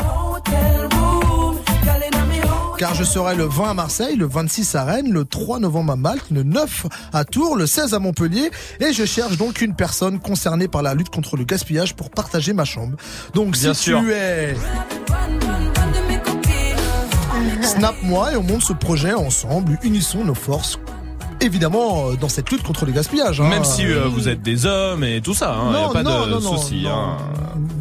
Car 2.80 2.94
je 2.94 3.04
serai 3.04 3.36
le 3.36 3.44
20 3.44 3.72
à 3.72 3.74
Marseille, 3.74 4.16
le 4.16 4.24
26 4.24 4.74
à 4.74 4.84
Rennes, 4.84 5.12
le 5.12 5.26
3 5.26 5.58
novembre 5.58 5.92
à 5.92 5.96
Malte, 5.96 6.24
le 6.30 6.44
9 6.44 6.86
à 7.12 7.26
Tours, 7.26 7.54
le 7.54 7.66
16 7.66 7.92
à 7.92 7.98
Montpellier. 7.98 8.50
Et 8.80 8.94
je 8.94 9.04
cherche 9.04 9.36
donc 9.36 9.60
une 9.60 9.74
personne 9.74 10.18
concernée 10.18 10.66
par 10.66 10.80
la 10.80 10.94
lutte 10.94 11.10
contre 11.10 11.36
le 11.36 11.44
gaspillage 11.44 11.94
pour 11.94 12.08
partager 12.08 12.54
ma 12.54 12.64
chambre. 12.64 12.96
Donc 13.34 13.50
Bien 13.50 13.74
si 13.74 13.82
sûr. 13.82 14.00
tu 14.00 14.12
es... 14.12 14.54
Snap-moi 17.62 18.32
et 18.32 18.36
on 18.36 18.42
monte 18.42 18.62
ce 18.62 18.72
projet 18.72 19.12
ensemble, 19.12 19.78
unissons 19.82 20.24
nos 20.24 20.32
forces. 20.34 20.78
Évidemment, 21.42 22.10
euh, 22.10 22.16
dans 22.16 22.28
cette 22.28 22.50
lutte 22.50 22.62
contre 22.62 22.84
le 22.86 22.92
gaspillage. 22.92 23.40
hein. 23.40 23.48
Même 23.48 23.64
si 23.64 23.84
euh, 23.86 24.06
vous 24.08 24.28
êtes 24.28 24.42
des 24.42 24.66
hommes 24.66 25.04
et 25.04 25.20
tout 25.20 25.34
ça, 25.34 25.56
il 25.64 25.70
n'y 25.70 25.76
a 25.76 25.80
Non, 25.86 25.92
pas 25.92 26.02
non, 26.02 26.26
de 26.26 26.30
non, 26.32 26.40
non, 26.40 26.56
souci. 26.58 26.82
non. 26.82 26.90
hein. 26.90 27.16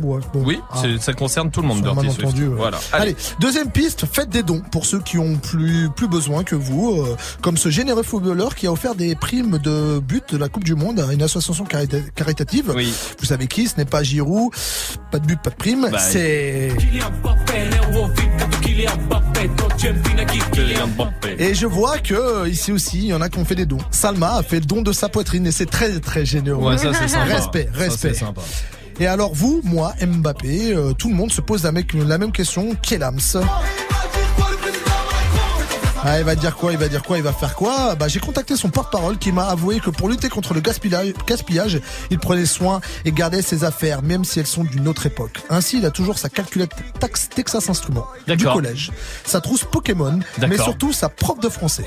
Ouais, 0.02 0.20
bon. 0.34 0.44
Oui, 0.46 0.60
Ah. 0.72 0.82
ça 1.00 1.14
concerne 1.14 1.52
tout 1.52 1.62
le 1.62 1.68
monde, 1.68 1.82
Dirty 1.82 2.10
Swift. 2.12 2.38
ouais. 2.38 2.46
Voilà. 2.56 2.78
Allez. 2.94 3.16
deuxième 3.40 3.70
piste, 3.70 4.06
faites 4.12 4.30
des 4.30 4.44
dons 4.44 4.62
pour 4.72 4.86
ceux 4.86 5.00
qui 5.02 5.18
ont 5.18 5.36
plus 5.36 5.90
plus 5.96 6.08
besoin 6.08 6.44
que 6.44 6.56
vous, 6.56 6.92
euh, 7.02 7.18
comme 7.42 7.58
ce 7.58 7.70
généreux 7.70 8.04
footballeur 8.04 8.56
qui 8.56 8.66
a 8.68 8.72
offert 8.72 8.96
des 8.96 9.16
primes 9.16 9.58
de 9.58 10.00
but 10.00 10.24
de 10.34 10.38
la 10.38 10.48
Coupe 10.48 10.64
du 10.64 10.76
Monde 10.76 11.00
à 11.02 11.12
une 11.14 11.22
association 11.22 11.66
carita- 11.66 12.10
caritative. 12.16 12.72
Oui. 12.76 12.94
Vous 13.20 13.26
savez 13.26 13.48
qui 13.48 13.68
Ce 13.68 13.76
n'est 13.78 13.86
pas 13.86 14.04
Giroud, 14.04 14.52
pas 15.12 15.20
de 15.20 15.26
but, 15.28 15.40
pas 15.42 15.50
de 15.50 15.56
prime. 15.56 15.88
Bah, 15.92 16.00
c'est 16.00 16.70
et 21.38 21.54
je 21.56 21.66
vois 21.66 21.98
que 22.00 22.14
euh, 22.14 22.50
ici 22.50 22.72
aussi, 22.72 22.98
il 23.00 23.06
y 23.08 23.14
en 23.14 23.22
a 23.22 23.30
qui 23.30 23.38
ont 23.40 23.46
fait 23.50 23.56
des 23.56 23.66
dons. 23.66 23.80
Salma 23.90 24.36
a 24.36 24.44
fait 24.44 24.60
le 24.60 24.66
don 24.68 24.84
de 24.84 24.92
sa 24.94 25.10
poitrine 25.10 25.48
et 25.48 25.52
c'est 25.52 25.66
très 25.66 26.00
très 26.00 26.24
généreux. 26.24 26.64
Ouais, 26.64 26.78
ça 26.78 26.94
c'est 26.94 27.08
sympa. 27.08 27.26
Respect, 27.26 27.68
respect. 27.74 28.14
sympa. 28.14 28.42
Et 29.00 29.08
alors 29.08 29.34
vous, 29.34 29.62
moi, 29.64 29.94
Mbappé, 30.02 30.74
euh, 30.76 30.94
tout 30.94 31.10
le 31.10 31.16
monde 31.16 31.32
se 31.32 31.42
pose 31.42 31.64
la, 31.64 31.72
mec- 31.72 31.94
la 31.94 32.18
même 32.20 32.32
question. 32.32 32.76
Quel 32.84 33.02
âme 33.02 33.20
ah, 36.04 36.20
il 36.20 36.26
va 36.26 36.36
dire 36.36 36.56
quoi 36.56 36.72
Il 36.72 36.78
va 36.78 36.88
dire 36.88 37.04
quoi 37.04 37.18
Il 37.18 37.24
va 37.24 37.34
faire 37.34 37.56
quoi 37.56 37.96
Bah, 37.96 38.08
j'ai 38.08 38.20
contacté 38.20 38.56
son 38.56 38.70
porte-parole 38.70 39.18
qui 39.18 39.32
m'a 39.32 39.46
avoué 39.46 39.80
que 39.80 39.90
pour 39.90 40.08
lutter 40.10 40.30
contre 40.30 40.54
le 40.54 40.62
gaspillage, 40.62 41.14
gaspillage, 41.28 41.82
il 42.10 42.20
prenait 42.20 42.46
soin 42.46 42.80
et 43.06 43.12
gardait 43.12 43.42
ses 43.42 43.64
affaires, 43.64 44.02
même 44.02 44.24
si 44.24 44.40
elles 44.40 44.48
sont 44.48 44.64
d'une 44.64 44.88
autre 44.88 45.06
époque. 45.06 45.40
Ainsi, 45.50 45.80
il 45.80 45.86
a 45.86 45.92
toujours 45.92 46.18
sa 46.18 46.30
calculette 46.30 46.72
tax 47.00 47.30
Texas 47.30 47.70
Instruments 47.70 48.08
du 48.28 48.46
collège, 48.46 48.92
sa 49.26 49.42
trousse 49.42 49.64
Pokémon, 49.64 50.20
mais 50.48 50.58
surtout 50.58 50.94
sa 50.94 51.10
prof 51.10 51.40
de 51.40 51.50
français. 51.50 51.86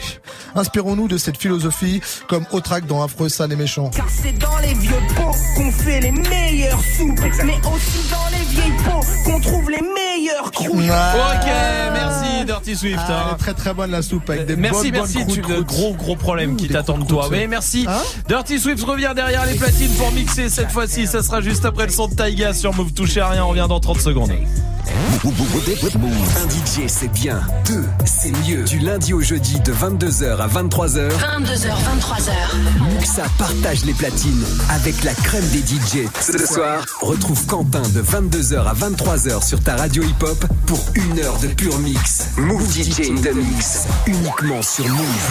Inspirons-nous 0.54 1.08
de 1.08 1.16
cette 1.16 1.38
philosophie 1.38 2.00
comme 2.28 2.44
Autrac 2.52 2.86
dans 2.86 3.02
Affreux, 3.02 3.28
sale 3.28 3.52
et 3.52 3.56
méchant. 3.56 3.90
Car 3.90 4.08
c'est 4.08 4.38
dans 4.38 4.58
les 4.58 4.74
vieux 4.74 4.92
pots 5.16 5.36
qu'on 5.56 5.70
fait 5.70 6.00
les 6.00 6.12
meilleurs 6.12 6.80
sous. 6.96 7.14
Mais 7.44 7.58
aussi 7.72 8.08
dans 8.10 8.28
les 8.30 8.44
vieilles 8.44 8.76
pots 8.84 9.06
qu'on 9.24 9.40
trouve 9.40 9.70
les 9.70 9.80
meilleurs 9.80 10.01
Ok, 10.30 10.66
merci 11.92 12.44
Dirty 12.46 12.76
Swift. 12.76 12.98
Ah, 12.98 13.06
elle 13.08 13.14
hein. 13.14 13.34
est 13.34 13.38
très 13.38 13.54
très 13.54 13.74
bonne 13.74 13.90
la 13.90 14.02
soupe 14.02 14.28
avec 14.30 14.46
des 14.46 14.56
Merci, 14.56 14.90
bonnes, 14.90 15.00
merci. 15.00 15.14
bonnes 15.18 15.26
croûtes, 15.26 15.42
croûtes. 15.42 15.66
gros 15.66 15.94
gros 15.94 16.16
problèmes 16.16 16.56
qui 16.56 16.68
t'attendent 16.68 17.06
toi. 17.06 17.28
ça. 17.30 17.46
merci. 17.48 17.86
Hein 17.88 18.00
Dirty 18.28 18.58
Swift 18.58 18.82
revient 18.84 19.12
derrière 19.14 19.46
les 19.46 19.54
platines 19.54 19.92
pour 19.94 20.12
mixer 20.12 20.48
cette 20.48 20.70
fois-ci. 20.70 21.06
Ça 21.06 21.22
sera 21.22 21.40
juste 21.40 21.64
après 21.64 21.86
le 21.86 21.92
son 21.92 22.08
de 22.08 22.14
Taiga 22.14 22.52
sur 22.54 22.74
Move. 22.74 22.92
Touchez 22.92 23.20
à 23.20 23.28
rien. 23.28 23.44
On 23.44 23.48
revient 23.48 23.66
dans 23.68 23.80
30 23.80 24.00
secondes. 24.00 24.30
Un 24.94 26.48
DJ, 26.48 26.86
c'est 26.86 27.08
bien. 27.12 27.40
Deux, 27.66 27.84
c'est 28.04 28.32
mieux. 28.46 28.64
Du 28.64 28.78
lundi 28.78 29.14
au 29.14 29.20
jeudi 29.20 29.58
de 29.60 29.72
22h 29.72 30.36
à 30.36 30.46
23h. 30.46 31.08
22h, 31.08 31.68
23h. 31.68 32.32
Muxa 32.98 33.24
partage 33.38 33.84
les 33.84 33.94
platines 33.94 34.44
avec 34.70 35.02
la 35.04 35.14
crème 35.14 35.46
des 35.48 35.60
DJ. 35.60 36.08
Ce 36.20 36.38
soir, 36.46 36.84
retrouve 37.00 37.46
Quentin 37.46 37.82
de 37.82 38.02
22h 38.02 38.66
à 38.66 38.74
23h 38.74 39.46
sur 39.46 39.60
ta 39.60 39.76
radio 39.76 40.02
hip-hop 40.02 40.44
pour 40.66 40.80
une 40.94 41.18
heure 41.20 41.38
de 41.38 41.48
pur 41.48 41.78
mix. 41.78 42.26
Move 42.36 42.70
DJ 42.70 43.10
in 43.10 43.22
the 43.22 43.34
mix. 43.34 43.86
Uniquement 44.06 44.62
sur 44.62 44.86
Move. 44.88 45.30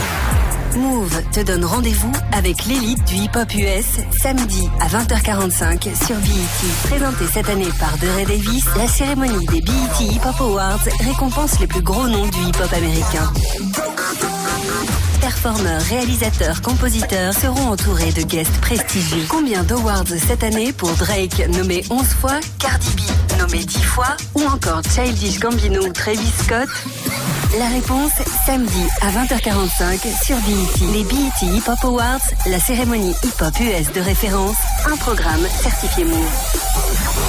Move 0.75 1.21
te 1.33 1.41
donne 1.41 1.65
rendez-vous 1.65 2.11
avec 2.31 2.65
l'élite 2.65 3.03
du 3.05 3.15
hip-hop 3.15 3.53
US 3.55 3.99
samedi 4.21 4.69
à 4.79 4.87
20h45 4.87 5.83
sur 6.05 6.15
BET. 6.15 6.89
Présentée 6.89 7.25
cette 7.33 7.49
année 7.49 7.67
par 7.77 7.93
Ray 8.15 8.25
Davis, 8.25 8.63
la 8.77 8.87
cérémonie 8.87 9.45
des 9.51 9.61
BET 9.61 9.71
Hip 9.99 10.21
Hop 10.25 10.39
Awards 10.39 10.79
récompense 11.01 11.59
les 11.59 11.67
plus 11.67 11.81
gros 11.81 12.07
noms 12.07 12.27
du 12.27 12.39
hip-hop 12.39 12.71
américain. 12.73 13.31
Performeurs, 15.19 15.81
réalisateurs, 15.81 16.61
compositeurs 16.61 17.33
seront 17.33 17.71
entourés 17.71 18.11
de 18.13 18.21
guests 18.21 18.57
prestigieux. 18.61 19.25
Combien 19.29 19.63
d'awards 19.63 20.07
cette 20.07 20.43
année 20.43 20.71
pour 20.71 20.91
Drake, 20.91 21.47
nommé 21.49 21.83
11 21.89 22.03
fois, 22.05 22.39
Cardi 22.59 22.89
B, 22.95 23.39
nommé 23.39 23.63
10 23.63 23.83
fois 23.83 24.15
ou 24.35 24.41
encore 24.43 24.81
Childish 24.95 25.39
Gambino 25.39 25.85
ou 25.85 25.91
Travis 25.91 26.31
Scott? 26.43 26.69
La 27.59 27.67
réponse, 27.67 28.11
samedi 28.45 28.83
à 29.01 29.11
20h45 29.11 30.23
sur 30.23 30.37
BET. 30.37 30.93
Les 30.93 31.03
BET 31.03 31.55
Hip 31.55 31.67
Hop 31.67 31.83
Awards, 31.83 32.21
la 32.45 32.59
cérémonie 32.59 33.13
hip 33.23 33.41
hop 33.41 33.59
US 33.59 33.91
de 33.93 34.01
référence, 34.01 34.57
un 34.91 34.95
programme 34.95 35.45
certifié 35.61 36.05
Move. 36.05 37.20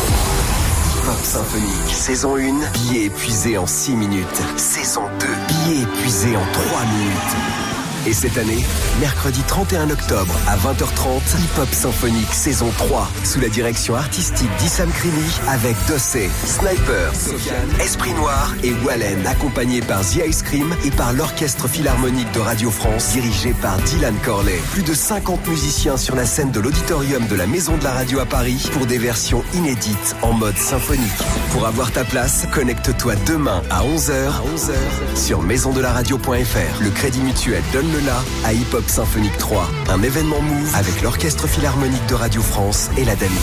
Symphonique, 1.24 1.88
saison 1.88 2.36
1, 2.36 2.40
billets 2.72 3.04
épuisés 3.06 3.56
en 3.56 3.66
6 3.66 3.94
minutes. 3.94 4.42
Saison 4.56 5.02
2, 5.20 5.26
billets 5.48 5.82
épuisés 5.82 6.36
en 6.36 6.52
3 6.52 6.80
minutes. 6.84 7.71
Et 8.04 8.12
cette 8.12 8.36
année, 8.36 8.64
mercredi 9.00 9.40
31 9.46 9.88
octobre 9.90 10.34
à 10.48 10.56
20h30, 10.56 11.20
Hip 11.38 11.60
Hop 11.60 11.68
Symphonique 11.70 12.32
saison 12.32 12.68
3, 12.76 13.08
sous 13.22 13.38
la 13.38 13.48
direction 13.48 13.94
artistique 13.94 14.50
d'Issam 14.58 14.90
Krimi, 14.90 15.22
avec 15.48 15.76
Dossé, 15.86 16.28
Sniper, 16.44 17.14
Sofiane, 17.14 17.70
Esprit 17.80 18.12
Noir 18.14 18.54
et 18.64 18.72
Wallen, 18.84 19.24
accompagné 19.24 19.82
par 19.82 20.00
The 20.00 20.26
Ice 20.28 20.42
Cream 20.42 20.74
et 20.84 20.90
par 20.90 21.12
l'Orchestre 21.12 21.68
Philharmonique 21.68 22.30
de 22.32 22.40
Radio 22.40 22.72
France, 22.72 23.12
dirigé 23.12 23.54
par 23.62 23.76
Dylan 23.78 24.16
Corley. 24.24 24.58
Plus 24.72 24.82
de 24.82 24.94
50 24.94 25.46
musiciens 25.46 25.96
sur 25.96 26.16
la 26.16 26.26
scène 26.26 26.50
de 26.50 26.58
l'auditorium 26.58 27.24
de 27.28 27.36
la 27.36 27.46
Maison 27.46 27.76
de 27.76 27.84
la 27.84 27.92
Radio 27.92 28.18
à 28.18 28.26
Paris 28.26 28.68
pour 28.72 28.86
des 28.86 28.98
versions 28.98 29.44
inédites 29.54 30.16
en 30.22 30.32
mode 30.32 30.58
symphonique. 30.58 31.06
Pour 31.52 31.66
avoir 31.66 31.92
ta 31.92 32.02
place, 32.02 32.48
connecte-toi 32.52 33.14
demain 33.28 33.62
à 33.70 33.84
11h, 33.84 34.12
à 34.12 34.42
11h 34.56 35.16
sur 35.16 35.40
maisondelaradio.fr. 35.42 36.82
Le 36.82 36.90
Crédit 36.90 37.20
Mutuel 37.20 37.62
donne 37.72 37.91
le 37.92 38.00
la 38.00 38.22
à 38.44 38.52
Hip 38.52 38.74
Hop 38.74 38.88
Symphonique 38.88 39.36
3, 39.38 39.68
un 39.90 40.02
événement 40.02 40.40
Move 40.40 40.74
avec 40.74 41.02
l'Orchestre 41.02 41.46
Philharmonique 41.46 42.06
de 42.06 42.14
Radio 42.14 42.40
France 42.40 42.88
et 42.96 43.04
la 43.04 43.14
DANI. 43.16 43.34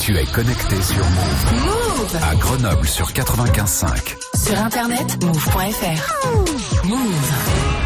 Tu 0.00 0.16
es 0.16 0.24
connecté 0.26 0.80
sur 0.82 1.04
Move. 1.04 1.64
Move 1.64 2.22
À 2.22 2.34
Grenoble 2.36 2.86
sur 2.86 3.10
95.5. 3.10 4.16
Sur 4.36 4.58
internet, 4.60 5.24
move.fr. 5.24 6.86
Move. 6.86 7.85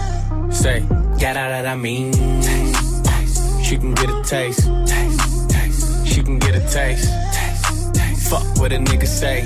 Say, 0.51 0.81
got 1.19 1.37
out 1.37 1.49
that 1.49 1.65
I 1.65 1.75
mean. 1.75 2.11
Taste, 2.11 3.05
taste. 3.05 3.63
She 3.63 3.77
can 3.77 3.93
get 3.93 4.09
a 4.09 4.21
taste. 4.23 4.67
taste, 4.85 5.49
taste. 5.49 6.07
She 6.07 6.21
can 6.21 6.39
get 6.39 6.55
a 6.55 6.59
taste. 6.59 7.09
taste, 7.33 7.95
taste. 7.95 8.29
Fuck 8.29 8.43
what 8.57 8.71
a 8.73 8.77
nigga 8.77 9.07
say. 9.07 9.43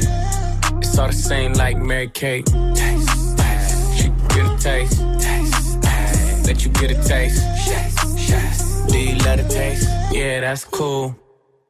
It's 0.80 0.98
all 0.98 1.08
the 1.08 1.14
same 1.14 1.54
like 1.54 1.78
Mary 1.78 2.10
Kate. 2.10 2.46
Taste, 2.46 3.38
taste. 3.38 3.98
She 3.98 4.04
can 4.04 4.28
get 4.28 4.46
a 4.46 4.58
taste. 4.58 5.02
taste, 5.20 5.82
taste. 5.84 6.48
Let 6.48 6.66
you 6.66 6.72
get 6.72 6.92
a 6.92 7.04
taste. 7.08 7.44
Taste, 7.66 8.28
taste. 8.28 8.88
Do 8.90 9.00
you 9.00 9.16
love 9.20 9.38
the 9.38 9.48
taste? 9.48 9.88
Yeah, 10.12 10.42
that's 10.42 10.66
cool. 10.66 11.16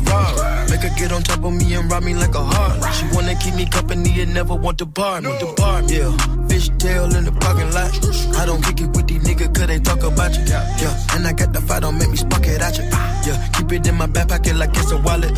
Ferrari. 0.00 0.70
Make 0.70 0.80
her 0.80 0.94
get 0.98 1.12
on 1.12 1.22
top 1.22 1.44
of 1.44 1.52
me 1.52 1.74
and 1.74 1.90
rob 1.90 2.02
me 2.02 2.14
like 2.14 2.34
a 2.34 2.42
heart. 2.42 2.94
She 2.94 3.04
wanna 3.14 3.34
keep 3.36 3.54
me 3.54 3.66
company 3.66 4.20
and 4.20 4.34
never 4.34 4.54
want 4.54 4.78
to 4.78 4.86
bar 4.86 5.20
me. 5.20 5.30
The 5.38 5.52
bar, 5.56 5.82
yeah. 5.82 6.10
Fish 6.48 6.70
tail 6.78 7.14
in 7.14 7.24
the 7.24 7.32
parking 7.32 7.70
lot. 7.72 7.92
I 8.36 8.46
don't 8.46 8.62
kick 8.62 8.80
it 8.80 8.90
with 8.96 9.06
these 9.08 9.22
niggas 9.22 9.54
cause 9.54 9.66
they 9.66 9.78
talk 9.78 10.02
about 10.02 10.34
you. 10.36 10.44
Yeah, 10.46 11.14
and 11.14 11.26
I 11.26 11.32
got 11.32 11.52
the 11.52 11.60
fight, 11.60 11.82
don't 11.82 11.98
make 11.98 12.10
me 12.10 12.16
spark 12.16 12.46
it 12.46 12.60
at 12.60 12.78
you. 12.78 12.84
Yeah, 12.84 13.48
keep 13.54 13.72
it 13.72 13.86
in 13.86 13.94
my 13.96 14.06
back 14.06 14.28
pocket 14.28 14.56
like 14.56 14.70
it's 14.76 14.90
a 14.90 14.98
wallet. 14.98 15.36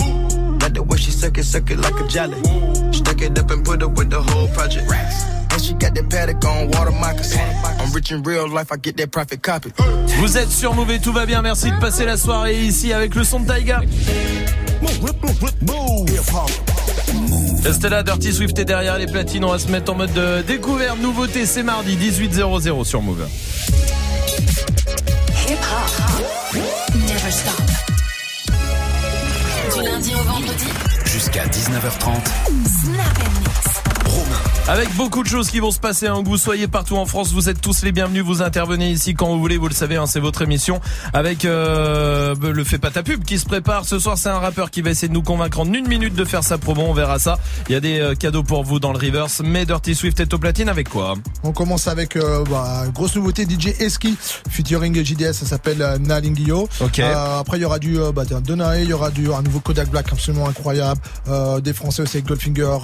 Like 0.63 0.75
the 0.75 0.83
way 0.83 0.99
she 0.99 1.11
suck 1.11 1.39
it, 1.39 1.45
suck 1.45 1.71
it 1.71 1.79
like 1.79 1.99
a 1.99 2.07
jelly. 2.09 2.41
Stuck 2.93 3.23
it 3.23 3.39
up 3.39 3.51
and 3.51 3.65
put 3.65 3.83
up 3.83 3.97
with 3.97 4.11
the 4.11 4.23
whole 4.23 4.49
project. 4.49 5.40
And 5.61 5.67
she 5.67 5.75
got 5.75 5.95
that 5.95 6.09
paddock 6.09 6.45
on 6.45 6.71
water 6.71 6.91
moccasins. 6.91 7.41
I'm 7.79 7.93
rich 7.93 8.13
in 8.13 8.23
real 8.23 8.49
life, 8.49 8.73
I 8.73 8.77
get 8.77 8.97
that 8.97 9.09
profit 9.09 9.43
copy. 9.43 9.71
Vous 10.19 10.39
êtes 10.39 10.51
sur 10.51 10.75
Move 10.75 10.91
et 10.93 11.01
tout 11.01 11.13
va 11.13 11.27
bien. 11.27 11.43
Merci 11.43 11.71
de 11.71 11.79
passer 11.79 12.07
la 12.07 12.17
soirée 12.17 12.59
ici 12.59 12.93
avec 12.93 13.15
le 13.15 13.25
son 13.25 13.41
de 13.41 13.47
Taiga. 13.47 13.83
Restez 17.63 17.89
là, 17.89 18.03
Dirty 18.03 18.33
Swift 18.33 18.59
est 18.59 18.65
derrière 18.65 18.97
les 18.97 19.07
platines. 19.07 19.45
On 19.45 19.51
va 19.51 19.59
se 19.59 19.69
mettre 19.69 19.93
en 19.93 19.97
mode 19.97 20.13
de 20.15 20.43
découverte. 20.43 20.99
Nouveauté, 20.99 21.45
c'est 21.45 21.63
mardi 21.63 21.97
18.00 21.97 22.85
sur 22.85 23.03
Move. 23.03 23.27
Hip 25.47 25.53
hop. 25.53 26.57
Never 26.95 27.31
stop. 27.31 27.61
Du 29.77 29.83
lundi 29.85 30.13
au 30.15 30.25
vendredi. 30.25 30.67
Jusqu'à 31.05 31.45
19h30. 31.47 32.25
Snap 32.65 33.19
and 33.19 33.41
mix. 33.41 33.90
Avec 34.71 34.95
beaucoup 34.95 35.25
de 35.25 35.29
choses 35.29 35.51
qui 35.51 35.59
vont 35.59 35.73
se 35.73 35.81
passer, 35.81 36.07
hein, 36.07 36.23
que 36.23 36.29
vous 36.29 36.37
soyez 36.37 36.69
partout 36.69 36.97
en 36.97 37.05
France, 37.05 37.33
vous 37.33 37.49
êtes 37.49 37.61
tous 37.61 37.83
les 37.83 37.91
bienvenus, 37.91 38.23
vous 38.23 38.41
intervenez 38.41 38.91
ici 38.93 39.15
quand 39.15 39.27
vous 39.27 39.41
voulez, 39.41 39.57
vous 39.57 39.67
le 39.67 39.75
savez, 39.75 39.97
hein, 39.97 40.07
c'est 40.07 40.21
votre 40.21 40.43
émission 40.43 40.81
avec 41.13 41.45
euh, 41.45 42.37
le 42.41 42.63
fait 42.63 42.79
pas 42.79 42.91
ta 42.91 43.03
pub 43.03 43.25
qui 43.25 43.39
se 43.39 43.47
prépare. 43.47 43.85
Ce 43.85 43.99
soir, 43.99 44.17
c'est 44.17 44.29
un 44.29 44.39
rappeur 44.39 44.71
qui 44.71 44.81
va 44.81 44.91
essayer 44.91 45.09
de 45.09 45.13
nous 45.13 45.25
convaincre 45.25 45.59
en 45.59 45.73
une 45.73 45.89
minute 45.89 46.15
de 46.15 46.25
faire 46.25 46.45
sa 46.45 46.57
promo, 46.57 46.83
on 46.83 46.93
verra 46.93 47.19
ça. 47.19 47.39
Il 47.69 47.73
y 47.73 47.75
a 47.75 47.81
des 47.81 47.99
euh, 47.99 48.15
cadeaux 48.15 48.45
pour 48.45 48.63
vous 48.63 48.79
dans 48.79 48.93
le 48.93 48.99
reverse, 48.99 49.43
mais 49.45 49.67
Dirty 49.67 49.97
Swift 49.97 50.21
est 50.21 50.33
au 50.35 50.39
platine 50.39 50.69
avec 50.69 50.89
quoi? 50.89 51.15
On 51.43 51.51
commence 51.51 51.89
avec 51.89 52.15
euh, 52.15 52.45
bah, 52.49 52.85
grosse 52.95 53.17
nouveauté 53.17 53.43
DJ 53.45 53.75
Eski 53.81 54.17
featuring 54.51 55.05
JDS, 55.05 55.33
ça 55.33 55.47
s'appelle 55.47 55.83
euh, 55.83 55.99
Nalingio. 55.99 56.69
Ok. 56.81 57.01
Après 57.01 57.59
il 57.59 57.63
y 57.63 57.65
aura 57.65 57.81
du 57.81 57.99
bah, 58.15 58.25
Donae, 58.25 58.83
il 58.83 58.89
y 58.89 58.93
aura 58.93 59.11
du 59.11 59.33
un 59.33 59.43
nouveau 59.43 59.59
Kodak 59.59 59.91
Black 59.91 60.13
absolument 60.13 60.49
incroyable, 60.49 61.01
des 61.61 61.73
Français 61.73 62.03
aussi 62.03 62.19
avec 62.19 62.29
Goldfinger, 62.29 62.79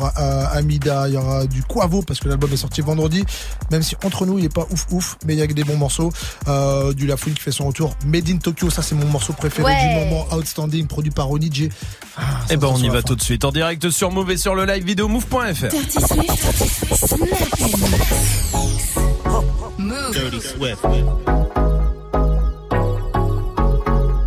Amida, 0.53 1.09
il 1.09 1.16
y 1.17 1.23
y 1.23 1.25
aura 1.25 1.47
du 1.47 1.63
Quavo 1.63 2.03
parce 2.03 2.21
que 2.21 2.29
l'album 2.29 2.53
est 2.53 2.57
sorti 2.59 2.81
vendredi. 2.83 3.25
Même 3.71 3.83
si 3.83 3.97
entre 4.05 4.27
nous 4.27 4.39
il 4.39 4.45
est 4.45 4.53
pas 4.55 4.67
ouf 4.71 4.87
ouf, 4.93 5.17
mais 5.25 5.35
il 5.35 5.39
y 5.39 5.43
a 5.43 5.47
que 5.47 5.53
des 5.55 5.65
bons 5.65 5.77
morceaux. 5.77 6.13
Euh, 6.49 6.93
du 6.93 7.07
Lafouine 7.07 7.35
qui 7.35 7.43
fait 7.43 7.53
son 7.53 7.67
retour. 7.67 7.95
Made 8.05 8.29
in 8.29 8.37
Tokyo, 8.39 8.71
ça 8.71 8.83
c'est 8.83 8.95
mon 8.95 9.07
morceau 9.07 9.33
préféré 9.33 9.67
Ouais. 9.73 9.89
du 9.89 10.11
moment. 10.11 10.27
Outstanding, 10.33 10.87
produit 10.87 11.11
par 11.11 11.27
Ronnie 11.27 11.51
J. 11.53 11.69
Ah, 12.17 12.23
Eh 12.51 12.57
ben 12.57 12.69
on 12.69 12.79
y 12.79 12.89
va 12.89 13.03
tout 13.03 13.17
de 13.17 13.23
suite 13.23 13.45
en 13.45 13.53
direct 13.53 13.91
sur 13.91 14.11
Move 14.11 14.31
et 14.31 14.37
sur 14.37 14.55
le 14.55 14.65
live 14.67 14.85
vidéo 14.85 15.09
move.fr. 15.09 15.69
Dirty 20.13 20.41
Swift. 20.41 20.85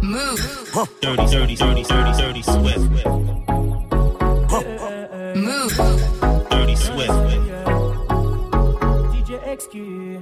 Move. 0.02 0.40
Dirty, 1.02 1.26
dirty, 1.26 1.56
dirty, 1.56 1.84
dirty, 1.84 2.12
dirty 2.18 2.42
Swift. 2.44 3.29
Les 9.72 10.20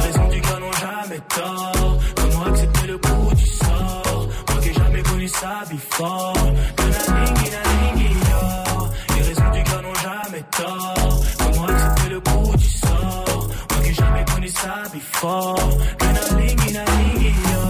raisons 0.00 0.28
du 0.28 0.40
gars 0.40 0.58
n'ont 0.58 0.72
jamais 0.72 1.20
tort. 1.28 1.98
Comment 2.16 2.44
accepter 2.46 2.86
le 2.88 2.98
coup 2.98 3.34
du 3.34 3.46
sort 3.46 4.28
Moi 4.48 4.60
qui 4.60 4.68
ai 4.70 4.72
jamais 4.72 5.02
connu 5.02 5.28
ça 5.28 5.62
before. 5.70 6.34
Nanalingui, 6.78 7.50
nalingi, 7.50 8.08
yo. 8.12 8.88
Les 9.14 9.22
raisons 9.22 9.50
du 9.52 9.62
gars 9.62 9.82
n'ont 9.82 9.94
jamais 9.94 10.44
tort. 10.50 11.20
Comment 11.38 11.66
accepter 11.68 12.08
le 12.10 12.20
coup 12.20 12.56
du 12.56 12.68
sort 12.68 13.48
Moi 13.70 13.82
qui 13.84 13.90
ai 13.90 13.94
jamais 13.94 14.24
connu 14.24 14.48
ça 14.48 14.82
before. 14.92 15.68
Nanalingui, 16.00 16.72
nalingi, 16.72 17.34
yo. 17.52 17.62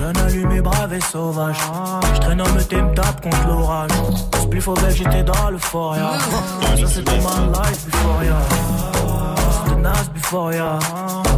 Jeune 0.00 0.16
allumé, 0.16 0.60
brave 0.62 0.94
et 0.94 1.00
sauvage. 1.00 1.60
Je 2.14 2.20
traîne 2.20 2.40
en 2.40 2.48
me 2.52 2.94
tape 2.94 3.20
contre 3.20 3.46
l'orage. 3.46 3.92
Plus 4.56 4.62
faux 4.62 4.74
j'étais 4.88 5.22
dans 5.22 5.50
l'euphoria. 5.50 6.12
Ça 6.78 6.86
c'était 6.86 7.20
ma 7.20 7.60
life 7.60 7.84
before 7.90 8.24
ya. 8.24 8.38
C'était 9.52 9.80
naze 9.82 10.10
before 10.14 10.52
ya. 10.54 10.78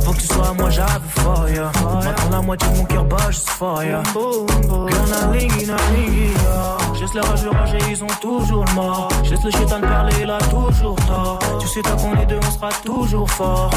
Faut 0.05 0.12
que 0.12 0.21
tu 0.21 0.27
sois 0.29 0.49
à 0.51 0.53
moi 0.53 0.71
j'avais 0.71 1.09
for 1.16 1.49
ya. 1.49 1.73
Maintenant 1.83 2.31
la 2.31 2.43
moitié 2.43 2.69
de 2.71 2.77
mon 2.77 2.85
cœur 2.85 3.05
bat 3.07 3.16
juste 3.27 3.51
for 3.51 3.83
ya. 3.83 4.05
Girl, 4.14 5.33
lingi, 5.33 5.66
na 5.66 5.77
lingi, 5.97 6.31
ya. 6.33 6.78
Laisse 7.01 7.15
les 7.15 7.21
rageux 7.21 7.51
rager, 7.51 7.79
ils 7.91 8.05
ont 8.05 8.15
toujours 8.21 8.65
le 8.67 8.73
mort. 8.75 9.09
Je 9.23 9.31
laisse 9.31 9.45
le 9.45 9.51
chétan 9.51 9.81
parler, 9.81 10.15
il 10.21 10.31
a 10.31 10.39
toujours 10.39 10.97
tort. 11.07 11.39
Tu 11.61 11.69
sais, 11.69 11.81
tant 11.81 11.97
qu'on 11.97 12.15
est 12.21 12.27
deux, 12.27 12.39
on 12.39 12.51
sera 12.51 12.69
toujours 12.85 13.31
fort. 13.31 13.71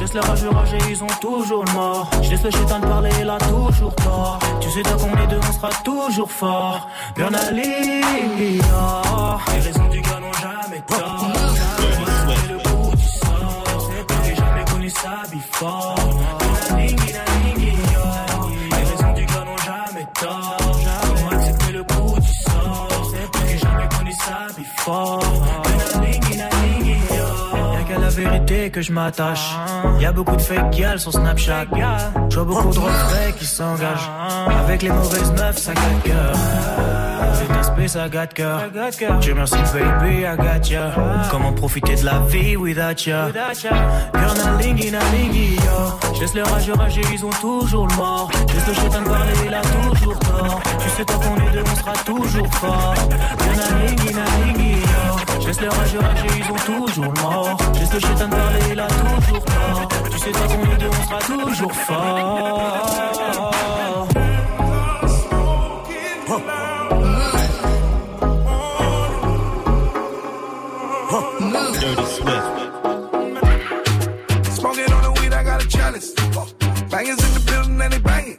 Laisse 0.00 0.12
les 0.12 0.20
rageux 0.20 0.50
rager, 0.50 0.78
ils 0.90 1.02
ont 1.02 1.14
toujours 1.20 1.64
le 1.64 1.72
mort. 1.72 2.10
Je 2.22 2.30
laisse 2.30 2.42
le 2.42 2.50
chétan 2.50 2.80
parler, 2.80 3.10
il 3.20 3.30
a 3.30 3.38
toujours 3.38 3.94
tort. 3.94 4.38
Tu 4.60 4.68
sais, 4.70 4.82
tant 4.82 4.96
qu'on 4.98 5.16
est 5.16 5.26
deux, 5.28 5.40
on 5.48 5.52
sera 5.52 5.70
toujours 5.84 6.30
fort. 6.30 6.88
Girl, 7.16 7.30
na 7.30 7.50
lingi, 7.50 8.58
ya. 8.58 9.38
Les 9.54 9.60
raisons 9.60 9.88
du 9.88 10.00
gars 10.02 10.20
n'ont 10.20 10.32
jamais 10.32 10.82
tort. 10.82 11.28
Le 12.50 12.58
coup 12.58 12.96
du 12.96 13.02
sort. 13.04 13.64
J'ai 14.24 14.34
jamais 14.34 14.64
connu 14.70 14.90
ça 14.90 15.22
before. 15.32 15.94
Na 16.70 17.43
before. 24.64 25.73
Vérité 28.14 28.70
que 28.70 28.80
je 28.80 28.92
m'attache. 28.92 29.54
Y'a 30.00 30.12
beaucoup 30.12 30.36
de 30.36 30.42
fake 30.42 30.70
gals 30.70 31.00
sur 31.00 31.12
Snapchat. 31.12 31.66
Je 32.30 32.36
vois 32.36 32.44
beaucoup 32.44 32.72
de 32.72 32.78
refrains 32.78 33.32
qui 33.38 33.46
s'engagent. 33.46 34.10
Avec 34.64 34.82
les 34.82 34.90
mauvaises 34.90 35.32
meufs, 35.32 35.58
ça 35.58 35.74
gâte 35.74 36.02
cœur. 36.04 36.36
C'est 37.34 37.58
aspect, 37.58 37.88
ça 37.88 38.08
gâte 38.08 38.34
cœur. 38.34 38.60
Dieu 39.20 39.34
merci, 39.34 39.56
baby, 39.72 40.22
I 40.22 40.36
got 40.36 40.68
ya. 40.70 40.92
Comment 41.30 41.52
profiter 41.52 41.96
de 41.96 42.04
la 42.04 42.20
vie 42.28 42.56
without 42.56 43.06
ya? 43.06 43.28
Girl, 43.32 44.34
na 44.36 44.62
lingi, 44.62 44.90
na 44.90 45.00
lingi, 45.12 45.56
yo. 45.56 46.14
Je 46.14 46.20
laisse 46.20 46.34
les 46.34 46.42
rageux 46.42 46.74
rager, 46.74 47.02
ils 47.12 47.24
ont 47.24 47.36
toujours 47.40 47.86
le 47.88 47.96
mort. 47.96 48.30
Laisse 48.54 48.66
le 48.68 48.74
chétan 48.74 49.02
parler, 49.02 49.32
il 49.46 49.54
a 49.54 49.60
toujours 49.60 50.18
tort. 50.20 50.60
Tu 50.78 50.88
sais, 50.90 51.04
tant 51.04 51.18
qu'on 51.18 51.36
est 51.36 51.52
deux, 51.52 51.64
on 51.70 51.76
sera 51.76 51.92
toujours 52.04 52.54
fort. 52.54 52.94
Girl, 53.40 53.56
na 53.56 53.68
lingi, 53.84 54.14
na 54.14 54.24
lingi, 54.46 54.72
yo. 54.72 55.40
Je 55.40 55.46
laisse 55.48 55.60
les 55.60 55.68
rageux 55.68 56.00
rager, 56.00 56.28
ils 56.38 56.50
ont 56.52 56.78
toujours 56.78 57.12
le 57.12 57.20
mort. 57.20 57.56
Laisse 57.74 57.92
le 57.92 58.00
chétan 58.06 58.28
parler, 58.28 58.60
il 58.72 58.80
a 58.80 58.86
toujours 58.86 59.44
tort. 59.44 59.88
Tu 60.10 60.18
sais, 60.18 60.32
tant 60.32 60.46
qu'on 60.48 60.72
est 60.72 60.78
deux, 60.78 60.88
on 60.88 61.02
sera 61.08 61.18
toujours 61.18 61.72
fort. 61.72 63.04
Dirty 71.84 72.06
Swift. 72.06 72.50
Smoking 74.56 74.92
on 74.92 75.02
the 75.02 75.20
weed, 75.20 75.32
I 75.34 75.44
got 75.44 75.62
a 75.62 75.68
chalice. 75.68 76.14
Bangers 76.90 77.22
in 77.22 77.34
the 77.34 77.42
building 77.46 77.80
and 77.80 77.92
they 77.92 77.98
banging. 77.98 78.38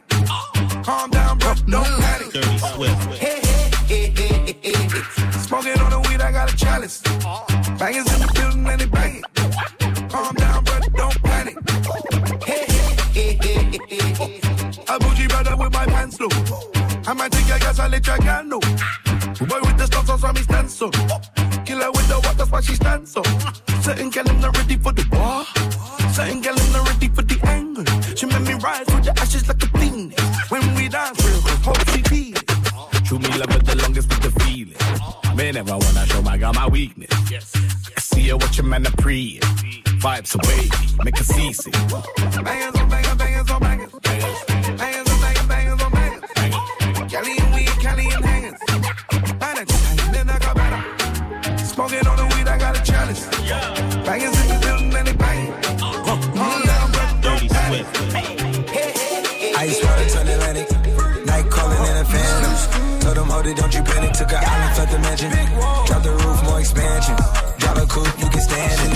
Calm 0.84 1.10
down, 1.10 1.38
bro, 1.38 1.54
don't 1.68 1.84
panic. 1.84 2.32
Dirty 2.32 2.58
Swift. 2.58 3.14
Hey, 3.14 3.40
hey, 3.86 4.12
hey, 4.16 4.54
hey, 4.62 4.72
hey. 4.72 5.02
Smoking 5.46 5.78
on 5.80 5.90
the 5.90 6.00
weed, 6.08 6.20
I 6.20 6.32
got 6.32 6.52
a 6.52 6.56
chalice. 6.56 7.02
Bangers 7.78 8.12
in 8.12 8.20
the 8.20 8.30
building 8.34 8.66
and 8.66 8.80
they 8.80 8.86
banging. 8.86 9.22
With 16.18 16.32
my 16.32 16.38
pants 16.38 16.72
low. 16.80 16.92
I 17.06 17.12
might 17.14 17.32
take 17.32 17.48
your 17.48 17.58
gas, 17.58 17.78
I'll 17.78 17.90
let 17.90 18.06
your 18.06 18.18
girl 18.18 18.44
know. 18.44 18.60
Boy 18.60 19.60
with 19.62 19.78
the 19.78 19.86
stuff 19.86 20.24
on 20.24 20.34
me 20.34 20.42
stand 20.42 20.70
so. 20.70 20.90
Killer 21.64 21.90
with 21.92 22.08
the 22.08 22.20
what, 22.22 22.38
that's 22.38 22.50
why 22.50 22.60
she 22.60 22.74
stands 22.74 23.12
so. 23.12 23.22
Certain 23.82 24.10
girl 24.10 24.28
in 24.28 24.40
not 24.40 24.56
ready 24.56 24.76
for 24.76 24.92
the 24.92 25.04
war. 25.12 25.44
Certain 26.12 26.40
girl 26.40 26.58
in 26.58 26.72
not 26.72 26.88
ready 26.88 27.08
for 27.08 27.22
the 27.22 27.38
angle. 27.46 27.84
She 28.16 28.26
made 28.26 28.42
me 28.42 28.54
rise 28.54 28.86
with 28.86 29.04
the 29.04 29.14
ashes 29.20 29.46
like 29.48 29.62
a 29.62 29.66
phoenix. 29.78 30.22
When 30.50 30.74
we 30.74 30.88
dance, 30.88 31.24
real 31.24 31.40
hope 31.62 31.88
she 31.90 32.02
feel 32.02 32.36
it. 32.36 32.46
True 33.04 33.18
me 33.18 33.28
love 33.38 33.54
it 33.54 33.64
the 33.64 33.76
longest 33.82 34.08
with 34.08 34.22
the 34.22 34.40
feeling. 34.40 35.36
Man, 35.36 35.54
never 35.54 35.76
wanna 35.76 36.06
show 36.06 36.22
my 36.22 36.36
girl 36.38 36.52
my 36.52 36.66
weakness. 36.66 37.10
I 37.96 38.00
see 38.00 38.28
her 38.28 38.36
watching 38.36 38.68
man 38.68 38.86
a 38.86 38.90
pre. 38.90 39.38
Vibes 40.00 40.34
away, 40.34 40.68
make 41.04 41.16
her 41.18 41.24
cease 41.24 41.66
it. 41.66 41.72
Bangers 42.44 42.80
on 42.80 42.88
bangers, 42.88 43.14
bangers 43.14 43.50
on 43.50 43.60
it, 63.48 63.56
don't 63.56 63.74
you 63.74 63.82
panic. 63.82 64.12
Took 64.12 64.32
an 64.32 64.42
island, 64.42 64.76
felt 64.76 64.90
the 64.90 64.98
mansion. 64.98 65.30
Drop 65.86 66.02
the 66.02 66.12
roof, 66.12 66.42
more 66.44 66.60
expansion. 66.60 67.16
Drop 67.58 67.76
a 67.76 67.86
coupe, 67.86 68.18
you 68.18 68.28
can 68.28 68.40
stand 68.40 68.92
it. 68.92 68.95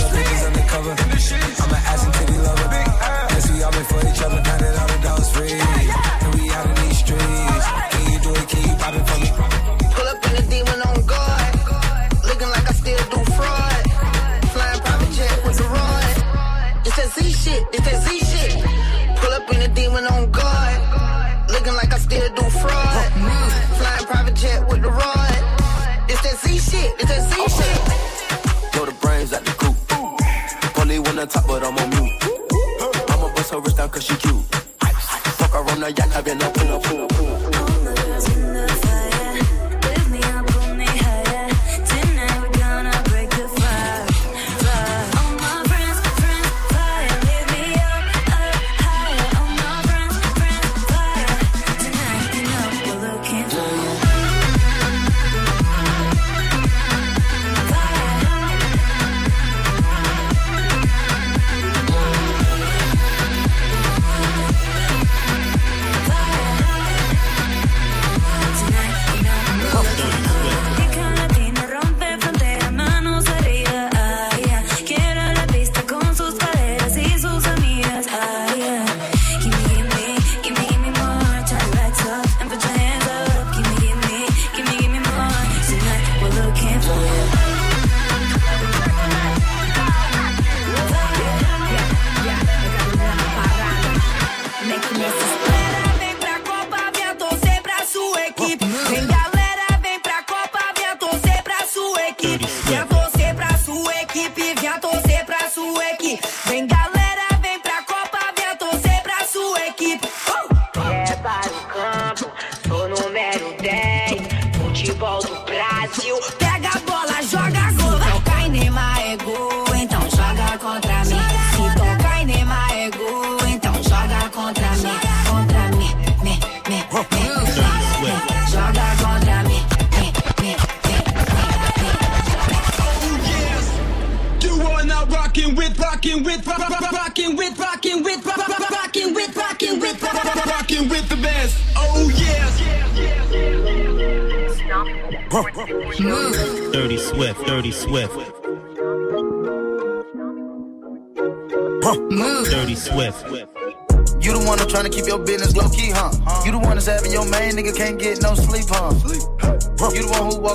Top, 31.31 31.47
but 31.47 31.63
I'm 31.63 31.77
on 31.77 31.89
mute. 31.91 32.11
I'ma 33.09 33.33
bust 33.33 33.51
her 33.51 33.59
wrist 33.59 33.77
down 33.77 33.89
cause 33.89 34.03
she 34.03 34.15
cute. 34.15 34.43
Fuck 35.39 35.51
her 35.51 35.59
on 35.59 35.79
the 35.79 35.91
yacht, 35.91 36.15
I've 36.15 36.25
been 36.25 36.41
up 36.41 36.50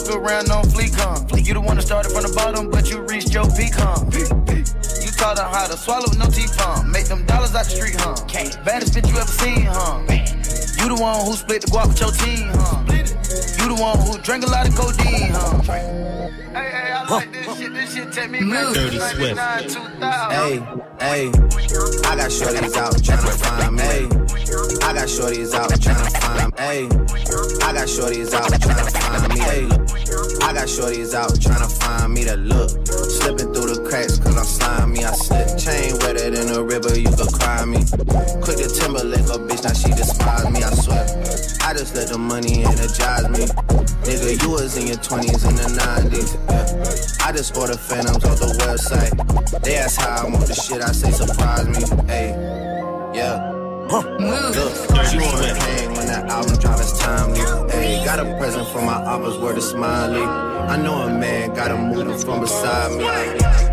fuck 0.07 0.16
around 0.16 0.50
on 0.50 0.64
fleek, 0.64 0.94
huh? 0.94 1.24
You 1.36 1.54
don't 1.54 1.64
wanna 1.64 1.82
start 1.82 2.07
it 2.07 2.12
from 2.12 2.22
the 2.22 2.32
bottom, 2.34 2.70
but 2.70 2.90
you 2.90 3.00
reached 3.02 3.32
your 3.32 3.46
peak, 3.57 3.74
huh? 3.74 4.04
You 4.12 5.11
taught 5.12 5.38
her 5.38 5.44
how 5.44 5.66
to 5.66 5.76
swallow 5.76 6.11
no 6.18 6.26
teeth, 6.26 6.54
huh? 6.57 6.82
Make 6.84 7.07
them 7.07 7.24
dollars 7.26 7.54
out 7.54 7.64
the 7.64 7.70
street, 7.70 7.96
huh? 7.98 8.14
Baddest 8.64 8.94
bitch 8.94 9.09
you 9.11 9.16
ever 9.18 9.26
seen, 9.26 9.66
huh? 9.66 10.02
You 10.78 10.94
the 10.94 11.00
one 11.00 11.24
who 11.24 11.32
split 11.34 11.62
the 11.62 11.68
guap 11.68 11.88
with 11.88 12.00
your 12.00 12.12
team, 12.12 12.48
huh? 12.54 12.84
You 13.59 13.74
the 13.74 13.80
one 13.80 13.98
who 13.98 14.18
drank 14.18 14.44
a 14.44 14.50
lot 14.50 14.68
of 14.68 14.74
codeine, 14.74 15.32
huh? 15.32 15.62
Hey, 15.62 16.70
hey, 16.70 16.92
I 16.92 17.09
like 17.11 17.32
this 17.32 17.59
shit. 17.59 17.72
This 17.74 17.94
shit 17.94 18.12
take 18.12 18.30
me 18.30 18.40
back 18.50 18.72
to 18.74 18.80
99, 18.98 19.68
2000. 19.68 20.30
Hey, 20.30 20.61
hey, 21.00 21.28
I 22.07 22.16
got 22.16 22.30
shorties 22.30 22.76
out 22.76 23.02
trying 23.02 23.24
to 23.24 23.32
find 23.36 23.76
me. 23.76 23.82
Hey, 23.82 24.04
I 24.82 24.92
got 24.94 25.09
shorties 25.09 25.54
out 25.54 25.68
trying 25.80 26.04
to 26.04 26.11
find 26.20 26.52
me. 26.52 26.59
Hey, 26.59 26.88
I 27.64 27.72
got 27.72 27.88
shorties 27.88 28.32
out 28.32 28.48
trying 28.61 28.86
to 28.86 28.90
find 28.92 29.28
me. 29.28 29.38
Hey, 29.40 29.68
got 30.57 30.68
shorties 30.68 31.12
out 31.12 31.28
tryna 31.36 31.68
find 31.68 32.14
me 32.14 32.24
to 32.24 32.34
look. 32.36 32.70
Slipping 32.88 33.52
through 33.52 33.76
the 33.76 33.84
cracks 33.86 34.18
cause 34.18 34.36
I'm 34.36 34.44
slimy. 34.44 35.04
I 35.04 35.12
slip 35.12 35.48
chain 35.61 35.92
wetter 36.00 36.30
than 36.30 36.48
a 36.57 36.62
river, 36.62 36.98
you 36.98 37.12
can 37.12 37.28
cry 37.28 37.64
me. 37.66 37.84
Quick 38.40 38.57
to 38.64 38.68
Timberlake, 38.72 39.28
a 39.28 39.36
bitch, 39.36 39.62
now 39.64 39.76
she 39.76 39.92
despise 39.92 40.48
me, 40.48 40.64
I 40.64 40.72
swear. 40.72 41.04
I 41.61 41.76
just 41.76 41.94
let 41.94 42.09
the 42.09 42.16
money 42.16 42.64
energize 42.64 43.28
me. 43.28 43.44
Nigga, 44.09 44.40
you 44.40 44.50
was 44.50 44.78
in 44.78 44.86
your 44.86 44.96
20s 44.96 45.45
and 45.45 45.58
the 45.61 45.68
90s. 45.76 46.33
Yeah. 46.49 47.26
I 47.26 47.33
just 47.33 47.54
ordered 47.54 47.78
phantoms 47.78 48.24
off 48.24 48.41
the 48.41 48.49
website. 48.64 49.12
They 49.62 49.76
ask 49.76 50.00
how 50.00 50.24
I 50.24 50.30
want 50.30 50.46
the 50.46 50.54
shit, 50.54 50.80
I 50.80 50.92
say 50.92 51.11
surprise 51.12 51.68
me. 51.68 51.84
Hey, 52.08 52.33
yeah. 53.12 53.53
Huh. 53.91 54.03
Mmm. 54.18 54.45
Got 58.17 58.29
a 58.29 58.38
present 58.38 58.67
for 58.68 58.80
my 58.80 58.95
oppas, 58.95 59.38
word 59.38 59.59
of 59.59 59.63
smiley. 59.63 60.22
I 60.22 60.79
know 60.79 60.95
a 60.95 61.11
man 61.11 61.53
got 61.53 61.71
a 61.71 61.76
moving 61.76 62.17
from 62.17 62.41
beside 62.41 62.93
me. 62.93 63.66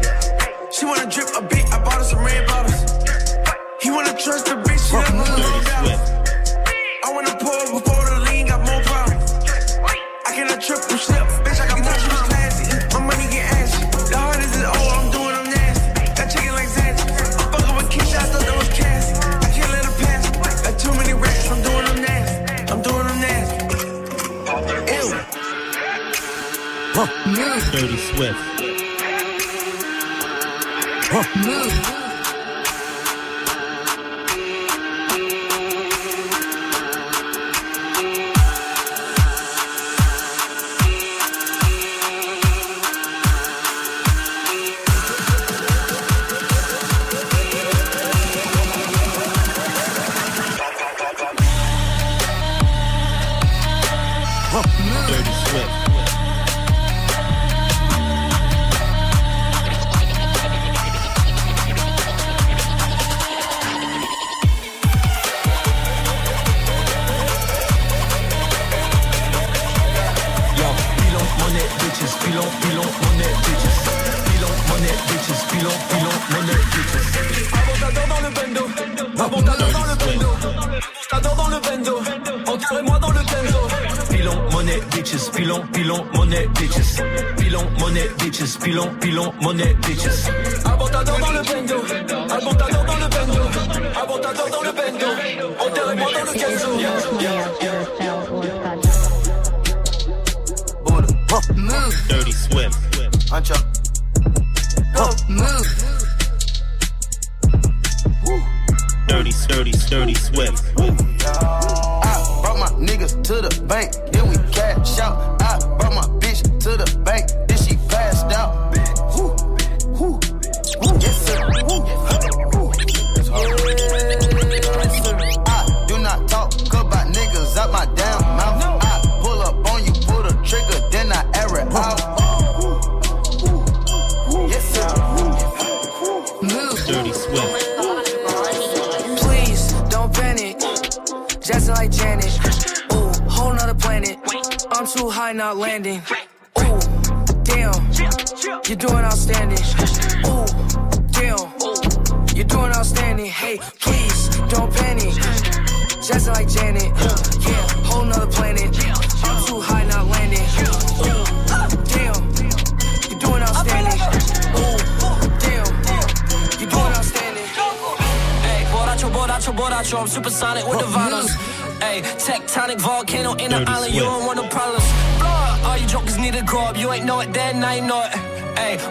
landing. 145.56 146.02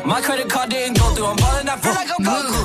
My 0.05 0.21
credit 0.21 0.49
card 0.49 0.71
didn't 0.71 0.99
go 0.99 1.15
through. 1.15 1.27
I'm 1.27 1.37
ballin', 1.37 1.69
I 1.69 1.77
feel 1.77 1.95
like 1.95 2.11
I'm 2.11 2.25
Goku. 2.25 2.62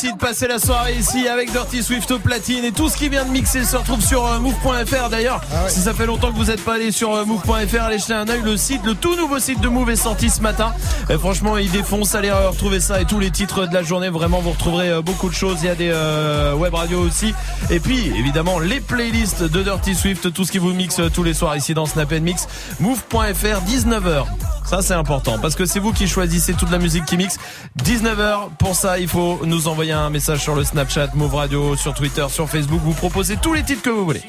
Merci 0.00 0.12
de 0.12 0.18
passer 0.18 0.46
la 0.46 0.60
soirée 0.60 0.94
ici 0.94 1.26
avec 1.26 1.50
Dirty 1.50 1.82
Swift 1.82 2.08
au 2.12 2.20
platine 2.20 2.64
et 2.64 2.70
tout 2.70 2.88
ce 2.88 2.96
qui 2.96 3.08
vient 3.08 3.24
de 3.24 3.30
mixer 3.30 3.64
se 3.64 3.76
retrouve 3.76 4.00
sur 4.00 4.24
euh, 4.24 4.38
move.fr 4.38 5.08
d'ailleurs. 5.10 5.40
Si 5.66 5.80
ça 5.80 5.92
fait 5.92 6.06
longtemps 6.06 6.30
que 6.30 6.36
vous 6.36 6.44
n'êtes 6.44 6.64
pas 6.64 6.74
allé 6.74 6.92
sur 6.92 7.12
euh, 7.16 7.24
move.fr, 7.24 7.82
allez 7.82 7.98
jeter 7.98 8.12
un 8.12 8.28
oeil, 8.28 8.40
le 8.44 8.56
site, 8.56 8.84
le 8.84 8.94
tout 8.94 9.16
nouveau 9.16 9.40
site 9.40 9.60
de 9.60 9.66
Move 9.66 9.90
est 9.90 9.96
sorti 9.96 10.30
ce 10.30 10.40
matin. 10.40 10.72
Et 11.10 11.18
franchement, 11.18 11.56
il 11.56 11.68
défonce, 11.72 12.14
allez 12.14 12.28
euh, 12.28 12.50
retrouver 12.50 12.78
ça 12.78 13.00
et 13.00 13.06
tous 13.06 13.18
les 13.18 13.32
titres 13.32 13.66
de 13.66 13.74
la 13.74 13.82
journée, 13.82 14.08
vraiment 14.08 14.38
vous 14.38 14.52
retrouverez 14.52 15.02
beaucoup 15.02 15.28
de 15.28 15.34
choses, 15.34 15.56
il 15.62 15.66
y 15.66 15.70
a 15.70 15.74
des 15.74 15.90
euh, 15.92 16.54
web 16.54 16.74
radios 16.74 17.00
aussi. 17.00 17.34
Et 17.70 17.80
puis 17.80 18.12
évidemment 18.16 18.60
les 18.60 18.80
playlists 18.80 19.42
de 19.42 19.62
Dirty 19.62 19.96
Swift, 19.96 20.32
tout 20.32 20.44
ce 20.44 20.52
qui 20.52 20.58
vous 20.58 20.74
mixe 20.74 21.00
tous 21.12 21.24
les 21.24 21.34
soirs 21.34 21.56
ici 21.56 21.74
dans 21.74 21.86
Snap 21.86 22.12
Mix. 22.12 22.46
Move.fr 22.78 23.64
19h. 23.66 24.26
Ça 24.68 24.82
c'est 24.82 24.94
important 24.94 25.38
parce 25.38 25.54
que 25.54 25.64
c'est 25.64 25.78
vous 25.80 25.92
qui 25.92 26.06
choisissez 26.06 26.52
toute 26.52 26.70
la 26.70 26.78
musique 26.78 27.04
qui 27.06 27.16
mixe. 27.16 27.38
19h 27.82 28.50
pour 28.58 28.74
ça, 28.74 28.98
il 28.98 29.08
faut 29.08 29.40
nous 29.44 29.66
envoyer 29.66 29.92
un 29.92 30.10
message 30.10 30.40
sur 30.42 30.54
le 30.54 30.62
Snapchat 30.64 31.08
Move 31.14 31.34
Radio, 31.34 31.74
sur 31.76 31.94
Twitter, 31.94 32.26
sur 32.28 32.48
Facebook, 32.50 32.80
vous 32.84 32.92
proposez 32.92 33.36
tous 33.38 33.54
les 33.54 33.62
titres 33.62 33.82
que 33.82 33.90
vous 33.90 34.04
voulez. 34.04 34.22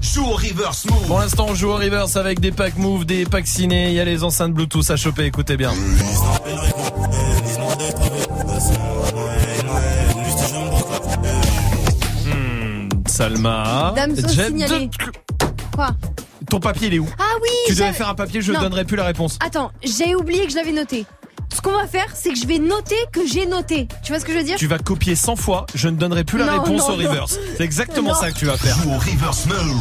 Joue 0.00 0.26
au 0.26 0.34
reverse 0.34 0.84
move. 0.84 1.06
Pour 1.06 1.18
l'instant, 1.18 1.46
on 1.48 1.54
joue 1.54 1.70
au 1.70 1.76
reverse 1.76 2.14
avec 2.16 2.38
des 2.38 2.52
packs 2.52 2.76
Move, 2.76 3.04
des 3.04 3.24
packs 3.24 3.46
ciné, 3.48 3.88
il 3.88 3.94
y 3.94 4.00
a 4.00 4.04
les 4.04 4.22
enceintes 4.22 4.52
Bluetooth 4.52 4.88
à 4.90 4.96
choper, 4.96 5.24
écoutez 5.24 5.56
bien. 5.56 5.72
Hmm, 12.26 12.88
Salma. 13.06 13.92
Damso 13.96 14.28
Jet- 14.28 14.48
signalé. 14.48 14.90
Quoi? 15.74 15.90
Ton 16.50 16.60
papier, 16.60 16.88
il 16.88 16.94
est 16.94 16.98
où 16.98 17.08
Ah 17.18 17.22
oui 17.42 17.48
Tu 17.66 17.74
devais 17.74 17.92
faire 17.92 18.08
un 18.08 18.14
papier, 18.14 18.40
je 18.40 18.52
ne 18.52 18.58
donnerai 18.58 18.84
plus 18.84 18.96
la 18.96 19.04
réponse. 19.04 19.38
Attends, 19.44 19.70
j'ai 19.82 20.14
oublié 20.14 20.44
que 20.46 20.50
je 20.52 20.56
l'avais 20.56 20.72
noté. 20.72 21.06
Ce 21.54 21.60
qu'on 21.60 21.72
va 21.72 21.86
faire, 21.86 22.06
c'est 22.14 22.30
que 22.30 22.38
je 22.38 22.46
vais 22.46 22.58
noter 22.58 22.96
que 23.12 23.26
j'ai 23.26 23.46
noté. 23.46 23.86
Tu 24.02 24.10
vois 24.12 24.18
ce 24.20 24.24
que 24.24 24.32
je 24.32 24.38
veux 24.38 24.44
dire 24.44 24.56
Tu 24.56 24.66
vas 24.66 24.78
copier 24.78 25.14
100 25.14 25.36
fois, 25.36 25.66
je 25.74 25.88
ne 25.88 25.96
donnerai 25.96 26.24
plus 26.24 26.38
la 26.38 26.46
Non, 26.46 26.62
réponse 26.62 26.88
non, 26.88 26.94
au 26.94 26.96
reverse. 26.96 27.38
C'est 27.56 27.62
exactement 27.64 28.08
Non. 28.10 28.14
ça 28.14 28.30
que 28.32 28.36
tu 28.38 28.44
vas 28.46 28.56
faire. 28.56 28.76
au 28.88 28.98
reverse 28.98 29.46
move. 29.46 29.76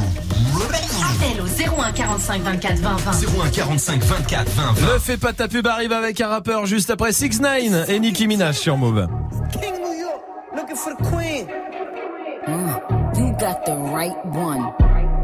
Appel 1.01 1.41
au 1.41 1.81
01 1.81 1.91
45 1.91 2.41
24 2.43 2.75
20 2.79 2.95
20. 2.97 3.11
01 3.45 3.49
45 3.49 4.03
24 4.03 4.49
20 4.51 4.73
20. 4.73 4.93
Ne 4.93 4.99
fais 4.99 5.17
pas 5.17 5.33
ta 5.33 5.47
pub 5.47 5.65
arrive 5.65 5.91
avec 5.93 6.21
un 6.21 6.27
rappeur 6.27 6.65
juste 6.67 6.89
après 6.91 7.11
6 7.11 7.41
9 7.41 7.89
et 7.89 7.99
Nicki 7.99 8.27
Minaj 8.27 8.55
sur 8.57 8.77
Move. 8.77 9.07
King 9.51 9.73
New 9.83 9.99
York, 9.99 10.21
looking 10.55 10.75
for 10.75 10.93
the 10.95 11.01
queen. 11.09 11.47
You 13.17 13.31
got 13.39 13.63
the 13.65 13.75
right 13.93 14.13
one. 14.25 14.67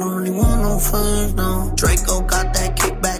Don't 0.00 0.16
really 0.16 0.30
want 0.30 0.62
no 0.62 0.78
friends, 0.78 1.34
no. 1.34 1.72
Draco 1.76 2.22
got 2.22 2.54
that 2.54 2.74
kickback 2.74 3.19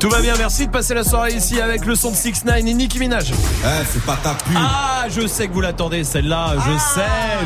Tout 0.00 0.08
va 0.08 0.20
bien, 0.20 0.34
merci 0.38 0.66
de 0.66 0.72
passer 0.72 0.94
la 0.94 1.04
soirée 1.04 1.32
ici 1.32 1.60
avec 1.60 1.84
le 1.84 1.94
son 1.94 2.10
de 2.10 2.16
6 2.16 2.44
9 2.44 2.56
et 2.58 2.62
Nicki 2.62 2.98
Minaj. 2.98 3.30
Eh, 3.32 3.84
c'est 3.90 4.02
pas 4.04 4.16
ta 4.16 4.34
pub. 4.34 4.56
Ah, 4.56 5.04
je 5.10 5.26
sais 5.26 5.48
que 5.48 5.52
vous 5.52 5.60
l'attendez 5.60 6.04
celle-là, 6.04 6.54
je 6.56 6.78
sais, 6.78 7.00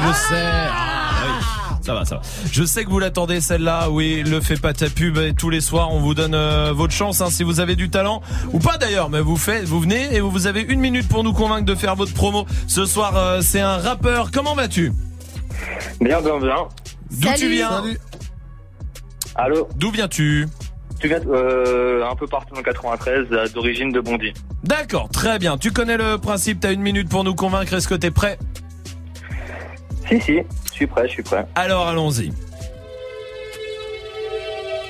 je 0.07 0.13
sais. 0.13 0.45
Ah, 0.71 1.11
oui. 1.25 1.45
Ça 1.85 1.95
va, 1.95 2.05
ça 2.05 2.17
va. 2.17 2.23
Je 2.53 2.63
sais 2.63 2.85
que 2.85 2.91
vous 2.91 3.01
l'attendez 3.01 3.41
celle-là. 3.41 3.91
Oui, 3.91 4.23
le 4.25 4.41
fais 4.41 4.55
pas 4.55 4.73
ta 4.73 4.89
pub. 4.89 5.19
Et 5.19 5.35
tous 5.35 5.51
les 5.51 5.61
soirs, 5.61 5.93
on 5.93 5.99
vous 5.99 6.15
donne 6.15 6.35
euh, 6.35 6.73
votre 6.73 6.93
chance 6.93 7.21
hein, 7.21 7.29
si 7.29 7.43
vous 7.43 7.59
avez 7.59 7.75
du 7.75 7.91
talent 7.91 8.23
ou 8.53 8.61
pas 8.61 8.77
d'ailleurs. 8.79 9.11
Mais 9.11 9.21
vous 9.21 9.37
faites, 9.37 9.65
vous 9.65 9.81
venez 9.81 10.15
et 10.15 10.21
vous 10.21 10.47
avez 10.47 10.61
une 10.61 10.79
minute 10.79 11.09
pour 11.09 11.25
nous 11.25 11.33
convaincre 11.33 11.65
de 11.65 11.75
faire 11.75 11.97
votre 11.97 12.15
promo. 12.15 12.47
Ce 12.69 12.85
soir, 12.87 13.17
euh, 13.17 13.41
c'est 13.43 13.61
un 13.61 13.79
rappeur. 13.79 14.31
Comment 14.31 14.55
vas-tu? 14.55 14.93
Bien, 16.01 16.21
bien, 16.21 16.39
bien. 16.39 16.69
D'où 17.11 17.29
tu 17.37 17.49
viens? 17.49 17.83
Allô? 19.35 19.69
D'où 19.75 19.91
viens-tu? 19.91 20.47
Tu 21.03 21.09
viens 21.09 21.21
euh, 21.27 22.09
un 22.09 22.15
peu 22.15 22.29
partout 22.29 22.55
en 22.55 22.63
93, 22.63 23.27
euh, 23.33 23.49
d'origine 23.49 23.91
de 23.91 23.99
Bondy. 23.99 24.33
D'accord, 24.63 25.09
très 25.09 25.41
bien. 25.41 25.59
Tu 25.59 25.73
connais 25.73 25.97
le 25.97 26.17
principe. 26.17 26.61
T'as 26.61 26.73
une 26.73 26.81
minute 26.81 27.09
pour 27.09 27.25
nous 27.25 27.35
convaincre. 27.35 27.75
Est-ce 27.75 27.89
que 27.89 27.97
t'es 27.97 28.13
prêt? 28.13 28.39
Si, 30.09 30.21
si, 30.21 30.43
je 30.67 30.73
suis 30.73 30.87
prêt, 30.87 31.09
je 31.09 31.15
suis 31.15 31.23
prêt. 31.25 31.45
Alors 31.57 31.89
allons-y. 31.89 32.31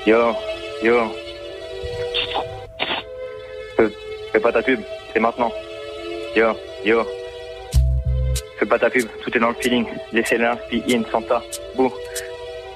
Yo, 0.05 0.35
yo. 0.83 1.11
Fais, 4.31 4.39
pas 4.39 4.51
ta 4.51 4.61
pub, 4.61 4.81
c'est 5.13 5.19
maintenant. 5.19 5.51
Yo, 6.35 6.49
yo. 6.85 7.03
Fais 8.59 8.67
pas 8.67 8.77
ta 8.77 8.91
pub, 8.91 9.07
tout 9.23 9.35
est 9.35 9.39
dans 9.39 9.49
le 9.49 9.55
feeling. 9.55 9.85
Laissez-le 10.11 10.45
inspi 10.45 10.83
in, 10.91 11.01
Santa. 11.11 11.41
Bouh. 11.75 11.91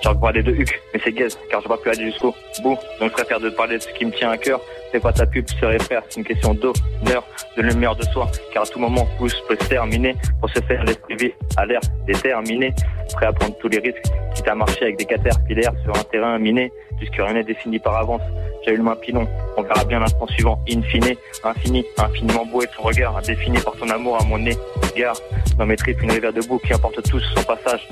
J'ai 0.01 0.09
envie 0.09 0.17
de 0.17 0.21
parler 0.21 0.43
de 0.43 0.51
Huc, 0.51 0.81
mais 0.93 0.99
c'est 1.03 1.11
gaze, 1.11 1.37
car 1.49 1.61
je 1.61 1.67
pas 1.67 1.77
plus 1.77 1.91
aller 1.91 2.05
jusqu'au 2.05 2.35
bout. 2.61 2.77
Donc 2.99 3.09
je 3.09 3.13
préfère 3.13 3.39
de 3.39 3.49
parler 3.49 3.77
de 3.77 3.83
ce 3.83 3.87
qui 3.89 4.05
me 4.05 4.11
tient 4.11 4.31
à 4.31 4.37
cœur. 4.37 4.61
Fais 4.91 4.99
pas 4.99 5.11
ta 5.11 5.25
pub, 5.25 5.45
serait 5.59 5.79
frère, 5.79 6.01
c'est 6.07 6.19
une 6.19 6.25
question 6.25 6.53
d'honneur, 6.53 7.23
de 7.57 7.61
meilleur 7.73 7.95
de 7.95 8.03
soi. 8.03 8.29
Car 8.53 8.63
à 8.63 8.65
tout 8.65 8.79
moment, 8.79 9.05
tout 9.17 9.27
peut 9.47 9.57
se 9.59 9.67
terminer. 9.67 10.15
Pour 10.39 10.49
se 10.49 10.61
faire 10.61 10.83
l'esprit 10.85 11.15
vif, 11.15 11.33
à 11.57 11.65
l'air 11.65 11.81
déterminé. 12.05 12.73
Prêt 13.13 13.25
à 13.25 13.33
prendre 13.33 13.57
tous 13.57 13.67
les 13.67 13.79
risques. 13.79 14.03
Quitte 14.33 14.47
à 14.47 14.55
marcher 14.55 14.83
avec 14.83 14.97
des 14.97 15.05
caterpillaires 15.05 15.73
sur 15.83 15.91
un 15.93 16.03
terrain 16.03 16.37
miné. 16.37 16.71
Puisque 16.97 17.15
rien 17.15 17.33
n'est 17.33 17.43
défini 17.43 17.79
par 17.79 17.97
avance. 17.97 18.21
J'ai 18.65 18.73
eu 18.73 18.77
le 18.77 18.83
main 18.83 18.95
pilon. 18.95 19.27
On 19.57 19.63
verra 19.63 19.83
bien 19.85 19.99
l'instant 19.99 20.27
suivant. 20.27 20.63
In 20.69 20.81
fine, 20.83 21.15
infini, 21.43 21.85
infiniment 21.97 22.45
beau 22.45 22.63
ton 22.75 22.83
regard. 22.83 23.17
Indéfini 23.17 23.59
par 23.59 23.73
ton 23.75 23.89
amour 23.89 24.17
à 24.21 24.23
mon 24.23 24.37
nez. 24.37 24.55
Gare, 24.95 25.17
dans 25.57 25.65
mes 25.65 25.75
tripes, 25.75 26.01
une 26.01 26.11
rivière 26.11 26.33
de 26.33 26.41
boue 26.41 26.59
qui 26.59 26.73
emporte 26.73 27.01
tous 27.09 27.23
son 27.35 27.43
passage. 27.43 27.87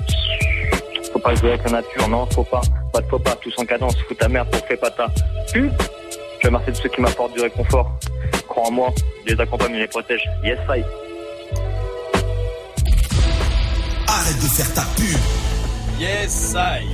Faut 1.16 1.22
pas 1.22 1.34
jouer 1.34 1.52
avec 1.52 1.64
la 1.64 1.80
nature, 1.80 2.08
non, 2.08 2.26
faut 2.26 2.44
pas. 2.44 2.60
Pas 2.92 3.00
de 3.00 3.06
faux 3.06 3.18
pas, 3.18 3.34
tous 3.36 3.54
en 3.56 3.64
cadence. 3.64 3.94
Fous 4.06 4.12
ta 4.12 4.28
merde 4.28 4.50
pour 4.50 4.60
fais 4.66 4.76
pas 4.76 4.90
ta 4.90 5.08
pub. 5.50 5.72
Je 6.42 6.46
remercie 6.46 6.72
de 6.72 6.76
ceux 6.76 6.90
qui 6.90 7.00
m'apportent 7.00 7.32
du 7.32 7.40
réconfort. 7.40 7.90
Crois 8.46 8.66
en 8.66 8.70
moi, 8.70 8.92
je 9.24 9.32
les 9.32 9.40
accompagne 9.40 9.76
et 9.76 9.78
les 9.78 9.88
protège. 9.88 10.20
Yes, 10.44 10.58
I. 10.68 10.84
Arrête 14.06 14.36
de 14.36 14.46
faire 14.46 14.74
ta 14.74 14.82
pub. 14.94 15.18
Yes, 15.98 16.54
I. 16.54 16.84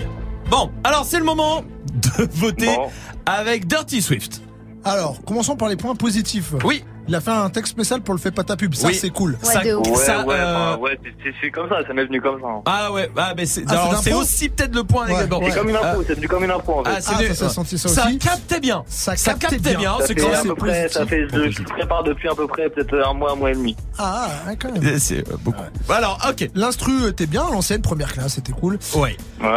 Bon, 0.48 0.70
alors 0.84 1.04
c'est 1.04 1.18
le 1.18 1.24
moment 1.24 1.64
de 1.92 2.28
voter 2.36 2.78
avec 3.26 3.66
Dirty 3.66 4.00
Swift. 4.00 4.40
Alors, 4.84 5.16
commençons 5.26 5.56
par 5.56 5.68
les 5.68 5.76
points 5.76 5.96
positifs. 5.96 6.52
Oui. 6.62 6.84
Il 7.08 7.14
a 7.14 7.20
fait 7.20 7.30
un 7.30 7.50
texte 7.50 7.72
spécial 7.72 8.00
pour 8.00 8.14
le 8.14 8.20
fait 8.20 8.30
pas 8.30 8.44
ta 8.44 8.56
pub. 8.56 8.74
Ça, 8.74 8.88
Oui. 8.88 8.94
c'est 8.94 9.10
cool. 9.10 9.36
Ça- 9.42 9.60
Ouais, 9.62 9.72
ça, 9.96 10.24
ouais, 10.24 10.34
euh, 10.38 10.72
enfin, 10.72 10.78
ouais, 10.80 10.98
c'est- 11.40 11.50
comme 11.50 11.68
ça, 11.68 11.76
ça 11.86 11.92
m'est 11.92 12.04
venu 12.04 12.20
comme 12.20 12.40
ça. 12.40 12.46
hein. 12.46 12.62
Ah 12.66 12.92
ouais, 12.92 13.10
ah, 13.16 13.34
mais 13.36 13.44
c'est 13.46 13.64
Ah, 13.68 13.88
aussi 14.16 14.48
peut-être 14.48 14.74
le 14.74 14.84
point 14.84 15.06
Ouais. 15.06 15.14
C'est 15.22 15.58
comme 15.58 15.68
une 15.68 15.76
info, 15.76 15.86
Euh, 16.00 16.04
c'est 16.06 16.14
venu 16.14 16.28
comme 16.28 16.44
une 16.44 16.50
info 16.50 16.72
en 16.78 16.84
fait. 16.84 16.90
Ah, 16.94 17.00
c'est 17.00 17.12
Ah, 17.14 17.18
venu- 17.18 17.28
ça, 17.34 17.48
ça 17.48 17.64
ça 17.64 17.88
ça 17.88 18.06
aussi. 18.06 18.18
captait 18.18 18.60
bien. 18.60 18.82
Ça 18.86 19.16
Ça 19.16 19.34
captait 19.34 19.58
bien. 19.58 19.78
bien. 19.78 19.96
ça 19.98 20.06
C'est 20.06 20.14
fait 20.14 20.20
quand 20.20 20.32
à 20.38 20.42
peu 20.42 20.54
près, 20.54 20.88
ça 20.88 21.06
fait, 21.06 21.26
je, 21.28 21.62
prépare 21.64 22.04
depuis 22.04 22.28
à 22.28 22.34
peu 22.34 22.46
près 22.46 22.68
peut-être 22.70 22.94
un 23.06 23.12
mois, 23.14 23.32
un 23.32 23.34
mois 23.36 23.50
et 23.50 23.54
demi. 23.54 23.76
Ah, 23.98 24.28
ouais, 24.46 24.56
quand 24.60 24.72
même. 24.72 24.84
Euh, 24.84 24.96
C'est 24.98 25.18
euh, 25.28 25.36
beaucoup. 25.40 25.62
Alors, 25.88 26.18
ok. 26.28 26.48
L'instru 26.54 27.08
était 27.08 27.26
bien, 27.26 27.42
l'ancienne 27.50 27.82
première 27.82 28.12
classe, 28.12 28.34
c'était 28.34 28.52
cool. 28.52 28.78
Ouais. 28.94 29.16
Ouais, 29.40 29.48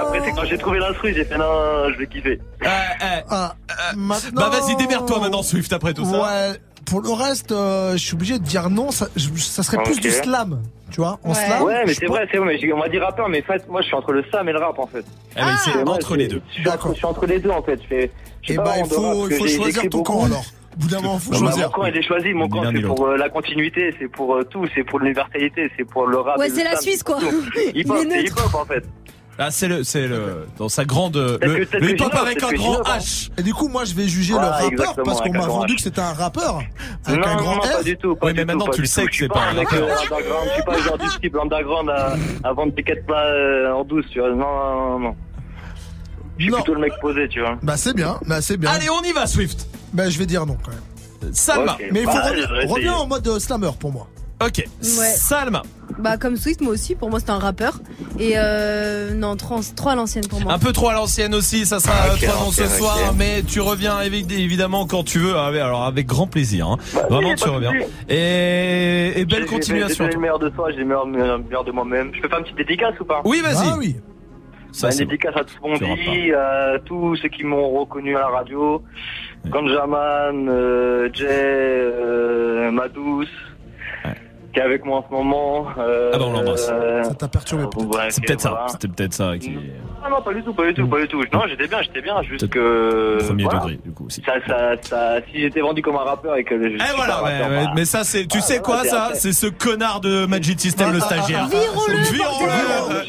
après 0.00 0.20
c'est 0.24 0.32
quand 0.32 0.44
j'ai 0.44 0.58
trouvé 0.58 0.78
l'instru, 0.80 1.12
j'ai 1.14 1.24
fait 1.24 1.38
non, 1.38 1.88
je 1.92 1.98
vais 1.98 2.06
kiffer. 2.06 2.40
Euh, 2.64 2.66
Ah, 3.30 3.54
maintenant. 3.96 4.40
bah 4.42 4.50
vas-y, 4.50 4.76
démerde-toi 4.76 5.20
maintenant, 5.20 5.42
Swift, 5.42 5.72
après 5.72 5.94
tout 5.94 6.04
ça. 6.04 6.10
Ouais. 6.32 6.52
Pour 6.84 7.00
le 7.00 7.10
reste, 7.12 7.52
euh, 7.52 7.92
je 7.92 7.98
suis 7.98 8.14
obligé 8.14 8.38
de 8.38 8.44
dire 8.44 8.68
non. 8.68 8.90
Ça, 8.90 9.06
je- 9.16 9.28
ça 9.38 9.62
serait 9.62 9.82
plus 9.84 10.00
du 10.00 10.10
slam, 10.10 10.60
tu 10.90 11.00
vois. 11.00 11.18
En 11.24 11.28
Ouais. 11.30 11.34
slam. 11.36 11.62
Ouais, 11.62 11.82
mais 11.86 11.94
c'est 11.94 12.06
pense- 12.06 12.16
vrai, 12.16 12.28
c'est 12.30 12.38
vrai, 12.38 12.58
mais 12.60 12.72
on 12.72 12.76
m'a 12.78 12.88
dit 12.88 12.98
rappeur, 12.98 13.28
mais 13.28 13.40
en 13.42 13.46
fait, 13.52 13.68
moi 13.68 13.80
je 13.82 13.86
suis 13.86 13.94
entre 13.94 14.12
le 14.12 14.24
sam 14.32 14.48
et 14.48 14.52
le 14.52 14.58
rap 14.58 14.78
en 14.78 14.86
fait. 14.86 15.04
Ah, 15.36 15.56
c'est 15.64 15.84
Moi, 15.84 15.94
entre 15.94 16.16
les 16.16 16.26
deux. 16.28 16.42
Je 16.48 16.60
suis, 16.60 16.68
entre, 16.68 16.90
je 16.90 16.94
suis 16.96 17.06
entre 17.06 17.26
les 17.26 17.38
deux 17.38 17.50
en 17.50 17.62
fait. 17.62 17.80
Je 17.82 17.86
fais, 17.86 18.10
je 18.42 18.46
sais 18.48 18.52
Et 18.54 18.56
pas 18.56 18.64
bah, 18.64 18.72
il 18.78 18.84
faut, 18.86 19.00
parce 19.00 19.30
il 19.30 19.36
faut 19.36 19.46
choisir 19.46 19.82
ton 19.82 19.98
beaucoup. 19.98 20.12
camp 20.12 20.24
alors. 20.24 20.44
Au 20.74 20.80
bout 20.80 20.88
d'un 20.88 21.00
moment, 21.02 21.18
faut 21.18 21.30
Bah, 21.30 21.36
choisir. 21.38 21.66
Mon 21.66 21.72
camp 21.72 21.84
il 21.86 21.96
est 21.96 22.02
choisi, 22.02 22.32
mon 22.32 22.48
camp 22.48 22.62
c'est 22.72 22.80
pour 22.82 23.06
euh, 23.06 23.16
la 23.16 23.28
continuité, 23.28 23.94
c'est 24.00 24.08
pour 24.08 24.34
euh, 24.34 24.42
tout, 24.44 24.66
c'est 24.74 24.82
pour 24.84 24.98
l'universalité, 24.98 25.70
c'est 25.76 25.84
pour 25.84 26.06
le 26.06 26.16
rap. 26.18 26.38
Ouais, 26.38 26.48
c'est 26.48 26.64
la 26.64 26.70
slam, 26.70 26.82
Suisse, 26.82 27.02
quoi. 27.02 27.18
tout. 27.20 27.26
Il 27.74 27.82
Hip 27.82 27.90
hop, 27.90 27.96
est 27.96 28.00
c'est 28.00 28.06
neutre. 28.08 28.24
hip 28.38 28.44
hop 28.44 28.54
en 28.60 28.64
fait. 28.64 28.84
Ah, 29.44 29.50
c'est 29.50 29.66
le, 29.68 29.82
c'est 29.82 30.06
le, 30.06 30.46
dans 30.58 30.68
sa 30.68 30.84
grande, 30.84 31.16
le, 31.16 31.38
le 31.42 31.62
hip-hop 31.90 32.12
j'innove, 32.12 32.14
avec 32.26 32.42
un 32.42 32.52
grand. 32.52 32.80
H. 32.82 33.30
Et 33.38 33.42
du 33.42 33.52
coup, 33.52 33.66
moi, 33.68 33.84
je 33.84 33.94
vais 33.94 34.06
juger 34.06 34.34
le 34.34 34.38
rappeur 34.38 34.94
parce 35.04 35.20
qu'on 35.20 35.32
m'a 35.32 35.46
vendu 35.46 35.74
H. 35.74 35.76
que 35.76 35.82
c'était 35.82 36.00
un 36.00 36.12
rappeur 36.12 36.62
avec 37.04 37.20
non, 37.20 37.26
un 37.26 37.36
grand 37.36 37.56
non, 37.56 37.60
R. 37.62 37.70
pas 37.72 37.82
du 37.82 37.96
tout. 37.96 38.14
Pas 38.16 38.26
Oui, 38.26 38.32
du 38.32 38.38
mais 38.38 38.44
maintenant, 38.44 38.68
tu 38.72 38.80
le 38.82 38.86
sais 38.86 39.04
que 39.06 39.10
Je 39.10 39.16
suis 39.16 39.24
c'est 39.24 39.28
pas 39.32 39.40
un 39.40 39.54
rappeur. 39.54 39.82
euh, 39.88 39.94
je 39.94 39.98
suis 40.00 40.08
pas 40.64 40.76
le 40.76 40.82
genre 40.82 40.98
du 40.98 41.08
type 41.20 41.36
underground 41.36 41.90
à, 42.44 42.52
vendre 42.52 42.72
des 42.72 42.82
quêtes 42.82 43.04
plats 43.06 43.74
en 43.74 43.84
douce, 43.84 44.06
tu 44.12 44.20
vois. 44.20 44.30
Non, 44.30 44.36
non, 44.38 44.98
non. 45.00 45.16
Je 46.38 46.44
suis 46.44 46.52
plutôt 46.52 46.74
le 46.74 46.80
mec 46.80 46.92
posé, 47.00 47.28
tu 47.28 47.40
vois. 47.40 47.58
Bah, 47.62 47.76
c'est 47.76 47.94
bien, 47.94 48.18
bah, 48.26 48.40
c'est 48.40 48.56
bien. 48.56 48.70
Allez, 48.70 48.88
on 48.90 49.02
y 49.02 49.12
va, 49.12 49.26
Swift. 49.26 49.66
Bah, 49.92 50.08
je 50.08 50.18
vais 50.18 50.26
dire 50.26 50.46
non 50.46 50.56
quand 50.64 50.70
même. 50.70 51.32
Salma. 51.34 51.74
Ok. 51.74 51.88
Mais 51.92 52.00
il 52.00 52.06
faut 52.06 52.12
Bah, 52.12 52.30
revenir, 52.68 53.00
en 53.00 53.06
mode 53.06 53.26
euh, 53.28 53.38
slammer 53.38 53.70
pour 53.78 53.92
moi. 53.92 54.08
Ok. 54.46 54.64
Salma. 54.80 55.62
Bah 55.98 56.16
comme 56.16 56.36
Swift, 56.36 56.62
moi 56.62 56.72
aussi, 56.72 56.94
pour 56.94 57.10
moi 57.10 57.20
c'était 57.20 57.32
un 57.32 57.38
rappeur. 57.38 57.78
Et 58.18 58.32
euh, 58.36 59.12
non, 59.14 59.36
trois, 59.36 59.60
trois 59.76 59.92
à 59.92 59.94
l'ancienne 59.94 60.26
pour 60.26 60.40
moi. 60.40 60.52
Un 60.54 60.58
peu 60.58 60.72
trop 60.72 60.88
à 60.88 60.94
l'ancienne 60.94 61.34
aussi, 61.34 61.66
ça 61.66 61.80
sera 61.80 61.92
Ok, 62.14 62.22
euh, 62.22 62.26
toi 62.26 62.34
non 62.40 62.46
ok, 62.48 62.54
ce 62.54 62.66
soir, 62.66 62.96
mais 63.16 63.42
tu 63.42 63.60
reviens 63.60 64.00
évi- 64.00 64.32
évidemment 64.32 64.86
quand 64.86 65.04
tu 65.04 65.18
veux, 65.18 65.36
Ah 65.36 65.48
alors 65.48 65.84
avec 65.84 66.06
grand 66.06 66.26
plaisir. 66.26 66.66
hein. 66.68 66.76
Vraiment, 67.10 67.28
oui, 67.30 67.34
tu 67.36 67.48
reviens. 67.48 67.72
Et, 68.08 69.12
et 69.20 69.24
belle 69.26 69.44
continuation. 69.46 70.06
J'ai 70.06 70.12
le 70.14 70.20
meilleur 70.20 70.38
de 70.38 70.50
soi, 70.54 70.70
j'ai 70.72 70.78
le 70.78 70.86
meilleur, 70.86 71.64
de 71.64 71.70
moi-même. 71.72 72.10
Je 72.14 72.20
peux 72.22 72.28
faire 72.28 72.38
une 72.38 72.44
petite 72.44 72.56
dédicace 72.58 72.94
ou 72.98 73.04
pas? 73.04 73.20
Oui, 73.24 73.40
vas-y. 73.42 73.68
Ah 73.70 73.76
oui. 73.78 73.96
Ça, 74.72 74.88
Bah, 74.88 74.94
une 74.94 74.98
dédicace 75.00 75.34
à 75.36 75.40
tout 75.44 75.50
ce 75.50 75.54
Tu 75.54 75.60
qu'on 75.60 75.74
auras 75.86 75.96
dit, 75.96 76.32
à 76.32 76.78
tous 76.86 77.16
ceux 77.16 77.28
qui 77.28 77.44
m'ont 77.44 77.68
reconnu 77.78 78.16
à 78.16 78.20
la 78.20 78.28
radio. 78.28 78.82
Ganjaman, 79.46 80.48
euh, 80.48 81.08
Jay, 81.12 81.26
euh, 81.28 82.70
Madous, 82.70 83.26
qui 84.52 84.58
est 84.58 84.62
avec 84.62 84.84
moi 84.84 84.98
en 84.98 85.04
ce 85.08 85.12
moment. 85.14 85.66
Euh, 85.78 86.10
Ah 86.14 86.18
bah, 86.18 86.24
on 86.28 86.32
l'embrasse. 86.32 86.68
euh, 86.72 87.02
Ça 87.04 87.14
t'a 87.14 87.28
perturbé 87.28 87.64
peut-être. 87.64 87.96
ouais, 87.96 88.10
C'est 88.10 88.24
peut-être 88.24 88.40
ça. 88.40 88.66
C'était 88.68 88.88
peut-être 88.88 89.14
ça 89.14 89.36
qui 89.38 89.56
Ah 90.04 90.08
non, 90.10 90.20
pas 90.22 90.34
du 90.34 90.42
tout, 90.42 90.52
pas 90.52 90.66
du 90.66 90.74
tout, 90.74 90.86
pas 90.86 91.00
du 91.00 91.08
tout. 91.08 91.22
Non, 91.32 91.42
j'étais 91.48 91.66
bien, 91.68 91.80
j'étais 91.82 92.02
bien, 92.02 92.22
juste 92.22 92.48
que. 92.50 93.18
premier 93.26 93.44
voilà. 93.44 93.60
degré 93.60 93.78
du 93.84 93.90
coup 93.92 94.06
aussi. 94.06 94.22
Ça, 94.24 94.34
ça, 94.46 94.72
ça, 94.82 95.16
si 95.30 95.40
j'étais 95.40 95.60
vendu 95.60 95.80
comme 95.82 95.96
un 95.96 96.04
rappeur 96.04 96.36
et 96.36 96.44
que 96.44 96.56
je. 96.62 96.68
Suis 96.78 96.78
voilà, 96.96 97.14
pas 97.14 97.22
ouais, 97.24 97.38
rappeur, 97.40 97.50
ouais, 97.58 97.64
bah, 97.66 97.72
mais 97.76 97.84
ça 97.84 98.04
c'est, 98.04 98.26
tu 98.26 98.38
Ah, 98.38 98.42
sais 98.42 98.60
quoi 98.60 98.84
ça? 98.84 99.10
C'est 99.14 99.32
ce 99.32 99.46
connard 99.46 100.00
de 100.00 100.26
Magic 100.26 100.60
System 100.60 100.92
le 100.92 101.00
stagiaire. 101.00 101.46
Virons-le. 101.48 103.04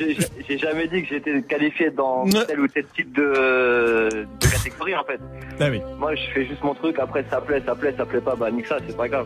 J'ai- 0.48 0.58
jamais 0.58 0.88
dit 0.88 1.02
que 1.04 1.10
j'étais 1.10 1.42
qualifié 1.42 1.90
dans 1.90 2.24
tel 2.26 2.60
ou 2.60 2.68
tel 2.68 2.86
type 2.96 3.14
de, 3.16 4.10
de 4.40 4.48
catégorie 4.48 4.96
en 4.96 5.04
fait. 5.04 5.20
Ah 5.60 5.66
oui. 5.70 5.82
Moi 5.98 6.16
je 6.16 6.22
fais 6.34 6.46
juste 6.46 6.64
mon 6.64 6.74
truc, 6.74 6.98
après 7.00 7.26
ça 7.30 7.42
plaît, 7.42 7.62
ça 7.66 7.76
plaît, 7.76 7.94
ça 7.98 8.06
plaît 8.06 8.22
pas, 8.22 8.36
bah 8.36 8.50
nique 8.52 8.68
ça, 8.68 8.78
c'est 8.88 8.96
pas 8.96 9.08
grave. 9.10 9.26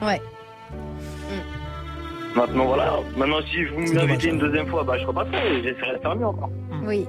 Ouais. 0.00 0.20
Maintenant 2.36 2.66
voilà, 2.66 2.92
maintenant 3.16 3.38
si 3.50 3.64
vous 3.64 3.86
C'est 3.86 3.94
m'invitez 3.94 4.06
dommage. 4.06 4.24
une 4.24 4.38
deuxième 4.38 4.66
fois, 4.68 4.84
bah 4.84 4.94
je 5.00 5.06
repasserai, 5.06 5.62
j'essaierai 5.62 5.96
de 5.96 6.02
faire 6.02 6.16
mieux 6.16 6.26
encore. 6.26 6.50
Oui. 6.84 7.06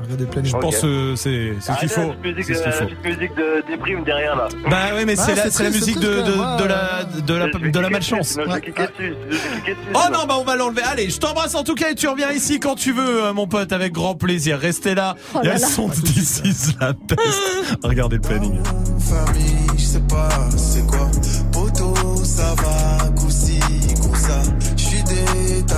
Regardez 0.00 0.24
le 0.24 0.30
planning. 0.30 0.50
Je 0.52 0.54
Ok. 0.56 0.62
pense 0.62 0.78
que 0.78 1.14
c'est 1.16 1.54
c'est 1.58 1.60
ce 1.60 1.64
qu'il 1.64 1.72
Arrêtez 1.72 1.88
faut. 1.88 2.00
la 2.02 2.06
petite 2.14 2.36
musique, 2.36 2.44
C'est 2.44 2.54
ce 2.54 2.62
qu'il 2.62 2.70
de- 2.70 2.76
faut. 2.76 2.80
la 2.84 2.86
petite 2.86 3.04
musique 3.18 3.34
de 3.36 3.64
déprime 3.68 4.04
derrière 4.04 4.36
là. 4.36 4.48
Bah 4.70 4.76
oui, 4.94 5.02
mais 5.04 5.04
Ouais, 5.04 5.16
c'est 5.16 5.34
la, 5.34 5.42
c'est 5.42 5.50
c'est 5.50 5.62
la 5.64 5.70
triste, 5.70 5.86
musique 5.86 5.98
c'est 6.00 6.06
de, 6.08 6.20
triste, 6.20 6.26
de, 6.28 6.32
quand 6.38 6.46
même, 6.48 6.56
de 6.58 6.64
la 6.64 7.04
de 7.04 7.34
la 7.34 7.46
Je 7.48 7.58
vais 7.58 7.70
de 7.70 7.78
la 7.80 7.88
cliquer 7.88 7.90
malchance. 7.90 8.36
dessus, 8.36 8.48
je 8.48 8.54
vais 8.54 8.60
cliquer 8.60 8.82
dessus, 8.82 8.92
je 9.28 9.34
vais 9.34 9.38
cliquer 9.54 9.70
dessus, 9.74 9.88
Oh 9.94 10.12
non, 10.12 10.18
bah 10.28 10.34
on 10.38 10.44
va 10.44 10.54
l'enlever. 10.54 10.82
Allez, 10.84 11.10
je 11.10 11.18
t'embrasse 11.18 11.54
en 11.56 11.64
tout 11.64 11.74
cas 11.74 11.90
et 11.90 11.94
tu 11.96 12.06
reviens 12.06 12.30
ici 12.30 12.60
quand 12.60 12.76
tu 12.76 12.92
veux, 12.92 13.24
euh, 13.24 13.32
mon 13.32 13.48
pote, 13.48 13.72
avec 13.72 13.92
grand 13.92 14.14
plaisir. 14.14 14.58
Restez 14.60 14.94
là. 14.94 15.16
Oh 15.34 15.40
Il 15.42 15.46
y 15.46 15.48
a 15.48 15.54
là 15.54 15.56
le 15.56 15.62
là. 15.62 15.66
son 15.66 15.88
de 15.88 15.94
This 15.94 16.42
is 16.44 16.76
la 16.80 16.92
peste. 16.94 17.78
Regardez 17.82 18.16
le 18.16 18.22
planning. 18.22 18.60
famille, 19.00 19.56
je 19.76 19.82
sais 19.82 20.00
pas 20.08 20.28
c'est 20.56 20.86
quoi? 20.86 21.08
Poto, 21.52 21.92
ça 22.22 22.54
va, 22.54 22.97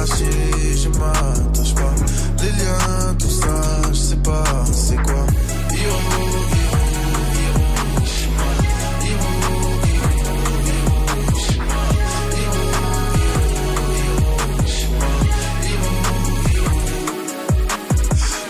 je 0.06 0.89
m'attache 0.98 1.74
pas. 1.74 1.94
Les 2.43 2.51
liens, 2.51 3.14
tout 3.18 3.31
ça, 3.31 3.60
je 3.93 3.98
sais 3.98 4.16
pas 4.16 4.44
c'est 4.72 4.97
quoi. 5.02 5.27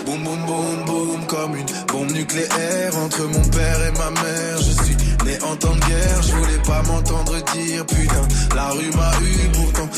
Boum 0.06 0.24
boum 0.24 0.46
boum 0.46 0.84
boum 0.86 1.26
comme 1.26 1.56
une 1.56 1.66
bombe 1.92 2.10
nucléaire 2.12 2.96
entre 2.96 3.22
mon 3.24 3.44
père 3.48 3.80
et 3.86 3.92
ma 3.92 4.10
mère. 4.10 4.58
Je 4.58 4.82
suis 4.84 4.96
né 5.24 5.38
en 5.42 5.56
temps 5.56 5.74
de 5.74 5.80
guerre, 5.80 6.22
je 6.22 6.32
voulais 6.32 6.62
pas 6.66 6.82
m'entendre 6.82 7.34
dire 7.54 7.86
putain. 7.86 8.28
La 8.54 8.68
rue 8.70 8.90
m'a 8.96 9.12
eu, 9.22 9.48
pourtant 9.52 9.88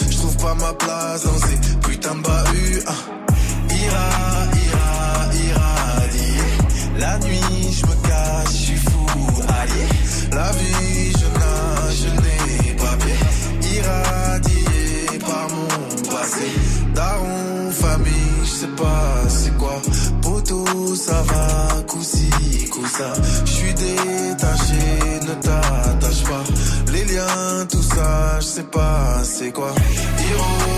pas 0.43 0.55
ma 0.55 0.73
place 0.75 1.23
dans 1.25 1.39
ces 1.39 1.59
putains 1.87 2.17
de 2.17 2.23
bahuts. 2.23 2.83
Ah. 2.87 3.03
Ira, 3.83 4.09
ira, 4.67 4.89
irradier. 5.47 6.43
La 6.99 7.19
nuit 7.21 7.73
je 7.79 7.87
me 7.87 7.97
cache, 8.09 8.53
je 8.53 8.65
suis 8.67 8.77
fou, 8.77 9.07
allié. 9.61 9.87
La 10.33 10.51
vie 10.59 11.13
je 11.21 11.29
nage, 11.41 11.99
je 12.03 12.11
n'ai 12.23 12.75
pas 12.75 12.97
pied. 13.03 13.19
Irradié 13.77 15.19
par 15.21 15.47
mon 15.55 16.11
passé. 16.11 16.49
Daron, 16.95 17.71
famille, 17.71 18.41
je 18.45 18.51
sais 18.61 18.75
pas 18.83 19.29
c'est 19.29 19.57
quoi. 19.59 19.81
Poteau, 20.23 20.95
ça 20.97 21.23
va, 21.23 21.83
coussi, 21.87 22.31
coussa. 22.71 23.13
Je 23.45 23.51
suis 23.51 23.75
détaché, 23.75 24.83
ne 25.29 25.35
pas 25.47 25.82
tout 27.71 27.83
ça, 27.83 28.41
je 28.41 28.47
sais 28.47 28.63
pas 28.65 29.25
c'est 29.25 29.53
quoi. 29.53 29.75
Hiro, 30.19 30.73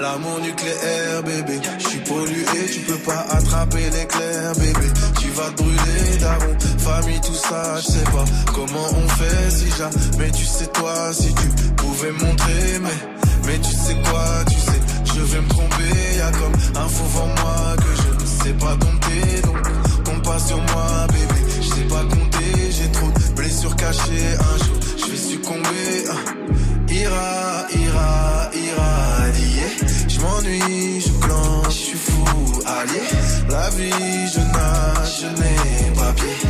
L'amour 0.00 0.40
nucléaire, 0.40 1.22
bébé. 1.22 1.60
Je 1.78 1.88
suis 1.88 1.98
pollué, 2.00 2.44
tu 2.72 2.80
peux 2.80 2.98
pas 2.98 3.26
attraper 3.30 3.90
l'éclair, 3.90 4.52
bébé. 4.54 4.86
Tu 5.20 5.28
vas 5.28 5.50
te 5.50 5.62
brûler, 5.62 6.16
daron 6.20 6.56
shima. 6.90 7.00
Hiro, 7.00 7.08
hiro, 7.08 7.30
hiro, 7.40 7.80
shima. 7.80 8.00
Hiro, 8.10 8.24
comment 8.52 8.88
on 8.96 9.08
fait 9.08 9.50
si 9.50 9.70
jamais 9.76 10.30
tu 10.30 10.44
sais 10.44 10.66
toi, 10.66 11.12
si 11.12 11.34
tu 11.34 11.48
pouvais 11.76 12.12
montrer, 12.12 12.78
mais, 12.82 12.98
mais 13.46 13.58
tu 13.58 13.70
sais 13.70 13.96
quoi, 14.04 14.44
tu 14.48 14.56
sais, 14.56 14.80
je 15.14 15.20
vais 15.20 15.40
me 15.40 15.48
tromper, 15.48 16.16
y 16.16 16.20
a 16.20 16.30
comme 16.32 16.52
un 16.76 16.88
faux 16.88 17.20
en 17.20 17.26
moi 17.26 17.76
que 17.76 18.02
je 18.02 18.22
ne 18.22 18.26
sais 18.26 18.52
pas 18.54 18.76
dompter, 18.76 19.40
donc 19.42 19.62
compte 20.04 20.22
pas 20.24 20.38
sur 20.38 20.58
moi, 20.58 21.06
bébé, 21.08 21.40
je 21.60 21.68
sais 21.68 21.88
pas 21.88 22.04
compter, 22.04 22.70
j'ai 22.70 22.90
trop 22.92 23.08
de 23.10 23.34
blessures 23.34 23.76
cachées, 23.76 24.34
un 24.38 24.64
jour 24.64 24.76
je 24.98 25.10
vais 25.10 25.16
succomber, 25.16 26.04
ah. 26.10 26.92
ira, 26.92 27.66
ira, 27.74 28.50
irradier, 28.54 29.70
je 30.08 30.20
m'ennuie, 30.20 31.00
je 31.00 31.12
clenche, 31.24 31.66
je 31.68 31.70
suis 31.70 31.98
fou, 31.98 32.62
allié, 32.66 33.02
la 33.48 33.70
vie, 33.70 34.28
je 34.34 34.40
nage, 34.40 35.20
je 35.20 35.26
n'ai 35.26 35.94
pas 35.94 36.12
pied, 36.12 36.49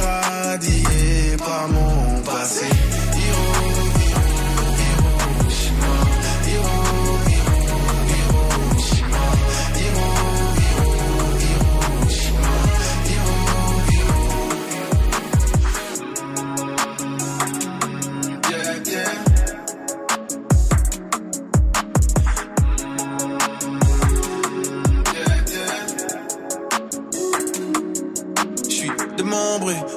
irradié 0.00 1.36
par 1.38 1.68
mon 1.68 2.20
passé, 2.22 2.66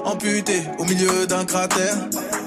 amputé 0.06 0.64
au 0.78 0.86
milieu 0.86 1.26
d'un 1.28 1.46
cratère. 1.46 1.96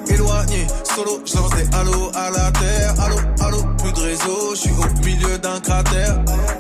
Éloigné, 0.09 0.67
solo, 0.85 1.21
je 1.25 1.37
lance 1.37 1.51
des 1.51 1.69
à 2.15 2.31
la 2.31 2.53
terre. 2.53 2.95
Allô, 3.01 3.17
allô, 3.41 3.63
plus 3.79 3.93
de 3.93 4.01
réseau, 4.01 4.55
je 4.55 4.61
suis 4.61 4.71
au 4.71 5.05
milieu 5.05 5.39
d'un 5.39 5.61
cratère. 5.61 6.19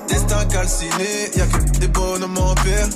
Destin 0.08 0.44
calciné, 0.46 1.30
y 1.36 1.40
a 1.40 1.46
que 1.46 1.78
des 1.78 1.88
bonhommes 1.88 2.38
en 2.38 2.54
paire. 2.54 2.88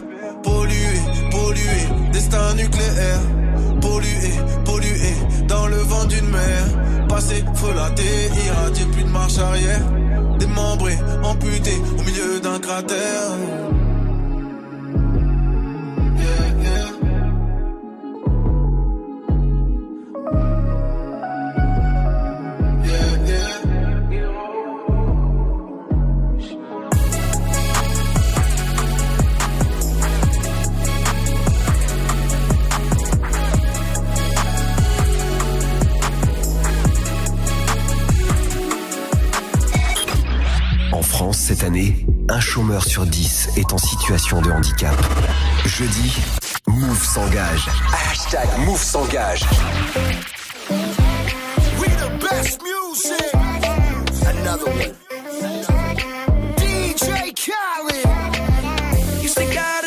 Pollué, 0.42 1.00
pollué, 1.30 2.10
destin 2.12 2.54
nucléaire. 2.54 3.20
Pollué, 3.80 4.32
pollué, 4.64 5.14
dans 5.46 5.66
le 5.66 5.76
vent 5.76 6.04
d'une 6.06 6.28
mer. 6.28 6.64
Passé, 7.08 7.44
frelaté, 7.54 8.30
irradié, 8.46 8.84
plus 8.86 9.04
de 9.04 9.08
marche 9.08 9.38
arrière. 9.38 9.80
Démembré, 10.38 10.98
amputé 11.22 11.80
au 11.98 12.02
milieu 12.02 12.40
d'un 12.40 12.58
cratère. 12.58 13.89
Cette 41.40 41.64
année, 41.64 42.06
un 42.28 42.38
chômeur 42.38 42.84
sur 42.84 43.06
10 43.06 43.50
est 43.56 43.72
en 43.72 43.78
situation 43.78 44.42
de 44.42 44.50
handicap. 44.50 44.94
Jeudi, 45.64 46.12
Move 46.66 47.02
s'engage. 47.02 47.66
Hashtag 47.92 48.46
Move 48.66 48.82
s'engage. 48.82 49.42
We 51.78 51.88
the 51.96 52.10
best 52.20 52.60
music. 52.62 53.32
Another 54.26 54.66
one. 54.66 54.94
DJ 56.58 57.32
Khaled. 57.34 59.22
You 59.22 59.28
stick 59.28 59.56
out 59.56 59.80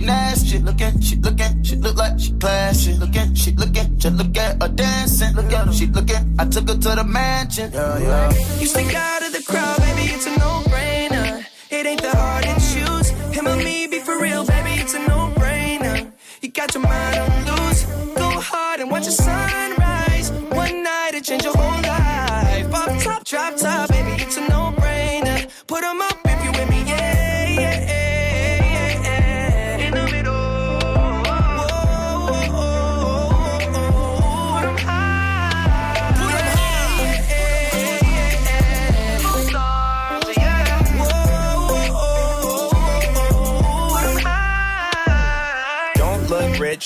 she 0.00 0.06
nasty. 0.06 0.48
She 0.48 0.58
looking, 0.58 1.00
she 1.00 1.16
looking, 1.16 1.62
she 1.62 1.76
look 1.76 1.96
like 1.96 2.18
she 2.18 2.32
classy. 2.32 2.94
Looking, 2.94 3.34
she 3.34 3.52
looking, 3.52 3.98
just 3.98 4.16
look 4.16 4.36
at 4.36 4.62
her 4.62 4.68
dancing. 4.68 5.34
Look 5.34 5.52
at 5.52 5.74
she 5.74 5.86
looking. 5.86 6.34
I 6.38 6.44
took 6.46 6.68
her 6.68 6.74
to 6.74 6.90
the 6.96 7.04
mansion. 7.04 7.70
Yeah, 7.72 7.98
yeah. 7.98 8.32
You 8.58 8.66
stick 8.66 8.94
out 8.94 9.22
of 9.22 9.32
the 9.32 9.42
crowd, 9.42 9.79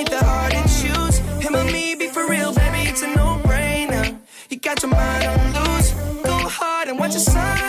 Ain't 0.00 0.10
that 0.12 0.22
hard 0.22 0.52
to 0.52 0.62
choose. 0.80 1.18
Him 1.44 1.54
or 1.54 1.64
me, 1.64 1.94
be 1.94 2.06
for 2.08 2.26
real, 2.26 2.54
baby, 2.54 2.88
it's 2.88 3.02
a 3.02 3.08
no-brainer. 3.08 4.16
You 4.48 4.56
got 4.56 4.82
your 4.82 4.90
mind 4.90 5.26
on 5.26 5.76
loose. 5.76 5.92
Go 6.24 6.38
hard 6.48 6.88
and 6.88 6.98
watch 6.98 7.12
the 7.12 7.20
sunrise. 7.20 7.59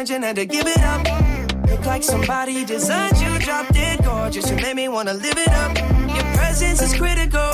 Attention, 0.00 0.22
had 0.22 0.36
to 0.36 0.46
give 0.46 0.66
it 0.66 0.82
up. 0.82 1.68
Look 1.68 1.84
like 1.84 2.02
somebody 2.02 2.64
designed 2.64 3.20
you, 3.20 3.38
dropped 3.38 3.72
it 3.74 4.02
gorgeous. 4.02 4.50
You 4.50 4.56
made 4.56 4.76
me 4.76 4.88
wanna 4.88 5.12
live 5.12 5.36
it 5.36 5.48
up. 5.48 5.76
Your 6.16 6.24
presence 6.36 6.80
is 6.80 6.94
critical. 6.94 7.50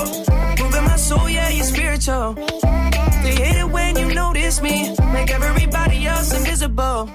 Moving 0.60 0.84
my 0.84 0.96
soul, 0.96 1.28
yeah, 1.28 1.48
you're 1.48 1.64
spiritual. 1.64 2.34
They 2.34 3.34
hate 3.34 3.58
it 3.62 3.68
when 3.68 3.96
you 3.96 4.14
notice 4.14 4.62
me. 4.62 4.94
Make 5.12 5.30
everybody 5.30 6.06
else 6.06 6.32
invisible. 6.32 7.10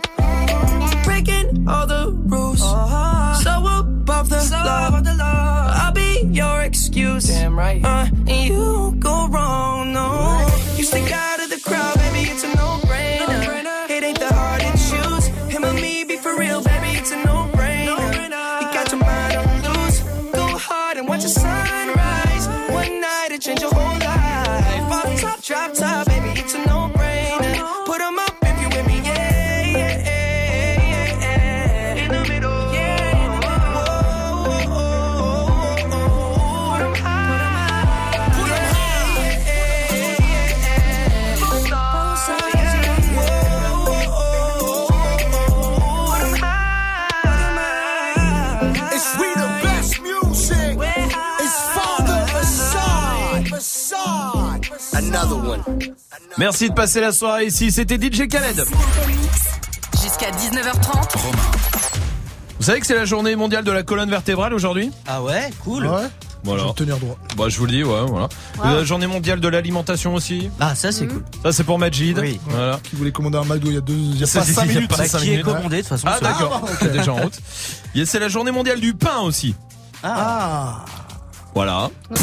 Breaking 1.06 1.66
all 1.68 1.88
the 1.88 2.12
rules. 2.26 2.60
So 2.60 3.54
above 3.80 4.30
the, 4.30 5.16
law. 5.18 5.72
I'll 5.74 5.94
be 5.94 6.28
your 6.32 6.62
excuse. 6.64 7.28
Damn 7.28 7.58
right. 7.58 7.84
Uh, 7.84 8.08
and 8.28 8.48
you 8.50 8.96
go 9.00 9.28
wrong, 9.30 9.94
no. 9.94 10.46
You 10.76 10.84
stick 10.84 11.10
out 11.12 11.31
Merci 56.38 56.70
de 56.70 56.74
passer 56.74 57.02
la 57.02 57.12
soirée 57.12 57.46
ici. 57.46 57.72
C'était 57.72 57.96
DJ 57.96 58.28
Khaled. 58.28 58.64
Jusqu'à 60.02 60.32
19h30. 60.32 61.18
Vous 62.60 62.66
savez 62.66 62.80
que 62.80 62.86
c'est 62.88 62.96
la 62.96 63.06
journée 63.06 63.36
mondiale 63.36 63.64
de 63.64 63.72
la 63.72 63.84
colonne 63.84 64.10
vertébrale 64.10 64.54
aujourd'hui? 64.54 64.92
Ah 65.08 65.22
ouais, 65.22 65.50
cool. 65.64 65.86
Ouais. 65.86 66.08
Voilà. 66.44 66.64
Je 66.64 66.68
vais 66.70 66.74
tenir 66.74 66.98
droit. 66.98 67.18
Bah, 67.38 67.46
je 67.50 67.58
vous 67.60 67.66
le 67.68 67.72
dis, 67.72 67.84
ouais, 67.84 68.02
voilà. 68.08 68.28
La 68.64 68.84
journée 68.84 69.06
mondiale 69.08 69.40
de 69.40 69.48
l'alimentation 69.48 70.16
aussi. 70.16 70.50
Ah, 70.60 70.74
ça 70.74 70.92
c'est 70.92 71.06
cool. 71.08 71.24
Ça, 71.44 71.52
c'est 71.52 71.64
pour 71.64 71.78
Majid. 71.78 72.18
Oui. 72.20 72.40
Voilà. 72.48 72.80
Qui 72.84 72.96
voulait 72.96 73.12
commander 73.12 73.38
un 73.38 73.44
McDo 73.46 73.68
il 73.70 73.74
y 73.76 73.78
a 73.78 73.82
deux, 73.82 73.94
il 73.94 74.18
y 74.20 74.24
a 74.24 74.28
Ça, 74.28 74.40
pas 74.40 74.46
c'est- 74.46 74.54
5 74.54 74.62
il 74.64 74.68
y 74.68 74.72
a 74.72 74.74
minutes. 74.76 74.90
pas 74.92 74.98
Bah, 74.98 75.08
cinq 75.08 75.20
qui 75.20 75.34
est 75.34 75.42
commandé 75.42 75.78
de 75.78 75.82
toute 75.82 75.90
façon. 75.90 76.08
Ah, 76.10 76.18
d'accord. 76.20 76.62
Ah, 76.66 76.72
Ok, 76.86 76.92
déjà 76.92 77.14
en 77.14 77.18
route. 77.18 77.40
Il 77.94 78.00
y 78.00 78.04
a- 78.04 78.06
C'est 78.08 78.20
la 78.20 78.28
journée 78.28 78.52
mondiale 78.52 78.80
du 78.80 78.94
pain 78.96 79.20
aussi. 79.20 79.54
Ah. 80.04 80.84
Voilà. 81.54 81.90
Ok. 82.10 82.20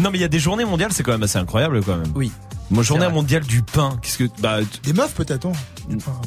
Non, 0.00 0.10
mais 0.10 0.18
il 0.18 0.20
y 0.20 0.24
a 0.24 0.28
des 0.28 0.40
journées 0.40 0.64
mondiales, 0.66 0.92
c'est 0.92 1.02
quand 1.02 1.12
même 1.12 1.22
assez 1.22 1.38
incroyable 1.38 1.82
quand 1.82 1.96
même. 1.96 2.12
Oui. 2.14 2.32
Moi, 2.70 2.82
journée 2.82 3.08
mondiale 3.08 3.44
du 3.44 3.62
pain. 3.62 3.96
Qu'est-ce 4.02 4.18
que. 4.18 4.24
Bah. 4.40 4.58
Des 4.82 4.92
meufs 4.92 5.14
peut-être, 5.14 5.46
hein. 5.46 5.52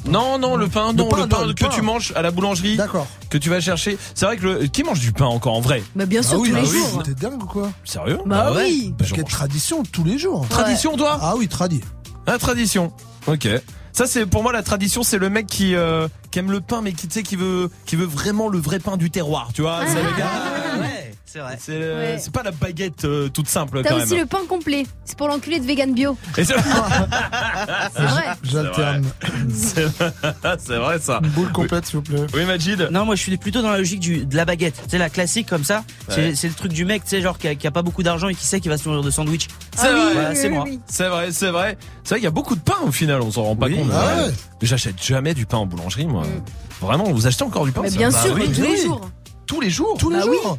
Non, 0.05 0.37
non, 0.37 0.55
le 0.55 0.67
pain, 0.67 0.93
non, 0.93 1.09
pain, 1.09 1.21
le 1.21 1.27
pain 1.27 1.53
que 1.53 1.65
pain. 1.65 1.69
tu 1.69 1.81
manges 1.81 2.13
à 2.15 2.21
la 2.21 2.31
boulangerie. 2.31 2.77
D'accord. 2.77 3.07
Que 3.29 3.37
tu 3.37 3.49
vas 3.49 3.59
chercher. 3.59 3.97
C'est 4.13 4.25
vrai 4.25 4.37
que 4.37 4.43
le. 4.43 4.67
Qui 4.67 4.83
mange 4.83 4.99
du 4.99 5.11
pain 5.11 5.25
encore 5.25 5.55
en 5.55 5.61
vrai? 5.61 5.83
Bah 5.95 6.05
bien 6.05 6.21
sûr, 6.21 6.35
ah 6.35 6.39
oui, 6.39 6.49
tous 6.51 6.55
ah 6.57 6.61
les 6.61 6.69
oui, 6.69 6.77
jours. 6.77 7.03
T'es 7.03 7.13
dingue 7.15 7.41
ou 7.41 7.47
quoi? 7.47 7.71
Sérieux? 7.83 8.19
Bah 8.25 8.53
oui. 8.55 8.93
Bah, 8.97 9.05
j'en 9.07 9.15
Quelle 9.15 9.23
mange. 9.23 9.31
tradition 9.31 9.83
tous 9.83 10.03
les 10.03 10.17
jours. 10.19 10.45
Tradition, 10.47 10.95
toi? 10.95 11.17
Ah 11.21 11.35
oui, 11.35 11.47
tradi. 11.47 11.81
Ah, 12.27 12.37
tradition. 12.37 12.91
Ok. 13.25 13.47
Ça 13.93 14.05
c'est 14.05 14.27
pour 14.27 14.43
moi 14.43 14.53
la 14.53 14.61
tradition, 14.61 15.01
c'est 15.01 15.17
le 15.17 15.27
mec 15.31 15.47
qui, 15.47 15.73
euh, 15.73 16.07
qui 16.29 16.37
aime 16.37 16.51
le 16.51 16.61
pain 16.61 16.81
mais 16.83 16.93
qui 16.93 17.07
tu 17.07 17.15
sais 17.15 17.23
qui 17.23 17.35
veut 17.35 17.71
qui 17.87 17.95
veut 17.95 18.05
vraiment 18.05 18.47
le 18.47 18.59
vrai 18.59 18.77
pain 18.77 18.95
du 18.95 19.09
terroir, 19.09 19.49
tu 19.55 19.63
vois. 19.63 19.79
C'est 19.87 20.03
le 20.03 20.15
gars. 20.15 20.29
Ah 20.29 20.79
ouais, 20.79 20.96
c'est 21.27 21.39
vrai. 21.39 21.57
C'est 21.59 21.71
euh, 21.73 22.13
Ouais. 22.13 22.19
c'est 22.19 22.31
pas 22.31 22.41
la 22.41 22.51
baguette 22.51 23.03
euh, 23.05 23.27
toute 23.29 23.47
simple 23.49 23.81
T'as 23.83 23.89
quand 23.89 23.97
aussi 23.97 24.11
même. 24.13 24.21
le 24.21 24.25
pain 24.25 24.39
complet. 24.47 24.85
C'est 25.05 25.17
pour 25.17 25.27
l'enculé 25.27 25.59
de 25.59 25.65
vegan 25.65 25.93
bio. 25.93 26.17
Et 26.37 26.43
c'est- 26.45 26.53
C'est 27.95 28.01
vrai. 28.03 28.23
J'alterne. 28.43 29.05
c'est 29.53 29.85
c'est 30.59 30.75
vrai 30.77 30.99
ça. 30.99 31.19
Une 31.23 31.29
boule 31.31 31.51
complète, 31.51 31.85
s'il 31.85 31.97
vous 31.97 32.01
plaît. 32.01 32.25
Oui 32.33 32.45
Majid. 32.45 32.87
Non, 32.91 33.05
moi 33.05 33.15
je 33.15 33.21
suis 33.21 33.35
plutôt 33.37 33.61
dans 33.61 33.71
la 33.71 33.77
logique 33.77 33.99
du, 33.99 34.25
de 34.25 34.35
la 34.35 34.45
baguette. 34.45 34.79
Tu 34.85 34.89
sais, 34.91 34.97
la 34.97 35.09
classique 35.09 35.47
comme 35.49 35.63
ça. 35.63 35.83
C'est- 36.09 36.17
Ouais. 36.17 36.35
C'est 36.35 36.47
le 36.47 36.53
truc 36.53 36.71
du 36.73 36.85
mec, 36.85 37.03
tu 37.03 37.09
sais, 37.11 37.21
genre 37.21 37.37
qui 37.37 37.47
a, 37.47 37.55
qui 37.55 37.67
a 37.67 37.71
pas 37.71 37.81
beaucoup 37.83 38.03
d'argent 38.03 38.29
et 38.29 38.35
qui 38.35 38.45
sait 38.45 38.59
qu'il 38.59 38.71
va 38.71 38.77
se 38.77 38.87
nourrir 38.87 39.03
de 39.03 39.11
sandwich. 39.11 39.47
C'est 39.75 39.87
Ah 39.87 39.91
oui, 39.93 40.01
vrai. 40.01 40.13
Voilà, 40.13 40.29
oui, 40.29 40.35
c'est 40.35 40.47
oui, 40.47 40.53
moi. 40.53 40.63
oui. 40.65 40.79
C'est 40.87 41.07
vrai, 41.09 41.31
c'est 41.31 41.49
vrai. 41.51 41.77
C'est 42.03 42.09
vrai 42.11 42.19
qu'il 42.19 42.23
y 42.25 42.27
a 42.27 42.31
beaucoup 42.31 42.55
de 42.55 42.61
pain 42.61 42.77
au 42.85 42.91
final, 42.91 43.21
on 43.21 43.31
s'en 43.31 43.43
rend 43.43 43.55
pas 43.55 43.67
Oui. 43.67 43.75
compte. 43.75 43.89
Ah 43.93 44.15
Ouais. 44.25 44.31
J'achète 44.61 45.03
jamais 45.03 45.33
du 45.33 45.45
pain 45.45 45.57
en 45.57 45.65
boulangerie 45.65 46.07
moi. 46.07 46.23
Mm. 46.23 46.85
Vraiment, 46.85 47.03
vous 47.11 47.27
achetez 47.27 47.43
encore 47.43 47.65
du 47.65 47.71
pain 47.71 47.81
Mais 47.83 47.89
ça 47.89 47.97
bien 47.97 48.09
Bah 48.11 48.21
sûr, 48.23 48.33
oui. 48.35 48.51
tous 48.53 48.61
les 48.61 48.77
jours. 48.81 49.09
Tous 49.45 49.61
les 49.61 49.69
jours. 49.69 49.97
Tous 49.99 50.09
les 50.09 50.17
Bah 50.19 50.25
oui. 50.29 50.37
jours. 50.43 50.57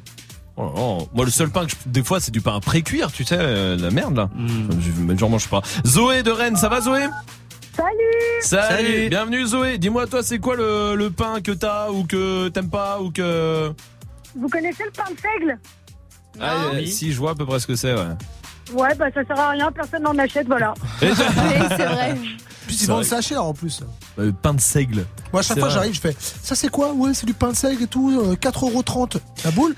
Oh 0.60 0.62
là 0.64 0.80
là. 0.98 1.05
Moi, 1.14 1.24
le 1.24 1.30
seul 1.30 1.51
pain 1.51 1.64
que 1.66 1.70
je, 1.70 1.76
des 1.86 2.02
fois, 2.02 2.18
c'est 2.20 2.30
du 2.32 2.40
pain 2.40 2.56
à 2.56 2.60
pré-cuire, 2.60 3.12
tu 3.12 3.24
sais, 3.24 3.36
euh, 3.39 3.76
la 3.76 3.90
merde 3.90 4.16
là. 4.16 4.28
Mm. 4.35 4.68
Je, 4.80 5.16
j'en 5.16 5.28
mange 5.28 5.48
pas. 5.48 5.62
Zoé 5.86 6.22
de 6.22 6.30
Rennes, 6.32 6.56
ça 6.56 6.68
va 6.68 6.80
Zoé? 6.80 7.06
Salut 7.76 7.89
Salut. 8.43 8.76
Salut. 8.86 9.09
Bienvenue 9.09 9.47
Zoé. 9.47 9.78
Dis-moi 9.78 10.06
toi, 10.09 10.22
c'est 10.24 10.39
quoi 10.40 10.56
le, 10.56 10.97
le 10.97 11.10
pain 11.10 11.40
que 11.40 11.52
t'as 11.52 11.90
ou 11.90 12.05
que 12.05 12.48
t'aimes 12.48 12.70
pas 12.70 13.01
ou 13.01 13.10
que 13.12 13.72
Vous 14.35 14.48
connaissez 14.48 14.82
le 14.85 14.90
pain 14.90 15.10
de 15.12 15.16
seigle? 15.16 15.59
Ah, 16.40 16.55
euh, 16.74 16.85
si 16.86 17.12
je 17.12 17.18
vois 17.18 17.32
à 17.32 17.35
peu 17.35 17.47
près 17.47 17.60
ce 17.60 17.66
que 17.68 17.76
c'est, 17.76 17.94
ouais. 17.94 18.01
Ouais, 18.74 18.94
bah 18.97 19.06
ça 19.14 19.24
sert 19.24 19.39
à 19.40 19.51
rien, 19.51 19.70
personne 19.72 20.02
n'en 20.02 20.16
achète, 20.18 20.47
voilà. 20.47 20.74
Et- 21.02 21.06
Oui, 21.06 21.14
c'est 21.70 21.86
vrai. 21.86 22.16
Puis 22.66 22.76
ils 22.82 22.86
vendent 22.86 22.97
vrai. 22.98 23.05
ça 23.05 23.20
cher 23.22 23.43
en 23.43 23.55
plus. 23.55 23.80
Euh, 24.18 24.30
pain 24.43 24.52
de 24.55 24.60
seigle. 24.60 25.06
Moi, 25.32 25.40
à 25.40 25.43
chaque 25.43 25.55
C'est 25.55 25.60
fois, 25.60 25.68
vrai. 25.70 25.78
j'arrive, 25.78 25.94
je 25.94 26.01
fais 26.01 26.14
Ça, 26.18 26.55
c'est 26.55 26.68
quoi? 26.68 26.93
Ouais, 26.93 27.14
c'est 27.14 27.24
du 27.26 27.32
pain 27.32 27.51
de 27.52 27.56
seigle 27.56 27.85
et 27.85 27.86
tout, 27.86 28.10
euh, 28.20 28.35
4,30€ 28.36 29.18
la 29.44 29.51
boule? 29.52 29.74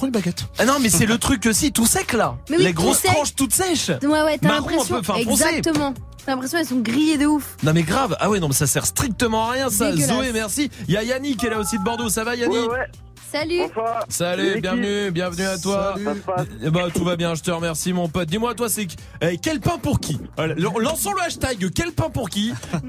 Prends 0.00 0.06
une 0.06 0.12
baguette. 0.14 0.44
Ah 0.56 0.64
non, 0.64 0.78
mais 0.80 0.88
c'est 0.88 1.04
le 1.04 1.18
truc 1.18 1.42
que 1.42 1.52
si 1.52 1.72
tout 1.72 1.84
sec 1.84 2.14
là. 2.14 2.34
Mais 2.48 2.56
oui, 2.56 2.62
Les 2.64 2.72
grosses 2.72 3.00
sec. 3.00 3.10
tranches 3.12 3.34
toutes 3.34 3.52
sèches. 3.52 3.90
Ouais, 4.02 4.22
ouais, 4.22 4.38
t'as 4.38 4.48
l'impression. 4.48 4.98
Exactement. 5.18 5.92
T'as 6.24 6.32
l'impression 6.32 6.56
elles 6.56 6.66
sont 6.66 6.78
grillées 6.80 7.18
de 7.18 7.26
ouf. 7.26 7.58
Non 7.62 7.74
mais 7.74 7.82
grave. 7.82 8.16
Ah 8.18 8.30
ouais, 8.30 8.40
non 8.40 8.48
mais 8.48 8.54
ça 8.54 8.66
sert 8.66 8.86
strictement 8.86 9.48
à 9.48 9.50
rien 9.52 9.68
ça. 9.68 9.94
Zoé, 9.94 10.32
merci. 10.32 10.70
Il 10.88 10.94
y 10.94 10.96
a 10.96 11.02
Yannick 11.02 11.38
qui 11.40 11.46
est 11.46 11.50
là 11.50 11.58
aussi 11.58 11.76
de 11.76 11.82
Bordeaux. 11.84 12.08
Ça 12.08 12.24
va 12.24 12.34
Yannick? 12.34 12.56
Ouais, 12.56 12.78
ouais. 12.78 12.86
Salut. 13.30 13.60
Bonsoir. 13.68 14.04
Salut, 14.08 14.60
bienvenue, 14.60 15.10
bienvenue 15.12 15.46
à 15.46 15.56
toi. 15.58 15.92
Salut. 15.94 16.04
Ça 16.04 16.14
se 16.14 16.20
passe. 16.20 16.46
Eh 16.64 16.70
ben, 16.70 16.90
tout 16.90 17.04
va 17.04 17.14
bien, 17.16 17.34
je 17.36 17.42
te 17.42 17.50
remercie 17.50 17.92
mon 17.92 18.08
pote. 18.08 18.28
Dis-moi 18.28 18.54
toi 18.54 18.68
c'est 18.68 18.86
eh, 19.20 19.38
quel 19.38 19.60
pain 19.60 19.78
pour 19.80 20.00
qui 20.00 20.18
Voilà, 20.36 20.54
Lançons 20.56 21.12
le 21.12 21.22
hashtag 21.22 21.68
quel 21.74 21.92
pain 21.92 22.10
pour 22.10 22.28
qui 22.28 22.52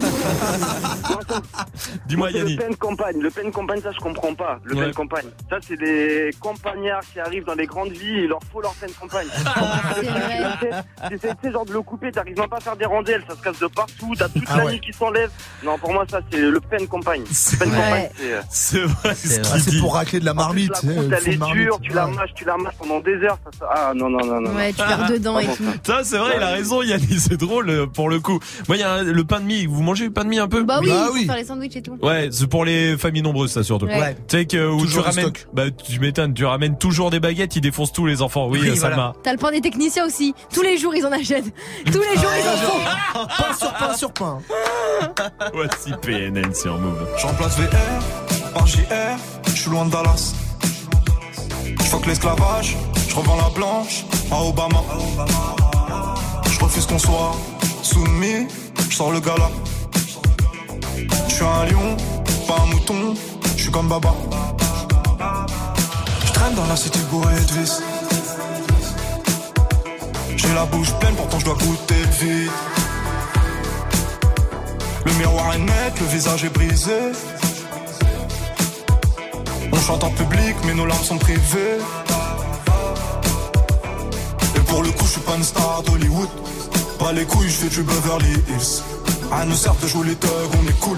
Dis-moi 2.08 2.30
C'est 2.32 2.40
le 2.40 2.50
Yannick. 2.50 2.60
pain 2.60 2.70
de 2.70 2.76
campagne. 2.76 3.20
Le 3.20 3.30
pain 3.30 3.44
de 3.44 3.50
campagne, 3.52 3.82
ça, 3.82 3.92
je 3.92 4.00
comprends 4.00 4.34
pas. 4.34 4.60
Le 4.64 4.76
Ouais. 4.76 4.84
pain 4.84 4.88
de 4.90 4.96
campagne. 4.96 5.26
Ça, 5.50 5.58
c'est 5.68 5.78
des 5.78 6.32
campagnards 6.40 7.04
qui 7.14 7.20
arrivent 7.20 7.46
dans 7.46 7.56
les 7.56 7.68
grandes 7.68 7.92
villes. 7.92 8.24
Il 8.24 8.28
leur 8.30 8.40
faut 8.52 8.62
leur 8.62 8.74
pain 8.74 8.88
de 8.88 8.92
campagne. 8.94 9.28
C'est 11.10 11.20
tu 11.20 11.28
sais, 11.44 11.52
genre 11.52 11.66
de 11.66 11.74
le 11.74 11.82
couper, 11.82 12.12
t'arrives 12.12 12.38
même 12.40 12.50
pas 12.50 12.58
à 12.58 12.62
faire 12.62 12.76
des 12.78 12.86
rondelles, 12.86 13.24
ça 13.28 13.36
se 13.36 13.42
casse 13.42 13.60
de 13.60 13.68
partout, 13.68 14.14
t'as 14.18 14.30
toute 14.30 14.44
Ah 14.48 14.58
la 14.58 14.66
ouais. 14.66 14.72
nuit 14.74 14.82
qui 14.82 14.94
s'enlève. 14.94 15.30
Non, 15.64 15.78
pour 15.78 15.94
moi, 15.94 16.06
ça, 16.10 16.20
c'est 16.32 16.40
le 16.42 16.60
pain 16.60 16.78
de 16.78 16.86
campagne. 16.86 17.22
Le 17.22 17.58
pain 17.60 17.66
de 17.66 17.72
Ouais. 17.72 17.78
campagne, 17.78 18.10
c'est. 18.18 18.34
euh, 18.34 18.42
C'est 18.50 18.84
vrai 18.84 19.16
ce 19.16 19.28
C'est 19.28 19.42
Ah, 19.52 19.60
c'est 19.60 19.70
dit. 19.72 19.80
pour 19.80 19.94
racler 19.96 20.20
de 20.20 20.26
la 20.26 20.31
en 20.32 20.50
plus, 20.52 20.68
marmite. 20.70 20.70
la 20.70 20.80
tu 20.80 20.88
sais, 20.88 20.94
croûte, 20.94 21.10
le 21.10 21.18
elle 21.28 21.34
est 21.34 21.38
marmite. 21.38 21.56
dure, 21.58 21.80
tu 21.82 21.94
la 21.94 22.08
mâches, 22.08 22.30
tu 22.36 22.46
la 22.46 22.58
mâches 22.58 22.74
pendant 22.80 23.00
des 23.00 23.16
heures. 23.16 23.38
Ça, 23.46 23.52
ça- 23.60 23.70
Ah 23.74 23.92
non, 23.96 24.10
non, 24.10 24.26
non, 24.26 24.42
non. 24.42 24.56
Ouais, 24.56 24.70
tu 24.72 24.78
perds 24.78 25.10
dedans 25.10 25.40
et 25.40 25.46
tout. 25.48 25.64
Ça 25.84 26.00
c'est 26.04 26.18
vrai, 26.18 26.34
il 26.38 26.44
a 26.44 26.50
raison 26.50 26.82
Yannick, 26.82 27.20
c'est 27.20 27.38
drôle 27.38 27.70
euh, 27.70 27.86
pour 27.88 28.10
le 28.10 28.20
coup. 28.20 28.40
Moi 28.68 28.78
il 28.78 28.80
y 28.80 28.84
a 28.84 29.04
le 29.04 29.24
pain 29.24 29.40
de 29.40 29.46
mie, 29.46 29.66
vous 29.66 29.82
mangez 29.82 30.06
le 30.06 30.12
pain 30.12 30.24
de 30.24 30.30
mie 30.30 30.40
un 30.40 30.48
peu? 30.48 30.64
Bah 30.64 30.80
oui, 30.82 30.90
Bah 30.90 31.04
pour 31.06 31.14
oui. 31.16 31.26
faire 31.26 31.36
les 31.36 31.44
sandwichs 31.46 31.76
et 31.76 31.82
tout. 31.82 31.98
Ouais, 32.02 32.30
c'est 32.32 32.48
pour 32.48 32.66
les 32.66 32.98
familles 32.98 33.22
nombreuses 33.22 33.52
ça 33.52 33.64
surtout. 33.64 33.86
Ouais. 33.86 34.16
Tu 34.28 34.38
sais 34.38 34.46
que 34.46 34.68
où 34.70 34.86
tu 34.86 35.00
ramènes 35.00 35.26
stock. 35.26 35.48
bah 35.54 35.64
tu 35.72 36.00
m'étonnes, 36.00 36.34
tu 36.34 36.46
ramènes 36.46 36.78
toujours 36.78 37.10
des 37.12 37.20
baguettes, 37.20 37.56
ils 37.56 37.62
défoncent 37.62 37.94
tous 37.94 38.06
les 38.06 38.22
enfants. 38.22 38.48
Oui, 38.50 38.60
Oui, 38.62 38.78
Salma. 38.78 38.96
voilà. 38.96 39.14
T'as 39.24 39.32
le 39.34 39.38
pain 39.38 39.52
des 39.52 39.62
techniciens 39.62 40.06
aussi. 40.06 40.34
Tous 40.54 40.62
les 40.62 40.78
jours 40.78 40.96
ils 40.96 41.06
en 41.06 41.12
achètent. 41.12 41.54
Tous 41.86 42.00
les 42.00 42.20
jours 42.22 42.32
ils 42.38 42.48
en 42.48 42.58
font. 42.70 42.80
Pain 43.38 43.54
sur 43.58 43.74
pain 43.74 43.94
sur 43.96 44.12
pain. 44.14 44.40
Voici 45.54 45.92
PNN 46.02 46.54
sur 46.54 46.78
Move. 46.78 47.08
Je 47.18 47.26
remplace 47.28 47.58
VR 47.58 48.54
par 48.54 48.68
JR, 48.68 48.82
je 49.56 49.62
suis 49.62 49.70
loin 49.70 49.86
de 49.86 49.92
Dallas. 49.92 50.34
Je 51.66 52.08
l'esclavage, 52.08 52.78
je 53.10 53.16
revends 53.16 53.36
la 53.36 53.50
blanche 53.50 54.06
à 54.32 54.42
Obama. 54.42 54.82
Je 56.50 56.60
refuse 56.60 56.86
qu'on 56.86 57.00
soit 57.00 57.36
soumis, 57.84 58.48
je 58.90 58.96
sors 58.96 59.12
le 59.12 59.20
gala. 59.20 59.50
Je 61.28 61.34
suis 61.34 61.44
un 61.46 61.66
lion, 61.66 61.98
pas 62.48 62.56
un 62.64 62.66
mouton, 62.68 63.14
je 63.56 63.62
suis 63.64 63.72
comme 63.72 63.88
Baba. 63.88 64.14
Je 66.26 66.32
traîne 66.32 66.56
dans 66.56 66.68
la 66.68 66.76
cité 66.76 67.00
bourrée 67.12 67.36
de 67.36 67.60
vis. 67.60 67.82
J'ai 70.36 70.54
la 70.54 70.66
bouche 70.66 70.92
pleine, 71.00 71.16
pourtant 71.16 71.40
je 71.40 71.46
dois 71.46 71.56
goûter 71.56 72.00
le 72.00 72.26
vide. 72.26 72.52
Le 75.06 75.14
miroir 75.14 75.54
est 75.54 75.60
net, 75.60 75.94
le 76.00 76.08
visage 76.08 76.44
est 76.46 76.50
brisé. 76.50 77.12
Chante 79.86 80.04
en 80.04 80.12
public, 80.12 80.56
mais 80.66 80.74
nos 80.74 80.86
larmes 80.86 81.04
sont 81.04 81.18
privées. 81.18 81.80
Et 84.56 84.60
pour 84.60 84.84
le 84.84 84.90
coup, 84.92 85.06
je 85.06 85.12
suis 85.12 85.22
pas 85.22 85.36
une 85.36 85.44
star 85.44 85.82
d'Hollywood. 85.84 86.30
Pas 87.00 87.12
les 87.14 87.26
couilles, 87.26 87.50
je 87.50 87.54
fais 87.54 87.70
du 87.70 87.82
Beverly 87.82 88.32
Hills. 88.50 88.84
À 89.32 89.46
nous 89.46 89.56
sert 89.56 89.76
de 89.76 89.88
jouer 89.88 90.08
les 90.08 90.16
thugs, 90.16 90.30
on 90.62 90.68
est 90.68 90.80
cool. 90.80 90.98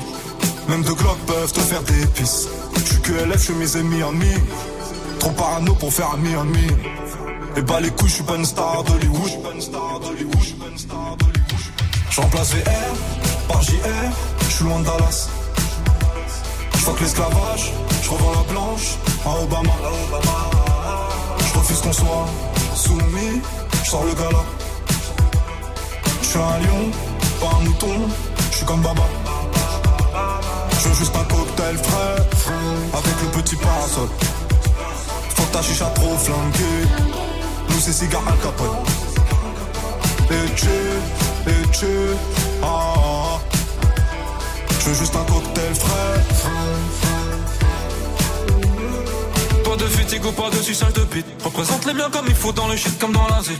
Même 0.68 0.84
deux 0.84 0.96
glocks 0.96 1.26
peuvent 1.26 1.54
te 1.54 1.60
faire 1.62 1.82
des 1.84 2.06
pisses. 2.08 2.48
Je 2.76 3.00
que 3.00 3.14
LF, 3.14 3.48
je 3.48 3.54
mes 3.54 3.78
ennemis 3.78 4.02
ennemis. 4.02 4.42
Trop 5.20 5.32
parano 5.32 5.74
pour 5.76 5.94
faire 5.94 6.12
ami 6.14 6.36
ami. 6.36 6.68
Et 7.56 7.62
bah 7.62 7.80
les 7.80 7.90
couilles, 7.92 8.10
je 8.10 8.16
suis 8.16 8.24
pas 8.24 8.36
une 8.36 8.46
star 8.46 8.84
d'Hollywood. 8.84 9.32
Je 12.10 12.22
remplace 12.22 12.54
VR 12.54 13.48
par 13.48 13.62
JR, 13.62 13.74
je 14.42 14.54
suis 14.54 14.66
loin 14.66 14.80
de 14.80 14.86
Dallas. 14.86 15.30
Que 16.84 17.02
l'esclavage, 17.02 17.72
je 18.04 18.10
revends 18.10 18.32
la 18.34 18.44
planche 18.44 18.98
à 19.26 19.42
Obama. 19.42 19.72
Je 21.40 21.58
refuse 21.58 21.80
qu'on 21.80 21.94
soit 21.94 22.28
soumis, 22.76 23.42
je 23.84 23.90
sors 23.90 24.04
le 24.04 24.14
gala. 24.14 24.44
Je 26.22 26.28
suis 26.28 26.38
un 26.38 26.60
lion, 26.60 26.92
pas 27.40 27.56
un 27.56 27.64
mouton, 27.64 28.10
je 28.52 28.58
suis 28.58 28.66
comme 28.66 28.82
Baba. 28.82 29.04
Je 30.78 30.90
veux 30.90 30.96
juste 30.96 31.16
un 31.16 31.24
cocktail 31.24 31.78
frais, 31.78 32.18
avec 32.94 33.22
le 33.24 33.42
petit 33.42 33.56
parasol. 33.56 34.10
Faut 35.36 35.46
ta 35.54 35.62
chicha 35.62 35.86
trop 35.96 36.16
flanquée, 36.18 36.88
nous 37.70 37.80
c'est 37.80 37.94
cigare 37.94 38.28
à 38.28 38.34
capote. 38.44 38.88
Et 40.30 40.54
tu, 40.54 41.50
et 41.50 41.68
tu, 41.72 41.88
ah, 42.62 42.66
ah, 42.68 43.40
ah. 43.40 43.53
Je 44.84 44.90
veux 44.90 44.96
juste 44.96 45.16
un 45.16 45.24
cocktail 45.24 45.74
frais. 45.76 47.13
De 49.84 50.28
ou 50.28 50.32
pas 50.32 50.50
de 50.50 50.62
suçage 50.62 50.94
de 50.94 51.02
bite. 51.02 51.26
Représente 51.44 51.86
les 51.86 51.94
biens 51.94 52.10
comme 52.10 52.26
il 52.28 52.36
faut 52.36 52.54
dans 52.54 52.68
le 52.70 52.78
shit 52.78 52.98
comme 53.00 53.12
dans 53.12 53.28
la 53.28 53.42
zik. 53.42 53.60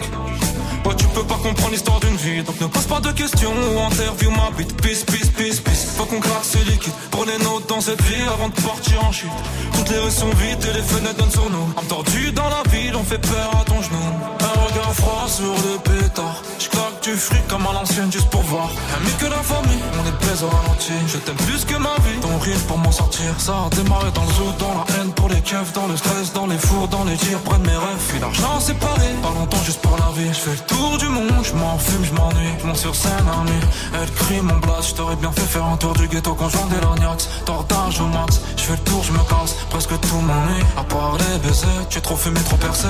Ouais, 0.86 0.96
tu 0.96 1.06
peux 1.08 1.24
pas 1.24 1.36
comprendre 1.36 1.72
l'histoire 1.72 2.00
d'une 2.00 2.16
vie, 2.16 2.42
donc 2.44 2.62
ne 2.62 2.68
pose 2.68 2.86
pas 2.86 3.02
de 3.02 3.12
questions 3.12 3.52
ou 3.52 3.80
interview 3.82 4.32
ma 4.32 4.50
bite. 4.56 4.74
Peace, 4.82 5.04
peace, 5.04 5.30
peace, 5.36 5.60
peace. 5.60 5.86
Faut 5.98 6.06
qu'on 6.06 6.20
gratte 6.20 6.46
ce 6.46 6.60
liquide. 6.60 6.94
Les 7.26 7.42
notes 7.42 7.70
dans 7.70 7.80
cette 7.80 8.02
vie 8.02 8.22
avant 8.34 8.50
de 8.50 8.62
partir 8.62 9.02
en 9.06 9.12
chute. 9.14 9.30
Toutes 9.74 9.90
les 9.90 9.98
rues 9.98 10.12
sont 10.12 10.28
vides 10.32 10.60
et 10.70 10.74
les 10.74 10.82
fenêtres 10.82 11.16
donnent 11.16 11.32
sur 11.32 11.50
nous. 11.50 11.70
Âme 11.78 11.86
tordue 11.88 12.34
dans 12.34 12.50
la 12.50 12.70
ville, 12.70 12.94
on 12.98 13.04
fait 13.06 13.18
peur 13.18 13.50
à 13.62 13.64
ton 13.64 13.82
genou. 13.82 14.06
Un 14.42 14.60
regard 14.68 14.94
froid 14.94 15.26
sur 15.30 15.56
le 15.66 15.80
pétard. 15.80 16.36
J'claque 16.60 17.02
du 17.02 17.16
fric 17.16 17.48
comme 17.48 17.66
à 17.66 17.72
l'ancienne 17.72 18.12
juste 18.12 18.30
pour 18.30 18.42
voir. 18.42 18.70
Ami 18.98 19.10
que 19.22 19.28
la 19.28 19.42
famille, 19.42 19.84
on 19.98 20.04
est 20.06 20.28
baise 20.28 20.44
au 20.44 20.50
ralenti. 20.50 20.92
Je 21.08 21.18
t'aime 21.18 21.38
plus 21.48 21.64
que 21.64 21.78
ma 21.78 21.96
vie. 22.04 22.20
Ton 22.22 22.38
rire 22.40 22.60
pour 22.68 22.78
m'en 22.78 22.92
sortir. 22.92 23.34
Ça 23.38 23.54
a 23.54 23.70
démarré 23.74 24.12
dans 24.14 24.26
le 24.26 24.34
zoo, 24.34 24.52
dans 24.60 24.74
la 24.80 24.86
haine 24.96 25.14
pour 25.14 25.30
les 25.30 25.40
keufs, 25.40 25.72
dans 25.72 25.88
le 25.88 25.96
stress, 25.96 26.13
dans 26.34 26.48
les 26.48 26.58
fours, 26.58 26.88
dans 26.88 27.04
les 27.04 27.16
tirs. 27.16 27.40
Près 27.40 27.58
de 27.58 27.66
mes 27.66 27.76
rêves, 27.76 28.04
puis 28.08 28.20
l'argent 28.20 28.60
séparé. 28.60 29.08
Pas 29.22 29.34
longtemps 29.40 29.64
juste 29.64 29.82
pour 29.82 29.98
la 29.98 30.12
vie. 30.16 30.30
Je 30.30 30.40
fais 30.40 30.52
le 30.52 30.76
tour 30.76 30.98
du 30.98 31.08
monde, 31.08 31.44
je 31.44 31.54
m'en 31.54 31.78
fume, 31.78 32.06
je 32.06 32.14
m'ennuie. 32.14 32.54
Je 32.60 32.68
monte 32.68 32.78
sur 32.78 32.96
scène 32.96 33.28
à 33.28 33.44
nuit. 33.50 33.66
Elle 33.94 34.12
crie 34.12 34.42
mon 34.42 34.58
blast, 34.58 34.90
je 34.90 34.96
t'aurais 34.96 35.16
bien 35.16 35.32
fait 35.32 35.42
faire 35.42 35.66
un 35.66 35.78
tour 35.78 35.94
du 35.94 36.08
ghetto 36.08 36.34
conjoint 36.36 36.68
des 36.68 36.80
lorgnax. 36.82 37.30
Tordage 37.46 38.00
au 38.00 38.08
max, 38.08 38.42
je 38.58 38.64
fais 38.64 38.74
le 38.74 38.80
tour, 38.80 39.04
je 39.04 39.12
me 39.12 39.24
casse. 39.30 39.56
Presque 39.70 40.00
tout 40.00 40.16
m'ennuie. 40.16 40.64
À 40.78 40.84
part 40.84 41.18
les 41.18 41.40
baisers, 41.40 41.88
tu 41.90 41.98
es 41.98 42.02
trop 42.02 42.16
fumé, 42.16 42.40
trop 42.42 42.58
percé. 42.58 42.88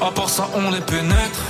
À 0.00 0.10
part 0.10 0.28
ça, 0.28 0.48
on 0.54 0.70
les 0.70 0.80
pénètre. 0.80 1.40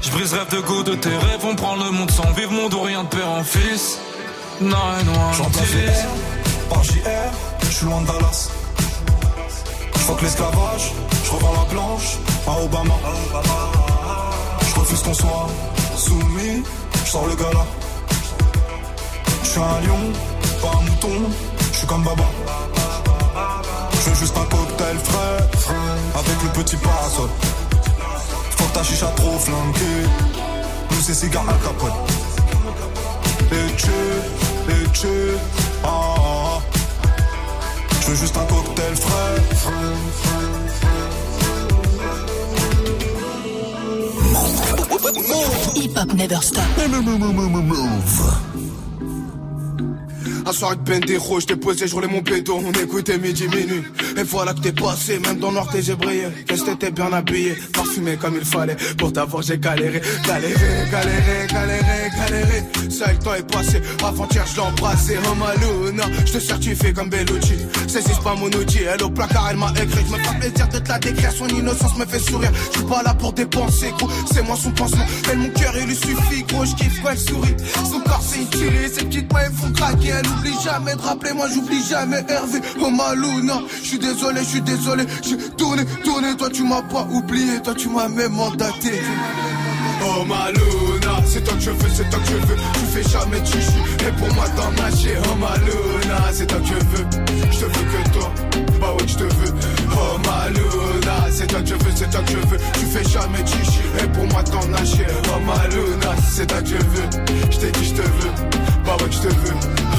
Je 0.00 0.10
brise 0.10 0.34
rêve 0.34 0.50
de 0.50 0.60
go 0.60 0.82
de 0.82 0.94
tes 0.94 1.08
rêves, 1.08 1.44
on 1.44 1.56
prend 1.56 1.76
le 1.76 1.90
monde 1.90 2.10
sans 2.10 2.30
vivre, 2.32 2.52
monde 2.52 2.74
ou 2.74 2.82
rien 2.82 3.04
de 3.04 3.08
père 3.08 3.28
en 3.28 3.42
fils. 3.42 3.98
Non, 4.60 4.76
non, 5.06 5.32
J'en 5.32 5.50
place 5.50 5.66
VR 5.66 6.68
par 6.68 6.84
JR, 6.84 7.32
je 7.62 7.70
suis 7.70 7.86
loin 7.86 8.00
de 8.02 8.06
Dallas. 8.06 8.50
Que 10.06 10.22
l'esclavage, 10.22 10.92
je 11.24 11.30
revends 11.32 11.52
la 11.52 11.64
planche 11.64 12.18
à 12.46 12.62
Obama. 12.62 12.94
Je 14.60 14.80
refuse 14.80 15.02
qu'on 15.02 15.14
soit 15.14 15.48
soumis, 15.96 16.62
je 17.04 17.10
sors 17.10 17.26
le 17.26 17.34
gala. 17.34 17.64
Je 19.42 19.48
suis 19.48 19.60
un 19.60 19.80
lion, 19.80 20.12
pas 20.60 20.78
un 20.78 20.82
mouton, 20.82 21.30
je 21.72 21.78
suis 21.78 21.86
comme 21.86 22.02
Baba. 22.04 22.24
Je 23.92 24.10
veux 24.10 24.16
juste 24.16 24.36
un 24.36 24.44
cocktail 24.44 24.96
frais, 24.98 25.48
avec 26.14 26.42
le 26.44 26.62
petit 26.62 26.76
parasol. 26.76 27.30
Que 28.58 28.64
ta 28.74 28.84
chicha 28.84 29.06
trop 29.16 29.38
flanquée, 29.38 30.06
nous 30.90 31.00
c'est 31.00 31.14
cigare 31.14 31.48
à 31.48 31.54
capote. 31.54 31.92
Ah, 35.82 35.88
ah, 35.88 35.88
ah. 35.88 36.43
Je 38.04 38.10
veux 38.10 38.16
juste 38.16 38.36
un 38.36 38.44
cocktail 38.44 38.94
frais. 38.96 39.40
Hip 45.74 45.96
Hop 45.96 46.12
Never 46.12 46.42
Stop. 46.42 46.64
Un 50.46 50.52
soir 50.52 50.72
avec 50.72 50.82
Bendero, 50.82 51.40
je 51.40 51.46
t'ai 51.46 51.56
posé, 51.56 51.86
je 51.86 51.94
mon 51.94 52.22
pédo, 52.22 52.60
on 52.62 52.72
écoutait 52.72 53.16
midi 53.16 53.48
minuit. 53.48 53.82
Et 54.16 54.22
voilà 54.24 54.52
que 54.52 54.60
t'es 54.60 54.72
passé, 54.72 55.18
même 55.18 55.38
dans 55.38 55.50
Nord 55.50 55.70
j'ai 55.80 55.94
brillé. 55.94 56.26
Qu'est-ce 56.46 56.64
que 56.64 56.70
t'étais 56.70 56.90
bien 56.90 57.10
habillé, 57.12 57.54
parfumé 57.72 58.16
comme 58.16 58.34
il 58.38 58.44
fallait. 58.44 58.76
Pour 58.98 59.12
t'avoir 59.12 59.42
j'ai 59.42 59.58
galéré, 59.58 60.02
galéré, 60.26 60.54
galéré, 60.90 61.46
galéré, 61.50 62.10
galéré. 62.16 62.90
Ça 62.90 63.10
le 63.10 63.18
temps 63.18 63.34
est 63.34 63.50
passé, 63.50 63.80
avant-hier 64.04 64.44
je 64.46 64.56
l'ai 64.56 64.60
embrassé. 64.60 65.16
Oh 65.24 65.34
Maluna, 65.34 66.04
je 66.26 66.32
te 66.32 66.38
certifie 66.38 66.92
comme 66.92 67.08
Bellucci. 67.08 67.56
Saisis 67.88 68.20
pas 68.22 68.34
mon 68.34 68.48
outil, 68.48 68.82
elle 68.82 69.02
au 69.02 69.10
placard, 69.10 69.48
elle 69.50 69.56
m'a 69.56 69.72
écrit. 69.82 70.04
Je 70.06 70.12
me 70.12 70.18
fais 70.18 70.38
plaisir 70.40 70.68
de 70.68 70.78
te 70.78 70.88
la 70.88 70.98
décrire, 70.98 71.32
son 71.32 71.48
innocence 71.48 71.96
me 71.96 72.04
fait 72.04 72.18
sourire. 72.18 72.52
Je 72.72 72.78
suis 72.78 72.86
pas 72.86 73.02
là 73.02 73.14
pour 73.14 73.32
dépenser, 73.32 73.92
gros, 73.98 74.10
c'est 74.30 74.42
moi 74.42 74.56
son 74.56 74.72
pansement. 74.72 75.06
Elle, 75.32 75.38
mon 75.38 75.48
cœur, 75.48 75.74
il 75.78 75.86
lui 75.86 75.96
suffit, 75.96 76.42
gros, 76.42 76.66
je 76.66 76.74
kiffe 76.74 77.00
quand 77.02 77.10
elle 77.10 77.18
sourit. 77.18 77.56
Son 77.90 78.00
corps 78.00 78.22
c'est 78.22 78.42
utile, 78.42 78.90
ses 78.92 79.04
petites 79.06 79.32
mains 79.32 79.40
elles 79.46 79.52
font 79.52 79.72
craquer. 79.72 80.08
Elle 80.08 80.33
oublie 80.38 80.54
jamais 80.62 80.94
de 80.94 81.00
rappeler, 81.02 81.32
moi 81.32 81.46
j'oublie 81.52 81.82
jamais 81.82 82.24
Hervé. 82.28 82.60
Oh 82.80 82.90
Maluna, 82.90 83.60
je 83.82 83.88
suis 83.88 83.98
désolé, 83.98 84.40
je 84.40 84.48
suis 84.48 84.60
désolé. 84.60 85.04
J'ai 85.22 85.36
tourné, 85.56 85.84
tourné, 86.04 86.36
toi 86.36 86.48
tu 86.50 86.62
m'as 86.62 86.82
pas 86.82 87.06
oublié, 87.10 87.60
toi 87.62 87.74
tu 87.74 87.88
m'as 87.88 88.08
même 88.08 88.32
mandaté. 88.32 89.00
Oh 90.06 90.24
Maluna, 90.24 91.22
c'est 91.26 91.42
toi 91.44 91.54
que 91.54 91.60
je 91.60 91.70
veux, 91.70 91.90
c'est 91.94 92.08
toi 92.10 92.18
que 92.20 92.30
je 92.30 92.46
veux. 92.46 92.56
Tu 92.56 92.86
fais 92.92 93.10
jamais 93.10 93.40
de 93.40 93.46
chichi, 93.46 93.78
et 94.00 94.12
pour 94.18 94.34
moi 94.34 94.44
t'en 94.56 94.70
nager. 94.82 95.16
Oh 95.24 95.36
Maluna, 95.36 96.20
c'est 96.32 96.46
toi 96.46 96.58
que 96.58 96.66
je 96.66 96.74
veux. 96.74 97.06
Je 97.50 97.58
te 97.58 97.64
veux 97.64 97.70
que 97.70 98.10
toi, 98.10 98.32
bah 98.80 98.92
ouais, 98.98 99.08
je 99.08 99.14
te 99.14 99.22
veux. 99.24 99.53
Oh 99.96 100.18
Maluna, 100.26 101.30
c'est 101.30 101.46
toi 101.46 101.60
que 101.60 101.68
je 101.68 101.74
veux, 101.74 101.92
c'est 101.94 102.10
toi 102.10 102.20
que 102.22 102.30
je 102.32 102.36
veux. 102.36 102.58
Tu 102.74 102.86
fais 102.86 103.04
jamais 103.08 103.46
chichi, 103.46 103.80
et 104.02 104.06
pour 104.08 104.26
moi 104.26 104.42
t'en 104.42 104.66
nager. 104.68 105.06
Oh 105.28 105.40
Maluna, 105.46 106.14
c'est 106.30 106.46
toi 106.46 106.60
que 106.60 106.68
je 106.68 106.74
veux. 106.74 107.08
Je 107.50 107.58
t'ai 107.58 107.70
dit, 107.70 107.84
je 107.84 107.94
te 107.94 108.02
veux. 108.02 108.30
Bah 108.84 108.96
ouais, 109.00 109.10
je 109.10 109.18
te 109.18 109.28
veux. 109.28 109.54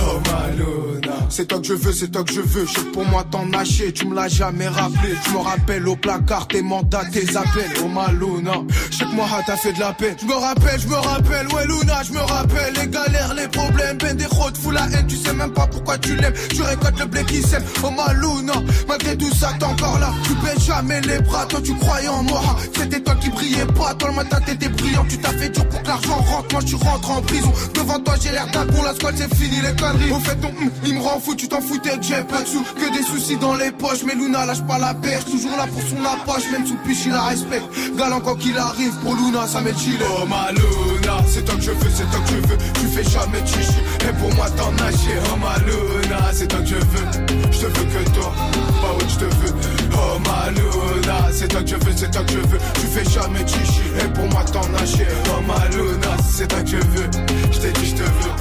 Oh 0.08 0.20
Maluna, 0.32 1.14
c'est 1.30 1.48
toi 1.48 1.60
que 1.60 1.66
je 1.66 1.74
veux, 1.74 1.92
c'est 1.92 2.12
toi 2.12 2.24
que 2.24 2.34
je 2.34 2.42
veux. 2.42 2.66
Je 2.66 2.80
pour 2.92 3.06
moi 3.06 3.24
t'en 3.30 3.46
nager, 3.48 3.92
tu 3.92 4.06
me 4.08 4.16
l'as 4.16 4.28
jamais 4.28 4.68
rappelé. 4.68 5.16
Je 5.26 5.32
me 5.32 5.40
rappelle 5.40 5.88
au 5.88 5.96
placard 5.96 6.48
tes 6.48 6.62
mandats, 6.62 7.06
tes 7.12 7.36
appels. 7.36 7.72
Oh 7.84 7.88
Maluna, 7.88 8.62
je 8.92 9.00
que 9.00 9.16
moi 9.16 9.26
t'as 9.46 9.58
fait 9.58 9.74
de 9.74 9.80
la 9.80 9.94
paix. 9.94 10.16
Je 10.22 10.26
me 10.26 10.36
rappelle, 10.36 10.80
je 10.80 10.88
me 10.88 10.96
rappelle, 10.96 11.48
ouais 11.48 11.66
Luna, 11.66 12.04
je 12.04 12.14
me 12.14 12.20
rappelle 12.20 12.74
les 12.76 12.88
galères, 12.88 13.34
les 13.34 13.48
problèmes, 13.48 13.98
ben 13.98 14.16
des 14.16 14.26
routes, 14.26 14.58
fous 14.58 14.72
la 14.72 14.86
haine, 14.86 15.08
tu 15.08 15.16
sais 15.16 15.34
même 15.34 15.52
pas 15.52 15.68
pourquoi 15.68 15.98
tu 15.98 16.16
l'aimes. 16.16 16.34
Tu 16.50 16.62
récoltes 16.62 17.00
le 17.00 17.06
blé 17.06 17.24
qui 17.24 17.42
sème, 17.42 17.64
oh 17.84 17.90
Maluna, 17.90 18.54
malgré 18.88 19.18
tout 19.18 19.34
ça 19.34 19.52
t'es 19.58 19.66
Tu 20.24 20.34
baisses 20.36 20.66
jamais 20.66 21.02
les 21.02 21.20
bras, 21.20 21.46
toi 21.46 21.60
tu 21.64 21.76
croyais 21.76 22.08
en 22.08 22.24
moi. 22.24 22.42
C'était 22.76 23.00
toi 23.00 23.16
qui 23.16 23.30
brillais 23.30 23.66
pas, 23.66 23.94
toi 23.94 24.10
le 24.10 24.16
matin 24.16 24.40
t'étais 24.46 24.70
brillant. 24.70 25.06
Tu 25.08 25.18
t'as 25.20 25.34
fait 25.34 25.50
dur 25.50 25.68
pour 25.70 25.82
que 25.84 25.88
l'argent 25.88 26.16
rentre, 26.16 26.48
moi 26.52 26.62
je 26.66 26.76
rentre 26.76 27.12
en 27.12 27.22
prison. 27.22 27.52
Devant 27.76 28.00
toi 28.00 28.16
j'ai 28.22 28.32
l'air 28.32 28.48
d'un 28.48 28.66
con, 28.66 28.82
la 28.84 28.96
squad 28.96 29.16
c'est 29.18 29.34
fini 29.36 29.58
les 29.62 29.76
conneries. 29.76 30.12
Au 30.12 30.20
fait 30.20 30.36
ton 30.38 30.48
hum, 30.48 30.72
il 30.84 30.96
me 30.96 31.02
rend 31.02 31.20
fou, 31.20 31.36
tu 31.36 31.48
t'en 31.48 31.62
foutais 31.62 31.98
que 31.98 32.04
j'ai 32.04 32.24
pas 32.24 32.42
de 32.42 32.48
sous, 32.48 32.64
que 32.64 32.98
des 32.98 33.04
soucis 33.04 33.38
dans 33.38 33.54
les 33.56 33.72
poches. 33.72 34.04
Mais 34.06 34.16
Luna 34.16 34.46
lâche 34.46 34.64
pas 34.66 34.80
la 34.80 34.94
perche, 34.96 35.26
toujours 35.26 35.56
là 35.58 35.68
pour 35.68 35.82
son 35.84 36.04
approche, 36.04 36.50
même 36.52 36.66
sous 36.66 36.78
piche 36.86 37.06
il 37.06 37.12
la 37.12 37.24
respecte. 37.24 37.66
Galant 37.96 38.22
quoi 38.22 38.36
qu'il 38.36 38.58
arrive, 38.58 38.94
pour 39.04 39.14
Luna 39.16 39.48
ça 39.48 39.62
met 39.62 39.74
chill. 39.74 40.00
Oh 40.02 40.26
ma 40.26 40.52
Luna, 40.52 41.18
c'est 41.28 41.46
toi 41.46 41.56
que 41.56 41.62
je 41.62 41.72
veux, 41.72 41.92
c'est 41.94 42.10
toi 42.10 42.20
que 42.26 42.32
je 42.32 42.48
veux. 42.48 42.58
Tu 42.74 42.88
fais 42.88 43.04
jamais 43.04 43.46
chichi, 43.46 43.80
et 44.02 44.14
pour 44.20 44.34
moi 44.34 44.50
t'en 44.58 44.72
nager. 44.72 45.20
Oh 45.32 45.38
ma 45.38 45.58
Luna, 45.60 46.32
c'est 46.34 46.48
toi 46.48 46.60
que 46.60 46.68
je 46.68 46.76
veux. 46.76 47.52
Je 47.52 47.60
te 47.60 47.66
veux 47.66 47.86
que 47.86 48.10
toi, 48.12 48.34
bah 48.82 48.96
ouais 48.98 49.06
je 49.08 49.16
te 49.16 49.26
veux. 49.26 49.75
Oh 49.98 50.20
ma 50.20 50.52
Luna, 50.52 51.30
c'est 51.32 51.48
toi 51.48 51.62
que 51.62 51.70
je 51.70 51.76
veux, 51.76 51.92
c'est 51.96 52.12
toi 52.12 52.24
que 52.24 52.32
je 52.32 52.38
veux. 52.38 52.60
Tu 52.76 52.88
fais 52.88 53.10
jamais 53.10 53.44
de 53.44 53.50
chichi, 53.50 53.82
et 54.00 54.08
pour 54.14 54.28
moi 54.30 54.44
t'en 54.52 54.68
nager. 54.70 55.08
Oh 55.30 55.42
ma 55.48 55.68
Luna, 55.76 56.18
c'est 56.24 56.48
toi 56.48 56.62
que 56.62 56.70
je 56.70 56.78
veux. 56.78 57.10
Je 57.52 57.60
t'ai 57.60 57.72
dit 57.72 57.86
je 57.86 57.96
te 57.96 58.04
veux, 58.04 58.36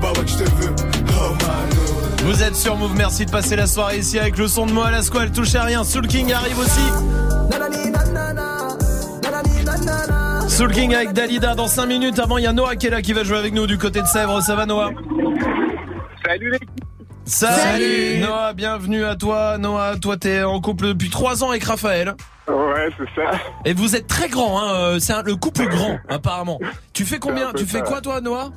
bah 0.00 0.12
ouais 0.16 0.26
je 0.26 0.36
te 0.36 0.50
veux. 0.50 0.74
Oh 1.08 1.32
ma 1.32 1.64
Luna. 1.70 2.22
Vous 2.24 2.42
êtes 2.42 2.54
sur 2.54 2.76
Move, 2.76 2.94
merci 2.96 3.24
de 3.26 3.30
passer 3.30 3.56
la 3.56 3.66
soirée 3.66 3.98
ici 3.98 4.18
avec 4.18 4.36
le 4.36 4.46
son 4.46 4.66
de 4.66 4.72
Moa 4.72 4.90
la 4.90 5.02
squale, 5.02 5.32
touche 5.32 5.54
à 5.54 5.64
rien. 5.64 5.84
Soul 5.84 6.06
King 6.06 6.32
arrive 6.32 6.58
aussi. 6.58 6.80
Soul 10.48 10.72
King 10.72 10.94
avec 10.94 11.12
Dalida 11.12 11.54
dans 11.54 11.68
5 11.68 11.86
minutes. 11.86 12.18
Avant, 12.18 12.36
il 12.36 12.44
y 12.44 12.46
a 12.46 12.52
Noah 12.52 12.76
qui 12.76 12.88
est 12.88 12.90
là 12.90 13.00
qui 13.00 13.14
va 13.14 13.24
jouer 13.24 13.38
avec 13.38 13.54
nous 13.54 13.66
du 13.66 13.78
côté 13.78 14.02
de 14.02 14.06
Sèvres. 14.06 14.42
Ça 14.42 14.54
va, 14.54 14.66
Noah? 14.66 14.90
Salut 16.26 16.50
les 16.50 16.58
Salut, 17.24 18.18
Noah, 18.20 18.54
bienvenue 18.54 19.04
à 19.04 19.14
toi. 19.14 19.58
Noah, 19.58 19.96
toi, 19.98 20.16
t'es 20.16 20.42
en 20.42 20.60
couple 20.60 20.88
depuis 20.88 21.10
3 21.10 21.44
ans 21.44 21.50
avec 21.50 21.62
Raphaël. 21.64 22.14
Ouais, 22.48 22.88
c'est 22.98 23.04
ça. 23.14 23.30
Et 23.64 23.72
vous 23.72 23.94
êtes 23.94 24.06
très 24.08 24.28
grand, 24.28 24.60
hein. 24.60 24.74
euh, 24.74 24.98
C'est 24.98 25.12
un- 25.12 25.22
le 25.22 25.36
couple 25.36 25.68
grand, 25.68 25.98
apparemment. 26.08 26.58
Tu 26.92 27.04
fais 27.04 27.18
combien 27.18 27.50
C'est 27.54 27.58
Tu 27.64 27.66
fais 27.66 27.78
ça. 27.78 27.84
quoi, 27.84 28.00
toi, 28.00 28.20
Noah? 28.20 28.50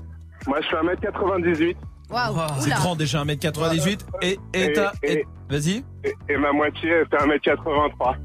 Moi, 0.48 0.60
je 0.62 0.68
fais 0.70 0.76
1m98. 0.78 1.76
Waouh. 2.10 2.36
C'est 2.60 2.72
grand 2.72 2.96
déjà, 2.96 3.24
1m98. 3.24 4.00
Et, 4.22 4.40
et, 4.54 4.64
Et- 4.66 4.74
t'as- 4.74 4.92
et- 5.04 5.14
et- 5.20 5.28
Vas-y. 5.50 5.84
Et, 6.04 6.16
et 6.30 6.38
ma 6.38 6.52
moitié, 6.52 6.90
fait 7.12 7.18
1m83. 7.18 8.16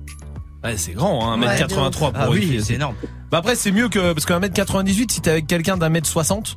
Ouais, 0.64 0.76
c'est 0.76 0.92
grand, 0.92 1.30
hein, 1.30 1.36
1m83 1.38 1.90
pour 2.12 2.12
Ah 2.14 2.26
une 2.26 2.32
oui, 2.32 2.40
fille. 2.42 2.62
c'est 2.62 2.74
énorme. 2.74 2.94
Bah 3.30 3.38
après, 3.38 3.54
c'est 3.54 3.70
mieux 3.70 3.88
que. 3.88 4.12
Parce 4.12 4.24
qu'un 4.24 4.38
mètre 4.40 4.54
98, 4.54 5.12
si 5.12 5.20
t'es 5.20 5.30
avec 5.30 5.46
quelqu'un 5.46 5.76
d'un 5.76 5.88
mètre 5.90 6.06
60. 6.08 6.56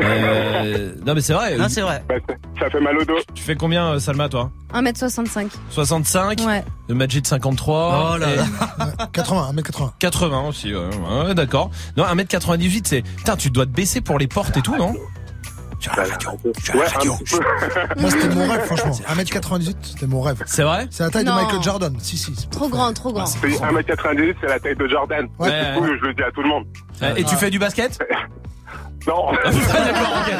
Euh, 0.00 0.94
non, 1.06 1.14
mais 1.14 1.20
c'est 1.20 1.32
vrai. 1.34 1.56
Non, 1.56 1.68
c'est 1.68 1.80
vrai. 1.82 2.02
Bah, 2.08 2.14
ça, 2.28 2.34
ça 2.60 2.70
fait 2.70 2.80
mal 2.80 2.96
au 2.98 3.04
dos. 3.04 3.18
Tu 3.34 3.42
fais 3.42 3.54
combien, 3.56 3.92
euh, 3.92 3.98
Salma, 3.98 4.28
toi 4.28 4.50
1m65. 4.74 5.48
65 5.70 6.40
Ouais. 6.46 6.64
Le 6.88 6.94
Majid 6.94 7.26
53. 7.26 8.12
Oh 8.14 8.18
là 8.18 8.32
et- 8.32 8.36
là. 8.36 8.44
80, 9.12 9.52
1m80. 9.52 9.92
80 9.98 10.48
aussi, 10.48 10.74
ouais, 10.74 10.80
ouais, 11.26 11.34
d'accord. 11.34 11.70
Non, 11.96 12.04
1m98, 12.04 12.86
c'est. 12.86 13.02
Putain, 13.02 13.36
tu 13.36 13.50
dois 13.50 13.66
te 13.66 13.70
baisser 13.70 14.00
pour 14.00 14.18
les 14.18 14.26
portes 14.28 14.56
et 14.56 14.62
tout, 14.62 14.76
non 14.76 14.94
Ouais, 15.96 16.04
un 16.04 16.16
petit 16.16 17.36
peu. 17.36 18.00
Moi, 18.00 18.10
c'était 18.10 18.28
mon 18.28 18.48
rêve, 18.50 18.64
franchement. 18.66 18.92
1m98, 19.08 19.74
c'était 19.82 20.06
mon 20.06 20.20
rêve. 20.20 20.40
C'est 20.46 20.62
vrai 20.62 20.86
C'est 20.90 21.02
la 21.02 21.10
taille 21.10 21.24
Non. 21.24 21.34
de 21.36 21.42
Michael 21.42 21.62
Jordan. 21.62 21.96
Si, 21.98 22.16
si. 22.16 22.34
c'est- 22.36 22.48
Trop 22.50 22.68
grand, 22.68 22.92
trop 22.92 23.12
grand. 23.12 23.26
C'est 23.26 23.38
1m98, 23.40 24.36
c'est 24.40 24.46
la 24.46 24.60
taille 24.60 24.76
de 24.76 24.86
Jordan. 24.86 25.26
Ouais. 25.40 25.72
Du 25.74 25.78
coup, 25.80 25.86
je 25.86 26.06
le 26.06 26.14
dis 26.14 26.22
à 26.22 26.30
tout 26.30 26.40
le 26.42 26.48
monde. 26.48 26.64
Euh, 27.02 27.14
Et 27.16 27.24
tu 27.24 27.34
fais 27.34 27.50
du 27.50 27.58
basket 27.58 27.98
Non. 29.06 29.28
Ok. 29.28 30.34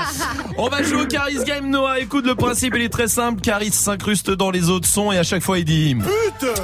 On 0.58 0.68
va 0.68 0.82
jouer 0.82 1.02
au 1.02 1.06
Caris 1.06 1.42
Game, 1.44 1.68
Noah. 1.70 2.00
Écoute, 2.00 2.26
le 2.26 2.34
principe, 2.34 2.74
il 2.76 2.82
est 2.82 2.88
très 2.88 3.08
simple. 3.08 3.40
Caris 3.40 3.72
s'incruste 3.72 4.30
dans 4.30 4.50
les 4.50 4.70
autres 4.70 4.88
sons 4.88 5.12
et 5.12 5.18
à 5.18 5.22
chaque 5.22 5.42
fois, 5.42 5.58
il 5.58 5.64
dit. 5.64 5.96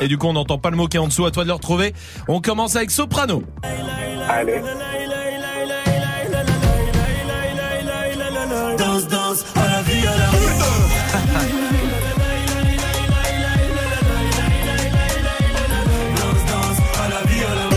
Et 0.01 0.09
du 0.09 0.19
coup, 0.19 0.27
on 0.27 0.33
n'entend 0.33 0.59
pas 0.59 0.71
le 0.71 0.77
mot 0.77 0.87
qui 0.87 0.97
est 0.97 1.01
en 1.01 1.09
dessous. 1.09 1.27
À 1.27 1.31
toi 1.31 1.43
de 1.45 1.49
le 1.49 1.55
retrouver. 1.55 1.95
On 2.29 2.41
commence 2.41 2.77
avec 2.77 2.91
Soprano. 2.91 3.43
Allez. 4.29 4.63
Danse, 8.79 9.09
danse, 9.09 9.45
à 9.57 9.69
la 9.69 9.83
vie, 9.83 10.07
à 10.07 10.17
la 10.17 10.27
Danse, 16.17 16.45
danse, 16.47 16.79
à 16.95 17.09
la 17.09 17.23
vie, 17.31 17.43
à 17.45 17.55
la 17.55 17.69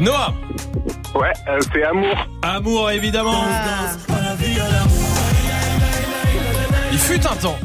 Noah. 0.00 0.34
Ouais, 1.14 1.32
euh, 1.48 1.58
c'est 1.72 1.84
amour. 1.84 2.14
Amour, 2.42 2.90
évidemment. 2.90 3.44
Il 6.92 6.98
fut 6.98 7.26
un 7.26 7.36
temps. 7.36 7.58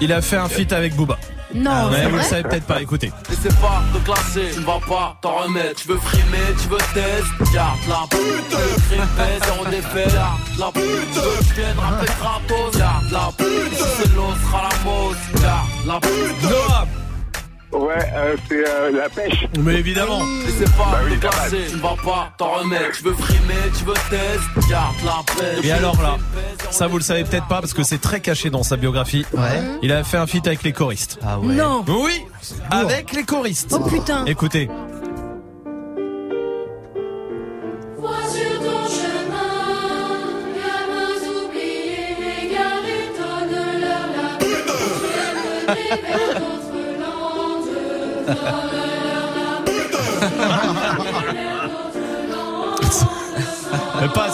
Il 0.00 0.12
a 0.12 0.22
fait 0.22 0.36
un 0.36 0.48
feat 0.48 0.72
avec 0.72 0.94
Booba. 0.94 1.18
Non, 1.52 1.90
Mais 1.90 1.96
c'est 1.96 2.08
vous 2.08 2.16
le 2.16 2.22
savez 2.22 2.42
peut-être 2.44 2.64
pas, 2.66 2.80
écoutez. 2.80 3.12
N'essaie 3.28 3.56
pas 3.60 3.82
de 3.92 3.98
classer, 4.04 4.50
tu 4.54 4.60
ne 4.60 4.64
vas 4.64 4.78
pas 4.88 5.16
t'en 5.20 5.34
remettre. 5.38 5.82
Tu 5.82 5.88
veux 5.88 5.98
frimer, 5.98 6.38
tu 6.62 6.68
veux 6.68 6.78
test, 6.94 7.52
garde 7.52 7.78
la 7.88 8.06
pute. 8.08 8.56
Pèse, 9.16 9.42
zéro 9.44 9.64
défait, 9.64 10.14
garde 10.14 10.40
la 10.58 10.70
pute. 10.70 11.14
Je 11.56 11.80
rapper 11.80 12.12
gratos, 12.20 12.78
garde 12.78 13.10
la 13.10 13.30
pute. 13.36 13.74
Si 13.74 13.82
c'est 13.96 14.14
l'eau, 14.14 14.32
sera 14.46 14.62
la 14.62 14.90
mousse, 14.90 15.42
garde 15.42 15.68
la 15.86 16.00
pute. 16.00 16.42
Noah. 16.44 16.86
Ouais, 17.72 17.94
euh, 18.14 18.36
c'est 18.48 18.68
euh, 18.68 18.90
la 18.90 19.08
pêche. 19.08 19.46
Mais 19.60 19.74
évidemment. 19.74 20.24
N'essaie 20.24 20.64
pas 20.76 20.90
Bah 20.90 20.98
oui, 21.04 21.12
tu 21.68 21.76
ne 21.76 21.80
vas 21.80 21.96
pas 22.04 22.32
t'en 22.36 22.50
remettre. 22.54 22.96
Tu 22.96 23.04
veux 23.04 23.14
frimer, 23.14 23.54
tu 23.78 23.84
veux 23.84 23.94
test, 24.10 24.68
garde 24.68 24.94
la 25.04 25.22
pêche. 25.34 25.64
Et 25.64 25.70
alors 25.70 26.00
là, 26.02 26.16
ça 26.70 26.88
vous 26.88 26.98
le 26.98 27.04
savez 27.04 27.22
peut-être 27.22 27.46
pas 27.46 27.60
parce 27.60 27.72
que 27.72 27.84
c'est 27.84 28.00
très 28.00 28.20
caché 28.20 28.50
dans 28.50 28.64
sa 28.64 28.76
biographie. 28.76 29.24
Ouais. 29.32 29.62
Il 29.82 29.92
a 29.92 30.02
fait 30.02 30.16
un 30.16 30.26
feat 30.26 30.46
avec 30.48 30.64
les 30.64 30.72
choristes. 30.72 31.18
Ah 31.24 31.38
ouais. 31.38 31.54
Non. 31.54 31.84
Oui, 31.86 32.22
avec 32.70 33.12
les 33.12 33.22
choristes. 33.22 33.72
Oh 33.72 33.88
putain. 33.88 34.24
Écoutez. 34.24 34.68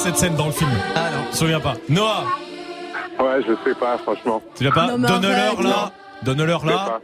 Cette 0.06 0.16
scène 0.18 0.36
dans 0.36 0.46
le 0.46 0.52
film. 0.52 0.70
Ah 0.94 1.10
non. 1.12 1.22
Je 1.24 1.30
me 1.30 1.34
souviens 1.36 1.60
pas. 1.60 1.74
Noah, 1.88 2.24
Ouais, 3.18 3.40
je 3.48 3.52
sais 3.64 3.74
pas, 3.78 3.96
franchement. 3.98 4.40
tu 4.56 4.62
l'as 4.64 4.70
pas 4.70 4.88
Donne-leur 4.96 5.62
là. 5.62 5.92
Donne-leur 6.22 6.64
là. 6.66 7.00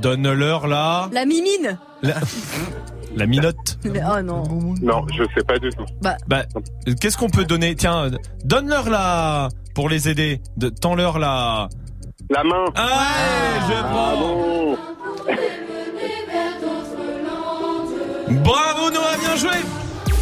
Donne-leur 0.00 0.66
là. 0.68 1.08
La 1.12 1.24
mimine. 1.26 1.78
La, 2.02 2.14
la 3.16 3.26
minote. 3.26 3.78
Mais- 3.84 4.00
Oh 4.08 4.22
non. 4.22 4.44
Non, 4.80 5.04
je 5.12 5.24
sais 5.34 5.44
pas 5.44 5.58
du 5.58 5.68
tout. 5.70 5.84
Bah, 6.00 6.16
Bah, 6.28 6.42
qu'est-ce 7.00 7.16
qu'on 7.18 7.28
peut 7.28 7.44
donner? 7.44 7.74
Tiens, 7.74 8.08
donne-leur 8.44 8.88
là 8.88 9.48
pour 9.74 9.88
les 9.88 10.08
aider. 10.08 10.40
De, 10.56 10.68
Tends-leur 10.68 11.18
là. 11.18 11.68
La 12.30 12.44
main. 12.44 12.64
Ah, 12.76 12.88
je 13.68 13.74
Ah 13.74 14.14
bon. 14.18 14.76
Bravo 18.44 18.90
Noah, 18.90 19.16
bien 19.20 19.36
joué. 19.36 19.56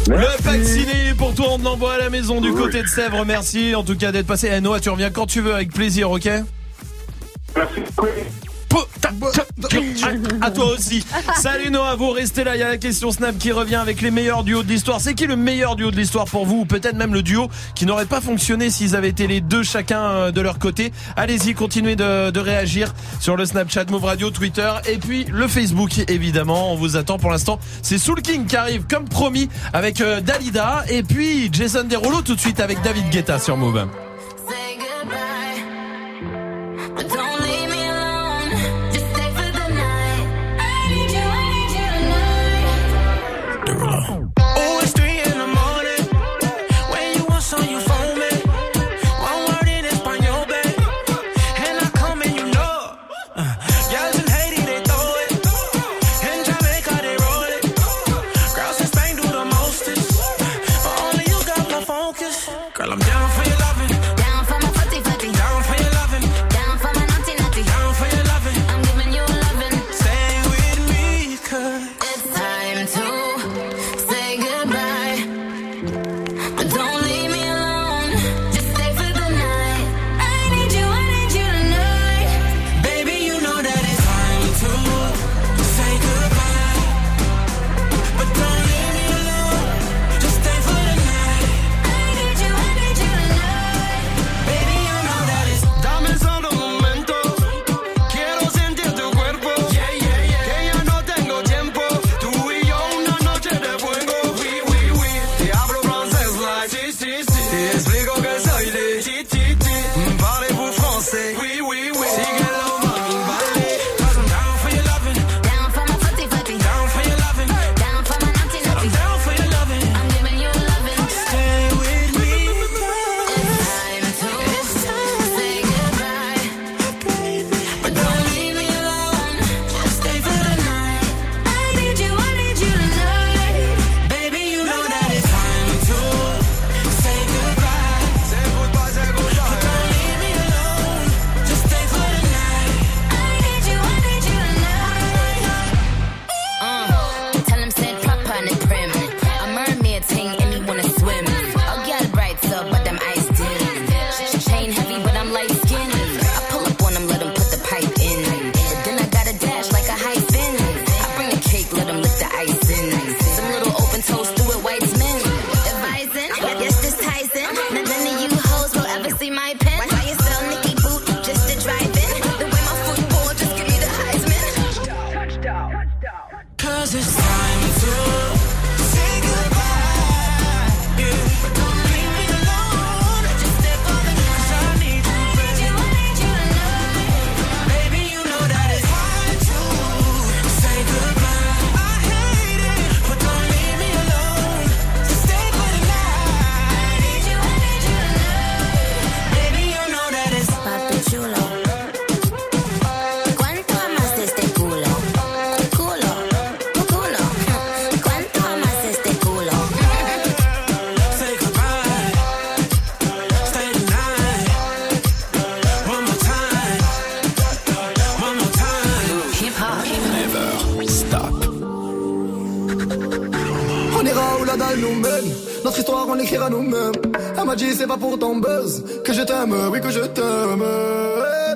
Le 0.09 0.43
pack 0.43 0.63
ciné 0.65 0.91
il 1.03 1.09
est 1.09 1.13
pour 1.13 1.35
toi, 1.35 1.45
on 1.51 1.59
te 1.59 1.63
l'envoie 1.63 1.93
à 1.93 1.97
la 1.99 2.09
maison 2.09 2.41
du 2.41 2.51
côté 2.51 2.81
de 2.81 2.87
Sèvres. 2.87 3.23
Merci 3.25 3.75
en 3.75 3.83
tout 3.83 3.95
cas 3.95 4.11
d'être 4.11 4.25
passé. 4.25 4.49
Eh, 4.51 4.59
Noah, 4.59 4.79
tu 4.79 4.89
reviens 4.89 5.11
quand 5.11 5.27
tu 5.27 5.39
veux 5.39 5.53
avec 5.53 5.71
plaisir, 5.71 6.09
ok? 6.09 6.27
Merci. 7.55 7.81
À 10.41 10.51
toi 10.51 10.65
aussi. 10.73 11.05
Salut 11.35 11.71
Noah, 11.71 11.95
vous 11.95 12.11
restez 12.11 12.43
là. 12.43 12.55
Il 12.55 12.59
y 12.59 12.63
a 12.63 12.69
la 12.69 12.77
question 12.77 13.11
Snap 13.11 13.37
qui 13.37 13.51
revient 13.51 13.75
avec 13.75 14.01
les 14.01 14.11
meilleurs 14.11 14.43
duos 14.43 14.63
de 14.63 14.67
l'histoire. 14.67 15.01
C'est 15.01 15.13
qui 15.13 15.25
le 15.27 15.35
meilleur 15.35 15.75
duo 15.75 15.91
de 15.91 15.95
l'histoire 15.95 16.25
pour 16.25 16.45
vous 16.45 16.59
Ou 16.61 16.65
peut-être 16.65 16.95
même 16.95 17.13
le 17.13 17.23
duo 17.23 17.49
qui 17.75 17.85
n'aurait 17.85 18.05
pas 18.05 18.21
fonctionné 18.21 18.69
s'ils 18.69 18.95
avaient 18.95 19.09
été 19.09 19.27
les 19.27 19.41
deux 19.41 19.63
chacun 19.63 20.01
euh, 20.01 20.31
de 20.31 20.41
leur 20.41 20.59
côté? 20.59 20.91
Allez-y, 21.15 21.53
continuez 21.53 21.95
de, 21.95 22.29
de 22.31 22.39
réagir 22.39 22.93
sur 23.19 23.35
le 23.35 23.45
Snapchat 23.45 23.85
Move 23.89 24.05
Radio, 24.05 24.29
Twitter 24.29 24.71
et 24.87 24.97
puis 24.97 25.25
le 25.25 25.47
Facebook 25.47 25.91
évidemment. 26.07 26.73
On 26.73 26.75
vous 26.75 26.97
attend 26.97 27.17
pour 27.17 27.31
l'instant. 27.31 27.59
C'est 27.81 27.97
Soul 27.97 28.21
King 28.21 28.45
qui 28.45 28.55
arrive 28.55 28.85
comme 28.87 29.05
promis 29.05 29.49
avec 29.73 30.01
euh, 30.01 30.21
Dalida 30.21 30.83
et 30.89 31.03
puis 31.03 31.49
Jason 31.51 31.83
Derulo 31.83 32.21
tout 32.21 32.35
de 32.35 32.39
suite 32.39 32.59
avec 32.59 32.81
David 32.81 33.09
Guetta 33.09 33.39
sur 33.39 33.57
Move. 33.57 33.87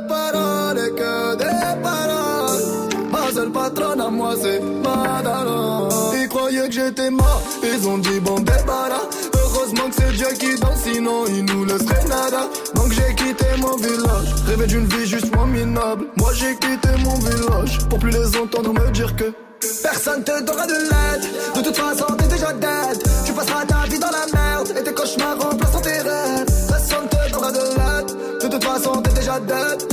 Paroles, 0.07 0.95
que 0.95 1.35
des 1.35 1.81
paroles. 1.81 2.63
Ma 3.11 3.31
seule 3.33 3.51
patronne 3.51 4.01
à 4.01 4.09
moi, 4.09 4.33
c'est 4.41 4.59
Madara. 4.59 5.89
Ils 6.15 6.27
croyaient 6.27 6.67
que 6.67 6.73
j'étais 6.73 7.09
mort, 7.09 7.41
ils 7.63 7.87
ont 7.87 7.97
dit, 7.97 8.19
bon, 8.19 8.39
débarras. 8.39 9.07
Heureusement 9.35 9.89
que 9.89 9.95
c'est 9.95 10.13
Dieu 10.13 10.27
qui 10.39 10.59
danse, 10.59 10.81
sinon 10.83 11.25
il 11.27 11.45
nous 11.45 11.65
laisserait 11.65 12.05
nada. 12.07 12.49
Donc 12.75 12.91
j'ai 12.91 13.13
quitté 13.15 13.45
mon 13.59 13.75
village, 13.77 14.29
rêvé 14.47 14.67
d'une 14.67 14.85
vie 14.87 15.05
juste 15.05 15.33
moins 15.35 15.45
minable. 15.47 16.05
Moi 16.17 16.31
j'ai 16.33 16.55
quitté 16.55 16.89
mon 17.03 17.15
village, 17.15 17.79
pour 17.89 17.99
plus 17.99 18.11
les 18.11 18.37
entendre 18.37 18.73
me 18.73 18.91
dire 18.91 19.15
que 19.15 19.31
Personne 19.81 20.23
te 20.23 20.43
donnera 20.43 20.67
de 20.67 20.73
l'aide 20.73 21.29
De 21.55 21.61
toute 21.61 21.77
façon 21.77 22.05
t'es 22.17 22.27
déjà 22.27 22.51
dead 22.51 23.01
Tu 23.25 23.31
passeras 23.31 23.65
ta 23.65 23.72
façon 29.39 29.87
t'es 29.87 29.92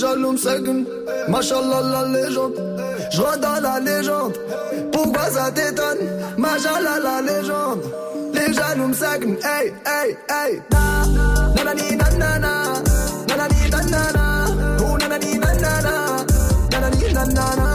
Jaloux 0.00 0.36
seguent, 0.38 0.84
machallah 1.28 1.82
la 1.92 2.02
légende. 2.08 2.54
Je 3.12 3.40
dans 3.44 3.60
la 3.60 3.80
légende, 3.80 4.34
pourquoi 4.92 5.26
ça 5.30 5.50
t'étonne? 5.50 6.02
Machallah 6.38 6.98
la 7.06 7.16
légende. 7.20 7.82
Les 8.32 8.52
jaloux 8.52 8.94
seguent, 8.94 9.36
hey, 9.44 9.74
hey, 9.84 10.16
hey. 10.30 10.62
Na, 10.72 11.04
nanani 11.54 11.96
nanana, 12.00 12.52
nanani 13.28 13.60
nanana, 13.74 14.24
oh 14.80 14.96
nanani 15.00 15.38
nanana, 15.38 15.94
nanani 16.72 17.02
nanana, 17.16 17.68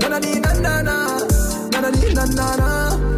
nanani 0.00 0.32
nanana, 0.44 0.96
nanani 1.72 2.02
nanana, 2.14 2.68
oh 2.90 2.98
nanani 3.00 3.17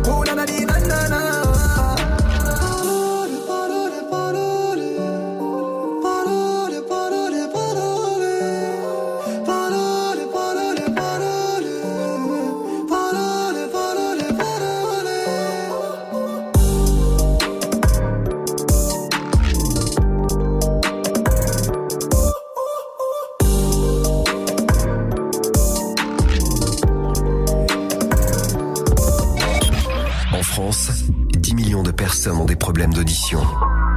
personnes 31.93 32.39
ont 32.39 32.45
des 32.45 32.57
problèmes 32.57 32.93
d'audition. 32.93 33.41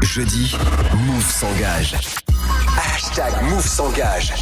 Jeudi, 0.02 0.56
Move 1.06 1.32
s'engage. 1.32 1.96
Hashtag 2.78 3.34
Move 3.44 3.66
s'engage. 3.66 4.34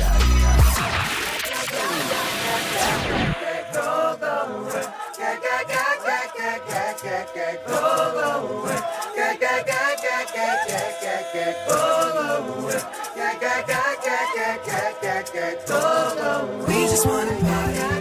We 16.68 16.88
just 16.88 17.06
wanna. 17.06 18.01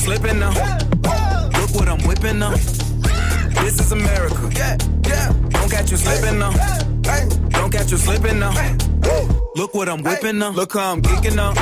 slipping 0.00 0.38
now. 0.38 0.50
Look 1.60 1.74
what 1.74 1.88
I'm 1.88 2.00
whipping 2.08 2.38
now. 2.38 2.54
This 3.62 3.80
is 3.80 3.92
America. 3.92 4.50
Don't 5.50 5.70
catch 5.70 5.90
you 5.90 5.98
slipping 5.98 6.38
now. 6.38 6.52
Don't 7.50 7.70
catch 7.70 7.90
you 7.90 7.98
slipping 7.98 8.38
now. 8.38 8.54
Look 9.56 9.74
what 9.74 9.88
I'm 9.88 10.02
whipping 10.02 10.38
now. 10.38 10.52
Look 10.52 10.72
how 10.72 10.92
I'm 10.92 11.02
geeking 11.02 11.36
now. 11.36 11.52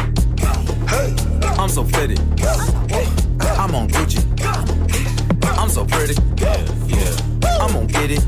I'm 1.60 1.68
so 1.68 1.82
fitted. 1.82 2.20
I'm 3.58 3.74
on 3.74 3.88
Gucci. 3.88 4.22
I'm 5.42 5.68
so 5.68 5.84
pretty. 5.84 6.14
I'm 7.42 7.72
gonna 7.72 7.86
get 7.86 8.10
it. 8.12 8.24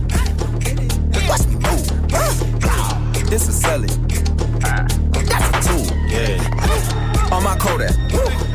Watch 1.29 1.47
me 1.47 1.55
move. 1.55 1.87
This 3.31 3.49
is 3.49 3.61
selling. 3.61 4.09
That's 4.59 5.49
a 5.49 5.61
tool. 5.69 5.87
Yeah. 6.09 7.31
On 7.33 7.45
my 7.45 7.57
Kodak. 7.59 8.50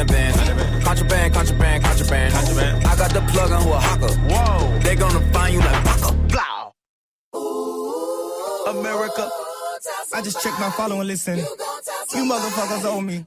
Hundred 0.00 0.14
bands, 0.14 0.36
hundred 0.38 0.56
bands. 0.56 0.84
Contraband, 0.84 1.34
contraband, 1.34 1.84
contraband. 1.84 2.34
Contraband. 2.34 2.86
I 2.86 2.96
got 2.96 3.12
the 3.12 3.20
plug 3.32 3.50
on 3.52 3.62
who 3.62 3.72
a 3.72 3.78
hawker. 3.78 4.14
Whoa. 4.14 4.78
They 4.80 4.96
gonna 4.96 5.20
find 5.32 5.54
you 5.54 5.60
like 5.60 5.84
Paco. 5.84 6.12
Blow. 6.28 6.72
America. 8.68 9.30
I 10.14 10.22
just 10.22 10.42
checked 10.42 10.58
my 10.58 10.70
follow 10.70 10.98
and 11.00 11.08
listen. 11.08 11.38
You 11.38 12.24
motherfuckers 12.24 12.84
owe 12.84 13.00
me. 13.00 13.26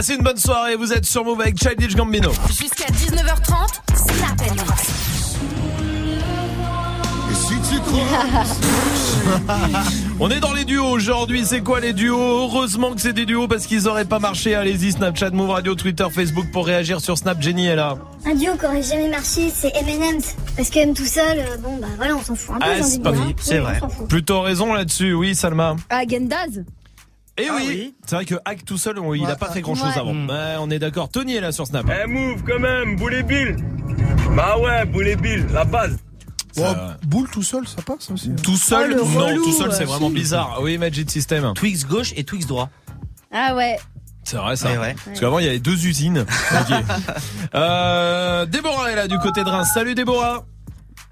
Passez 0.00 0.14
une 0.14 0.22
bonne 0.22 0.38
soirée, 0.38 0.76
vous 0.76 0.94
êtes 0.94 1.04
sur 1.04 1.26
Move 1.26 1.42
avec 1.42 1.58
Childish 1.62 1.94
Gambino. 1.94 2.30
Jusqu'à 2.48 2.86
19h30, 2.86 3.80
Snap 3.94 4.40
and 4.48 4.54
Mix. 4.54 4.96
Et 7.30 7.34
si 7.34 7.54
tu 7.68 7.76
On 10.18 10.30
est 10.30 10.40
dans 10.40 10.54
les 10.54 10.64
duos 10.64 10.86
aujourd'hui, 10.86 11.44
c'est 11.44 11.60
quoi 11.60 11.80
les 11.80 11.92
duos? 11.92 12.16
Heureusement 12.18 12.94
que 12.94 13.00
c'est 13.02 13.12
des 13.12 13.26
duos 13.26 13.46
parce 13.46 13.66
qu'ils 13.66 13.88
auraient 13.88 14.06
pas 14.06 14.18
marché. 14.18 14.54
Allez-y, 14.54 14.92
Snapchat, 14.92 15.32
Move 15.32 15.50
Radio, 15.50 15.74
Twitter, 15.74 16.06
Facebook 16.10 16.46
pour 16.50 16.64
réagir 16.64 17.02
sur 17.02 17.18
Snap. 17.18 17.42
Jenny 17.42 17.66
est 17.66 17.76
là. 17.76 17.98
Un 18.24 18.34
duo 18.34 18.54
qui 18.56 18.64
aurait 18.64 18.82
jamais 18.82 19.10
marché, 19.10 19.52
c'est 19.54 19.70
M&M's. 19.76 20.34
Parce 20.56 20.70
que 20.70 20.78
M 20.78 20.94
tout 20.94 21.04
seul, 21.04 21.40
euh, 21.40 21.58
bon 21.58 21.76
bah 21.76 21.88
voilà, 21.98 22.16
on 22.16 22.22
s'en 22.22 22.36
fout 22.36 22.56
un 22.56 22.58
peu. 22.60 22.66
Ah, 22.66 22.82
c'est 22.82 23.02
pas 23.02 23.10
hein. 23.10 23.32
c'est 23.38 23.58
Oui, 23.58 23.64
vrai. 23.64 23.80
Plutôt 24.08 24.40
raison 24.40 24.72
là-dessus, 24.72 25.12
oui, 25.12 25.34
Salma. 25.34 25.76
Ah, 25.90 26.04
Gendaz 26.08 26.62
Et 27.40 27.50
oui, 27.50 27.94
c'est 28.06 28.16
vrai 28.16 28.24
que 28.24 28.34
Hack 28.44 28.64
tout 28.64 28.76
seul, 28.78 28.98
on- 28.98 29.14
il 29.14 29.24
a 29.26 29.36
pas 29.36 29.50
fait 29.50 29.60
grand 29.60 29.74
chose 29.74 29.88
Ouais. 29.94 29.98
avant. 29.98 30.12
Ouais, 30.14 30.56
on 30.60 30.70
est 30.70 30.78
d'accord. 30.78 31.08
Tony 31.08 31.36
est 31.36 31.40
là 31.40 31.52
sur 31.52 31.66
Snap. 31.66 31.86
Eh, 31.88 32.06
move 32.06 32.42
quand 32.46 32.58
même, 32.58 32.96
Boulet 32.96 33.22
Bill. 33.22 33.56
Bah 34.36 34.56
ouais, 34.58 34.84
Boulet 34.84 35.16
Bill, 35.16 35.46
la 35.52 35.64
base. 35.64 35.96
Oh, 36.58 36.62
boule 37.06 37.28
tout 37.30 37.42
seul, 37.44 37.66
ça 37.66 37.80
passe 37.80 38.10
aussi. 38.10 38.30
Tout 38.42 38.56
seul, 38.56 38.90
Oh, 38.92 38.96
le 38.96 39.02
non, 39.02 39.26
relou, 39.26 39.44
tout 39.44 39.52
seul, 39.52 39.72
c'est 39.72 39.84
vraiment 39.84 40.08
si. 40.08 40.14
bizarre. 40.14 40.58
Oui, 40.62 40.76
Magic 40.78 41.10
System. 41.10 41.52
Twix 41.54 41.86
gauche 41.86 42.12
et 42.16 42.24
Twix 42.24 42.46
droit. 42.46 42.68
Ah 43.32 43.54
ouais. 43.54 43.78
C'est 44.24 44.36
vrai 44.36 44.56
ça. 44.56 44.68
Eh 44.74 44.78
ouais. 44.78 44.94
Parce 45.04 45.18
qu'avant 45.20 45.38
il 45.38 45.46
y 45.46 45.48
avait 45.48 45.60
deux 45.60 45.86
usines. 45.86 46.26
Euh, 47.54 48.46
Déborah 48.46 48.92
est 48.92 48.96
là 48.96 49.08
du 49.08 49.18
côté 49.18 49.42
de 49.44 49.48
Reims. 49.48 49.68
Salut 49.74 49.94
Déborah. 49.94 50.44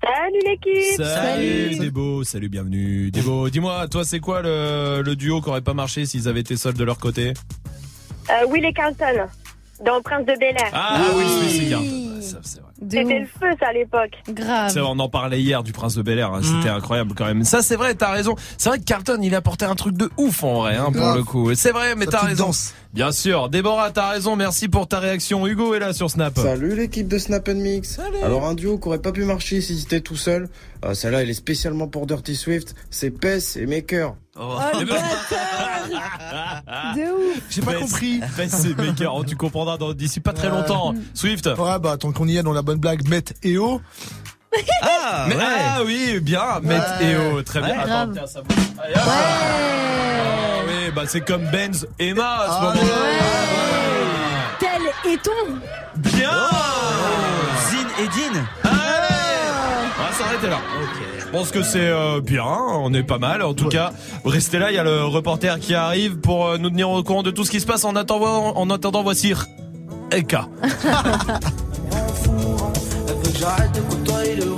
Salut 0.03 0.41
l'équipe 0.47 1.03
Salut, 1.03 1.79
Débo, 1.79 2.25
salut, 2.25 2.49
bienvenue. 2.49 3.11
Débo, 3.11 3.51
dis-moi, 3.51 3.89
toi 3.89 4.05
c'est 4.05 4.21
quoi 4.21 4.43
le, 4.43 5.03
le 5.05 5.17
duo 5.17 5.41
qui 5.41 5.49
aurait 5.49 5.61
pas 5.61 5.75
marché 5.75 6.07
s'ils 6.07 6.29
avaient 6.29 6.41
été 6.41 6.57
seuls 6.57 6.75
de 6.75 6.85
leur 6.85 6.99
côté? 6.99 7.33
Euh, 8.31 8.47
Will 8.49 8.65
et 8.65 8.73
Carlton, 8.73 9.27
dans 9.85 10.01
Prince 10.03 10.27
de 10.27 10.39
Bel 10.39 10.55
Air. 10.57 10.71
Ah 10.73 11.01
oui, 11.17 11.25
oui, 11.27 11.59
c'est 11.59 11.65
bien. 11.67 11.81
Ça, 12.21 12.39
c'est 12.43 12.61
vrai. 12.61 12.69
C'était 12.81 13.19
le 13.21 13.27
feu, 13.27 13.57
ça, 13.59 13.69
à 13.69 13.73
l'époque. 13.73 14.13
Grave. 14.29 14.71
C'est 14.73 14.81
vrai, 14.81 14.89
on 14.93 14.99
en 14.99 15.09
parlait 15.09 15.41
hier 15.41 15.63
du 15.63 15.73
Prince 15.73 15.97
de 15.97 16.03
Bel 16.03 16.19
Air, 16.19 16.33
hein, 16.33 16.41
c'était 16.43 16.69
incroyable 16.69 17.13
quand 17.17 17.25
même. 17.25 17.43
Ça 17.43 17.63
c'est 17.63 17.77
vrai, 17.77 17.95
t'as 17.95 18.13
raison. 18.13 18.37
C'est 18.57 18.69
vrai 18.69 18.79
que 18.79 18.85
Carlton 18.85 19.19
il 19.23 19.35
a 19.35 19.39
apporté 19.39 19.65
un 19.65 19.75
truc 19.75 19.97
de 19.97 20.09
ouf 20.17 20.45
en 20.45 20.61
vrai, 20.61 20.77
hein, 20.77 20.93
pour 20.93 21.13
le 21.15 21.25
coup. 21.25 21.55
C'est 21.55 21.73
vrai, 21.73 21.97
mais 21.97 22.07
t'as 22.07 22.21
raison. 22.21 22.47
danse. 22.47 22.75
Bien 22.99 23.13
sûr, 23.13 23.49
Déborah, 23.49 23.93
t'as 23.93 24.11
raison. 24.11 24.35
Merci 24.35 24.67
pour 24.67 24.89
ta 24.89 24.99
réaction. 24.99 25.47
Hugo 25.47 25.73
est 25.73 25.79
là 25.79 25.93
sur 25.93 26.11
Snap. 26.11 26.37
Salut 26.37 26.75
l'équipe 26.75 27.07
de 27.07 27.17
Snap 27.17 27.49
and 27.49 27.55
Mix. 27.55 28.01
Alors 28.25 28.45
un 28.45 28.55
duo 28.55 28.77
qui 28.77 28.89
aurait 28.89 28.99
pas 28.99 29.13
pu 29.13 29.23
marcher 29.23 29.61
si 29.61 29.79
c'était 29.79 30.01
tout 30.01 30.17
seul. 30.17 30.49
Euh, 30.85 30.95
Celle-là, 30.95 31.23
elle 31.23 31.31
est 31.31 31.35
spécialement 31.35 31.87
pour 31.87 32.09
Dirty 32.09 32.35
Swift. 32.35 32.75
C'est 32.91 33.13
Pess 33.13 33.57
et 33.57 33.67
Maker. 33.67 34.17
Oh, 34.37 34.59
le 34.81 34.85
De 36.97 37.13
ouf. 37.13 37.41
J'ai 37.49 37.63
pas 37.63 37.75
compris. 37.75 38.21
c'est 38.49 38.77
Maker, 38.77 39.15
oh, 39.15 39.23
tu 39.25 39.37
comprendras 39.37 39.77
dans- 39.79 39.93
d'ici 39.93 40.19
pas 40.19 40.33
très 40.33 40.49
longtemps. 40.51 40.93
Swift. 41.15 41.47
Ouais, 41.47 41.79
bah, 41.81 41.99
tant 41.99 42.11
qu'on 42.11 42.27
y 42.27 42.37
est 42.37 42.43
dans 42.43 42.53
la 42.53 42.63
bonne 42.63 42.79
blague, 42.81 43.09
Met 43.09 43.23
et 43.45 43.59
O. 43.59 43.81
Ah, 44.83 45.27
Mais- 45.29 45.37
ouais. 45.37 45.43
ah 45.45 45.83
oui, 45.87 46.19
bien, 46.21 46.59
Met 46.65 46.81
et 47.03 47.15
O, 47.17 47.43
très 47.43 47.61
bien. 47.61 47.69
Ouais, 47.71 47.77
Attends, 47.79 48.13
tiens, 48.13 48.27
ça 48.27 48.41
bouge. 48.43 48.57
Allez, 48.83 48.95
Ah 50.89 50.93
bah 50.95 51.03
c'est 51.07 51.21
comme 51.21 51.45
Benz 51.53 51.87
et 51.99 52.09
Emma 52.09 52.25
à 52.25 52.47
ce 52.47 52.53
moment-là. 52.63 52.81
Tel 54.59 54.81
est-on 55.13 55.53
Bien 55.97 56.31
Zine 57.69 57.89
et 57.99 58.07
Dean. 58.07 58.41
On 58.65 58.69
va 60.03 60.13
s'arrêter 60.13 60.47
là. 60.47 60.61
Je 61.19 61.27
pense 61.27 61.51
que 61.51 61.63
c'est 61.63 61.89
euh, 61.89 62.23
bien, 62.23 62.47
on 62.47 62.95
est 62.95 63.03
pas 63.03 63.19
mal. 63.19 63.43
En 63.43 63.53
tout 63.53 63.69
cas, 63.69 63.93
restez 64.25 64.59
là, 64.59 64.71
il 64.71 64.77
y 64.77 64.79
a 64.79 64.85
le 64.85 65.05
reporter 65.05 65.61
qui 65.61 65.75
arrive 65.75 66.21
pour 66.21 66.47
euh, 66.47 66.57
nous 66.57 66.71
tenir 66.71 66.89
au 66.89 67.03
courant 67.03 67.23
de 67.23 67.33
tout 67.33 67.45
ce 67.45 67.51
qui 67.51 67.61
se 67.61 67.67
passe. 67.67 67.85
En 67.85 67.95
attendant, 67.95 68.57
en 68.57 68.71
attendant 68.71 69.03
voici 69.03 69.35
Eka. 70.11 70.49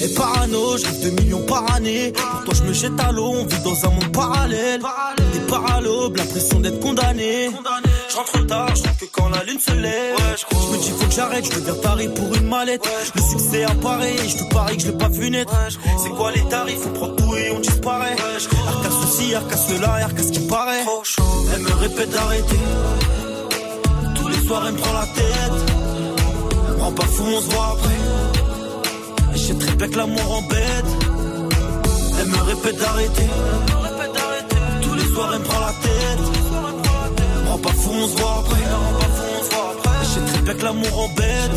Et 0.00 0.14
parano, 0.14 0.76
je 0.76 0.84
rêve 0.84 1.04
de 1.04 1.22
millions 1.22 1.46
par 1.46 1.72
année. 1.74 2.12
Pourtant 2.12 2.52
je 2.54 2.62
me 2.64 2.72
jette 2.72 2.98
à 3.00 3.12
l'eau, 3.12 3.32
on 3.34 3.46
vit 3.46 3.62
dans 3.62 3.86
un 3.86 3.90
monde 3.90 4.12
parallèle. 4.12 4.80
Des 5.32 5.40
paralobes, 5.40 6.16
l'impression 6.16 6.60
d'être 6.60 6.80
condamné. 6.80 7.50
Je 8.08 8.16
rentre 8.16 8.46
tard, 8.46 8.74
je 8.74 8.82
que 8.82 9.10
quand 9.12 9.28
la 9.30 9.42
lune 9.44 9.58
se 9.58 9.72
lève. 9.72 10.16
je 10.36 10.76
me 10.76 10.82
dis 10.82 10.90
faut 10.90 11.06
que 11.06 11.12
j'arrête, 11.12 11.44
je 11.44 11.58
deviens 11.58 11.74
taré 11.74 12.08
pour 12.08 12.34
une 12.34 12.48
mallette. 12.48 12.86
Le 13.14 13.22
succès 13.22 13.64
apparaît, 13.64 14.14
et 14.14 14.28
je 14.28 14.36
te 14.38 14.54
parie 14.54 14.76
que 14.76 14.82
je 14.82 14.88
l'ai 14.88 14.98
pas 14.98 15.08
vu 15.08 15.30
naître. 15.30 15.52
C'est 16.02 16.10
quoi 16.10 16.30
les 16.32 16.42
tarifs, 16.48 16.86
on 16.86 16.92
prend 16.92 17.08
tout 17.08 17.36
et 17.36 17.50
on 17.50 17.60
disparaît. 17.60 18.16
Arca 18.66 18.88
ceci, 19.02 19.34
arca 19.34 19.56
cela, 19.56 19.94
arca 20.04 20.22
ce 20.22 20.30
qui 20.30 20.40
paraît. 20.40 20.84
Elle 21.54 21.60
me 21.62 21.72
répète 21.72 22.10
d'arrêter. 22.10 22.60
Tous 24.14 24.28
les 24.28 24.46
soirs 24.46 24.64
elle 24.66 24.74
me 24.74 24.78
prend 24.78 24.92
la 24.92 25.06
tête. 25.06 25.74
Elle 26.68 26.76
me 26.76 26.82
rend 26.82 26.92
pas 26.92 27.06
fou, 27.06 27.24
on 27.26 27.40
se 27.40 27.50
voit 27.50 27.76
après. 27.78 28.01
Je 29.42 29.48
sais 29.48 29.54
très 29.54 29.74
bien 29.74 29.88
que 29.88 29.96
l'amour 29.96 30.38
embête. 30.38 30.84
Elle 32.20 32.28
me 32.28 32.42
répète 32.42 32.78
d'arrêter. 32.78 33.28
Tous 34.82 34.94
les 34.94 35.04
soirs, 35.12 35.30
elle 35.32 35.40
me 35.40 35.44
prend 35.44 35.60
la 35.60 35.72
tête. 35.82 36.20
Me 37.44 37.50
rend 37.50 37.58
pas 37.58 37.70
fou, 37.70 37.90
on 37.92 38.08
se 38.08 38.16
voit 38.18 38.36
après. 38.38 38.62
Je 40.02 40.08
sais 40.08 40.32
très 40.32 40.42
bien 40.42 40.54
que 40.54 40.64
l'amour 40.64 40.96
embête. 40.96 41.50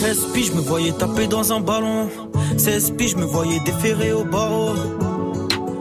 16 0.00 0.26
piges, 0.34 0.46
je 0.48 0.52
me 0.54 0.60
voyais 0.60 0.92
taper 0.92 1.28
dans 1.28 1.52
un 1.52 1.60
ballon. 1.60 2.08
16 2.56 2.90
piges, 2.96 3.12
je 3.12 3.16
me 3.18 3.24
voyais 3.24 3.60
déférer 3.60 4.12
au 4.12 4.24
barreau. 4.24 4.74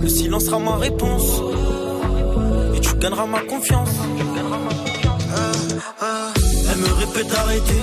Le 0.00 0.08
silence 0.08 0.44
sera 0.46 0.58
ma 0.58 0.76
réponse. 0.76 1.42
Et 2.74 2.80
tu 2.80 2.94
gagneras 2.96 3.26
ma 3.26 3.40
confiance. 3.40 3.90
Elle 6.70 6.78
me 6.78 6.92
répète 6.94 7.28
d'arrêter. 7.28 7.82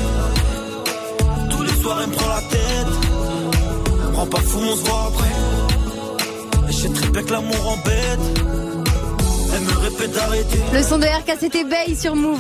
Tous 1.50 1.64
les 1.64 1.82
soirs, 1.82 2.00
elle 2.04 2.10
me 2.10 2.16
prend 2.16 2.30
la 2.30 2.42
tête. 2.42 2.88
Elle 4.10 4.16
rend 4.16 4.26
pas 4.28 4.40
fou, 4.40 4.60
on 4.62 4.76
se 4.76 4.84
voit 4.84 5.12
après. 5.12 6.70
Et 6.70 6.72
je 6.72 6.88
très 6.88 7.10
bien 7.10 7.24
que 7.24 7.32
l'amour 7.32 7.68
embête. 7.68 8.20
Elle 9.54 9.62
me 9.62 9.78
répète 9.90 10.12
d'arrêter. 10.12 10.60
Le 10.74 10.84
son 10.84 10.98
de 10.98 11.06
RKCT 11.06 11.64
Bay 11.70 11.96
sur 11.96 12.16
Move. 12.16 12.40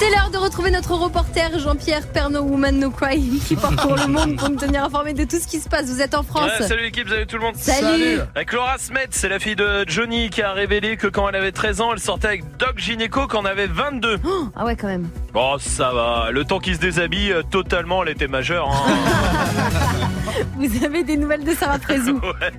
C'est 0.00 0.08
l'heure 0.08 0.30
de 0.30 0.38
retrouver 0.38 0.70
notre 0.70 0.94
reporter 0.94 1.58
Jean-Pierre 1.58 2.06
Pernaud, 2.06 2.40
Woman 2.40 2.78
No 2.78 2.90
Cry, 2.90 3.20
qui 3.46 3.54
parcourt 3.54 3.96
le 3.96 4.06
monde 4.06 4.36
pour 4.36 4.48
nous 4.48 4.56
tenir 4.56 4.84
informés 4.84 5.12
de 5.12 5.24
tout 5.24 5.36
ce 5.38 5.46
qui 5.46 5.60
se 5.60 5.68
passe. 5.68 5.86
Vous 5.90 6.00
êtes 6.00 6.14
en 6.14 6.22
France. 6.22 6.50
Ouais, 6.58 6.66
salut 6.66 6.84
l'équipe, 6.84 7.06
salut 7.06 7.26
tout 7.26 7.36
le 7.36 7.42
monde. 7.42 7.56
Salut. 7.56 7.82
Salut. 7.86 8.20
Avec 8.34 8.52
Laura 8.54 8.78
Smet, 8.78 9.08
c'est 9.10 9.28
la 9.28 9.38
fille 9.38 9.56
de 9.56 9.84
Johnny 9.86 10.30
qui 10.30 10.40
a 10.40 10.52
révélé 10.52 10.96
que 10.96 11.06
quand 11.06 11.28
elle 11.28 11.36
avait 11.36 11.52
13 11.52 11.82
ans, 11.82 11.90
elle 11.92 12.00
sortait 12.00 12.28
avec 12.28 12.56
Doc 12.56 12.78
Gynéco 12.78 13.26
quand 13.26 13.40
elle 13.42 13.48
avait 13.48 13.66
22. 13.66 14.16
Ah 14.56 14.64
ouais, 14.64 14.74
quand 14.74 14.86
même. 14.88 15.06
Bon, 15.34 15.58
ça 15.58 15.92
va. 15.92 16.30
Le 16.30 16.44
temps 16.46 16.60
qu'il 16.60 16.76
se 16.76 16.80
déshabille, 16.80 17.32
euh, 17.32 17.42
totalement, 17.42 18.02
elle 18.02 18.08
était 18.08 18.26
majeure. 18.26 18.70
hein. 18.70 18.94
Vous 20.56 20.84
avez 20.84 21.02
des 21.04 21.16
nouvelles 21.18 21.44
de 21.44 21.52
Sarah 21.54 21.78
Prézou 21.78 22.18
Ouais. 22.22 22.52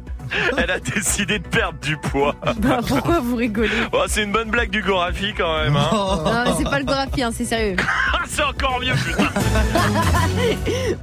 Elle 0.57 0.71
a 0.71 0.79
décidé 0.79 1.39
de 1.39 1.47
perdre 1.47 1.77
du 1.81 1.97
poids. 1.97 2.35
Bah, 2.59 2.79
pourquoi 2.87 3.19
vous 3.19 3.35
rigolez 3.35 3.69
Oh, 3.91 4.03
c'est 4.07 4.23
une 4.23 4.31
bonne 4.31 4.49
blague 4.49 4.69
du 4.69 4.81
Gorafi 4.81 5.33
quand 5.37 5.57
même. 5.61 5.75
Hein. 5.75 5.89
Non, 5.91 6.43
mais 6.45 6.51
c'est 6.57 6.63
pas 6.69 6.79
le 6.79 6.85
graphie, 6.85 7.21
hein, 7.21 7.30
c'est 7.33 7.45
sérieux. 7.45 7.75
c'est 8.27 8.43
encore 8.43 8.79
mieux, 8.79 8.93
putain. 8.93 9.23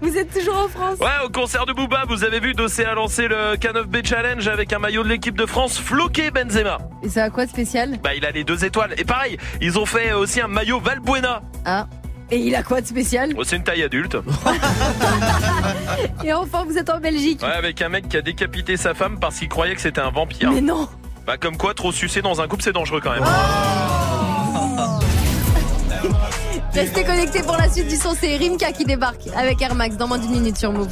Vous 0.00 0.16
êtes 0.16 0.32
toujours 0.32 0.56
en 0.58 0.68
France 0.68 0.98
Ouais, 1.00 1.24
au 1.24 1.28
concert 1.28 1.66
de 1.66 1.72
Booba, 1.72 2.04
vous 2.08 2.24
avez 2.24 2.40
vu 2.40 2.54
Dossé 2.54 2.84
a 2.84 2.94
lancé 2.94 3.28
le 3.28 3.56
Can 3.60 3.76
of 3.78 3.88
Bay 3.88 4.02
Challenge 4.04 4.46
avec 4.48 4.72
un 4.72 4.78
maillot 4.78 5.02
de 5.02 5.08
l'équipe 5.08 5.36
de 5.36 5.46
France 5.46 5.78
floqué 5.78 6.30
Benzema. 6.30 6.78
Et 7.02 7.08
ça 7.08 7.24
a 7.24 7.30
quoi 7.30 7.46
de 7.46 7.50
spécial 7.50 7.98
Bah, 8.02 8.14
il 8.14 8.24
a 8.24 8.30
les 8.30 8.44
deux 8.44 8.64
étoiles. 8.64 8.94
Et 8.98 9.04
pareil, 9.04 9.36
ils 9.60 9.78
ont 9.78 9.86
fait 9.86 10.12
aussi 10.12 10.40
un 10.40 10.48
maillot 10.48 10.80
Valbuena. 10.80 11.42
Ah. 11.64 11.86
Et 12.30 12.38
il 12.38 12.54
a 12.54 12.62
quoi 12.62 12.80
de 12.80 12.86
spécial 12.86 13.32
Oh, 13.36 13.44
c'est 13.44 13.56
une 13.56 13.64
taille 13.64 13.82
adulte. 13.82 14.16
Et 16.24 16.32
enfin, 16.32 16.64
vous 16.66 16.76
êtes 16.76 16.90
en 16.90 17.00
Belgique. 17.00 17.42
Ouais, 17.42 17.52
avec 17.52 17.80
un 17.80 17.88
mec 17.88 18.08
qui 18.08 18.16
a 18.18 18.22
décapité 18.22 18.76
sa 18.76 18.92
femme 18.94 19.18
parce 19.18 19.38
qu'il 19.38 19.48
croyait 19.48 19.74
que 19.74 19.80
c'était 19.80 20.00
un 20.02 20.10
vampire. 20.10 20.52
Mais 20.52 20.60
non 20.60 20.88
Bah, 21.26 21.36
comme 21.38 21.56
quoi, 21.56 21.72
trop 21.74 21.90
sucer 21.92 22.20
dans 22.20 22.40
un 22.42 22.48
couple, 22.48 22.62
c'est 22.62 22.72
dangereux 22.72 23.00
quand 23.02 23.12
même. 23.12 23.24
Restez 26.74 27.04
connectés 27.04 27.42
pour 27.42 27.56
la 27.56 27.68
suite 27.70 27.88
du 27.88 27.96
son, 27.96 28.14
c'est 28.18 28.36
Rimka 28.36 28.72
qui 28.72 28.84
débarque 28.84 29.28
avec 29.36 29.60
Air 29.62 29.74
Max 29.74 29.96
dans 29.96 30.06
moins 30.06 30.18
d'une 30.18 30.30
minute 30.30 30.56
sur 30.56 30.72
Move. 30.72 30.88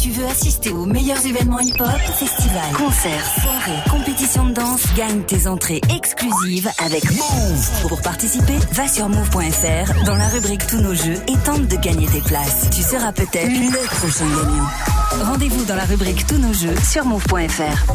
Tu 0.00 0.10
veux 0.10 0.26
assister 0.26 0.70
aux 0.70 0.86
meilleurs 0.86 1.24
événements 1.24 1.60
hip-hop, 1.60 1.88
festivals, 2.18 2.72
concerts, 2.76 3.26
soirées, 3.42 3.80
compétitions 3.90 4.46
de 4.46 4.52
danse? 4.54 4.82
Gagne 4.96 5.22
tes 5.22 5.46
entrées 5.46 5.80
exclusives 5.94 6.70
avec 6.84 7.04
Move. 7.12 7.88
Pour 7.88 8.00
participer, 8.00 8.56
va 8.72 8.88
sur 8.88 9.08
move.fr 9.08 10.04
dans 10.04 10.16
la 10.16 10.28
rubrique 10.28 10.66
Tous 10.66 10.80
nos 10.80 10.94
jeux 10.94 11.16
et 11.28 11.36
tente 11.44 11.66
de 11.66 11.76
gagner 11.76 12.06
tes 12.06 12.20
places. 12.20 12.68
Tu 12.70 12.82
seras 12.82 13.12
peut-être 13.12 13.50
le 13.50 13.86
prochain 13.86 14.26
gagnant. 14.26 15.24
Rendez-vous 15.30 15.64
dans 15.64 15.76
la 15.76 15.84
rubrique 15.84 16.26
Tous 16.26 16.38
nos 16.38 16.52
jeux 16.52 16.74
sur 16.90 17.04
move.fr. 17.04 17.92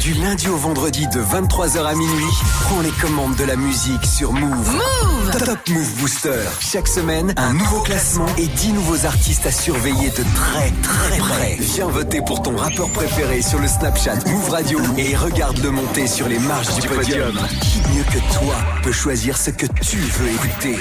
Du 0.00 0.14
lundi 0.14 0.48
au 0.48 0.56
vendredi 0.56 1.06
de 1.08 1.20
23h 1.20 1.84
à 1.84 1.94
minuit, 1.94 2.24
prends 2.62 2.80
les 2.80 2.90
commandes 2.90 3.36
de 3.36 3.44
la 3.44 3.56
musique 3.56 4.04
sur 4.04 4.32
Move. 4.32 4.72
Move 4.72 5.05
Top 5.44 5.68
Move 5.68 5.94
Booster. 6.00 6.42
Chaque 6.60 6.88
semaine, 6.88 7.32
un 7.36 7.52
nouveau 7.52 7.80
classement 7.80 8.26
et 8.38 8.46
10 8.46 8.72
nouveaux 8.72 9.04
artistes 9.06 9.46
à 9.46 9.52
surveiller 9.52 10.10
de 10.10 10.24
très 10.34 10.72
très 10.82 11.18
près. 11.18 11.56
Viens 11.60 11.88
voter 11.88 12.20
pour 12.22 12.42
ton 12.42 12.56
rappeur 12.56 12.90
préféré 12.90 13.42
sur 13.42 13.60
le 13.60 13.68
Snapchat 13.68 14.16
Move 14.26 14.50
Radio 14.50 14.80
et 14.96 15.14
regarde-le 15.14 15.70
monter 15.70 16.06
sur 16.06 16.26
les 16.28 16.38
marches 16.38 16.74
du 16.80 16.88
podium. 16.88 17.38
Qui 17.60 17.80
mieux 17.94 18.04
que 18.04 18.18
toi 18.34 18.56
peut 18.82 18.92
choisir 18.92 19.36
ce 19.36 19.50
que 19.50 19.66
tu 19.66 19.98
veux 19.98 20.30
écouter? 20.30 20.78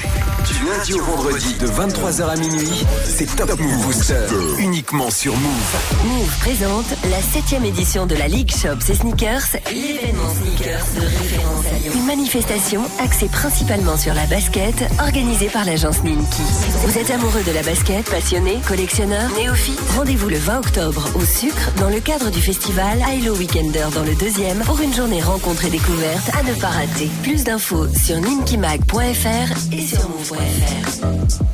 Du 0.47 0.65
lundi 0.67 0.93
au 0.93 1.03
vendredi 1.03 1.53
de 1.59 1.67
23h 1.67 2.27
à 2.27 2.35
minuit, 2.35 2.85
c'est 3.05 3.35
Top 3.35 3.59
Move 3.59 3.85
Booster. 3.85 4.25
Uniquement 4.59 5.11
sur 5.11 5.35
Move. 5.35 5.75
Move 6.05 6.39
présente 6.39 6.87
la 7.11 7.21
7 7.21 7.61
édition 7.65 8.05
de 8.05 8.15
la 8.15 8.27
League 8.27 8.51
Shops 8.51 8.89
et 8.89 8.95
Sneakers, 8.95 9.57
l'événement 9.71 10.33
sneakers 10.33 10.85
de 10.95 11.01
référence 11.01 11.65
à 11.67 11.77
Lyon. 11.79 11.93
Une 11.95 12.05
manifestation 12.05 12.81
axée 13.03 13.27
principalement 13.27 13.97
sur 13.97 14.13
la 14.15 14.25
basket, 14.27 14.83
organisée 14.99 15.49
par 15.49 15.65
l'agence 15.65 16.03
Ninki. 16.03 16.41
Vous 16.85 16.97
êtes 16.97 17.11
amoureux 17.11 17.43
de 17.45 17.51
la 17.51 17.61
basket, 17.61 18.09
passionné, 18.09 18.59
collectionneur, 18.67 19.29
néophyte? 19.37 19.79
Rendez-vous 19.95 20.29
le 20.29 20.37
20 20.37 20.59
octobre 20.59 21.07
au 21.15 21.25
Sucre 21.25 21.71
dans 21.79 21.89
le 21.89 21.99
cadre 21.99 22.31
du 22.31 22.41
festival 22.41 23.03
Hilo 23.13 23.35
Weekender 23.35 23.87
dans 23.93 24.03
le 24.03 24.15
deuxième 24.15 24.59
pour 24.59 24.79
une 24.79 24.93
journée 24.93 25.21
rencontre 25.21 25.65
et 25.65 25.69
découverte 25.69 26.29
à 26.39 26.43
ne 26.43 26.53
pas 26.55 26.69
rater. 26.69 27.09
Plus 27.23 27.43
d'infos 27.43 27.87
sur 27.93 28.19
ninkimag.fr 28.21 29.73
et 29.73 29.85
sur 29.85 30.09
move.fr. 30.09 31.05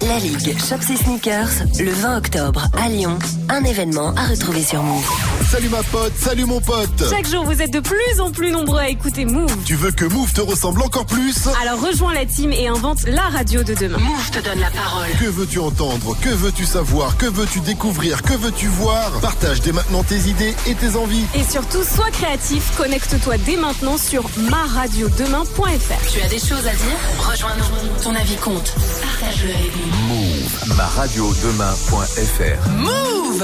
La 0.08 0.20
Ligue 0.20 0.58
Shops 0.60 0.92
et 0.92 0.98
Sneakers 0.98 1.66
le 1.80 1.92
20 1.92 2.18
octobre 2.18 2.68
à 2.78 2.90
Lyon. 2.90 3.18
Un 3.50 3.64
événement 3.64 4.14
à 4.16 4.28
retrouver 4.28 4.62
sur 4.62 4.84
Move. 4.84 5.08
Salut 5.50 5.70
ma 5.70 5.84
pote, 5.84 6.14
salut 6.18 6.46
mon 6.46 6.62
pote. 6.62 7.04
Chaque 7.10 7.28
jour, 7.28 7.44
vous 7.44 7.62
êtes 7.62 7.72
de 7.72 7.80
plus 7.80 8.20
en 8.20 8.32
plus 8.32 8.52
nombreux 8.52 8.80
à 8.80 8.90
écouter 8.90 9.26
Move. 9.26 9.56
Tu 9.66 9.76
veux 9.76 9.92
que 9.92 10.06
Move 10.06 10.32
te 10.32 10.42
ressemble 10.42 10.82
encore 10.82 11.06
plus? 11.06 11.48
Alors 11.62 11.82
rejoins 11.82 12.14
la 12.14 12.26
team 12.26 12.51
et 12.54 12.68
invente 12.68 13.04
la 13.08 13.24
radio 13.24 13.64
de 13.64 13.74
demain. 13.74 13.98
Move 13.98 14.32
te 14.32 14.40
donne 14.40 14.60
la 14.60 14.70
parole. 14.70 15.08
Que 15.20 15.26
veux-tu 15.26 15.60
entendre? 15.60 16.16
Que 16.22 16.30
veux-tu 16.30 16.66
savoir? 16.66 17.18
Que 17.18 17.26
veux-tu 17.26 17.60
découvrir? 17.62 18.22
Que 18.22 18.34
veux-tu 18.34 18.68
voir? 18.68 19.12
Partage 19.22 19.62
dès 19.62 19.72
maintenant 19.72 20.04
tes 20.04 20.20
idées 20.30 20.56
et 20.68 20.76
tes 20.76 20.96
envies. 20.96 21.26
Et 21.36 21.44
surtout, 21.44 21.84
sois 21.84 22.12
créatif. 22.12 22.76
Connecte-toi 22.78 23.38
dès 23.40 23.58
maintenant 23.58 23.98
sur 23.98 24.30
maradiodemain.fr. 24.50 26.12
Tu 26.12 26.22
as 26.22 26.28
des 26.28 26.40
choses 26.40 26.68
à 26.68 26.74
dire? 26.74 26.98
Rejoins-nous. 27.20 28.04
Ton 28.04 28.16
avis 28.16 28.36
compte. 28.38 28.74
Partage-le 29.02 29.50
avec 29.50 29.76
nous. 29.76 30.31
Move, 30.66 30.76
ma 30.78 30.86
radio 30.88 31.32
demain.fr. 31.42 32.70
Move 32.78 33.44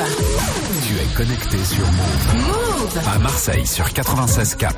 Tu 0.87 0.93
es 0.95 1.15
connecté 1.15 1.57
sur 1.63 1.85
Move. 1.85 2.35
Move 2.35 3.01
À 3.13 3.19
Marseille 3.19 3.65
sur 3.65 3.85
96.4. 3.85 4.71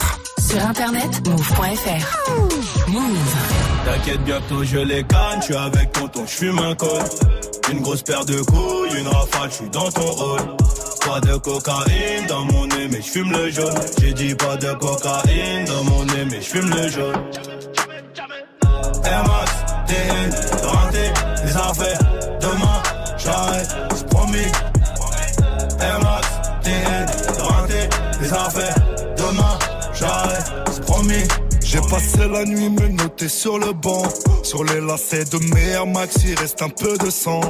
Sur 0.50 0.66
internet, 0.66 1.28
move.fr. 1.28 2.90
Move. 2.90 3.36
T'inquiète, 3.86 4.24
bientôt 4.24 4.64
je 4.64 4.78
les 4.78 5.04
gagne. 5.04 5.40
Je 5.40 5.46
suis 5.46 5.56
avec 5.56 5.92
tonton, 5.92 6.24
je 6.26 6.32
fume 6.32 6.60
un 6.60 6.76
col. 6.76 7.04
Une 7.72 7.82
grosse 7.82 8.02
paire 8.04 8.26
de 8.26 8.42
couilles, 8.42 9.00
une 9.00 9.08
rafale, 9.08 9.50
je 9.50 9.56
suis 9.56 9.70
dans 9.70 9.92
ton 9.92 10.02
hall. 10.02 10.42
Pas 11.06 11.20
de 11.22 11.36
cocaïne 11.38 12.26
dans 12.28 12.46
mon 12.46 12.68
nez, 12.68 12.88
mais 12.92 13.02
je 13.02 13.10
fume 13.10 13.32
le 13.32 13.50
jaune. 13.52 13.74
J'ai 14.02 14.14
dit 14.14 14.36
pas 14.36 14.58
de 14.58 14.72
cocaïne 14.74 15.66
dans 15.66 15.84
mon 15.84 16.06
nez, 16.06 16.26
mais 16.30 16.42
je 16.42 16.48
fume 16.48 16.70
le 16.70 16.88
jaune. 16.90 17.16
Passé 32.00 32.30
la 32.30 32.46
nuit 32.46 32.70
me 32.70 32.88
noter 32.88 33.28
sur 33.28 33.60
le 33.60 33.74
banc. 33.74 34.04
Sur 34.42 34.64
les 34.64 34.80
lacets 34.80 35.26
de 35.26 35.54
mes 35.54 35.68
Air 35.72 35.86
Max, 35.86 36.16
il 36.24 36.34
reste 36.40 36.62
un 36.62 36.70
peu 36.70 36.98
de 36.98 37.10
sang. 37.10 37.42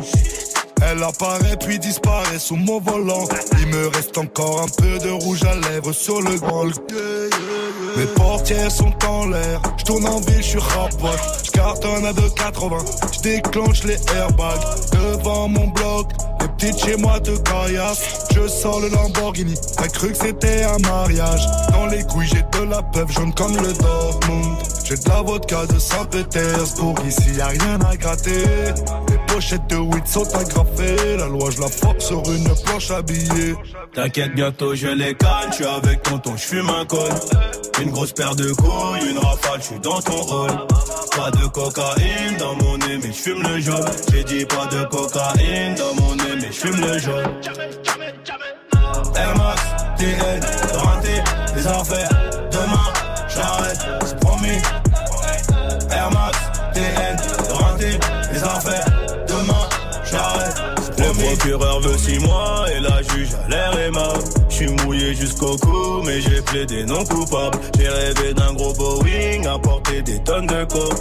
Elle 0.82 1.04
apparaît 1.04 1.56
puis 1.64 1.78
disparaît 1.78 2.40
sous 2.40 2.56
mon 2.56 2.80
volant. 2.80 3.28
Il 3.60 3.68
me 3.68 3.88
reste 3.90 4.18
encore 4.18 4.64
un 4.64 4.82
peu 4.82 4.98
de 4.98 5.12
rouge 5.12 5.44
à 5.44 5.54
lèvres 5.54 5.92
sur 5.92 6.20
le 6.24 6.36
grand. 6.40 6.66
Mes 7.96 8.08
portières 8.16 8.72
sont 8.72 8.92
en 9.08 9.28
l'air. 9.28 9.62
Je 9.78 9.84
tourne 9.84 10.08
en 10.08 10.20
ville, 10.20 10.42
je 10.42 10.50
suis 10.50 10.60
rapote. 10.60 11.20
Je 11.44 11.52
cartonne 11.52 12.06
à 12.06 12.14
2,80. 12.14 13.14
Je 13.14 13.20
déclenche 13.20 13.84
les 13.84 14.00
airbags 14.16 14.66
devant 14.92 15.48
mon 15.48 15.68
bloc. 15.68 16.08
Les 16.41 16.48
petites 16.48 16.80
chez 16.80 16.98
moi 16.98 17.20
te 17.20 17.32
caillassent. 17.38 18.28
Je 18.34 18.48
sors 18.48 18.80
le 18.80 18.90
Lamborghini. 18.90 19.56
T'as 19.78 19.88
cru 19.88 20.11
que 20.11 20.18
c'était 20.18 20.64
un 20.64 20.78
mariage. 20.80 21.41
Dans 21.72 21.86
les 21.88 22.03
couilles, 22.03 22.28
j'ai 22.28 22.44
de 22.60 22.66
la 22.70 22.82
peuple 22.82 23.11
jaune 23.11 23.34
comme 23.34 23.56
le 23.56 23.74
Dortmund. 23.74 24.57
J'ai 24.86 24.95
de 24.95 25.10
la 25.10 25.22
vodka 25.22 25.66
de 25.66 25.80
Saint-Pétersbourg. 25.80 26.95
Ici, 27.07 27.36
y 27.38 27.41
a 27.41 27.48
rien 27.48 27.80
à 27.82 27.95
gratter. 27.95 28.44
Les 29.10 29.34
pochettes 29.34 29.68
de 29.68 29.78
weed 29.78 30.07
sont 30.07 30.36
agrafées. 30.36 31.18
La 31.18 31.28
loi, 31.28 31.49
je 31.52 31.61
la 31.61 31.68
force 31.68 32.06
sur 32.06 32.24
une 32.32 32.49
planche 32.66 32.91
habillée. 32.91 33.56
T'inquiète, 33.94 34.34
bientôt 34.36 34.76
je 34.76 34.88
les 34.88 35.16
canne. 35.16 35.52
J'suis 35.52 35.66
avec 35.66 36.03
tonton, 36.03 36.36
j'fume 36.38 36.70
un 36.70 36.86
col. 36.86 37.10
Une 37.82 37.92
grosse 37.92 38.12
paire 38.12 38.36
de 38.36 38.52
couilles, 38.52 39.10
une 39.10 39.18
rafale, 39.20 39.62
j'suis 39.62 39.80
dans 39.80 40.02
ton 40.02 40.22
rôle. 40.22 40.52
Pas 41.16 41.32
de 41.32 41.48
cocaïne 41.48 42.38
dans 42.38 42.56
mon 42.56 42.78
nez, 42.78 42.98
mais 43.02 43.14
j'fume 43.14 43.42
le 43.42 43.60
jaune. 43.60 43.86
J'ai 44.12 44.24
dit 44.26 44.46
pas 44.46 44.66
de 44.66 44.84
cocaïne 44.86 45.76
dans 45.76 45.94
mon 46.02 46.16
nez, 46.16 46.36
mais 46.42 46.52
j'fume 46.52 46.82
le 46.82 46.98
jaune. 46.98 47.42
Air 49.16 49.38
Max, 49.38 49.62
TN, 49.98 50.42
raté 50.74 51.24
les 51.56 51.68
affaires. 51.68 52.10
Demain, 52.52 52.94
j'arrête, 53.30 53.80
c'est 54.06 54.20
promis. 54.20 54.62
Air 55.92 56.12
Max, 56.12 56.38
TN, 56.74 57.18
raté 57.54 58.00
les 58.34 58.44
affaires. 58.44 58.86
Demain, 59.28 59.70
j'arrête, 60.12 60.56
c'est 60.84 60.96
promis. 61.02 61.22
Le 61.22 61.36
procureur 61.36 61.80
veut 61.80 61.98
six 61.98 62.20
mois 62.20 62.66
et 62.76 62.80
la 62.82 63.02
juge 63.04 63.30
a 63.46 63.50
l'air 63.50 63.80
aimable. 63.80 64.39
J'suis 64.60 64.76
mouillé 64.86 65.15
jusqu'au 65.15 65.56
cou, 65.56 66.02
mais 66.06 66.19
j'ai 66.19 66.41
plaidé 66.41 66.84
non 66.84 67.06
coupable. 67.06 67.57
J'ai 67.80 67.88
rêvé 67.88 68.34
d'un 68.34 68.53
gros 68.53 68.73
Boeing, 68.73 69.45
à 69.45 69.57
porter 69.57 70.02
des 70.02 70.22
tonnes 70.23 70.48
de 70.48 70.65
coke. 70.65 70.99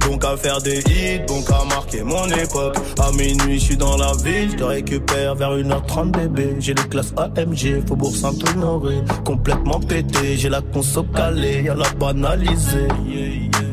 Donc 0.00 0.24
à 0.24 0.36
faire 0.36 0.60
des 0.60 0.80
hits, 0.80 1.24
donc 1.28 1.48
à 1.50 1.64
marquer 1.66 2.02
mon 2.02 2.26
époque. 2.26 2.76
À 2.98 3.12
minuit, 3.12 3.60
je 3.60 3.64
suis 3.64 3.76
dans 3.76 3.96
la 3.96 4.10
ville, 4.24 4.50
je 4.50 4.56
te 4.56 4.64
récupère 4.64 5.36
vers 5.36 5.56
1h30 5.56 6.10
bébé. 6.10 6.56
J'ai 6.58 6.74
les 6.74 6.82
classes 6.82 7.14
AMG, 7.16 7.86
Faubourg 7.86 8.16
Saint-Honoré. 8.16 8.96
Complètement 9.24 9.78
pété, 9.78 10.36
j'ai 10.36 10.48
la 10.48 10.60
conso 10.60 11.04
calée, 11.04 11.62
y'a 11.62 11.76
la 11.76 11.88
banalisée. 11.90 12.88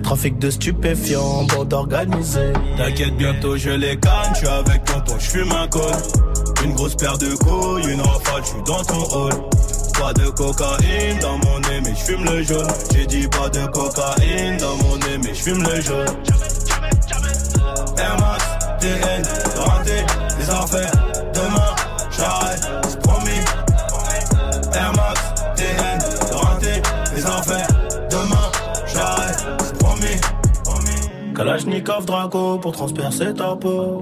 Trafic 0.04 0.38
de 0.38 0.50
stupéfiants, 0.50 1.46
bande 1.46 1.74
organisée. 1.74 2.54
T'inquiète, 2.78 3.16
bientôt 3.18 3.58
je 3.58 3.70
les 3.72 3.98
canne, 3.98 4.36
suis 4.36 4.48
avec 4.48 4.84
tonton, 4.86 5.16
je 5.18 5.30
fume 5.30 5.52
un 5.52 5.68
col. 5.68 5.92
Une 6.64 6.74
grosse 6.74 6.96
paire 6.96 7.18
de 7.18 7.34
couilles, 7.36 7.92
une 7.92 8.02
rafale, 8.02 8.42
je 8.44 8.48
suis 8.48 8.64
dans 8.66 8.84
ton 8.84 9.18
hall. 9.18 9.34
Pas 10.00 10.14
de 10.14 10.30
cocaïne 10.30 11.20
dans 11.22 11.38
mon 11.38 11.60
nez, 11.60 11.82
mais 11.84 11.96
je 11.96 12.04
fume 12.04 12.26
le 12.26 12.44
jaune. 12.44 12.68
J'ai 12.94 13.06
dit 13.06 13.28
pas 13.28 13.50
de 13.50 13.66
cocaïne 13.68 14.58
dans 14.58 14.76
mon 14.78 14.98
nez, 14.98 15.18
mais 15.24 15.34
je 15.34 15.42
fume 15.42 15.64
le 15.64 15.82
jaune. 15.82 16.06
Air 17.98 18.18
Max, 18.20 18.44
TN, 18.80 19.24
raté 19.58 20.06
les 20.40 20.50
affaires. 20.50 20.92
Demain, 21.34 21.76
j'arrête, 22.18 22.68
c'est 22.90 23.00
promis. 23.02 23.42
Air 24.74 24.92
Kalachnikov 31.34 32.06
Draco 32.06 32.58
pour 32.60 32.72
transpercer 32.72 33.34
ta 33.34 33.56
peau. 33.56 34.02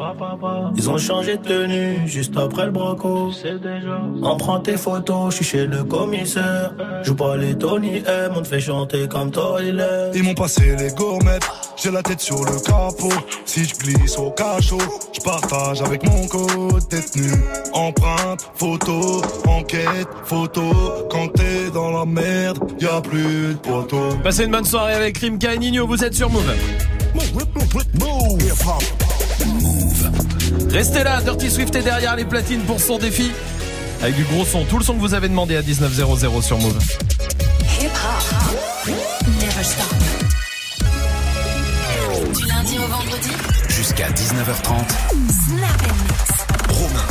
Ils 0.75 0.89
ont 0.89 0.97
changé 0.97 1.37
de 1.37 1.43
tenue 1.43 2.07
juste 2.07 2.35
après 2.37 2.65
le 2.65 2.71
braco. 2.71 3.31
On 4.21 4.37
prend 4.37 4.59
tes 4.59 4.77
photos, 4.77 5.31
je 5.31 5.35
suis 5.37 5.45
chez 5.45 5.67
le 5.67 5.83
commissaire. 5.83 6.73
Joue 7.03 7.15
pas 7.15 7.37
les 7.37 7.57
Tony 7.57 7.97
M, 7.97 8.33
on 8.35 8.41
te 8.41 8.47
fait 8.47 8.59
chanter 8.59 9.07
comme 9.07 9.31
Toilet. 9.31 10.11
Ils 10.13 10.23
m'ont 10.23 10.33
passé 10.33 10.75
les 10.77 10.89
gourmettes, 10.89 11.49
j'ai 11.81 11.91
la 11.91 12.03
tête 12.03 12.19
sur 12.19 12.39
le 12.39 12.59
capot. 12.59 13.13
Si 13.45 13.65
je 13.65 13.75
glisse 13.75 14.17
au 14.17 14.31
cachot, 14.31 14.77
je 15.13 15.21
partage 15.21 15.81
avec 15.81 16.03
mon 16.05 16.27
code 16.27 16.87
détenu. 16.89 17.31
Empreinte, 17.73 18.49
photo, 18.55 19.21
enquête, 19.47 20.07
photo. 20.25 20.61
Quand 21.09 21.27
t'es 21.33 21.71
dans 21.73 21.91
la 21.91 22.05
merde, 22.05 22.59
y 22.79 22.85
a 22.85 23.01
plus 23.01 23.53
de 23.53 23.59
poteau. 23.59 24.09
Passez 24.23 24.45
une 24.45 24.51
bonne 24.51 24.65
soirée 24.65 24.93
avec 24.93 25.17
Rimka 25.17 25.53
et 25.53 25.57
Nino, 25.57 25.87
vous 25.87 26.03
êtes 26.03 26.13
sur 26.13 26.29
Move. 26.29 26.51
Restez 30.69 31.03
là, 31.03 31.21
Dirty 31.21 31.49
Swift 31.49 31.75
est 31.75 31.81
derrière 31.83 32.15
les 32.15 32.25
platines 32.25 32.61
pour 32.61 32.79
son 32.79 32.97
défi. 32.97 33.31
Avec 34.01 34.15
du 34.15 34.23
gros 34.23 34.45
son, 34.45 34.63
tout 34.65 34.77
le 34.79 34.83
son 34.83 34.95
que 34.95 34.99
vous 34.99 35.13
avez 35.13 35.29
demandé 35.29 35.55
à 35.55 35.61
19.00 35.61 36.41
sur 36.41 36.57
Move. 36.59 36.77
Hip 37.81 37.85
hop. 37.87 38.95
Never 39.39 39.63
stop. 39.63 39.93
Du 42.35 42.45
lundi 42.47 42.77
au 42.77 42.87
vendredi. 42.87 43.29
Jusqu'à 43.69 44.09
19h30. 44.09 44.73
Snap. 45.47 45.81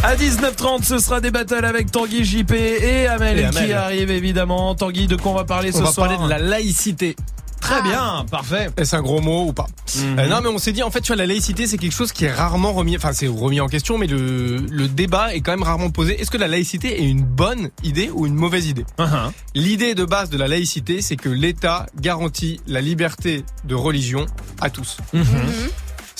À 0.02 0.16
19h30, 0.16 0.82
ce 0.85 0.98
sera 0.98 1.20
des 1.20 1.31
battles 1.31 1.64
avec 1.64 1.93
Tanguy 1.93 2.24
JP 2.24 2.52
et 2.52 3.06
Amel, 3.06 3.39
Et 3.39 3.44
Amel. 3.44 3.66
qui 3.66 3.72
arrive 3.72 4.10
évidemment. 4.10 4.74
Tanguy, 4.74 5.06
de 5.06 5.16
quoi 5.16 5.32
on 5.32 5.35
va 5.35 5.44
parler 5.44 5.70
On 5.74 5.78
ce 5.78 5.82
va 5.85 5.93
soir 5.93 6.09
parler 6.09 6.22
de 6.24 6.28
la 6.28 6.39
laïcité. 6.39 7.14
Très 7.61 7.82
bien, 7.82 8.24
parfait. 8.31 8.69
Est-ce 8.77 8.97
un 8.97 9.03
gros 9.03 9.20
mot 9.20 9.47
ou 9.49 9.53
pas 9.53 9.66
Mhm. 9.97 10.19
Euh, 10.19 10.28
Non, 10.28 10.41
mais 10.43 10.49
on 10.49 10.59
s'est 10.59 10.73
dit 10.73 10.82
en 10.82 10.91
fait, 10.91 11.01
tu 11.01 11.09
vois, 11.09 11.16
la 11.16 11.27
laïcité, 11.27 11.66
c'est 11.66 11.78
quelque 11.78 11.95
chose 11.95 12.12
qui 12.12 12.24
est 12.24 12.32
rarement 12.32 12.73
remis, 12.73 12.97
enfin, 12.97 13.12
c'est 13.12 13.27
remis 13.28 13.61
en 13.61 13.69
question, 13.69 13.99
mais 13.99 14.07
le, 14.07 14.57
le 14.57 14.89
débat 14.89 15.35
est 15.35 15.41
quand 15.41 15.51
même 15.53 15.62
rarement 15.62 15.91
posé. 15.91 16.20
Est-ce 16.20 16.31
que 16.31 16.37
la 16.39 16.49
laïcité 16.49 17.03
est 17.03 17.07
une 17.09 17.23
bonne 17.24 17.70
idée 17.82 18.11
ou 18.12 18.27
une 18.27 18.35
mauvaise 18.35 18.66
idée 18.66 18.85
Uh-huh. 18.99 19.31
L'idée 19.55 19.95
de 19.95 20.05
base 20.05 20.31
de 20.31 20.39
la 20.39 20.49
laïcité, 20.49 21.01
c'est 21.03 21.16
que 21.16 21.28
l'État 21.28 21.87
garantit 22.01 22.61
la 22.66 22.81
liberté 22.81 23.45
de 23.65 23.74
religion 23.74 24.27
à 24.61 24.70
tous. 24.70 24.99
Mhm. 25.12 25.24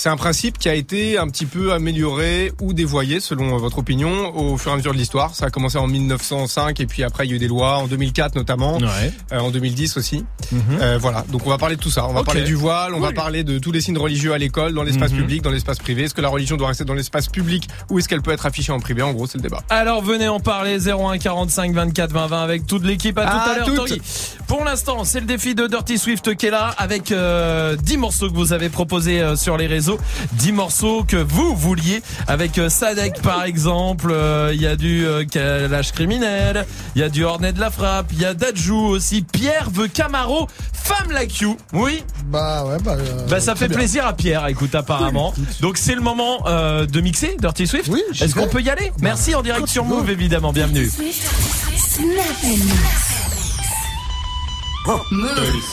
C'est 0.01 0.09
un 0.09 0.17
principe 0.17 0.57
qui 0.57 0.67
a 0.67 0.73
été 0.73 1.19
un 1.19 1.27
petit 1.27 1.45
peu 1.45 1.73
amélioré 1.73 2.51
ou 2.59 2.73
dévoyé, 2.73 3.19
selon 3.19 3.55
votre 3.57 3.77
opinion, 3.77 4.35
au 4.35 4.57
fur 4.57 4.71
et 4.71 4.73
à 4.73 4.77
mesure 4.77 4.93
de 4.93 4.97
l'histoire. 4.97 5.35
Ça 5.35 5.45
a 5.45 5.49
commencé 5.51 5.77
en 5.77 5.85
1905 5.85 6.79
et 6.79 6.87
puis 6.87 7.03
après 7.03 7.27
il 7.27 7.29
y 7.29 7.33
a 7.33 7.35
eu 7.35 7.39
des 7.39 7.47
lois, 7.47 7.77
en 7.77 7.85
2004 7.85 8.33
notamment, 8.33 8.77
Ouais. 8.79 9.13
euh, 9.31 9.37
en 9.37 9.51
2010 9.51 9.97
aussi. 9.97 10.25
Mhm. 10.51 10.59
Euh, 10.81 10.97
voilà, 10.99 11.23
donc 11.31 11.45
on 11.45 11.51
va 11.51 11.59
parler 11.59 11.75
de 11.75 11.81
tout 11.81 11.91
ça. 11.91 12.07
On 12.07 12.13
va 12.13 12.23
parler 12.23 12.41
du 12.41 12.55
voile, 12.55 12.95
on 12.95 12.99
va 12.99 13.11
parler 13.11 13.43
de 13.43 13.59
tous 13.59 13.71
les 13.71 13.79
signes 13.79 13.99
religieux 13.99 14.33
à 14.33 14.39
l'école, 14.39 14.73
dans 14.73 14.81
l'espace 14.81 15.11
Mhm. 15.11 15.19
public, 15.19 15.41
dans 15.43 15.51
l'espace 15.51 15.77
privé. 15.77 16.01
Est-ce 16.05 16.15
que 16.15 16.21
la 16.21 16.29
religion 16.29 16.57
doit 16.57 16.69
rester 16.69 16.83
dans 16.83 16.95
l'espace 16.95 17.27
public 17.27 17.67
ou 17.91 17.99
est-ce 17.99 18.09
qu'elle 18.09 18.23
peut 18.23 18.31
être 18.31 18.47
affichée 18.47 18.71
en 18.71 18.79
privé? 18.79 19.03
En 19.03 19.13
gros, 19.13 19.27
c'est 19.27 19.37
le 19.37 19.43
débat. 19.43 19.61
Alors 19.69 20.01
venez 20.01 20.27
en 20.27 20.39
parler 20.39 20.79
01 20.79 21.19
45 21.19 21.73
24 21.75 22.11
20 22.11 22.25
20 22.25 22.41
avec 22.41 22.65
toute 22.65 22.83
l'équipe 22.85 23.19
à 23.19 23.25
tout 23.25 23.49
À 23.51 23.55
l'heure. 23.67 23.75
Tanguy. 23.75 24.01
Pour 24.47 24.65
l'instant, 24.65 25.03
c'est 25.03 25.19
le 25.19 25.27
défi 25.27 25.53
de 25.53 25.67
Dirty 25.67 25.99
Swift 25.99 26.35
qui 26.35 26.47
est 26.47 26.51
là 26.51 26.73
avec 26.79 27.11
euh, 27.11 27.75
10 27.75 27.97
morceaux 27.97 28.29
que 28.31 28.35
vous 28.35 28.51
avez 28.51 28.69
proposés 28.69 29.21
euh, 29.21 29.35
sur 29.35 29.57
les 29.57 29.67
réseaux, 29.67 29.90
10 30.33 30.51
morceaux 30.51 31.03
que 31.03 31.17
vous 31.17 31.55
vouliez 31.55 32.01
avec 32.27 32.57
euh, 32.57 32.69
Sadek 32.69 33.21
par 33.21 33.43
exemple, 33.43 34.09
euh, 34.11 34.51
il 34.53 34.61
y 34.61 34.67
a 34.67 34.75
du 34.75 35.05
euh, 35.05 35.25
Kalash 35.25 35.91
criminel, 35.91 36.65
il 36.95 37.01
y 37.01 37.03
a 37.03 37.09
du 37.09 37.23
Hornet 37.23 37.53
de 37.53 37.59
la 37.59 37.69
frappe, 37.71 38.07
il 38.13 38.19
y 38.21 38.25
a 38.25 38.33
Dadju 38.33 38.71
aussi, 38.71 39.21
Pierre 39.21 39.69
veut 39.71 39.87
Camaro, 39.87 40.47
femme 40.73 41.11
like 41.11 41.39
you. 41.41 41.57
Oui, 41.73 42.03
Bah 42.25 42.65
ouais, 42.65 42.77
bah. 42.83 42.95
euh, 42.97 43.27
bah 43.27 43.39
ça 43.39 43.55
fait 43.55 43.67
bien. 43.67 43.77
plaisir 43.77 44.05
à 44.05 44.13
Pierre, 44.13 44.47
écoute 44.47 44.75
apparemment. 44.75 45.33
Donc 45.61 45.77
c'est 45.77 45.95
le 45.95 46.01
moment 46.01 46.43
euh, 46.47 46.85
de 46.85 47.01
mixer 47.01 47.35
Dirty 47.39 47.67
Swift. 47.67 47.87
Oui, 47.89 48.01
Est-ce 48.19 48.35
qu'on 48.35 48.47
peut 48.47 48.61
y 48.61 48.69
aller? 48.69 48.91
Merci 49.01 49.35
en 49.35 49.41
direct 49.41 49.67
sur. 49.67 49.85
Move 49.85 50.09
évidemment, 50.09 50.51
bienvenue. 50.53 50.89
Dirty 50.89 51.13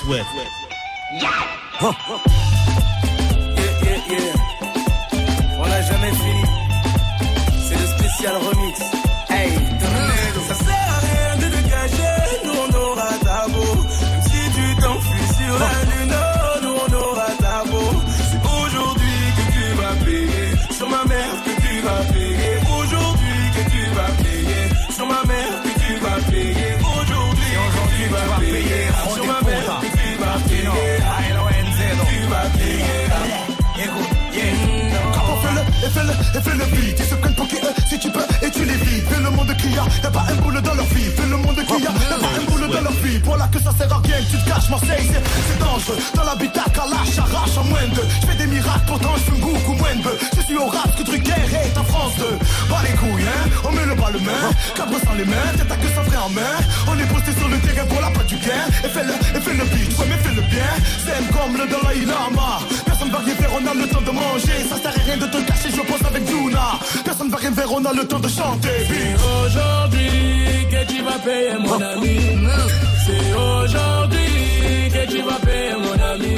Swift. 0.03 0.27
Yeah, 1.21 2.88
On 4.11 5.67
n'a 5.67 5.83
jamais 5.83 6.13
fini. 6.13 6.43
C'est 7.67 7.79
le 7.79 7.87
spécial 7.87 8.37
remix. 8.37 8.68
Fait 35.99 36.05
le, 36.05 36.28
et 36.35 36.41
fais 36.41 36.57
le, 36.57 36.65
beat 36.67 36.97
Ils 36.99 37.05
se 37.05 37.15
prennent 37.15 37.35
pour 37.35 37.49
qui 37.49 37.57
eux, 37.57 37.75
si 37.89 37.99
tu 37.99 38.11
peux, 38.11 38.27
et 38.43 38.51
tu 38.51 38.65
les 38.65 38.77
vis 38.77 39.01
Fais 39.09 39.21
le 39.23 39.31
monde 39.31 39.55
qu'il 39.57 39.73
y 39.73 39.79
a, 39.79 39.85
y'a 40.03 40.11
pas 40.11 40.27
un 40.29 40.35
boule 40.43 40.61
dans 40.61 40.75
leur 40.75 40.87
vie 40.87 41.11
Fais 41.17 41.27
le 41.29 41.37
monde 41.37 41.57
qu'il 41.57 41.85
y 41.85 41.87
a, 41.87 41.93
y'a 42.11 42.19
pas 42.19 42.33
un 42.37 42.45
boule 42.51 42.69
dans 42.69 42.83
leur 42.83 42.99
vie 43.05 43.21
Voilà 43.25 43.49
que 43.49 43.61
ça 43.61 43.71
sert 43.79 43.93
à 43.93 44.01
rien, 44.03 44.19
tu 44.31 44.37
te 44.37 44.49
caches 44.49 44.69
Marseille, 44.71 45.09
c'est, 45.13 45.59
dangereux 45.59 45.99
Dans 46.15 46.25
l'habitacle, 46.25 46.81
à 46.81 46.91
lâche, 46.91 47.19
arrache 47.19 47.57
en 47.57 47.65
moins 47.65 47.89
de 47.95 48.03
Je 48.21 48.27
fais 48.27 48.37
des 48.37 48.47
miracles, 48.47 48.87
pourtant 48.87 49.15
je 49.17 49.31
fume 49.31 49.41
beaucoup 49.41 49.75
moins 49.75 49.95
de 49.97 50.13
Je 50.37 50.43
suis 50.43 50.57
au 50.57 50.67
rap 50.67 50.97
que 50.97 51.03
Drucker 51.03 51.33
est 51.33 51.79
en 51.79 51.85
France 51.85 52.15
2 52.19 52.25
Pas 52.69 52.83
les 52.83 52.97
couilles, 52.97 53.27
hein, 53.27 53.49
on 53.65 53.73
met 53.73 53.87
le 53.87 53.95
bas 53.95 54.09
le 54.13 54.21
main, 54.21 54.45
cabre 54.75 54.99
sans 55.05 55.15
les 55.15 55.25
mains, 55.25 55.53
à 55.59 55.77
que 55.77 55.89
sans 55.95 56.05
frère 56.05 56.25
en 56.25 56.31
main. 56.31 56.57
On 56.87 56.99
est 56.99 57.07
posté 57.07 57.33
sur 57.39 57.49
le 57.49 57.59
terrain 57.59 57.87
pour 57.87 58.01
la 58.01 58.11
part 58.11 58.25
du 58.25 58.37
gain. 58.37 58.65
Et 58.85 58.89
fais 58.89 59.05
le, 59.05 59.15
et 59.37 59.41
fais 59.41 59.55
le 59.55 59.65
beat, 59.65 59.99
ouais, 59.99 60.07
mais 60.09 60.19
fais 60.25 60.35
le 60.35 60.43
bien. 60.43 60.71
C'est 61.05 61.21
comme 61.33 61.57
le 61.57 61.67
Dalai 61.67 62.07
Lama. 62.07 62.61
Personne 62.87 63.11
va 63.11 63.19
rien 63.19 63.35
faire, 63.35 63.51
on 63.53 63.67
a 63.67 63.75
le 63.75 63.87
temps 63.89 64.01
de 64.01 64.11
manger. 64.11 64.59
Ça 64.69 64.77
sert 64.77 64.95
à 64.97 65.05
rien 65.05 65.17
de 65.17 65.27
te 65.27 65.39
cacher, 65.43 65.71
je 65.75 65.83
pense 65.83 66.03
avec 66.07 66.18
Juna. 66.27 66.79
Personne 67.05 67.31
va 67.31 67.37
rien 67.37 67.53
faire, 67.53 67.73
on 67.73 67.85
a 67.85 67.93
le 67.93 68.07
temps 68.07 68.21
de 68.21 68.29
chanter. 68.29 68.69
C'est 68.89 69.15
aujourd'hui 69.45 70.67
que 70.71 70.93
tu 70.93 71.03
vas 71.03 71.19
payer 71.19 71.59
mon 71.61 71.81
ami? 71.81 72.19
C'est 73.05 73.35
aujourd'hui 73.35 74.91
que 74.95 75.11
tu 75.13 75.23
vas 75.23 75.41
payer 75.47 75.75
mon 75.85 75.99
ami. 76.13 76.37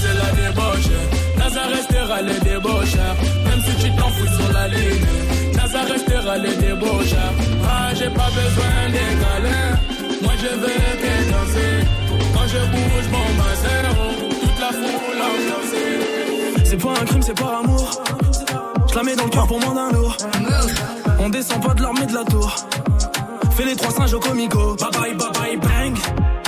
C'est 0.00 0.14
la 0.22 0.30
débauche. 0.40 0.90
NASA 1.38 1.62
restera 1.66 2.22
les 2.22 2.38
débauchards. 2.40 3.16
Même 3.46 3.62
si 3.66 3.84
tu 3.84 3.90
t'en 3.96 4.08
fous 4.10 4.32
sur 4.38 4.52
la 4.52 4.68
ligne. 4.68 5.06
NASA 5.56 5.82
restera 5.92 6.36
les 6.38 6.54
débauchards. 6.56 7.34
Ah, 7.64 7.94
j'ai 7.94 8.10
pas 8.10 8.30
besoin 8.40 8.76
des 8.92 9.10
câlins. 9.22 9.74
Moi 10.22 10.32
je 10.42 10.50
veux 10.62 10.80
que 11.02 11.12
danser. 11.32 11.76
Quand 12.34 12.46
je 12.52 12.60
bouge 12.72 13.08
mon 13.10 13.28
bassin, 13.38 13.82
toute 14.40 14.60
la 14.60 14.68
foule 14.68 15.22
ambiancée. 15.28 16.05
C'est 16.68 16.82
pas 16.82 16.90
un 17.00 17.04
crime, 17.04 17.22
c'est 17.22 17.38
par 17.38 17.60
amour. 17.60 17.90
Je 18.90 18.94
la 18.96 19.02
mets 19.04 19.14
dans 19.14 19.24
le 19.24 19.30
cœur 19.30 19.46
pour 19.46 19.60
moins 19.60 19.74
d'un 19.74 19.92
lourd. 19.92 20.16
On 21.20 21.28
descend 21.28 21.64
pas 21.64 21.74
de 21.74 21.82
l'armée 21.82 22.06
de 22.06 22.12
la 22.12 22.24
tour. 22.24 22.56
Fais 23.56 23.64
les 23.64 23.76
trois 23.76 23.92
singes 23.92 24.12
au 24.14 24.18
comico. 24.18 24.74
Bye 24.74 24.90
bye, 24.92 25.14
bye 25.14 25.28
bye, 25.32 25.56
bang. 25.56 25.96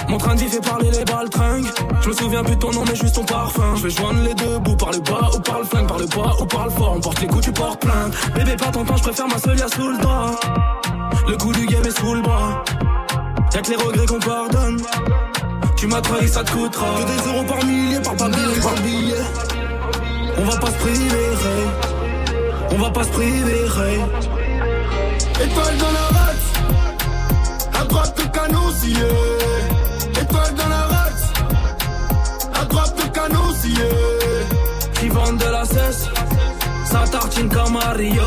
Mon 0.08 0.18
train 0.18 0.34
vie 0.34 0.48
fait 0.48 0.60
parler 0.60 0.90
les 0.90 1.04
balles 1.04 1.30
tringues. 1.30 1.66
Je 2.00 2.08
me 2.08 2.12
souviens 2.14 2.42
plus 2.42 2.56
de 2.56 2.60
ton 2.60 2.72
nom, 2.72 2.82
mais 2.84 2.96
juste 2.96 3.14
ton 3.14 3.24
parfum. 3.24 3.76
Je 3.76 3.84
vais 3.84 3.90
joindre 3.90 4.20
les 4.24 4.34
deux 4.34 4.58
bouts 4.58 4.76
par 4.76 4.90
le 4.90 4.98
bas 4.98 5.30
ou 5.36 5.38
par 5.38 5.60
le 5.60 5.64
flingue, 5.64 5.86
par 5.86 5.98
le 5.98 6.06
bas 6.06 6.34
ou 6.40 6.46
par 6.46 6.64
le 6.64 6.70
fort. 6.72 6.94
On 6.96 7.00
porte 7.00 7.20
les 7.20 7.28
coups, 7.28 7.44
tu 7.44 7.52
portes 7.52 7.80
plainte. 7.80 8.12
Bébé, 8.34 8.56
pas 8.56 8.72
ton 8.72 8.84
temps, 8.84 8.96
je 8.96 9.02
préfère 9.04 9.28
ma 9.28 9.38
seule 9.38 9.58
sous 9.58 9.88
le 9.88 9.98
doigt. 9.98 10.40
Le 11.28 11.36
coup 11.36 11.52
du 11.52 11.64
game 11.66 11.84
est 11.84 11.96
sous 11.96 12.14
le 12.14 12.22
bras. 12.22 12.64
Y'a 13.54 13.62
que 13.62 13.70
les 13.70 13.76
regrets 13.76 14.06
qu'on 14.06 14.18
pardonne. 14.18 14.82
Tu 15.76 15.86
m'as 15.86 16.00
trahi, 16.00 16.28
ça 16.28 16.42
te 16.42 16.50
coûtera. 16.50 16.86
Que 16.98 17.06
des 17.06 17.28
euros 17.28 17.44
par 17.44 17.64
millier, 17.64 18.00
par 18.00 18.16
pas 18.16 18.28
billet, 18.28 18.60
par 18.60 18.74
billet. 18.82 19.57
On 20.40 20.44
va 20.44 20.56
pas 20.58 20.70
se 20.70 20.78
priver. 20.78 21.28
On 22.70 22.78
va 22.78 22.90
pas 22.90 23.04
se 23.04 23.08
priver. 23.08 23.64
Étoile 25.40 25.76
dans 25.78 25.92
la 25.92 26.18
race, 26.18 26.48
à 27.80 27.84
droite 27.84 28.14
le 28.18 28.24
canon 28.28 28.70
scié. 28.80 29.08
Étoile 30.20 30.54
dans 30.54 30.68
la 30.68 30.84
race, 30.94 31.32
à 32.60 32.64
droite 32.64 32.94
le 33.02 33.08
canon 33.10 33.52
scié. 33.60 33.88
Qui 34.94 35.08
vendent 35.08 35.38
de 35.38 35.50
la 35.50 35.64
cesse, 35.64 36.08
ça 36.84 37.04
tartine 37.10 37.48
comme 37.48 37.72
Mario. 37.72 38.22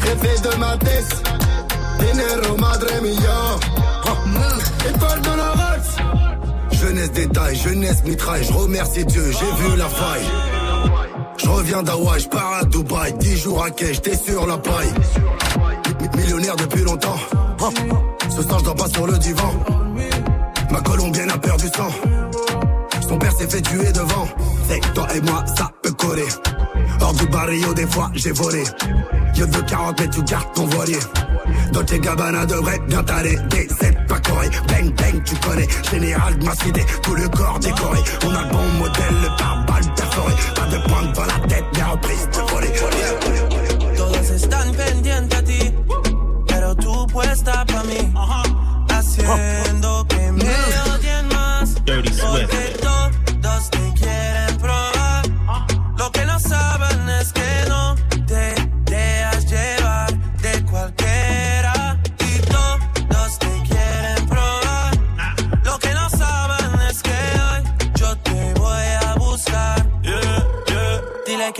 Rêver 0.00 0.38
de 0.42 0.56
ma 0.58 0.76
tête, 0.78 1.22
dinero 1.98 2.56
madre 2.56 2.86
mia. 3.02 3.58
Étoile 4.88 5.20
dans 5.20 5.36
la 5.36 5.50
race, 5.50 5.96
jeunesse 6.72 7.12
détail, 7.12 7.56
jeunesse 7.56 8.02
mitraille. 8.04 8.44
Je 8.44 8.52
remercie 8.52 9.04
Dieu, 9.04 9.30
j'ai 9.32 9.52
vu 9.62 9.76
la 9.76 9.88
faille. 9.88 10.26
Je 11.48 11.52
reviens 11.52 11.82
d'Hawaï, 11.82 12.20
je 12.20 12.28
pars 12.28 12.52
à 12.60 12.64
Dubaï, 12.64 13.14
10 13.14 13.36
jours 13.38 13.64
à 13.64 13.70
quai, 13.70 13.94
j'étais 13.94 14.14
sur 14.16 14.46
la 14.46 14.58
paille. 14.58 14.92
Mi- 16.00 16.20
Millionnaire 16.22 16.56
depuis 16.56 16.82
longtemps. 16.82 17.16
Ce 18.28 18.42
soir, 18.42 18.58
je 18.58 18.64
dors 18.64 18.74
pas 18.74 18.88
sur 18.88 19.06
le 19.06 19.16
divan. 19.18 19.50
Ma 20.70 20.80
colombienne 20.82 21.30
a 21.30 21.38
perdu 21.38 21.66
sang. 21.74 21.88
Son 23.08 23.16
père 23.18 23.32
s'est 23.32 23.48
fait 23.48 23.62
tuer 23.62 23.90
devant. 23.92 24.28
C'est 24.68 24.92
toi 24.92 25.06
et 25.14 25.20
moi, 25.22 25.42
ça 25.56 25.70
peut 25.82 25.92
coller. 25.92 26.28
Hors 27.00 27.14
du 27.14 27.26
barrio, 27.28 27.72
des 27.72 27.86
fois, 27.86 28.10
j'ai 28.14 28.32
volé. 28.32 28.62
Yo 29.34 29.46
de 29.46 29.60
40 29.62 30.00
mais 30.00 30.08
tu 30.10 30.22
gardes 30.24 30.52
ton 30.54 30.66
voilier. 30.66 30.98
Dolce 31.72 31.98
Gabbana 32.00 32.46
devrait 32.46 32.80
bien 32.88 33.02
t'aller. 33.02 33.38
c'est 33.80 34.06
pas 34.06 34.20
correct. 34.20 34.52
Bang, 34.68 34.94
bang, 34.94 35.22
tu 35.24 35.34
connais. 35.36 35.68
Général 35.90 36.38
de 36.38 36.44
ma 36.44 36.54
cité, 36.54 36.84
tout 37.02 37.14
le 37.14 37.28
corps 37.28 37.58
décoré. 37.58 37.98
On 38.26 38.34
a 38.34 38.42
le 38.42 38.48
bon 38.50 38.68
modèle, 38.78 39.16
le 39.22 39.28
pare-balles 39.36 39.94
perforé. 39.94 40.32
Pas 40.54 40.66
de 40.66 40.78
pointe 40.88 41.14
dans 41.14 41.26
la 41.26 41.48
tête, 41.48 41.64
mais 41.74 41.82
en 41.82 41.96
prise 41.96 42.28
de 42.30 42.52
voler. 42.52 42.72
Todos 43.96 44.30
están 44.30 44.72
pendientes 44.72 45.38
a 45.38 45.42
ti, 45.42 45.74
pero 46.46 46.74
tú 46.74 47.06
puesta 47.06 47.64
pa' 47.66 47.84
mí. 47.84 48.12
Haciendo 48.90 50.06
que 50.08 50.32
me 50.32 50.67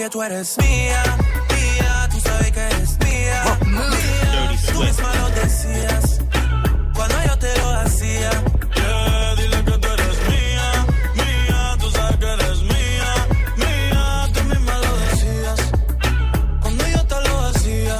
que 0.09 0.13
tú 0.13 0.23
eres 0.23 0.57
mía, 0.59 1.03
mía, 1.51 2.09
tú 2.11 2.21
sabes 2.21 2.51
que 2.53 2.61
eres 2.61 2.99
mía, 3.01 3.43
mía. 3.67 4.59
Tú 4.73 4.83
misma 4.83 5.15
lo 5.15 5.29
decías 5.31 6.21
cuando 6.95 7.17
yo 7.27 7.39
te 7.39 7.59
lo 7.59 7.69
hacía. 7.81 8.31
Yeah, 8.77 9.35
dile 9.37 9.65
que 9.65 9.79
tú 9.83 9.89
eres 9.97 10.19
mía, 10.31 10.87
mía, 11.15 11.77
tú 11.81 11.91
sabes 11.91 12.17
que 12.17 12.27
eres 12.27 12.63
mía, 12.63 13.11
mía. 13.57 14.29
Tú 14.33 14.45
misma 14.45 14.75
lo 14.79 14.97
decías 15.05 15.61
cuando 16.63 16.89
yo 16.89 17.07
te 17.07 17.29
lo 17.29 17.47
hacía. 17.47 17.99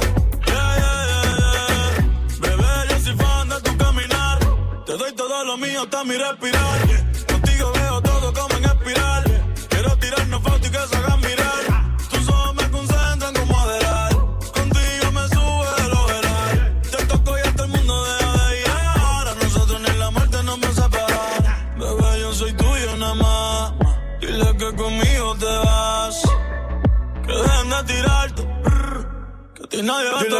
Yeah, 0.49 0.69
yeah, 0.81 0.97
yeah, 1.11 1.25
yeah. 1.41 2.39
Bebé, 2.41 2.71
yo 2.89 2.99
soy 3.03 3.15
fan 3.17 3.49
de 3.49 3.61
tu 3.61 3.77
caminar. 3.77 4.39
Te 4.85 4.93
doy 4.97 5.13
todo 5.13 5.43
lo 5.43 5.57
mío 5.57 5.83
hasta 5.83 6.03
mi 6.05 6.15
respirar. 6.15 6.68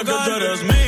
Que 0.04 0.12
tú 0.12 0.32
eres 0.36 0.64
mía, 0.64 0.79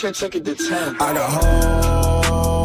10, 0.00 0.14
take 0.14 0.34
it 0.34 0.46
to 0.46 0.54
10. 0.54 0.96
I 0.98 1.12
got 1.12 1.30
hoes. 2.24 2.64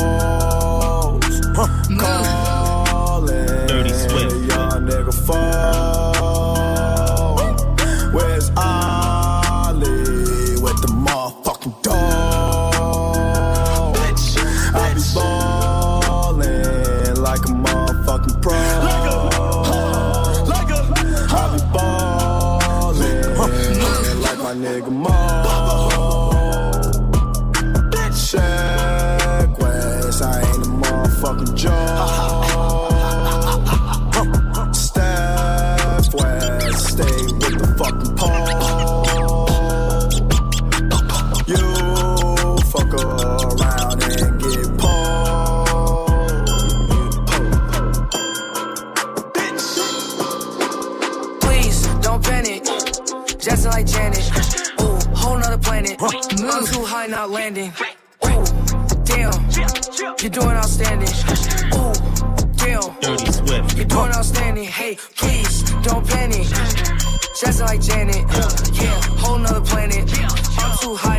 Huh, 1.54 1.68
calling. 2.00 3.68
Dirty 3.68 3.90
Swift. 3.90 4.32
Y'all 4.48 4.80
nigga 4.80 5.14
fall. 5.26 6.35
not 57.26 57.32
landing. 57.32 57.74
Ooh, 58.26 58.46
damn, 59.04 59.34
you're 60.22 60.30
doing 60.30 60.56
outstanding. 60.56 61.10
Ooh, 61.74 61.94
damn, 62.56 63.78
you're 63.78 63.86
doing 63.86 64.12
outstanding. 64.12 64.66
Hey, 64.66 64.98
please 65.16 65.64
don't 65.82 66.08
panic. 66.08 66.48
Jazzing 67.40 67.66
like 67.66 67.82
Janet, 67.82 68.26
yeah, 68.74 69.02
whole 69.18 69.40
nother 69.40 69.62
planet. 69.62 70.04
I'm 70.58 70.78
too 70.78 70.96
high. 70.96 71.15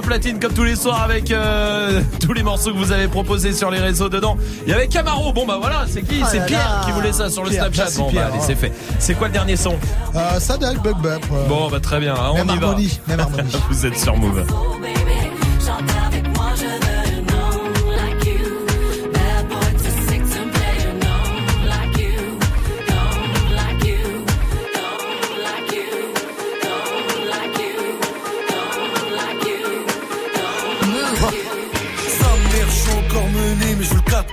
Platine 0.00 0.38
comme 0.40 0.52
tous 0.52 0.64
les 0.64 0.76
soirs 0.76 1.02
avec 1.02 1.30
euh, 1.30 2.00
tous 2.20 2.32
les 2.32 2.42
morceaux 2.42 2.72
que 2.72 2.78
vous 2.78 2.92
avez 2.92 3.08
proposés 3.08 3.52
sur 3.52 3.70
les 3.70 3.78
réseaux 3.78 4.08
dedans. 4.08 4.36
Il 4.66 4.70
y 4.70 4.74
avait 4.74 4.88
Camaro. 4.88 5.32
Bon 5.32 5.46
bah 5.46 5.58
voilà, 5.60 5.84
c'est 5.88 6.02
qui? 6.02 6.22
C'est 6.30 6.44
Pierre 6.46 6.82
qui 6.84 6.92
voulait 6.92 7.12
ça 7.12 7.30
sur 7.30 7.44
le 7.44 7.50
Snapchat. 7.50 7.90
Bon 7.96 8.10
Pierre, 8.10 8.28
bah 8.28 8.34
allez, 8.34 8.44
c'est 8.44 8.56
fait. 8.56 8.72
C'est 8.98 9.14
quoi 9.14 9.28
le 9.28 9.32
dernier 9.32 9.56
son? 9.56 9.76
Euh, 10.14 10.38
Ça 10.40 10.56
date 10.56 10.82
Bug 10.82 10.96
Bon 11.48 11.70
bah 11.70 11.80
très 11.80 12.00
bien, 12.00 12.14
hein, 12.14 12.32
on 12.34 12.54
y 12.54 12.58
va. 12.58 12.76
Vous 13.70 13.86
êtes 13.86 13.98
sur 13.98 14.16
Move. 14.16 14.44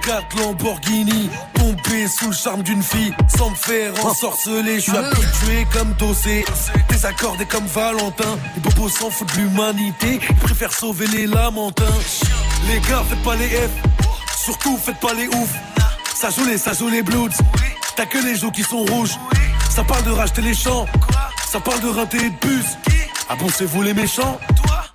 4 0.02 0.40
Lamborghini 0.40 1.30
Pompé 1.53 2.07
sous 2.07 2.28
le 2.28 2.34
charme 2.34 2.64
d'une 2.64 2.82
fille 2.82 3.14
Sans 3.38 3.49
me 3.49 3.56
faire 3.56 3.94
ensorceler. 4.06 4.76
Je 4.76 4.82
suis 4.82 4.91
ah. 4.95 5.06
habitué 5.06 5.68
comme 5.72 5.94
Dossé. 5.94 6.44
Désaccordé 6.90 7.45
comme 7.45 7.65
Valentin. 7.65 8.38
Les 8.56 8.61
bobos 8.61 8.90
s'en 8.90 9.10
foutent 9.10 9.34
de 9.36 9.41
l'humanité. 9.41 10.19
Ils 10.30 10.36
préfèrent 10.36 10.73
sauver 10.73 11.07
les 11.07 11.28
lamentins 11.28 11.84
Les 12.68 12.80
gars 12.90 13.03
faites 13.07 13.23
pas 13.23 13.36
les 13.36 13.49
F. 13.49 13.69
Surtout 14.36 14.78
faites 14.78 14.99
pas 14.99 15.14
les 15.14 15.28
ouf. 15.28 15.49
Ça 16.15 16.30
joue 16.30 16.45
les, 16.45 16.57
ça 16.57 16.73
joue 16.73 16.90
les 16.90 17.03
bloods. 17.03 17.30
T'as 17.95 18.06
que 18.06 18.18
les 18.18 18.36
joues 18.36 18.52
qui 18.52 18.64
sont 18.64 18.84
rouges. 18.86 19.15
Ça 19.69 19.84
parle 19.84 20.03
de 20.03 20.11
racheter 20.11 20.41
les 20.41 20.56
champs. 20.56 20.86
Ça 21.48 21.60
parle 21.60 21.80
de 21.82 21.90
rater 21.90 22.18
et 22.18 22.30
de 22.30 22.36
puces. 22.38 22.78
Ah 23.30 23.36
bon 23.36 23.48
c'est 23.49 23.65
vous 23.65 23.82
les 23.82 23.94
méchants? 23.94 24.40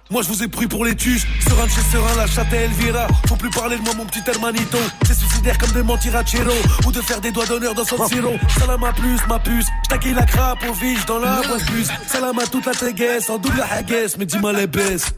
Moi 0.08 0.22
je 0.22 0.28
vous 0.28 0.42
ai 0.42 0.48
pris 0.48 0.68
pour 0.68 0.84
les 0.84 0.94
tuches, 0.94 1.26
serein 1.48 1.64
de 1.64 1.70
chez 1.70 1.80
serein, 1.80 2.16
la 2.16 2.26
chatte 2.26 2.52
Elvira. 2.52 3.08
Faut 3.28 3.34
plus 3.34 3.50
parler 3.50 3.76
de 3.76 3.82
moi, 3.82 3.92
mon 3.96 4.04
petit 4.04 4.22
hermanito. 4.26 4.78
C'est 5.04 5.14
suicidaire 5.14 5.58
comme 5.58 5.72
de 5.72 5.82
mentir 5.82 6.14
à 6.14 6.24
Chiro 6.24 6.52
ou 6.86 6.92
de 6.92 7.00
faire 7.00 7.20
des 7.20 7.32
doigts 7.32 7.46
d'honneur 7.46 7.74
dans 7.74 7.84
son 7.84 8.06
sirop. 8.06 8.36
Salam 8.58 8.84
à 8.84 8.92
plus, 8.92 9.18
ma 9.28 9.40
puce. 9.40 9.66
J'taquille 9.84 10.14
la 10.14 10.24
crape 10.24 10.58
au 10.68 10.72
vige 10.74 11.04
dans 11.06 11.18
la 11.18 11.42
boîte 11.42 11.66
plus. 11.66 11.88
Salam 12.06 12.38
à 12.38 12.46
toute 12.46 12.66
la 12.66 12.72
tréguesse, 12.72 13.28
en 13.30 13.38
double 13.38 13.58
la 13.58 13.72
haguesse, 13.72 14.16
mais 14.16 14.26
dis-moi 14.26 14.52
les 14.52 14.68
baisses. 14.68 15.12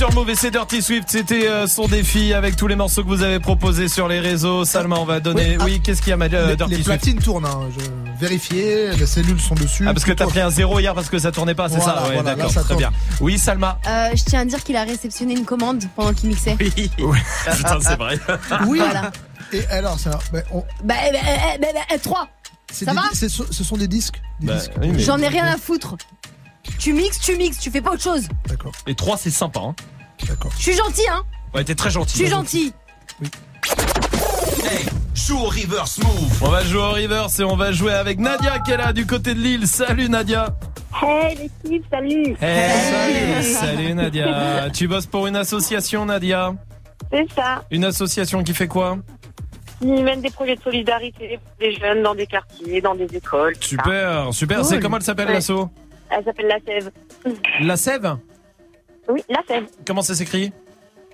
Sur 0.00 0.14
Move 0.14 0.30
et 0.30 0.34
c'est 0.34 0.50
Dirty 0.50 0.80
Swift. 0.80 1.10
C'était 1.10 1.46
euh, 1.46 1.66
son 1.66 1.86
défi 1.86 2.32
avec 2.32 2.56
tous 2.56 2.66
les 2.66 2.74
morceaux 2.74 3.02
que 3.02 3.08
vous 3.08 3.22
avez 3.22 3.38
proposés 3.38 3.86
sur 3.86 4.08
les 4.08 4.18
réseaux. 4.18 4.64
Salma, 4.64 4.96
on 4.98 5.04
va 5.04 5.20
donner. 5.20 5.58
Oui, 5.58 5.64
Oui, 5.64 5.74
ah, 5.76 5.82
qu'est-ce 5.84 6.00
qu'il 6.00 6.08
y 6.08 6.12
a, 6.14 6.16
ma- 6.16 6.24
euh, 6.24 6.46
les, 6.48 6.56
Dirty 6.56 6.70
les 6.70 6.76
Swift 6.82 6.86
platines 6.88 7.18
tournent, 7.18 7.44
hein. 7.44 7.68
je 7.78 8.18
vérifiais, 8.18 8.96
les 8.96 9.04
cellules 9.04 9.38
sont 9.38 9.54
dessus. 9.56 9.84
Ah, 9.86 9.92
parce 9.92 10.06
que 10.06 10.12
t'as 10.12 10.24
pris 10.26 10.40
un 10.40 10.48
zéro 10.48 10.80
hier 10.80 10.94
parce 10.94 11.10
que 11.10 11.18
ça 11.18 11.32
tournait 11.32 11.54
pas, 11.54 11.68
c'est 11.68 11.76
Voilà, 11.76 12.00
ça 12.00 12.08
Ouais, 12.08 12.14
voilà, 12.14 12.34
d'accord, 12.34 12.50
très 12.50 12.62
tourne. 12.64 12.78
bien. 12.78 12.90
Oui, 13.20 13.38
Salma. 13.38 13.78
Euh, 13.86 14.08
je 14.14 14.24
tiens 14.24 14.40
à 14.40 14.44
dire 14.46 14.64
qu'il 14.64 14.76
a 14.76 14.84
réceptionné 14.84 15.34
une 15.36 15.44
commande 15.44 15.84
pendant 15.94 16.14
qu'il 16.14 16.30
mixait. 16.30 16.56
Oui, 16.58 16.90
putain, 17.54 17.78
c'est 17.82 17.96
vrai. 17.98 18.18
Oui. 18.68 18.78
Voilà. 18.78 19.12
Et 19.52 19.66
alors, 19.66 19.98
ça, 19.98 20.18
ben, 20.32 20.42
on- 20.50 20.64
Bah, 20.82 20.94
bah, 21.12 21.18
bah, 21.22 21.56
bah, 21.60 21.66
bah, 21.90 21.98
3 22.02 22.26
c'est 22.72 22.86
Ça 22.86 22.92
des- 22.92 22.96
va? 22.96 23.02
ce 23.12 23.64
sont 23.64 23.76
des 23.76 23.88
disques? 23.88 24.18
des 24.40 24.46
Bah, 24.46 24.54
disques. 24.54 24.70
oui, 24.80 24.92
mais- 24.94 24.98
J'en 25.00 25.18
ai 25.18 25.28
rien 25.28 25.44
à 25.44 25.58
foutre. 25.58 25.96
Tu 26.78 26.92
mixes, 26.92 27.20
tu 27.20 27.36
mixes, 27.36 27.58
tu 27.58 27.70
fais 27.70 27.80
pas 27.80 27.92
autre 27.92 28.02
chose. 28.02 28.28
D'accord. 28.48 28.72
Et 28.86 28.94
3, 28.94 29.16
c'est 29.16 29.30
sympa. 29.30 29.60
Hein. 29.60 29.74
D'accord. 30.26 30.52
Je 30.56 30.62
suis 30.62 30.74
gentil, 30.76 31.02
hein. 31.10 31.22
Ouais, 31.54 31.64
t'es 31.64 31.74
très 31.74 31.90
Je 31.90 31.94
gentil. 31.94 32.16
suis 32.16 32.26
gentil. 32.28 32.72
Joue 35.14 35.38
au 35.38 35.44
reverse 35.48 35.98
move. 35.98 36.42
On 36.42 36.48
va 36.48 36.64
jouer 36.64 36.80
au 36.80 36.90
reverse 36.92 37.38
et 37.40 37.44
on 37.44 37.56
va 37.56 37.72
jouer 37.72 37.92
avec 37.92 38.18
Nadia 38.18 38.58
qui 38.60 38.70
est 38.72 38.76
là 38.76 38.92
du 38.92 39.06
côté 39.06 39.34
de 39.34 39.40
Lille. 39.40 39.66
Salut 39.66 40.08
Nadia. 40.08 40.54
Hey 41.02 41.36
l'équipe, 41.64 41.84
salut. 41.90 42.36
Hey, 42.40 43.42
salut, 43.42 43.42
salut 43.54 43.94
Nadia. 43.94 44.70
Tu 44.72 44.88
bosses 44.88 45.06
pour 45.06 45.26
une 45.26 45.36
association 45.36 46.06
Nadia 46.06 46.54
C'est 47.12 47.26
ça. 47.34 47.62
Une 47.70 47.84
association 47.84 48.42
qui 48.42 48.54
fait 48.54 48.66
quoi 48.68 48.98
Ils 49.82 50.02
mènent 50.02 50.20
des 50.22 50.30
projets 50.30 50.56
de 50.56 50.62
solidarité 50.62 51.38
pour 51.44 51.52
des 51.60 51.74
jeunes 51.76 52.02
dans 52.02 52.14
des 52.14 52.26
quartiers, 52.26 52.80
dans 52.80 52.94
des 52.94 53.06
écoles. 53.14 53.54
ça. 53.60 53.66
Super, 53.68 54.34
super. 54.34 54.64
C'est 54.64 54.80
comment 54.80 54.96
elle 54.96 55.02
s'appelle 55.02 55.28
Ouais. 55.28 55.34
l'asso 55.34 55.68
Elle 56.10 56.24
s'appelle 56.24 56.46
La 56.48 56.58
Sève. 56.60 56.90
La 57.60 57.76
Sève 57.76 58.16
Oui, 59.08 59.22
La 59.28 59.42
Sève. 59.46 59.64
Comment 59.86 60.02
ça 60.02 60.14
s'écrit 60.14 60.52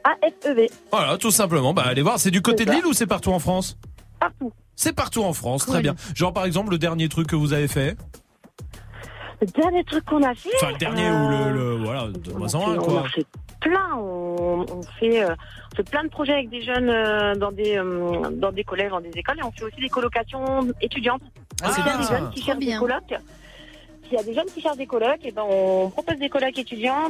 A-S-E-V. 0.05 0.70
Voilà, 0.93 1.18
tout 1.18 1.31
simplement. 1.31 1.74
Bah 1.74 1.82
allez 1.86 2.02
voir, 2.02 2.18
c'est 2.18 2.31
du 2.31 2.40
côté 2.43 2.64
de 2.64 2.70
Lille 2.70 2.86
ou 2.86 2.93
c'est 2.93 3.06
partout 3.06 3.31
en 3.32 3.39
France 3.39 3.77
Partout. 4.20 4.52
C'est 4.77 4.94
partout 4.94 5.23
en 5.24 5.32
France, 5.32 5.64
Cool. 5.64 5.74
très 5.74 5.82
bien. 5.82 5.94
Genre 6.14 6.32
par 6.32 6.44
exemple 6.44 6.70
le 6.70 6.78
dernier 6.78 7.09
truc 7.09 7.27
que 7.28 7.36
vous 7.36 7.52
avez 7.52 7.66
fait 7.68 7.97
Le 9.40 9.47
dernier 9.48 9.82
truc 9.85 10.05
qu'on 10.05 10.23
a 10.23 10.35
fait. 10.35 10.51
Enfin 10.56 10.73
le 10.73 10.78
dernier 10.78 11.10
ou 11.10 11.28
le, 11.28 11.52
le 11.52 11.77
voilà, 11.85 12.05
en 12.05 12.70
un 12.70 12.77
on 12.77 12.78
quoi. 12.78 13.01
en 13.01 13.05
fait 13.05 13.27
plein. 13.60 13.94
On, 13.97 14.64
on 14.70 14.82
fait, 15.01 15.24
euh, 15.24 15.35
on 15.73 15.77
fait 15.77 15.90
plein 15.90 16.05
de 16.05 16.09
projets 16.09 16.35
avec 16.35 16.51
des 16.51 16.62
jeunes 16.62 16.89
euh, 16.90 17.35
dans 17.35 17.51
des 17.52 17.77
euh, 17.77 18.31
dans 18.32 18.52
des 18.52 18.64
collèges, 18.64 18.90
dans 18.90 19.01
des 19.01 19.10
écoles, 19.14 19.39
et 19.40 19.43
on 19.44 19.51
fait 19.51 19.64
aussi 19.64 19.81
des 19.81 19.89
colocations 19.89 20.68
étudiantes. 20.81 21.23
Ah, 21.62 21.70
c'est 21.73 21.81
a 21.81 21.85
bien 21.85 21.98
des 21.98 22.05
ça. 22.05 22.18
jeunes 22.18 22.31
qui 22.31 22.43
cherchent 22.43 22.59
des 22.59 22.77
colocs. 22.77 23.14
S'il 24.09 24.16
y 24.16 24.20
a 24.20 24.23
des 24.23 24.35
jeunes 24.35 24.47
qui 24.55 24.61
cherchent 24.61 24.77
des 24.77 24.87
colocs, 24.87 25.24
et 25.24 25.33
ben 25.33 25.43
on 25.49 25.91
propose 25.91 26.16
des 26.19 26.28
colocs 26.28 26.57
étudiants. 26.57 27.09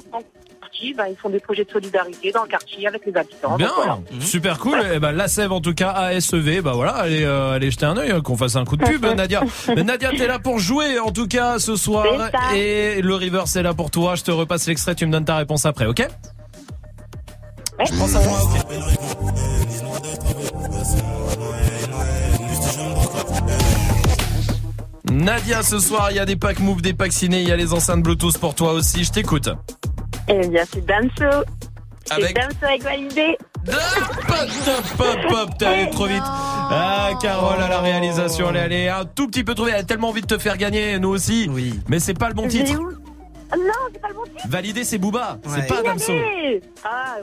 Partie, 0.60 0.94
ben, 0.94 1.06
ils 1.08 1.16
font 1.16 1.28
des 1.28 1.40
projets 1.40 1.64
de 1.64 1.70
solidarité 1.70 2.32
dans 2.32 2.42
le 2.42 2.48
quartier 2.48 2.86
avec 2.86 3.04
les 3.04 3.14
habitants. 3.16 3.56
Bien, 3.56 3.68
Donc, 3.68 3.76
voilà. 3.76 3.98
super 4.20 4.58
cool. 4.58 4.78
Et 4.94 4.98
ben 4.98 5.12
la 5.12 5.28
Sève 5.28 5.52
en 5.52 5.60
tout 5.60 5.74
cas 5.74 5.90
ASEV, 5.90 6.62
bah 6.62 6.72
voilà, 6.74 6.92
allez 6.92 7.24
euh, 7.24 7.52
allez 7.52 7.70
jeter 7.70 7.84
un 7.86 7.96
œil, 7.96 8.10
hein, 8.10 8.20
qu'on 8.22 8.36
fasse 8.36 8.56
un 8.56 8.64
coup 8.64 8.76
de 8.76 8.84
pub, 8.84 9.04
Nadia. 9.04 9.42
Mais 9.68 9.82
Nadia, 9.84 10.10
t'es 10.16 10.26
là 10.26 10.38
pour 10.38 10.58
jouer 10.58 10.98
en 10.98 11.12
tout 11.12 11.28
cas 11.28 11.58
ce 11.58 11.76
soir 11.76 12.06
et 12.54 13.00
le 13.02 13.14
river 13.14 13.42
c'est 13.46 13.62
là 13.62 13.74
pour 13.74 13.90
toi. 13.90 14.14
Je 14.14 14.22
te 14.22 14.30
repasse 14.30 14.66
l'extrait, 14.66 14.94
tu 14.94 15.06
me 15.06 15.12
donnes 15.12 15.24
ta 15.24 15.36
réponse 15.36 15.66
après, 15.66 15.86
ok? 15.86 16.06
Je 17.84 17.92
prends 17.92 18.06
ça 18.06 18.20
moi, 18.20 18.38
ok. 18.42 18.76
Nadia, 25.10 25.62
ce 25.62 25.78
soir, 25.78 26.10
il 26.10 26.16
y 26.16 26.20
a 26.20 26.24
des 26.24 26.36
packs 26.36 26.58
Move, 26.60 26.82
des 26.82 26.92
packs 26.92 27.12
ciné, 27.12 27.40
il 27.42 27.48
y 27.48 27.52
a 27.52 27.56
les 27.56 27.72
enceintes 27.72 28.02
Bluetooth 28.02 28.38
pour 28.38 28.54
toi 28.54 28.72
aussi. 28.72 29.04
Je 29.04 29.12
t'écoute. 29.12 29.48
Eh 30.28 30.46
bien, 30.48 30.64
c'est 30.72 30.84
Damso. 30.84 31.44
Avec- 32.10 32.28
C'est 32.28 32.32
Damso 32.34 32.56
avec 32.66 32.82
validé. 32.82 33.38
Pop, 33.66 34.48
pop, 34.96 35.16
pop, 35.28 35.50
t'es 35.58 35.66
allé 35.66 35.90
trop 35.90 36.06
vite. 36.06 36.22
Ah, 36.24 37.10
Carole 37.20 37.60
à 37.62 37.68
la 37.68 37.80
réalisation, 37.80 38.50
elle 38.50 38.56
est 38.56 38.60
allée 38.60 38.88
un 38.88 39.04
tout 39.04 39.26
petit 39.28 39.44
peu 39.44 39.54
trop 39.54 39.64
vite. 39.66 39.74
Elle 39.74 39.80
a 39.80 39.84
tellement 39.84 40.08
envie 40.10 40.22
de 40.22 40.26
te 40.26 40.38
faire 40.38 40.56
gagner, 40.56 40.98
nous 40.98 41.08
aussi. 41.10 41.48
Oui. 41.50 41.80
Mais 41.88 41.98
c'est 42.00 42.14
pas 42.14 42.28
le 42.28 42.34
bon 42.34 42.48
titre. 42.48 42.72
Ah 43.50 43.56
Non, 43.56 43.62
c'est 43.92 44.00
pas 44.00 44.08
le 44.08 44.14
bon 44.14 44.24
titre. 44.24 44.48
Validé, 44.48 44.82
c'est 44.84 44.98
Booba. 44.98 45.38
C'est 45.48 45.66
pas 45.68 45.82
Damso. 45.82 46.12
Allez 46.12 46.60
Ah, 46.84 47.16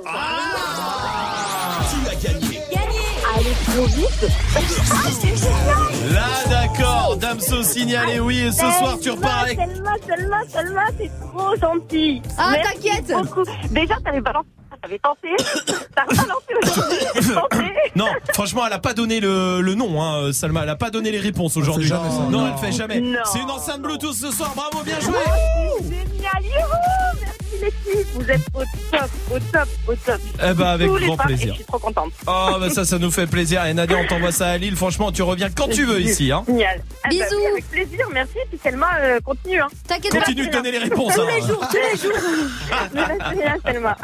Là, 6.13 6.27
d'accord. 6.49 7.17
Damso 7.17 7.63
signalé, 7.63 8.19
oui. 8.19 8.39
Et 8.41 8.51
ce 8.51 8.61
Eh, 8.63 8.71
soir, 8.79 8.97
tu 9.01 9.09
repars 9.09 9.39
avec. 9.43 9.57
Selma, 9.59 9.91
Selma, 10.07 10.37
Selma, 10.47 10.81
c'est 10.99 11.11
trop 11.19 11.55
gentil. 11.55 12.21
Ah, 12.37 12.53
t'inquiète. 12.61 13.07
beaucoup. 13.07 13.43
Déjà, 13.71 13.95
t'avais 14.05 14.21
balancé, 14.21 14.47
t'avais 14.81 14.99
tenté. 14.99 15.29
T'as 15.95 16.05
balancé 16.05 16.53
aujourd'hui. 16.61 17.33
tenté. 17.33 17.65
Non, 17.95 18.07
franchement, 18.33 18.63
elle 18.67 18.73
a 18.73 18.79
pas 18.79 18.93
donné 18.93 19.19
le, 19.19 19.61
le 19.61 19.75
nom, 19.75 20.01
hein, 20.01 20.31
Salma. 20.33 20.63
Elle 20.63 20.69
a 20.69 20.75
pas 20.75 20.89
donné 20.91 21.11
les 21.11 21.19
réponses 21.19 21.57
aujourd'hui. 21.57 21.87
jamais 21.87 22.09
ça. 22.09 22.17
Non, 22.29 22.29
Non. 22.41 22.53
elle 22.53 22.57
fait 22.63 22.71
jamais. 22.71 23.01
Non. 23.01 23.19
C'est 23.25 23.39
une 23.39 23.49
enceinte 23.51 23.81
Bluetooth 23.81 24.13
ce 24.13 24.31
soir. 24.31 24.51
Bravo, 24.55 24.83
bien 24.83 24.99
joué. 24.99 25.13
Génial, 25.81 26.43
youhou. 26.43 27.02
Vous 28.15 28.29
êtes 28.29 28.41
au 28.53 28.59
top, 28.91 29.09
au 29.31 29.39
top, 29.39 29.67
au 29.87 29.95
top. 29.95 30.21
Eh 30.43 30.53
ben, 30.53 30.65
avec 30.67 30.87
Tous 30.87 30.97
les 30.97 31.05
grand 31.07 31.15
et 31.15 31.25
plaisir. 31.25 31.47
Je 31.49 31.55
suis 31.57 31.65
trop 31.65 31.79
contente. 31.79 32.11
Oh, 32.27 32.55
bah 32.59 32.69
ça, 32.69 32.85
ça 32.85 32.99
nous 32.99 33.11
fait 33.11 33.27
plaisir. 33.27 33.65
Et 33.65 33.73
Nadia, 33.73 33.97
on 33.97 34.05
t'envoie 34.07 34.31
ça 34.31 34.49
à 34.49 34.57
Lille. 34.57 34.75
Franchement, 34.75 35.11
tu 35.11 35.21
reviens 35.21 35.49
quand 35.49 35.67
tu 35.69 35.85
veux 35.85 36.01
ici, 36.01 36.31
hein. 36.31 36.43
Génial. 36.47 36.81
Ah 37.03 37.09
bah 37.09 37.09
Bisous. 37.09 37.35
oui, 37.37 37.45
avec 37.51 37.69
plaisir, 37.69 38.05
merci. 38.13 38.33
Puis 38.49 38.59
Selma, 38.63 38.87
euh, 39.01 39.19
continue. 39.21 39.59
Hein. 39.61 39.67
T'inquiète 39.87 40.11
pas. 40.11 40.19
Continue 40.19 40.47
de 40.47 40.51
donner 40.51 40.71
les 40.71 40.77
réponses. 40.79 41.13
Tous 41.13 41.21
hein. 41.21 41.27
les 41.35 41.41
jours, 41.47 41.67
tous 41.69 41.77
les 41.77 41.97
jours. 41.99 42.19
Merci 42.93 43.35
bien, 43.37 43.55
Selma. 43.65 43.97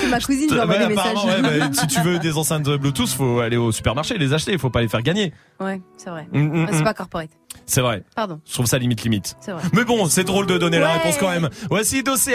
C'est 0.00 0.08
ma 0.08 0.20
cousine, 0.20 0.48
je 0.48 0.54
lui 0.54 0.60
envoie 0.60 0.74
Ouais, 0.76 0.86
des 0.86 0.94
messages. 0.94 1.24
ouais, 1.24 1.42
bah, 1.42 1.68
si 1.72 1.86
tu 1.86 2.00
veux 2.00 2.18
des 2.18 2.36
enceintes 2.36 2.68
Bluetooth, 2.68 3.08
faut 3.10 3.40
aller 3.40 3.56
au 3.56 3.72
supermarché 3.72 4.16
les 4.18 4.32
acheter. 4.32 4.52
Il 4.52 4.58
faut 4.58 4.70
pas 4.70 4.80
les 4.82 4.88
faire 4.88 5.02
gagner. 5.02 5.32
Ouais, 5.60 5.80
c'est 5.96 6.10
vrai. 6.10 6.26
Mm, 6.32 6.40
mm, 6.40 6.66
Ah, 6.68 6.72
C'est 6.72 6.80
mm. 6.80 6.84
pas 6.84 6.94
corporate. 6.94 7.30
C'est 7.66 7.80
vrai. 7.80 8.02
Pardon. 8.16 8.40
Je 8.46 8.52
trouve 8.54 8.66
ça 8.66 8.78
limite 8.78 9.02
limite. 9.02 9.36
C'est 9.40 9.52
vrai. 9.52 9.62
Mais 9.72 9.84
bon, 9.84 10.06
c'est 10.06 10.24
drôle 10.24 10.46
de 10.46 10.56
donner 10.58 10.78
la 10.78 10.92
réponse 10.92 11.16
quand 11.18 11.30
même. 11.30 11.48
Voici 11.68 12.02
Dossé 12.02 12.34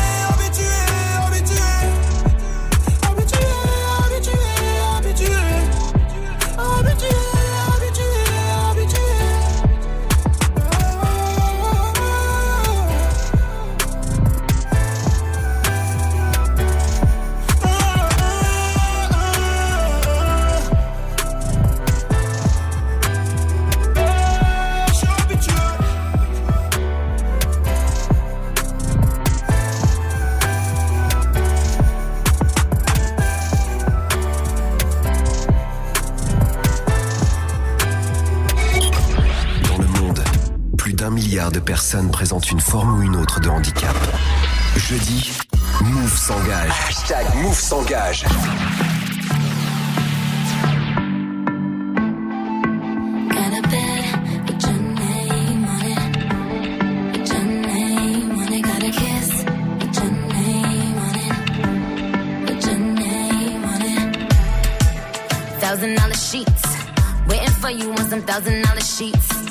plus 41.41 41.49
d'un 41.49 41.49
milliard 41.49 41.51
de 41.51 41.59
personnes 41.59 42.11
présentent 42.11 42.51
une 42.51 42.59
forme 42.59 42.99
ou 42.99 43.01
une 43.01 43.15
autre 43.15 43.39
de 43.39 43.49
handicap. 43.49 43.95
Jeudi, 44.77 45.31
Move 45.81 46.17
s'engage. 46.17 46.71
Hashtag 46.87 47.25
Move 47.35 47.59
s'engage. 47.59 48.25
Thousand 65.59 65.95
dollar 65.95 66.15
sheets. 66.15 66.63
Waiting 67.27 67.55
for 67.61 67.69
you 67.71 67.91
on 67.91 68.09
some 68.09 68.21
thousand 68.21 68.61
dollar 68.63 68.81
sheets. 68.81 69.50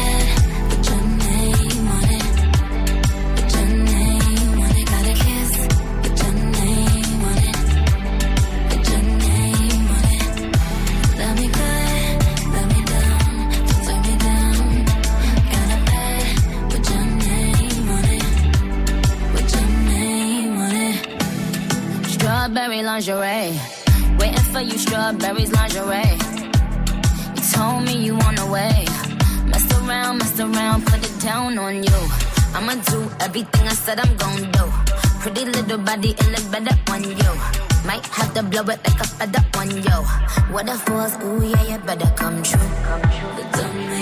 Strawberry 22.51 22.83
lingerie. 22.83 23.57
Waiting 24.19 24.47
for 24.51 24.59
you, 24.59 24.77
strawberries 24.77 25.53
lingerie. 25.53 26.03
You 27.33 27.41
told 27.53 27.85
me 27.85 28.03
you 28.03 28.15
on 28.27 28.35
the 28.35 28.45
way. 28.45 28.83
Mess 29.47 29.71
around, 29.79 30.17
mess 30.17 30.37
around, 30.37 30.85
put 30.85 30.99
it 30.99 31.21
down 31.21 31.57
on 31.57 31.81
you. 31.81 31.99
I'ma 32.53 32.75
do 32.91 33.09
everything 33.21 33.65
I 33.65 33.73
said 33.73 34.01
I'm 34.01 34.17
gonna 34.17 34.51
do. 34.51 34.65
Pretty 35.21 35.45
little 35.45 35.77
body, 35.77 36.09
it 36.09 36.27
look 36.27 36.51
better 36.51 36.75
on 36.91 37.03
you. 37.05 37.31
Might 37.87 38.05
have 38.07 38.33
to 38.33 38.43
blow 38.43 38.63
it 38.63 38.79
like 38.83 38.99
a 38.99 39.07
feather 39.07 39.45
on 39.55 39.71
you. 39.71 39.97
What 40.51 40.67
if 40.67 40.89
was, 40.89 41.15
ooh 41.23 41.47
yeah, 41.47 41.63
you 41.71 41.77
better 41.77 42.11
come 42.17 42.43
true. 42.43 42.59
But 42.83 43.47
don't 43.53 44.00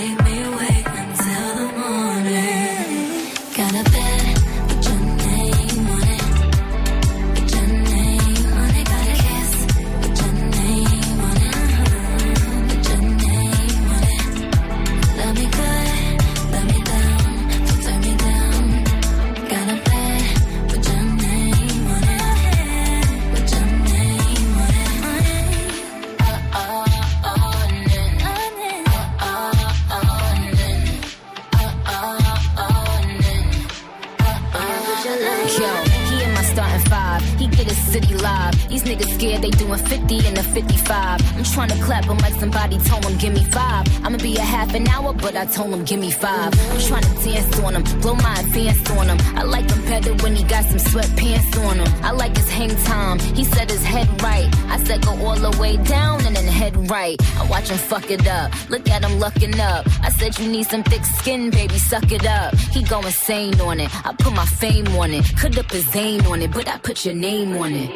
told 45.60 45.74
him, 45.74 45.84
give 45.84 46.00
me 46.00 46.10
five. 46.10 46.52
I'm 46.72 46.80
trying 46.88 47.02
to 47.02 47.14
dance 47.24 47.60
on 47.60 47.74
him, 47.76 47.82
blow 48.00 48.14
my 48.14 48.34
advance 48.40 48.90
on 48.92 49.06
him. 49.08 49.18
I 49.36 49.42
like 49.42 49.68
him 49.70 49.82
better 49.82 50.12
when 50.22 50.34
he 50.34 50.42
got 50.44 50.64
some 50.64 50.82
sweatpants 50.90 51.52
on 51.68 51.76
him. 51.80 51.90
I 52.02 52.12
like 52.12 52.34
his 52.36 52.48
hang 52.48 52.74
time. 52.84 53.18
He 53.38 53.44
said 53.44 53.70
his 53.70 53.84
head 53.84 54.08
right. 54.22 54.48
I 54.74 54.82
said 54.84 55.02
go 55.04 55.12
all 55.26 55.36
the 55.36 55.54
way 55.60 55.76
down 55.76 56.24
and 56.26 56.34
then 56.34 56.46
head 56.46 56.74
right. 56.90 57.16
I 57.38 57.46
watch 57.48 57.68
him 57.68 57.76
fuck 57.76 58.10
it 58.10 58.26
up. 58.26 58.48
Look 58.70 58.88
at 58.88 59.04
him 59.04 59.18
looking 59.18 59.58
up. 59.60 59.86
I 60.02 60.10
said 60.10 60.38
you 60.38 60.50
need 60.50 60.66
some 60.66 60.82
thick 60.82 61.04
skin, 61.04 61.50
baby, 61.50 61.78
suck 61.78 62.10
it 62.10 62.26
up. 62.26 62.54
He 62.74 62.82
go 62.82 63.00
insane 63.00 63.60
on 63.60 63.80
it. 63.80 63.90
I 64.06 64.14
put 64.14 64.32
my 64.32 64.46
fame 64.46 64.88
on 65.02 65.10
it. 65.10 65.24
Could 65.38 65.58
up 65.58 65.70
his 65.70 65.94
name 65.94 66.22
on 66.26 66.40
it, 66.40 66.52
but 66.52 66.68
I 66.68 66.78
put 66.78 67.04
your 67.04 67.14
name 67.14 67.56
on 67.58 67.72
it. 67.74 67.90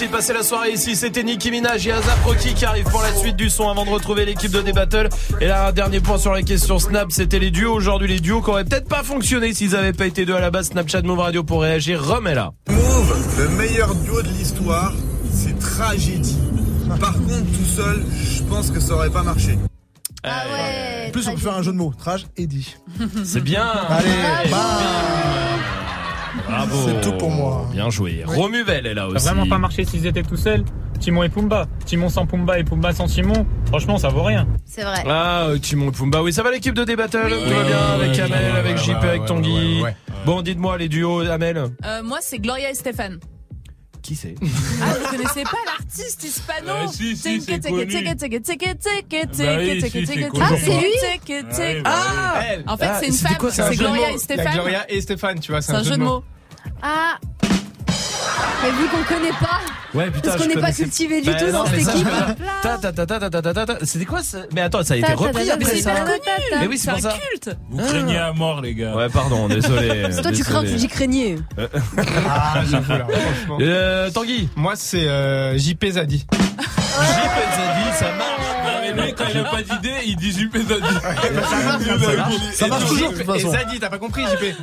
Merci 0.00 0.12
de 0.12 0.16
passer 0.16 0.32
la 0.32 0.42
soirée 0.42 0.70
ici. 0.70 0.96
C'était 0.96 1.22
Nicki 1.22 1.50
Minaj 1.50 1.86
et 1.86 1.92
Azap 1.92 2.24
Rocky 2.24 2.54
qui 2.54 2.64
arrivent 2.64 2.88
pour 2.88 3.02
la 3.02 3.14
suite 3.14 3.36
du 3.36 3.50
son 3.50 3.68
avant 3.68 3.84
de 3.84 3.90
retrouver 3.90 4.24
l'équipe 4.24 4.50
de 4.50 4.62
D-Battle. 4.62 5.10
Et 5.42 5.46
là, 5.46 5.68
un 5.68 5.72
dernier 5.72 6.00
point 6.00 6.16
sur 6.16 6.32
la 6.32 6.40
question 6.40 6.78
Snap, 6.78 7.12
c'était 7.12 7.38
les 7.38 7.50
duos. 7.50 7.74
Aujourd'hui, 7.74 8.08
les 8.08 8.18
duos 8.18 8.40
qui 8.40 8.48
auraient 8.48 8.64
peut-être 8.64 8.88
pas 8.88 9.02
fonctionné 9.02 9.52
s'ils 9.52 9.76
avaient 9.76 9.92
pas 9.92 10.06
été 10.06 10.24
deux 10.24 10.32
à 10.32 10.40
la 10.40 10.50
base. 10.50 10.68
Snapchat 10.68 11.02
Move 11.02 11.18
Radio 11.18 11.44
pour 11.44 11.60
réagir. 11.60 12.02
Rome 12.02 12.28
est 12.28 12.34
là. 12.34 12.52
Move, 12.70 13.40
le 13.40 13.48
meilleur 13.58 13.94
duo 13.94 14.22
de 14.22 14.28
l'histoire, 14.28 14.94
c'est 15.34 15.58
tragédie. 15.58 16.38
Par 16.98 17.12
contre, 17.12 17.52
tout 17.58 17.76
seul, 17.76 18.02
je 18.24 18.42
pense 18.44 18.70
que 18.70 18.80
ça 18.80 18.94
aurait 18.94 19.10
pas 19.10 19.22
marché. 19.22 19.58
Ah 20.24 20.44
ouais. 20.50 21.08
En 21.08 21.10
plus, 21.10 21.28
on 21.28 21.32
peut 21.32 21.40
faire 21.40 21.58
un 21.58 21.62
jeu 21.62 21.72
de 21.72 21.76
mots. 21.76 21.92
Trage 21.98 22.26
et 22.38 22.46
dit. 22.46 22.74
C'est 23.22 23.42
bien. 23.42 23.66
Allez, 23.66 24.50
bam. 24.50 25.49
Bravo. 26.48 26.76
C'est 26.86 27.00
tout 27.00 27.16
pour 27.16 27.30
moi. 27.30 27.66
Bien 27.72 27.90
joué. 27.90 28.22
Romuvel 28.26 28.86
est 28.86 28.94
là 28.94 29.02
Ça 29.02 29.08
aussi. 29.08 29.28
a 29.28 29.32
vraiment 29.32 29.48
pas 29.48 29.58
marché 29.58 29.84
s'ils 29.84 30.06
étaient 30.06 30.22
tout 30.22 30.36
seuls. 30.36 30.64
Timon 31.00 31.22
et 31.22 31.28
Pumba. 31.30 31.66
Timon 31.86 32.08
sans 32.10 32.26
Pumba 32.26 32.58
et 32.58 32.64
Pumba 32.64 32.92
sans 32.92 33.06
Timon. 33.06 33.46
Franchement, 33.66 33.96
ça 33.98 34.08
vaut 34.08 34.22
rien. 34.22 34.46
C'est 34.66 34.82
vrai. 34.82 35.02
Ah, 35.08 35.44
euh, 35.48 35.58
Timon 35.58 35.88
et 35.88 35.92
Pumba. 35.92 36.22
Oui, 36.22 36.32
ça 36.32 36.42
va 36.42 36.50
l'équipe 36.50 36.74
de 36.74 36.84
D-Battle 36.84 37.28
Tout 37.30 37.54
va 37.54 37.62
bien 37.64 37.78
avec 37.94 38.18
Amel, 38.18 38.52
ouais, 38.52 38.58
avec 38.58 38.76
ouais, 38.76 38.82
JP, 38.82 38.88
ouais, 39.02 39.08
avec 39.08 39.20
ouais, 39.22 39.26
Tanguy. 39.26 39.76
ouais, 39.78 39.82
ouais. 39.84 39.96
Bon, 40.26 40.42
dites-moi 40.42 40.76
les 40.76 40.88
duos, 40.88 41.20
Amel. 41.20 41.56
Euh, 41.86 42.02
moi, 42.02 42.18
c'est 42.20 42.38
Gloria 42.38 42.70
et 42.70 42.74
Stéphane 42.74 43.18
qui 44.10 44.16
c'est 44.16 44.34
Ah, 44.82 44.94
vous 44.94 45.16
connaissez 45.16 45.44
pas 45.44 45.58
l'artiste 45.66 46.24
hispano 46.24 46.72
Ah, 46.84 46.86
si, 46.88 47.16
c'est. 47.16 47.38
Ah, 50.40 50.48
c'est 50.58 50.80
lui 50.80 50.92
Ah 51.84 52.42
En 52.66 52.76
fait, 52.76 52.84
ah, 52.86 52.98
c'est 53.00 53.06
une 53.06 53.12
femme, 53.12 53.50
c'est 53.50 53.76
Gloria 53.76 54.10
et 54.10 54.18
Stéphane. 54.18 54.52
Gloria 54.54 54.90
et 54.90 55.00
Stéphane, 55.00 55.38
tu 55.38 55.52
vois, 55.52 55.62
c'est 55.62 55.74
un 55.74 55.84
jeu 55.84 55.96
de 55.96 56.02
mots. 56.02 56.24
Ah 56.82 57.18
mais 58.62 58.70
vu 58.70 58.88
qu'on 58.88 59.14
connaît 59.14 59.32
pas. 59.40 59.60
Ouais, 59.94 60.10
putain, 60.10 60.30
parce 60.30 60.42
qu'on 60.42 60.48
n'est 60.48 60.60
pas 60.60 60.72
cultivé 60.72 61.20
du 61.20 61.30
tout 61.30 61.46
bah 61.46 61.52
dans 61.52 61.66
cette 61.66 61.80
équipe. 61.80 62.08
C'était 63.82 64.04
quoi 64.04 64.22
ça 64.22 64.38
Mais 64.52 64.60
attends, 64.60 64.84
ça 64.84 64.94
a 64.94 64.96
été 64.98 65.12
repris. 65.12 65.46
Mais 65.46 65.66
eh 66.62 66.66
oui, 66.66 66.78
c'est 66.78 66.90
pour 66.90 67.00
ça. 67.00 67.14
Culte. 67.30 67.56
Vous 67.70 67.78
craignez 67.78 68.18
ah. 68.18 68.28
à 68.28 68.32
mort, 68.32 68.60
les 68.60 68.74
gars. 68.74 68.94
Ouais, 68.94 69.08
pardon, 69.08 69.48
désolé. 69.48 70.08
Toi, 70.22 70.32
tu 70.32 70.44
crains, 70.44 70.64
j'y 70.64 70.88
craignais. 70.88 71.36
Ah, 72.28 72.62
j'avoue 72.70 72.92
là, 72.92 73.06
franchement. 73.08 73.58
Euh, 73.60 74.10
Tanguy. 74.10 74.48
Moi, 74.56 74.74
c'est 74.76 75.08
euh, 75.08 75.58
JP 75.58 75.84
Zadi. 75.90 76.26
JP 76.32 76.76
Zadi, 77.56 77.98
ça 77.98 78.06
marche. 78.16 78.94
Mais 78.94 79.02
lui, 79.02 79.14
quand 79.14 79.24
il 79.32 79.40
a 79.40 79.44
pas 79.44 79.62
d'idée, 79.62 79.94
il 80.06 80.16
dit 80.16 80.32
JP 80.32 80.56
Zadi. 80.56 80.94
Ça 82.52 82.68
marche 82.68 82.86
toujours. 82.86 83.12
Et 83.34 83.40
Zadi, 83.40 83.80
t'as 83.80 83.90
pas 83.90 83.98
compris, 83.98 84.22
JP 84.24 84.54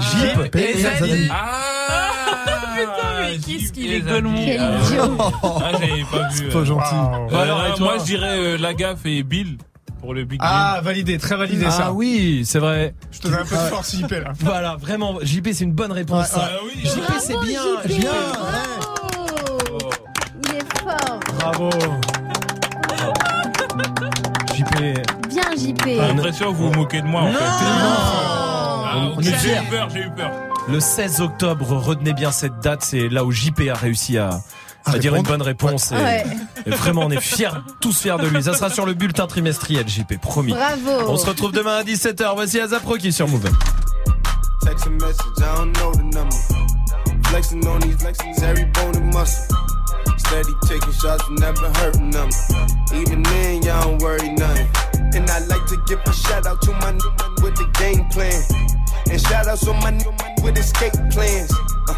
JP 0.00 0.56
Zadi. 0.78 1.28
Ah. 1.30 2.63
Putain, 2.74 3.20
mais 3.20 3.38
qu'est-ce 3.38 3.72
qu'il 3.72 3.92
est 3.92 4.00
golemon. 4.00 4.36
Zadi. 4.36 4.44
Quel 4.46 4.60
Ah, 4.60 4.78
idiot. 4.86 5.16
Ah, 5.42 5.70
j'avais 5.72 6.04
pas 6.10 6.28
vu. 6.28 6.34
C'est 6.36 6.52
pas 6.52 6.64
gentil. 6.64 6.94
Euh, 6.94 7.28
Bah 7.30 7.40
alors, 7.42 7.58
non, 7.58 7.64
et 7.74 7.76
toi 7.76 7.86
moi, 7.86 7.98
je 7.98 8.04
dirais 8.04 8.38
euh, 8.38 8.58
Lagaffe 8.58 9.06
et 9.06 9.22
Bill 9.22 9.58
pour 10.00 10.12
le 10.14 10.24
Big 10.24 10.38
Ah, 10.42 10.80
validé, 10.82 11.16
très 11.18 11.36
validé 11.36 11.64
Ah 11.66 11.70
ça. 11.70 11.92
oui, 11.92 12.42
c'est 12.44 12.58
vrai. 12.58 12.94
Je 13.10 13.20
te 13.20 13.28
donne 13.28 13.40
un 13.40 13.44
peu 13.44 13.54
de 13.56 13.60
force, 13.60 13.96
JP 13.96 14.10
là. 14.10 14.32
Voilà, 14.40 14.76
vraiment, 14.76 15.18
JP, 15.22 15.48
c'est 15.52 15.64
une 15.64 15.72
bonne 15.72 15.92
réponse. 15.92 16.26
Ça. 16.28 16.50
Ah 16.52 16.58
oui, 16.64 16.80
JP, 16.84 17.12
c'est 17.20 17.38
bien. 17.40 17.62
JP. 17.86 18.00
Bien. 18.00 18.10
Bravo. 18.34 19.90
Il 20.44 20.54
est 20.56 20.78
fort. 20.82 21.20
Bravo. 21.38 21.70
JP. 24.54 24.74
Bien, 25.28 25.42
JP. 25.56 25.82
J'ai 25.86 25.96
l'impression 25.96 26.52
que 26.52 26.56
vous 26.56 26.70
vous 26.70 26.74
moquez 26.78 27.00
de 27.00 27.06
moi, 27.06 27.22
en 27.22 27.32
fait. 27.32 27.38
Ah, 27.40 28.94
On 29.16 29.20
est 29.20 29.24
J'ai 29.24 29.52
eu 29.52 29.56
peur, 29.70 29.88
j'ai 29.92 30.00
eu 30.00 30.10
peur. 30.10 30.30
Le 30.68 30.80
16 30.80 31.20
octobre, 31.20 31.66
retenez 31.76 32.12
bien 32.14 32.32
cette 32.32 32.58
date, 32.60 32.82
c'est 32.82 33.08
là 33.08 33.24
où 33.24 33.30
JP 33.30 33.68
a 33.70 33.74
réussi 33.74 34.16
à, 34.18 34.40
à 34.86 34.92
À 34.92 34.98
dire 34.98 35.14
une 35.14 35.22
bonne 35.22 35.42
réponse. 35.42 35.92
Et, 35.92 35.96
Ouais. 35.96 36.24
et 36.66 36.70
vraiment, 36.70 37.02
on 37.02 37.10
est 37.10 37.20
fiers, 37.20 37.50
tous 37.80 37.98
fiers 38.00 38.16
de 38.18 38.26
lui. 38.28 38.42
Ça 38.42 38.54
sera 38.54 38.70
sur 38.70 38.86
le 38.86 38.94
bulletin 38.94 39.26
trimestriel, 39.26 39.86
JP, 39.86 40.18
promis. 40.20 40.52
Bravo. 40.52 41.10
On 41.10 41.16
se 41.16 41.26
retrouve 41.26 41.52
demain 41.52 41.76
à 41.78 41.82
17h. 41.84 42.32
Voici 42.34 42.60
Azapro 42.60 42.96
qui 42.96 43.08
est 43.08 43.12
sur 43.12 43.28
Move. 43.28 43.50
Text 44.62 44.86
a 44.86 44.90
message, 44.90 45.26
I 45.38 45.42
don't 45.56 45.72
know 45.76 45.92
the 45.92 46.14
number. 46.14 46.36
Flexing 47.28 47.66
on 47.66 47.78
these 47.80 47.96
flexings, 47.98 48.42
every 48.42 48.64
bone 48.72 48.96
and 48.96 49.12
muscle. 49.12 49.54
Steady 50.16 50.52
taking 50.66 50.92
shots, 50.94 51.24
never 51.38 51.68
hurting 51.80 52.10
them. 52.10 52.30
Even 52.94 53.22
then, 53.22 53.62
y'all 53.62 53.82
don't 53.84 54.02
worry 54.02 54.30
nothing. 54.30 54.68
And 55.14 55.28
I 55.30 55.40
like 55.46 55.66
to 55.66 55.76
give 55.86 56.00
a 56.06 56.12
shout 56.12 56.46
out 56.46 56.62
to 56.62 56.72
my 56.72 56.92
new 56.92 57.10
man 57.20 57.34
with 57.42 57.54
the 57.56 57.68
game 57.78 58.08
plan. 58.08 58.40
And 59.10 59.20
shout 59.20 59.46
outs 59.46 59.66
on 59.68 59.78
my 59.80 59.90
new 59.90 60.12
with 60.42 60.58
escape 60.58 60.92
plans. 61.10 61.52
Uh, 61.88 61.94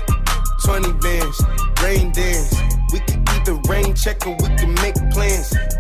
20 0.65 0.93
bands, 0.94 1.43
rain 1.83 2.12
dance. 2.12 2.55
We 2.93 3.01
can 3.01 3.23
either 3.28 3.55
rain 3.68 3.94
check 3.94 4.26
or 4.26 4.33
we 4.33 4.49
can 4.57 4.75
make 4.75 4.94
plans. 5.12 5.55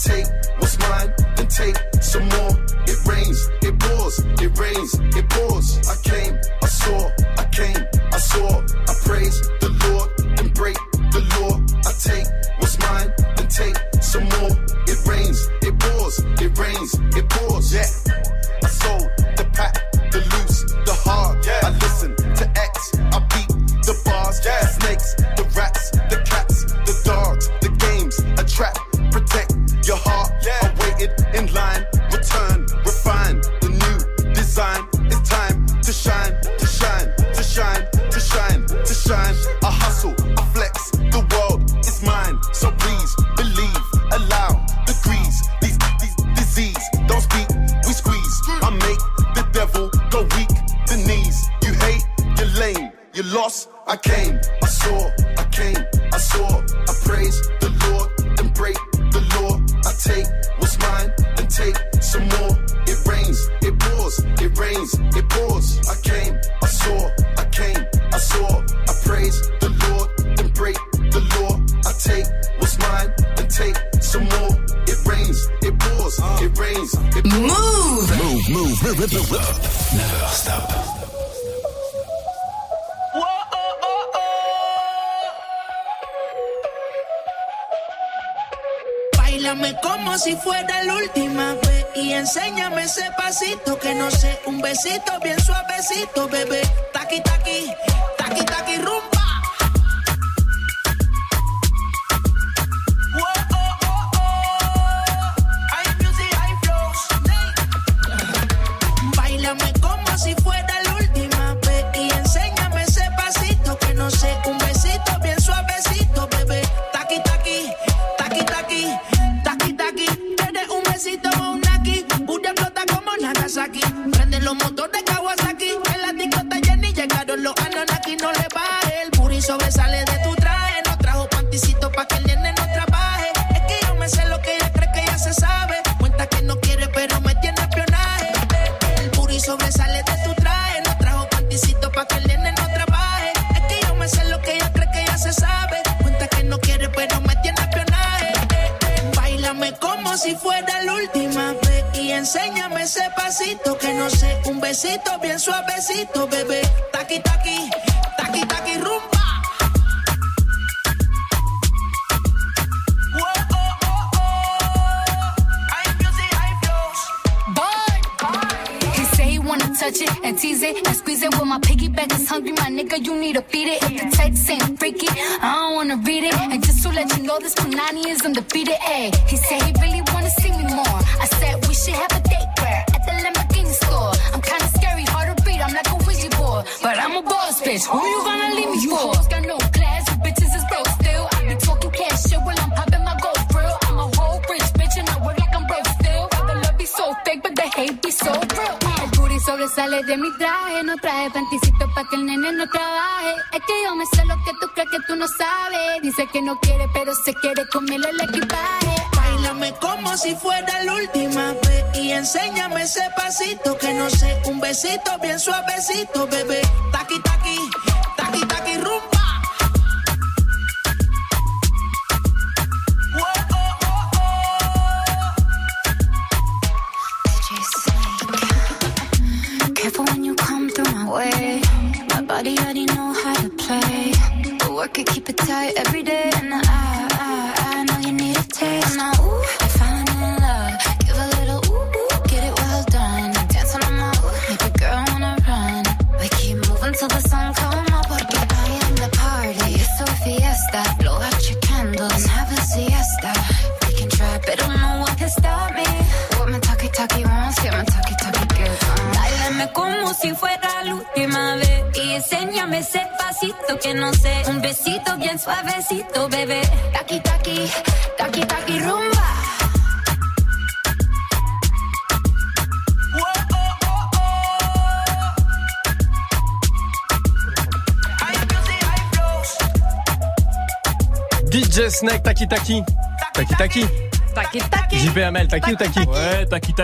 take 0.00 0.26
what's 0.58 0.78
mine, 0.78 1.12
and 1.38 1.50
take 1.50 1.76
some 2.00 2.26
more. 2.28 2.52
It 2.86 2.98
rains, 3.06 3.48
it 3.62 3.78
pours, 3.78 4.18
it 4.40 4.58
rains, 4.58 4.94
it 5.16 5.28
pours. 5.28 5.66
I 5.88 5.96
came, 6.02 6.34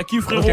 taki 0.06 0.20
frérot. 0.20 0.45